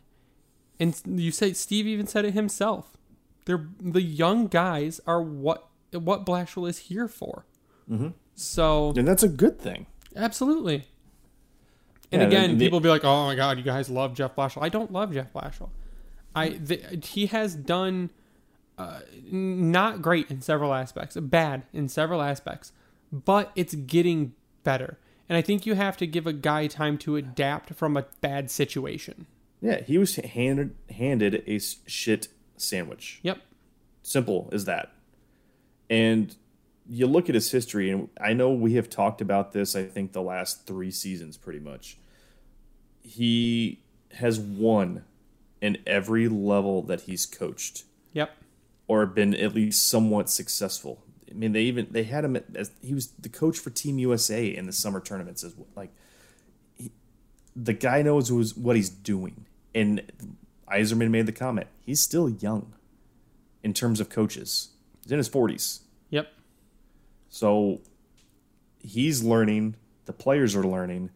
And 0.79 0.99
you 1.07 1.33
say 1.33 1.53
Steve 1.53 1.89
even 1.89 2.07
said 2.07 2.25
it 2.25 2.35
himself. 2.35 2.97
They're 3.45 3.67
the 3.81 4.01
young 4.01 4.47
guys 4.47 5.01
are 5.07 5.21
what 5.21 5.67
what 5.91 6.25
Blashill 6.25 6.69
is 6.69 6.79
here 6.79 7.09
for. 7.09 7.47
Mm-hmm. 7.91 8.11
So 8.37 8.93
and 8.97 9.09
that's 9.09 9.25
a 9.25 9.29
good 9.29 9.61
thing. 9.61 9.87
Absolutely. 10.15 10.87
And 12.13 12.23
yeah, 12.23 12.29
again, 12.29 12.59
people 12.59 12.79
be 12.79 12.89
like, 12.89 13.05
"Oh 13.05 13.27
my 13.27 13.35
God, 13.35 13.59
you 13.59 13.65
guys 13.65 13.91
love 13.91 14.15
Jeff 14.15 14.37
Blashill." 14.37 14.63
I 14.63 14.69
don't 14.69 14.93
love 14.93 15.13
Jeff 15.13 15.33
Blashill. 15.33 15.71
I 16.35 16.51
the, 16.51 17.01
he 17.03 17.27
has 17.27 17.57
done 17.57 18.11
uh, 18.79 19.01
not 19.31 20.01
great 20.01 20.31
in 20.31 20.41
several 20.43 20.73
aspects, 20.73 21.17
bad 21.17 21.65
in 21.73 21.89
several 21.89 22.23
aspects, 22.23 22.73
but 23.11 23.51
it's 23.57 23.75
getting 23.75 24.35
better. 24.63 24.99
And 25.29 25.37
I 25.37 25.43
think 25.43 25.67
you 25.67 25.75
have 25.75 25.97
to 25.99 26.07
give 26.07 26.27
a 26.27 26.33
guy 26.33 26.67
time 26.67 26.97
to 26.99 27.17
adapt 27.17 27.75
from 27.75 27.97
a 27.97 28.07
bad 28.21 28.51
situation. 28.51 29.27
Yeah, 29.61 29.83
he 29.83 29.99
was 29.99 30.17
handed 30.17 30.75
handed 30.91 31.43
a 31.47 31.59
shit 31.59 32.29
sandwich. 32.57 33.21
Yep. 33.23 33.39
Simple 34.03 34.49
as 34.53 34.65
that. 34.65 34.93
And 35.91 36.35
you 36.89 37.07
look 37.07 37.29
at 37.29 37.35
his 37.35 37.51
history, 37.51 37.91
and 37.91 38.09
I 38.21 38.33
know 38.33 38.51
we 38.51 38.75
have 38.75 38.89
talked 38.89 39.21
about 39.21 39.53
this, 39.53 39.77
I 39.77 39.85
think, 39.85 40.13
the 40.13 40.23
last 40.23 40.67
three 40.67 40.91
seasons 40.91 41.37
pretty 41.37 41.59
much. 41.59 41.99
He 43.03 43.81
has 44.13 44.41
won 44.41 45.05
in 45.61 45.79
every 45.87 46.29
level 46.29 46.83
that 46.83 47.03
he's 47.03 47.27
coached. 47.27 47.85
Yep. 48.13 48.31
Or 48.87 49.05
been 49.05 49.35
at 49.35 49.55
least 49.55 49.87
somewhat 49.89 50.31
successful. 50.31 51.03
I 51.31 51.35
mean, 51.35 51.53
they 51.53 51.63
even 51.63 51.89
they 51.91 52.05
had 52.05 52.25
him 52.25 52.37
as 52.55 52.71
he 52.83 52.95
was 52.95 53.09
the 53.19 53.29
coach 53.29 53.59
for 53.59 53.71
Team 53.71 53.99
USA 53.99 54.47
in 54.47 54.67
the 54.67 54.73
summer 54.73 55.01
tournaments 55.01 55.45
as 55.45 55.55
like 55.77 55.91
he, 56.77 56.91
the 57.55 57.73
guy 57.73 58.03
knows 58.03 58.29
who's, 58.29 58.57
what 58.57 58.77
he's 58.77 58.91
doing. 58.91 59.47
And 59.75 60.03
Yzerman 60.71 61.11
made 61.11 61.27
the 61.27 61.33
comment. 61.33 61.69
He's 61.81 62.01
still 62.01 62.29
young 62.29 62.75
in 63.63 63.73
terms 63.75 64.01
of 64.01 64.09
coaches. 64.09 64.71
He's 65.03 65.13
in 65.13 65.19
his 65.19 65.29
40s. 65.29 65.81
Yep. 66.11 66.33
So 67.29 67.81
he's 68.81 69.23
learning. 69.23 69.77
The 70.07 70.13
players 70.13 70.57
are 70.57 70.65
learning. 70.65 71.11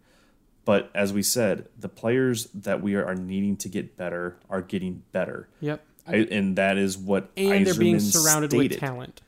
But 0.65 0.91
as 0.95 1.13
we 1.13 1.23
said, 1.23 1.69
the 1.79 1.89
players 1.89 2.47
that 2.55 2.83
we 2.83 2.95
are, 2.95 3.05
are 3.05 3.15
needing 3.15 3.57
to 3.59 3.69
get 3.69 3.97
better 3.97 4.37
are 4.49 4.63
getting 4.63 5.03
better. 5.13 5.49
Yep. 5.61 5.85
I, 6.07 6.17
and 6.17 6.57
that 6.57 6.79
is 6.79 6.99
what 6.99 7.31
And 7.37 7.67
they're 7.67 7.75
being 7.75 8.01
surrounded 8.01 8.51
stated. 8.51 8.73
with 8.73 8.81
talent. 8.81 9.23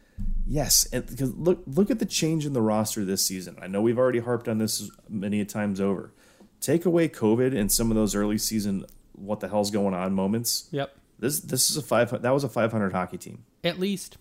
Yes, 0.47 0.87
and 0.93 1.07
because 1.07 1.35
look 1.35 1.63
look 1.67 1.91
at 1.91 1.99
the 1.99 2.07
change 2.07 2.45
in 2.45 2.53
the 2.53 2.63
roster 2.63 3.05
this 3.05 3.25
season. 3.25 3.57
I 3.61 3.67
know 3.67 3.81
we've 3.81 3.99
already 3.99 4.19
harped 4.19 4.49
on 4.49 4.59
this 4.59 4.91
many 5.09 5.41
a 5.41 5.45
times 5.45 5.81
over. 5.81 6.13
Take 6.61 6.85
away 6.85 7.09
COVID 7.09 7.57
and 7.57 7.71
some 7.73 7.91
of 7.91 7.97
those 7.97 8.15
early 8.15 8.39
season 8.39 8.85
what 9.13 9.41
the 9.41 9.49
hell's 9.49 9.71
going 9.71 9.95
on 9.95 10.13
moments. 10.13 10.69
Yep. 10.71 10.95
This 11.19 11.41
this 11.41 11.71
is 11.71 11.77
a 11.77 11.83
five 11.83 12.11
that 12.23 12.31
was 12.31 12.45
a 12.45 12.49
500 12.49 12.93
hockey 12.93 13.19
team. 13.19 13.45
At 13.63 13.79
least. 13.79 14.19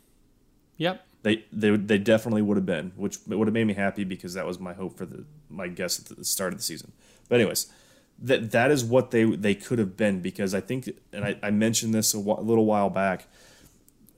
Yep. 0.77 1.05
They 1.23 1.45
they 1.51 1.75
they 1.75 1.97
definitely 1.97 2.41
would 2.41 2.57
have 2.57 2.65
been, 2.65 2.93
which 2.95 3.17
would 3.27 3.47
have 3.47 3.53
made 3.53 3.65
me 3.65 3.73
happy 3.73 4.03
because 4.03 4.33
that 4.33 4.45
was 4.45 4.59
my 4.59 4.73
hope 4.73 4.97
for 4.97 5.05
the 5.05 5.25
my 5.49 5.67
guess 5.67 5.99
at 5.99 6.17
the 6.17 6.23
start 6.23 6.53
of 6.53 6.59
the 6.59 6.63
season. 6.63 6.91
But 7.29 7.39
anyways, 7.39 7.71
that 8.19 8.51
that 8.51 8.71
is 8.71 8.83
what 8.83 9.11
they 9.11 9.23
they 9.23 9.55
could 9.55 9.79
have 9.79 9.97
been 9.97 10.21
because 10.21 10.53
I 10.53 10.61
think 10.61 10.89
and 11.11 11.25
I, 11.25 11.37
I 11.41 11.51
mentioned 11.51 11.93
this 11.93 12.13
a 12.13 12.19
little 12.19 12.65
while 12.65 12.89
back. 12.89 13.27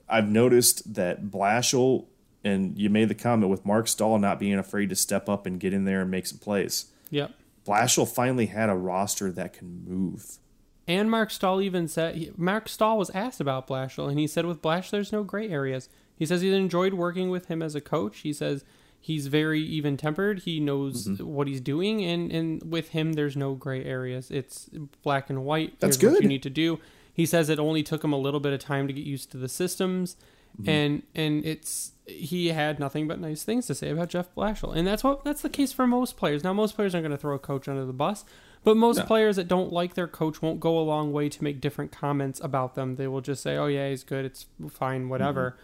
I've 0.08 0.28
noticed 0.28 0.94
that 0.94 1.26
Blashill 1.26 2.06
and 2.44 2.78
you 2.78 2.88
made 2.88 3.08
the 3.08 3.14
comment 3.14 3.50
with 3.50 3.66
Marc 3.66 3.88
Staal 3.88 4.18
not 4.18 4.38
being 4.38 4.54
afraid 4.58 4.88
to 4.90 4.96
step 4.96 5.28
up 5.28 5.46
and 5.46 5.58
get 5.58 5.72
in 5.72 5.84
there 5.84 6.02
and 6.02 6.10
make 6.10 6.26
some 6.26 6.38
plays. 6.38 6.86
Yep. 7.10 7.32
Blashill 7.66 8.06
finally 8.06 8.46
had 8.46 8.68
a 8.70 8.74
roster 8.76 9.32
that 9.32 9.52
can 9.52 9.84
move. 9.84 10.38
And 10.86 11.10
Marc 11.10 11.32
Staal 11.32 11.60
even 11.60 11.88
said 11.88 12.38
Marc 12.38 12.68
Staal 12.68 12.96
was 12.96 13.10
asked 13.10 13.40
about 13.40 13.66
Blashill, 13.66 14.08
and 14.08 14.18
he 14.20 14.28
said 14.28 14.46
with 14.46 14.62
Blash 14.62 14.90
there's 14.90 15.10
no 15.10 15.24
gray 15.24 15.48
areas. 15.48 15.88
He 16.16 16.24
says 16.24 16.40
he's 16.42 16.54
enjoyed 16.54 16.94
working 16.94 17.28
with 17.30 17.46
him 17.46 17.60
as 17.60 17.74
a 17.74 17.80
coach. 17.80 18.18
He 18.18 18.32
says 18.32 18.64
he's 19.00 19.26
very 19.26 19.60
even 19.60 19.96
tempered. 19.96 20.40
He 20.44 20.60
knows 20.60 21.08
Mm-hmm. 21.08 21.26
what 21.26 21.48
he's 21.48 21.60
doing, 21.60 22.04
and 22.04 22.30
and 22.30 22.62
with 22.70 22.90
him 22.90 23.14
there's 23.14 23.36
no 23.36 23.54
gray 23.54 23.84
areas. 23.84 24.30
It's 24.30 24.70
black 25.02 25.28
and 25.28 25.44
white. 25.44 25.80
That's 25.80 25.96
Here's 25.96 26.12
What 26.12 26.16
good. 26.18 26.22
you 26.22 26.28
need 26.28 26.44
to 26.44 26.50
do. 26.50 26.78
He 27.16 27.24
says 27.26 27.48
it 27.48 27.58
only 27.58 27.82
took 27.82 28.04
him 28.04 28.12
a 28.12 28.18
little 28.18 28.40
bit 28.40 28.52
of 28.52 28.60
time 28.60 28.86
to 28.86 28.92
get 28.92 29.04
used 29.06 29.30
to 29.32 29.36
the 29.38 29.48
systems, 29.48 30.16
Mm-hmm. 30.58 30.70
and 30.70 31.02
and 31.14 31.44
it's 31.44 31.92
he 32.06 32.48
had 32.48 32.78
nothing 32.80 33.06
but 33.06 33.20
nice 33.20 33.42
things 33.42 33.66
to 33.66 33.74
say 33.74 33.90
about 33.90 34.08
Jeff 34.08 34.34
Blashill, 34.34 34.74
and 34.74 34.86
that's 34.86 35.04
what 35.04 35.22
that's 35.22 35.42
the 35.42 35.50
case 35.50 35.70
for 35.70 35.86
most 35.86 36.16
players. 36.16 36.42
Now 36.44 36.54
most 36.54 36.76
players 36.76 36.94
aren't 36.94 37.04
going 37.04 37.10
to 37.14 37.20
throw 37.20 37.34
a 37.34 37.38
coach 37.38 37.68
under 37.68 37.84
the 37.84 37.92
bus, 37.92 38.24
but 38.64 38.74
most 38.74 38.96
No. 38.98 39.04
players 39.04 39.36
that 39.36 39.48
don't 39.48 39.70
like 39.70 39.92
their 39.94 40.06
coach 40.08 40.40
won't 40.40 40.58
go 40.58 40.78
a 40.78 40.80
long 40.80 41.12
way 41.12 41.28
to 41.28 41.44
make 41.44 41.60
different 41.60 41.92
comments 41.92 42.40
about 42.42 42.74
them. 42.74 42.94
They 42.96 43.06
will 43.06 43.20
just 43.20 43.42
say, 43.42 43.56
"Oh 43.58 43.66
yeah, 43.66 43.90
he's 43.90 44.02
good. 44.02 44.24
It's 44.24 44.46
fine, 44.70 45.10
whatever." 45.10 45.56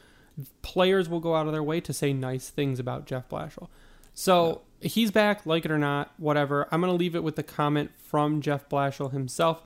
Players 0.63 1.09
will 1.09 1.21
go 1.21 1.37
out 1.37 1.47
of 1.47 1.53
their 1.53 1.63
way 1.63 1.81
to 1.81 1.93
say 1.95 2.13
nice 2.13 2.51
things 2.51 2.79
about 2.79 3.07
Jeff 3.07 3.29
Blashill. 3.31 3.69
So 4.15 4.61
he's 4.81 5.11
back, 5.11 5.47
like 5.47 5.65
it 5.65 5.71
or 5.71 5.79
not, 5.79 6.13
whatever. 6.19 6.69
I'm 6.71 6.81
going 6.83 6.93
to 6.93 6.97
leave 6.99 7.15
it 7.15 7.23
with 7.23 7.37
the 7.37 7.43
comment 7.43 7.93
from 7.97 8.41
Jeff 8.43 8.69
Blashill 8.69 9.13
himself, 9.13 9.63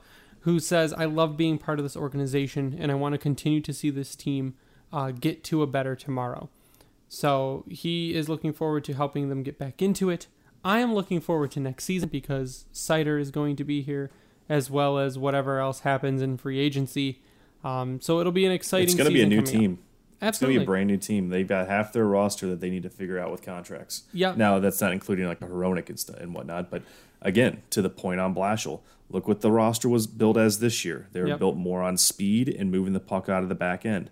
who 0.47 0.59
says, 0.61 0.93
I 0.93 1.03
love 1.03 1.35
being 1.35 1.57
part 1.57 1.77
of 1.77 1.83
this 1.83 1.97
organization 1.97 2.73
and 2.79 2.89
I 2.89 2.95
want 2.95 3.11
to 3.11 3.17
continue 3.17 3.59
to 3.59 3.73
see 3.73 3.89
this 3.89 4.15
team 4.15 4.53
uh, 4.93 5.11
get 5.11 5.43
to 5.43 5.61
a 5.61 5.67
better 5.67 5.93
tomorrow. 5.93 6.49
So 7.09 7.65
he 7.69 8.15
is 8.15 8.29
looking 8.29 8.53
forward 8.53 8.85
to 8.85 8.93
helping 8.93 9.27
them 9.27 9.43
get 9.43 9.59
back 9.59 9.81
into 9.81 10.09
it. 10.09 10.27
I 10.63 10.79
am 10.79 10.93
looking 10.93 11.19
forward 11.19 11.51
to 11.51 11.59
next 11.59 11.83
season 11.83 12.07
because 12.07 12.63
Seider 12.73 13.19
is 13.19 13.29
going 13.29 13.57
to 13.57 13.65
be 13.65 13.81
here 13.81 14.09
as 14.47 14.71
well 14.71 14.97
as 14.97 15.17
whatever 15.17 15.59
else 15.59 15.81
happens 15.81 16.21
in 16.21 16.37
free 16.37 16.59
agency. 16.59 17.21
Um, 17.65 17.99
so 17.99 18.21
it'll 18.21 18.31
be 18.31 18.45
an 18.45 18.53
exciting. 18.53 18.85
It's 18.85 18.95
going 18.95 19.09
to 19.09 19.13
be 19.13 19.23
a 19.23 19.25
new 19.25 19.41
coming 19.41 19.55
up. 19.55 19.59
team. 19.59 19.71
It's 19.73 20.19
going 20.21 20.27
Absolutely. 20.29 20.53
to 20.55 20.59
be 20.59 20.63
a 20.63 20.65
brand 20.65 20.87
new 20.87 20.97
team. 20.97 21.27
They've 21.27 21.45
got 21.47 21.67
half 21.67 21.91
their 21.91 22.05
roster 22.05 22.47
that 22.47 22.61
they 22.61 22.69
need 22.69 22.83
to 22.83 22.89
figure 22.89 23.19
out 23.19 23.31
with 23.31 23.41
contracts. 23.41 24.03
Yeah. 24.13 24.33
Now 24.33 24.59
that's 24.59 24.79
not 24.79 24.93
including 24.93 25.27
like 25.27 25.41
a 25.41 25.45
Hronek 25.45 25.89
and 25.89 25.99
stuff 25.99 26.21
and 26.21 26.33
whatnot. 26.33 26.71
But 26.71 26.83
again, 27.21 27.61
to 27.71 27.81
the 27.81 27.89
point 27.89 28.19
on 28.19 28.33
Blashill, 28.35 28.81
look 29.09 29.27
what 29.27 29.41
the 29.41 29.51
roster 29.51 29.87
was 29.89 30.07
built 30.07 30.37
as 30.37 30.59
this 30.59 30.83
year. 30.85 31.07
They 31.13 31.21
were 31.21 31.27
Yep. 31.27 31.39
built 31.39 31.55
more 31.57 31.81
on 31.81 31.97
speed 31.97 32.49
and 32.49 32.69
moving 32.71 32.93
the 32.93 32.99
puck 32.99 33.29
out 33.29 33.43
of 33.43 33.49
the 33.49 33.55
back 33.55 33.85
end. 33.85 34.09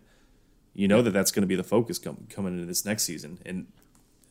You 0.73 0.87
know 0.87 1.01
that 1.01 1.11
that's 1.11 1.31
going 1.31 1.41
to 1.43 1.47
be 1.47 1.55
the 1.55 1.63
focus 1.63 1.99
com- 1.99 2.27
coming 2.29 2.53
into 2.55 2.65
this 2.65 2.85
next 2.85 3.03
season, 3.03 3.39
and 3.45 3.67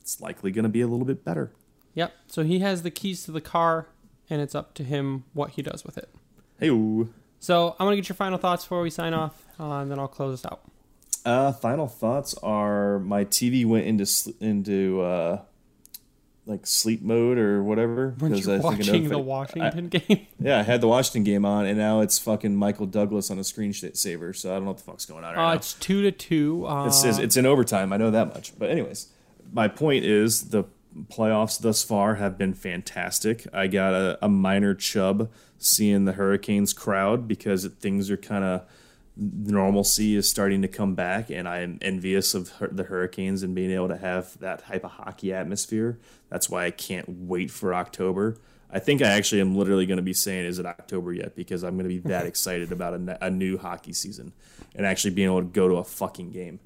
it's 0.00 0.20
likely 0.20 0.50
going 0.50 0.64
to 0.64 0.68
be 0.68 0.80
a 0.82 0.86
little 0.86 1.06
bit 1.06 1.24
better. 1.24 1.52
Yep. 1.94 2.12
So 2.26 2.42
he 2.44 2.58
has 2.58 2.82
the 2.82 2.90
keys 2.90 3.24
to 3.24 3.32
the 3.32 3.40
car, 3.40 3.86
and 4.28 4.40
it's 4.42 4.54
up 4.54 4.74
to 4.74 4.84
him 4.84 5.24
what 5.32 5.50
he 5.50 5.62
does 5.62 5.84
with 5.84 5.96
it. 5.96 6.08
Hey, 6.58 6.68
So 7.40 7.76
I'm 7.78 7.86
gonna 7.86 7.96
get 7.96 8.08
your 8.08 8.16
final 8.16 8.38
thoughts 8.38 8.64
before 8.64 8.82
we 8.82 8.90
sign 8.90 9.12
off, 9.14 9.44
uh, 9.60 9.64
and 9.80 9.90
then 9.90 9.98
I'll 9.98 10.08
close 10.08 10.44
us 10.44 10.50
out. 10.50 10.62
Uh, 11.24 11.52
final 11.52 11.86
thoughts 11.86 12.34
are 12.42 12.98
my 13.00 13.24
TV 13.24 13.64
went 13.64 13.86
into 13.86 14.04
sl- 14.06 14.30
into 14.40 15.00
uh, 15.02 15.40
like 16.46 16.66
sleep 16.66 17.00
mode 17.00 17.38
or 17.38 17.62
whatever 17.62 18.14
Weren't 18.20 18.34
I 18.34 18.40
think 18.40 18.62
watching 18.62 19.08
the 19.08 19.14
I- 19.16 19.20
Washington 19.20 19.88
game? 19.88 20.26
Yeah, 20.38 20.58
I 20.60 20.62
had 20.62 20.80
the 20.82 20.88
Washington 20.88 21.24
game 21.24 21.44
on, 21.46 21.64
and 21.64 21.78
now 21.78 22.00
it's 22.00 22.18
fucking 22.18 22.54
Michael 22.54 22.84
Douglas 22.86 23.30
on 23.30 23.38
a 23.38 23.42
screensaver. 23.42 24.36
So 24.36 24.50
I 24.50 24.54
don't 24.56 24.64
know 24.64 24.70
what 24.72 24.76
the 24.78 24.84
fuck's 24.84 25.06
going 25.06 25.24
on 25.24 25.34
right 25.34 25.42
Uh, 25.42 25.48
now. 25.50 25.54
it's 25.54 25.72
two 25.74 26.02
to 26.02 26.12
two. 26.12 26.66
Uh, 26.66 26.86
It's, 26.86 27.02
it's 27.02 27.18
it's 27.18 27.36
in 27.38 27.46
overtime. 27.46 27.92
I 27.92 27.96
know 27.96 28.10
that 28.10 28.28
much. 28.34 28.58
But 28.58 28.68
anyways, 28.70 29.08
my 29.52 29.68
point 29.68 30.04
is 30.04 30.50
the 30.50 30.64
playoffs 31.10 31.60
thus 31.60 31.82
far 31.82 32.16
have 32.16 32.36
been 32.38 32.52
fantastic. 32.54 33.46
I 33.52 33.66
got 33.66 33.94
a, 33.94 34.18
a 34.22 34.28
minor 34.28 34.74
chub 34.74 35.30
seeing 35.58 36.04
the 36.04 36.12
Hurricanes 36.12 36.72
crowd 36.72 37.26
because 37.26 37.64
things 37.66 38.10
are 38.10 38.16
kind 38.18 38.44
of 38.44 38.62
normalcy 39.16 40.16
is 40.16 40.28
starting 40.28 40.62
to 40.62 40.68
come 40.68 40.94
back, 40.94 41.30
and 41.30 41.48
I 41.48 41.60
am 41.60 41.78
envious 41.80 42.34
of 42.34 42.52
the 42.60 42.84
Hurricanes 42.84 43.42
and 43.42 43.54
being 43.54 43.70
able 43.70 43.88
to 43.88 43.96
have 43.96 44.38
that 44.40 44.66
type 44.66 44.84
of 44.84 44.92
hockey 44.92 45.32
atmosphere. 45.32 45.98
That's 46.30 46.50
why 46.50 46.66
I 46.66 46.70
can't 46.70 47.08
wait 47.08 47.50
for 47.50 47.74
October. 47.74 48.36
I 48.70 48.80
think 48.80 49.02
I 49.02 49.06
actually 49.08 49.40
am 49.40 49.54
literally 49.54 49.86
going 49.86 49.98
to 49.98 50.02
be 50.02 50.12
saying, 50.12 50.46
"Is 50.46 50.58
it 50.58 50.66
October 50.66 51.12
yet?" 51.12 51.36
Because 51.36 51.62
I'm 51.62 51.76
going 51.76 51.88
to 51.88 52.00
be 52.00 52.08
that 52.08 52.26
excited 52.32 52.72
about 52.72 52.94
a, 52.94 53.26
a 53.26 53.30
new 53.30 53.56
hockey 53.56 53.92
season 53.92 54.32
and 54.74 54.84
actually 54.84 55.14
being 55.14 55.28
able 55.28 55.42
to 55.42 55.48
go 55.48 55.68
to 55.68 55.76
a 55.76 55.84
fucking 55.84 56.30
game. 56.30 56.58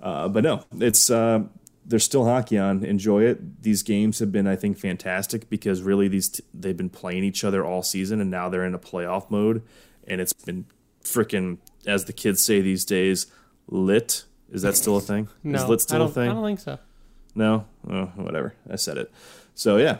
Uh, 0.00 0.28
but 0.28 0.42
no, 0.42 0.64
it's 0.80 1.10
uh, 1.10 1.44
there's 1.86 2.04
still 2.04 2.24
hockey 2.24 2.58
on. 2.58 2.84
Enjoy 2.84 3.22
it. 3.24 3.62
These 3.62 3.82
games 3.82 4.18
have 4.18 4.32
been, 4.32 4.46
I 4.46 4.56
think, 4.56 4.78
fantastic 4.78 5.48
because 5.48 5.82
really 5.82 6.08
these 6.08 6.28
t- 6.28 6.44
they've 6.52 6.76
been 6.76 6.90
playing 6.90 7.24
each 7.24 7.44
other 7.44 7.64
all 7.64 7.82
season, 7.82 8.20
and 8.20 8.30
now 8.30 8.48
they're 8.48 8.64
in 8.64 8.74
a 8.74 8.78
playoff 8.78 9.30
mode, 9.30 9.62
and 10.06 10.20
it's 10.20 10.32
been 10.32 10.66
freaking, 11.02 11.58
as 11.86 12.04
the 12.04 12.12
kids 12.12 12.42
say 12.42 12.60
these 12.60 12.84
days, 12.84 13.26
lit. 13.68 14.24
Is 14.52 14.62
that 14.62 14.76
still 14.76 14.96
a 14.96 15.00
thing? 15.00 15.28
no, 15.42 15.58
Is 15.62 15.68
lit 15.68 15.80
still 15.80 16.02
a 16.02 16.08
thing? 16.08 16.30
I 16.30 16.34
don't 16.34 16.44
think 16.44 16.60
so. 16.60 16.78
No, 17.34 17.66
oh, 17.90 18.06
whatever. 18.16 18.54
I 18.70 18.76
said 18.76 18.96
it. 18.98 19.12
So 19.54 19.76
yeah, 19.76 19.98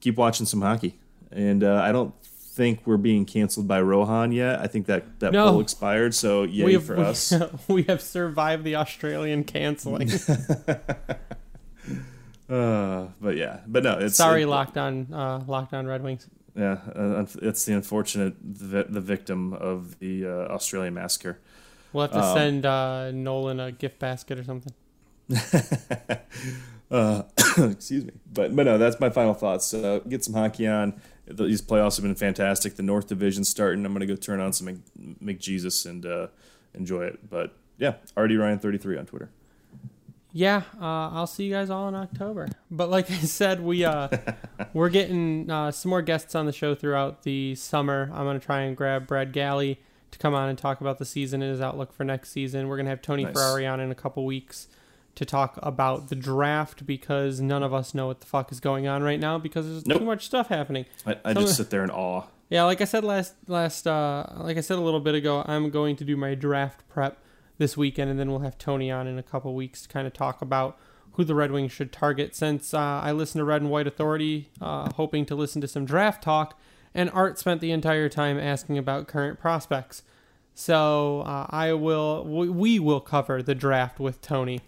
keep 0.00 0.16
watching 0.16 0.46
some 0.46 0.62
hockey, 0.62 0.98
and 1.32 1.64
uh, 1.64 1.80
I 1.82 1.90
don't 1.92 2.14
think 2.24 2.80
we're 2.84 2.96
being 2.96 3.24
canceled 3.24 3.66
by 3.66 3.80
Rohan 3.80 4.32
yet. 4.32 4.60
I 4.60 4.66
think 4.66 4.86
that 4.86 5.20
that 5.20 5.32
No. 5.32 5.50
poll 5.50 5.60
expired. 5.60 6.14
So 6.14 6.44
yay 6.44 6.64
we 6.64 6.72
have, 6.74 6.84
for 6.84 6.96
we, 6.96 7.02
us. 7.02 7.32
we 7.68 7.82
have 7.84 8.00
survived 8.00 8.64
the 8.64 8.76
Australian 8.76 9.44
canceling. 9.44 10.10
Uh, 12.50 13.06
but 13.20 13.36
yeah, 13.36 13.60
but 13.68 13.84
no, 13.84 13.96
it's 13.96 14.16
Sorry, 14.16 14.42
it- 14.42 14.48
on 14.48 15.06
uh, 15.12 15.38
lockdown 15.40 15.86
Red 15.86 16.02
Wings. 16.02 16.28
Yeah, 16.56 16.78
uh, 16.94 17.24
it's 17.42 17.64
the 17.64 17.74
unfortunate 17.74 18.34
vi- 18.42 18.86
the 18.88 19.00
victim 19.00 19.52
of 19.52 19.98
the 20.00 20.26
uh, 20.26 20.30
Australian 20.54 20.94
massacre. 20.94 21.38
We'll 21.92 22.02
have 22.02 22.12
to 22.12 22.22
Um, 22.22 22.36
send 22.36 22.66
uh, 22.66 23.10
Nolan 23.12 23.60
a 23.60 23.72
gift 23.72 23.98
basket 23.98 24.38
or 24.38 24.44
something. 24.44 24.72
Uh, 26.90 27.22
excuse 27.70 28.04
me, 28.04 28.10
but 28.32 28.54
but 28.56 28.66
no, 28.66 28.76
that's 28.76 28.98
my 28.98 29.08
final 29.10 29.32
thoughts. 29.32 29.72
Uh, 29.72 30.00
get 30.08 30.24
some 30.24 30.34
hockey 30.34 30.66
on. 30.66 31.00
These 31.28 31.62
playoffs 31.62 31.94
have 31.96 32.02
been 32.02 32.16
fantastic. 32.16 32.74
The 32.74 32.82
North 32.82 33.06
Division 33.06 33.44
starting. 33.44 33.86
I'm 33.86 33.92
gonna 33.92 34.06
go 34.06 34.16
turn 34.16 34.40
on 34.40 34.52
some 34.52 34.66
Mc- 34.66 35.38
McJesus 35.38 35.86
and 35.88 36.04
uh, 36.04 36.26
enjoy 36.74 37.02
it. 37.04 37.30
But 37.30 37.54
yeah, 37.78 37.94
RD 38.16 38.32
Ryan 38.32 38.58
33 38.58 38.98
on 38.98 39.06
Twitter. 39.06 39.30
Yeah, 40.32 40.62
uh, 40.80 41.10
I'll 41.10 41.26
see 41.26 41.44
you 41.44 41.52
guys 41.52 41.70
all 41.70 41.88
in 41.88 41.94
October. 41.94 42.48
But 42.70 42.88
like 42.88 43.10
I 43.10 43.14
said, 43.14 43.60
we 43.62 43.84
uh, 43.84 44.08
we're 44.74 44.88
getting 44.88 45.50
uh, 45.50 45.70
some 45.72 45.90
more 45.90 46.02
guests 46.02 46.34
on 46.34 46.46
the 46.46 46.52
show 46.52 46.74
throughout 46.74 47.22
the 47.24 47.54
summer. 47.56 48.10
I'm 48.14 48.24
gonna 48.26 48.38
try 48.38 48.60
and 48.60 48.76
grab 48.76 49.06
Brad 49.06 49.32
Galli 49.32 49.80
to 50.12 50.18
come 50.18 50.34
on 50.34 50.48
and 50.48 50.56
talk 50.58 50.80
about 50.80 50.98
the 50.98 51.04
season 51.04 51.42
and 51.42 51.50
his 51.50 51.60
outlook 51.60 51.92
for 51.92 52.04
next 52.04 52.30
season. 52.30 52.68
We're 52.68 52.76
gonna 52.76 52.90
have 52.90 53.02
Tony 53.02 53.24
Nice. 53.24 53.32
Ferrari 53.34 53.66
on 53.66 53.80
in 53.80 53.90
a 53.90 53.94
couple 53.94 54.24
weeks 54.24 54.68
to 55.16 55.24
talk 55.24 55.58
about 55.62 56.08
the 56.08 56.14
draft 56.14 56.86
because 56.86 57.40
none 57.40 57.64
of 57.64 57.74
us 57.74 57.92
know 57.94 58.06
what 58.06 58.20
the 58.20 58.26
fuck 58.26 58.52
is 58.52 58.60
going 58.60 58.86
on 58.86 59.02
right 59.02 59.18
now 59.18 59.38
because 59.38 59.66
there's 59.66 59.86
Nope. 59.86 59.98
too 59.98 60.04
much 60.04 60.24
stuff 60.26 60.46
happening. 60.48 60.86
I, 61.04 61.16
I 61.24 61.34
just 61.34 61.56
sit 61.56 61.70
there 61.70 61.82
in 61.82 61.90
awe. 61.90 62.22
Yeah, 62.48 62.64
like 62.64 62.80
I 62.80 62.84
said 62.84 63.02
last 63.04 63.34
last 63.48 63.86
uh, 63.88 64.26
like 64.38 64.56
I 64.56 64.60
said 64.60 64.78
a 64.78 64.80
little 64.80 65.00
bit 65.00 65.16
ago, 65.16 65.42
I'm 65.46 65.70
going 65.70 65.96
to 65.96 66.04
do 66.04 66.16
my 66.16 66.34
draft 66.36 66.88
prep 66.88 67.18
this 67.60 67.76
weekend, 67.76 68.10
and 68.10 68.18
then 68.18 68.30
we'll 68.30 68.40
have 68.40 68.56
Tony 68.56 68.90
on 68.90 69.06
in 69.06 69.18
a 69.18 69.22
couple 69.22 69.54
weeks 69.54 69.82
to 69.82 69.88
kind 69.88 70.06
of 70.06 70.14
talk 70.14 70.40
about 70.40 70.78
who 71.12 71.24
the 71.24 71.34
Red 71.34 71.52
Wings 71.52 71.70
should 71.70 71.92
target. 71.92 72.34
Since 72.34 72.72
uh, 72.72 72.78
I 72.78 73.12
listened 73.12 73.40
to 73.40 73.44
Red 73.44 73.60
and 73.60 73.70
White 73.70 73.86
Authority, 73.86 74.48
uh, 74.62 74.90
hoping 74.94 75.26
to 75.26 75.34
listen 75.34 75.60
to 75.60 75.68
some 75.68 75.84
draft 75.84 76.24
talk, 76.24 76.58
and 76.94 77.10
Art 77.10 77.38
spent 77.38 77.60
the 77.60 77.70
entire 77.70 78.08
time 78.08 78.40
asking 78.40 78.78
about 78.78 79.08
current 79.08 79.38
prospects. 79.38 80.02
So 80.54 81.20
uh, 81.20 81.48
I 81.50 81.74
will 81.74 82.24
we 82.24 82.78
will 82.78 83.00
cover 83.00 83.42
the 83.42 83.54
draft 83.54 84.00
with 84.00 84.22
Tony, 84.22 84.60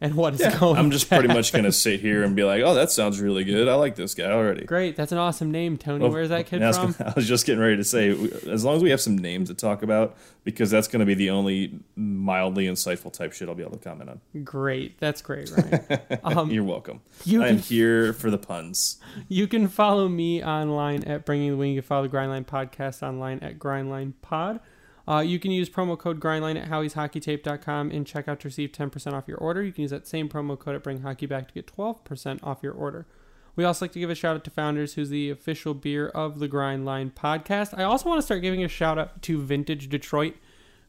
and 0.00 0.14
what 0.14 0.34
is 0.34 0.40
going. 0.40 0.76
On? 0.76 0.76
I'm 0.76 0.90
just 0.90 1.08
pretty 1.08 1.28
much 1.28 1.52
gonna 1.52 1.72
sit 1.72 2.00
here 2.00 2.22
and 2.22 2.34
be 2.34 2.44
like, 2.44 2.62
"Oh, 2.62 2.74
that 2.74 2.90
sounds 2.90 3.20
really 3.20 3.44
good. 3.44 3.68
I 3.68 3.74
like 3.74 3.96
this 3.96 4.14
guy 4.14 4.30
already." 4.30 4.64
Great, 4.64 4.96
that's 4.96 5.12
an 5.12 5.18
awesome 5.18 5.50
name, 5.50 5.76
Tony. 5.76 6.02
Well, 6.02 6.12
Where's 6.12 6.28
that 6.30 6.46
kid 6.46 6.62
I 6.62 6.72
from? 6.72 6.92
gonna- 6.92 7.10
I 7.10 7.12
was 7.16 7.26
just 7.28 7.46
getting 7.46 7.60
ready 7.60 7.76
to 7.76 7.84
say, 7.84 8.10
as 8.48 8.64
long 8.64 8.76
as 8.76 8.82
we 8.82 8.90
have 8.90 9.00
some 9.00 9.16
names 9.18 9.48
to 9.48 9.54
talk 9.54 9.82
about, 9.82 10.16
because 10.44 10.70
that's 10.70 10.88
going 10.88 11.00
to 11.00 11.06
be 11.06 11.14
the 11.14 11.30
only 11.30 11.78
mildly 11.96 12.64
insightful 12.66 13.12
type 13.12 13.32
shit 13.32 13.48
I'll 13.48 13.54
be 13.54 13.62
able 13.62 13.76
to 13.76 13.84
comment 13.84 14.10
on. 14.10 14.44
Great, 14.44 14.98
that's 14.98 15.20
great, 15.22 15.50
Ryan. 15.50 16.00
Um, 16.24 16.50
You're 16.50 16.64
welcome. 16.64 17.00
you 17.24 17.42
I'm 17.42 17.58
here 17.58 18.12
for 18.12 18.30
the 18.30 18.38
puns. 18.38 18.98
You 19.28 19.46
can 19.46 19.68
follow 19.68 20.08
me 20.08 20.42
online 20.44 21.02
at 21.04 21.24
Bringing 21.24 21.50
the 21.52 21.56
Wing. 21.56 21.72
You 21.72 21.82
can 21.82 21.86
follow 21.88 22.06
the 22.08 22.16
Grindline 22.16 22.44
Podcast 22.46 23.02
online 23.02 23.38
at 23.40 23.58
Grindline 23.58 24.12
Pod. 24.22 24.60
Uh, 25.08 25.20
you 25.20 25.38
can 25.38 25.50
use 25.50 25.68
promo 25.68 25.98
code 25.98 26.20
Grindline 26.20 26.60
at 26.60 26.68
Howie'sHockeyTape.com 26.68 27.90
and 27.90 28.06
check 28.06 28.28
out 28.28 28.40
to 28.40 28.48
receive 28.48 28.72
10% 28.72 29.12
off 29.12 29.26
your 29.26 29.38
order. 29.38 29.62
You 29.62 29.72
can 29.72 29.82
use 29.82 29.90
that 29.90 30.06
same 30.06 30.28
promo 30.28 30.58
code 30.58 30.74
at 30.74 30.82
Bring 30.82 31.02
Hockey 31.02 31.26
Back 31.26 31.48
to 31.48 31.54
get 31.54 31.66
12% 31.66 32.42
off 32.42 32.58
your 32.62 32.74
order. 32.74 33.06
We 33.56 33.64
also 33.64 33.84
like 33.84 33.92
to 33.92 33.98
give 33.98 34.10
a 34.10 34.14
shout 34.14 34.36
out 34.36 34.44
to 34.44 34.50
Founders, 34.50 34.94
who's 34.94 35.10
the 35.10 35.30
official 35.30 35.74
beer 35.74 36.08
of 36.08 36.38
the 36.38 36.48
Grindline 36.48 37.12
Podcast. 37.12 37.76
I 37.76 37.82
also 37.82 38.08
want 38.08 38.18
to 38.18 38.22
start 38.22 38.42
giving 38.42 38.62
a 38.64 38.68
shout 38.68 38.98
out 38.98 39.22
to 39.22 39.42
Vintage 39.42 39.88
Detroit, 39.88 40.36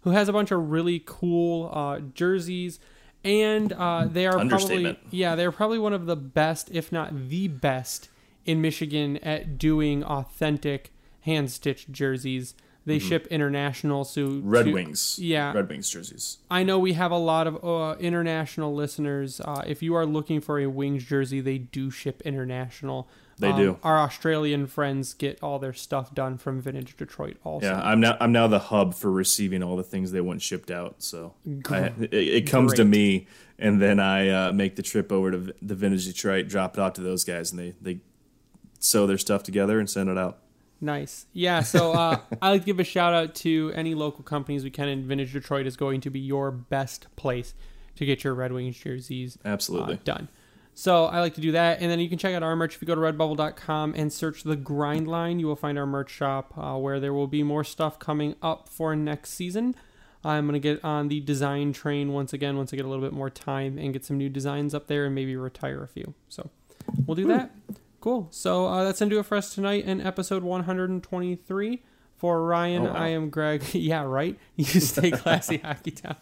who 0.02 0.12
has 0.12 0.30
a 0.30 0.34
bunch 0.34 0.52
of 0.52 0.70
really 0.70 1.02
cool 1.06 1.70
uh, 1.74 2.00
jerseys. 2.00 2.80
And 3.24 3.74
uh, 3.74 4.06
they 4.10 4.26
are 4.26 4.46
probably 4.48 4.98
yeah, 5.12 5.36
they're 5.36 5.52
probably 5.52 5.80
one 5.80 5.94
of 5.94 6.06
the 6.06 6.16
best, 6.16 6.70
if 6.72 6.92
not 6.92 7.30
the 7.30 7.48
best, 7.48 8.10
in 8.46 8.62
Michigan 8.62 9.18
at 9.18 9.58
doing 9.58 10.04
authentic 10.04 10.92
hand 11.22 11.52
stitched 11.52 11.92
jerseys. 11.92 12.56
They 12.84 12.98
ship 12.98 13.28
international, 13.28 14.04
so 14.06 14.22
Mm-hmm. 14.28 14.50
Red 14.50 14.66
to- 14.66 14.74
Wings. 14.74 15.20
yeah. 15.20 15.54
Red 15.54 15.70
Wings 15.70 15.88
jerseys. 15.90 16.40
I 16.50 16.64
know 16.64 16.80
we 16.80 16.94
have 16.94 17.12
a 17.12 17.18
lot 17.18 17.46
of 17.46 17.64
uh, 17.64 17.96
international 18.00 18.74
listeners. 18.74 19.40
Uh, 19.40 19.64
if 19.68 19.84
you 19.84 19.94
are 19.96 20.06
looking 20.06 20.42
for 20.42 20.60
a 20.60 20.66
Wings 20.68 21.04
jersey, 21.06 21.42
they 21.42 21.60
do 21.60 21.92
ship 21.92 22.22
international. 22.26 23.08
They 23.38 23.50
Um, 23.50 23.58
do. 23.60 23.78
Our 23.84 24.00
Australian 24.00 24.66
friends 24.68 25.14
get 25.14 25.42
all 25.44 25.60
their 25.60 25.74
stuff 25.74 26.14
done 26.16 26.38
from 26.40 26.60
Vintage 26.60 26.98
Detroit. 26.98 27.38
Also, 27.44 27.68
Yeah, 27.68 27.82
I'm 27.82 28.00
now 28.00 28.18
I'm 28.20 28.32
now 28.32 28.48
the 28.48 28.60
hub 28.60 28.94
for 28.96 29.12
receiving 29.12 29.62
all 29.64 29.76
the 29.78 29.84
things 29.84 30.12
they 30.12 30.22
want 30.22 30.42
shipped 30.42 30.70
out. 30.72 30.96
So 31.04 31.34
I, 31.70 31.92
it, 32.00 32.14
it 32.14 32.48
comes 32.50 32.74
to 32.74 32.84
me, 32.86 33.28
and 33.60 33.82
then 33.82 34.00
I 34.00 34.28
uh, 34.30 34.52
make 34.54 34.76
the 34.76 34.84
trip 34.84 35.12
over 35.12 35.32
to 35.32 35.54
the 35.62 35.76
Vintage 35.76 36.06
Detroit, 36.06 36.48
drop 36.50 36.78
it 36.78 36.82
off 36.82 36.94
to 36.94 37.02
those 37.02 37.24
guys, 37.24 37.52
and 37.52 37.60
they 37.60 37.74
they 37.82 38.00
sew 38.80 39.06
their 39.08 39.18
stuff 39.18 39.44
together 39.44 39.80
and 39.80 39.90
send 39.90 40.10
it 40.10 40.18
out. 40.18 40.40
Nice. 40.82 41.28
Yeah. 41.32 41.62
So 41.62 41.94
uh, 41.94 42.20
I 42.42 42.50
like 42.50 42.62
to 42.62 42.66
give 42.66 42.80
a 42.80 42.84
shout 42.84 43.14
out 43.14 43.36
to 43.36 43.72
any 43.76 43.94
local 43.94 44.24
companies 44.24 44.64
we 44.64 44.72
can. 44.72 44.88
And 44.88 45.06
Vintage 45.06 45.32
Detroit 45.32 45.68
is 45.68 45.78
going 45.78 46.02
to 46.02 46.10
be 46.10 46.20
your 46.20 46.52
best 46.52 47.08
place 47.16 47.54
to 47.96 48.06
get 48.06 48.24
your 48.24 48.34
Red 48.34 48.52
Wings 48.52 48.78
jerseys 48.78 49.38
uh, 49.46 49.50
Absolutely. 49.50 50.00
done. 50.04 50.28
So 50.74 51.06
I 51.06 51.20
like 51.20 51.36
to 51.36 51.42
do 51.42 51.52
that. 51.52 51.82
And 51.82 51.92
then 51.92 52.00
you 52.00 52.10
can 52.10 52.18
check 52.18 52.34
out 52.34 52.42
our 52.44 52.56
merch 52.56 52.76
if 52.76 52.82
you 52.82 52.88
go 52.88 52.96
to 52.96 53.02
redbubble.com 53.02 53.94
and 53.96 54.12
search 54.12 54.44
the 54.44 54.56
grind 54.56 55.08
line. 55.08 55.40
You 55.40 55.48
will 55.48 55.56
find 55.56 55.78
our 55.78 55.86
merch 55.86 56.10
shop 56.10 56.54
uh, 56.58 56.78
where 56.78 57.00
there 57.00 57.14
will 57.14 57.28
be 57.28 57.44
more 57.44 57.64
stuff 57.64 58.00
coming 58.00 58.36
up 58.42 58.68
for 58.68 58.96
next 58.96 59.32
season. 59.32 59.76
I'm 60.24 60.46
going 60.46 60.54
to 60.54 60.60
get 60.60 60.84
on 60.84 61.08
the 61.08 61.20
design 61.20 61.74
train 61.74 62.14
once 62.14 62.32
again 62.32 62.56
once 62.56 62.72
I 62.74 62.78
get 62.78 62.86
a 62.86 62.88
little 62.88 63.04
bit 63.04 63.14
more 63.14 63.30
time 63.30 63.78
and 63.78 63.92
get 63.92 64.06
some 64.06 64.18
new 64.18 64.30
designs 64.30 64.74
up 64.74 64.88
there 64.88 65.06
and 65.06 65.16
maybe 65.16 65.36
retire 65.36 65.84
a 65.84 65.88
few. 65.88 66.14
So 66.30 66.50
we'll 67.06 67.16
do 67.16 67.28
that. 67.28 67.52
Cool. 68.02 68.28
So 68.32 68.66
uh, 68.66 68.84
that's 68.84 69.00
to 69.10 69.16
do 69.16 69.20
it 69.20 69.26
for 69.26 69.36
us 69.38 69.54
tonight 69.54 69.86
in 69.86 70.02
episode 70.02 70.44
123. 70.44 71.84
For 72.18 72.44
Ryan, 72.44 72.86
Oh, 72.86 72.94
wow. 72.94 73.00
I 73.00 73.08
am 73.10 73.30
Greg. 73.32 73.64
yeah, 73.74 74.04
right? 74.04 74.38
You 74.56 74.66
stay 74.66 75.10
classy, 75.12 75.58
Hockey 75.64 75.92
Town. 75.92 76.18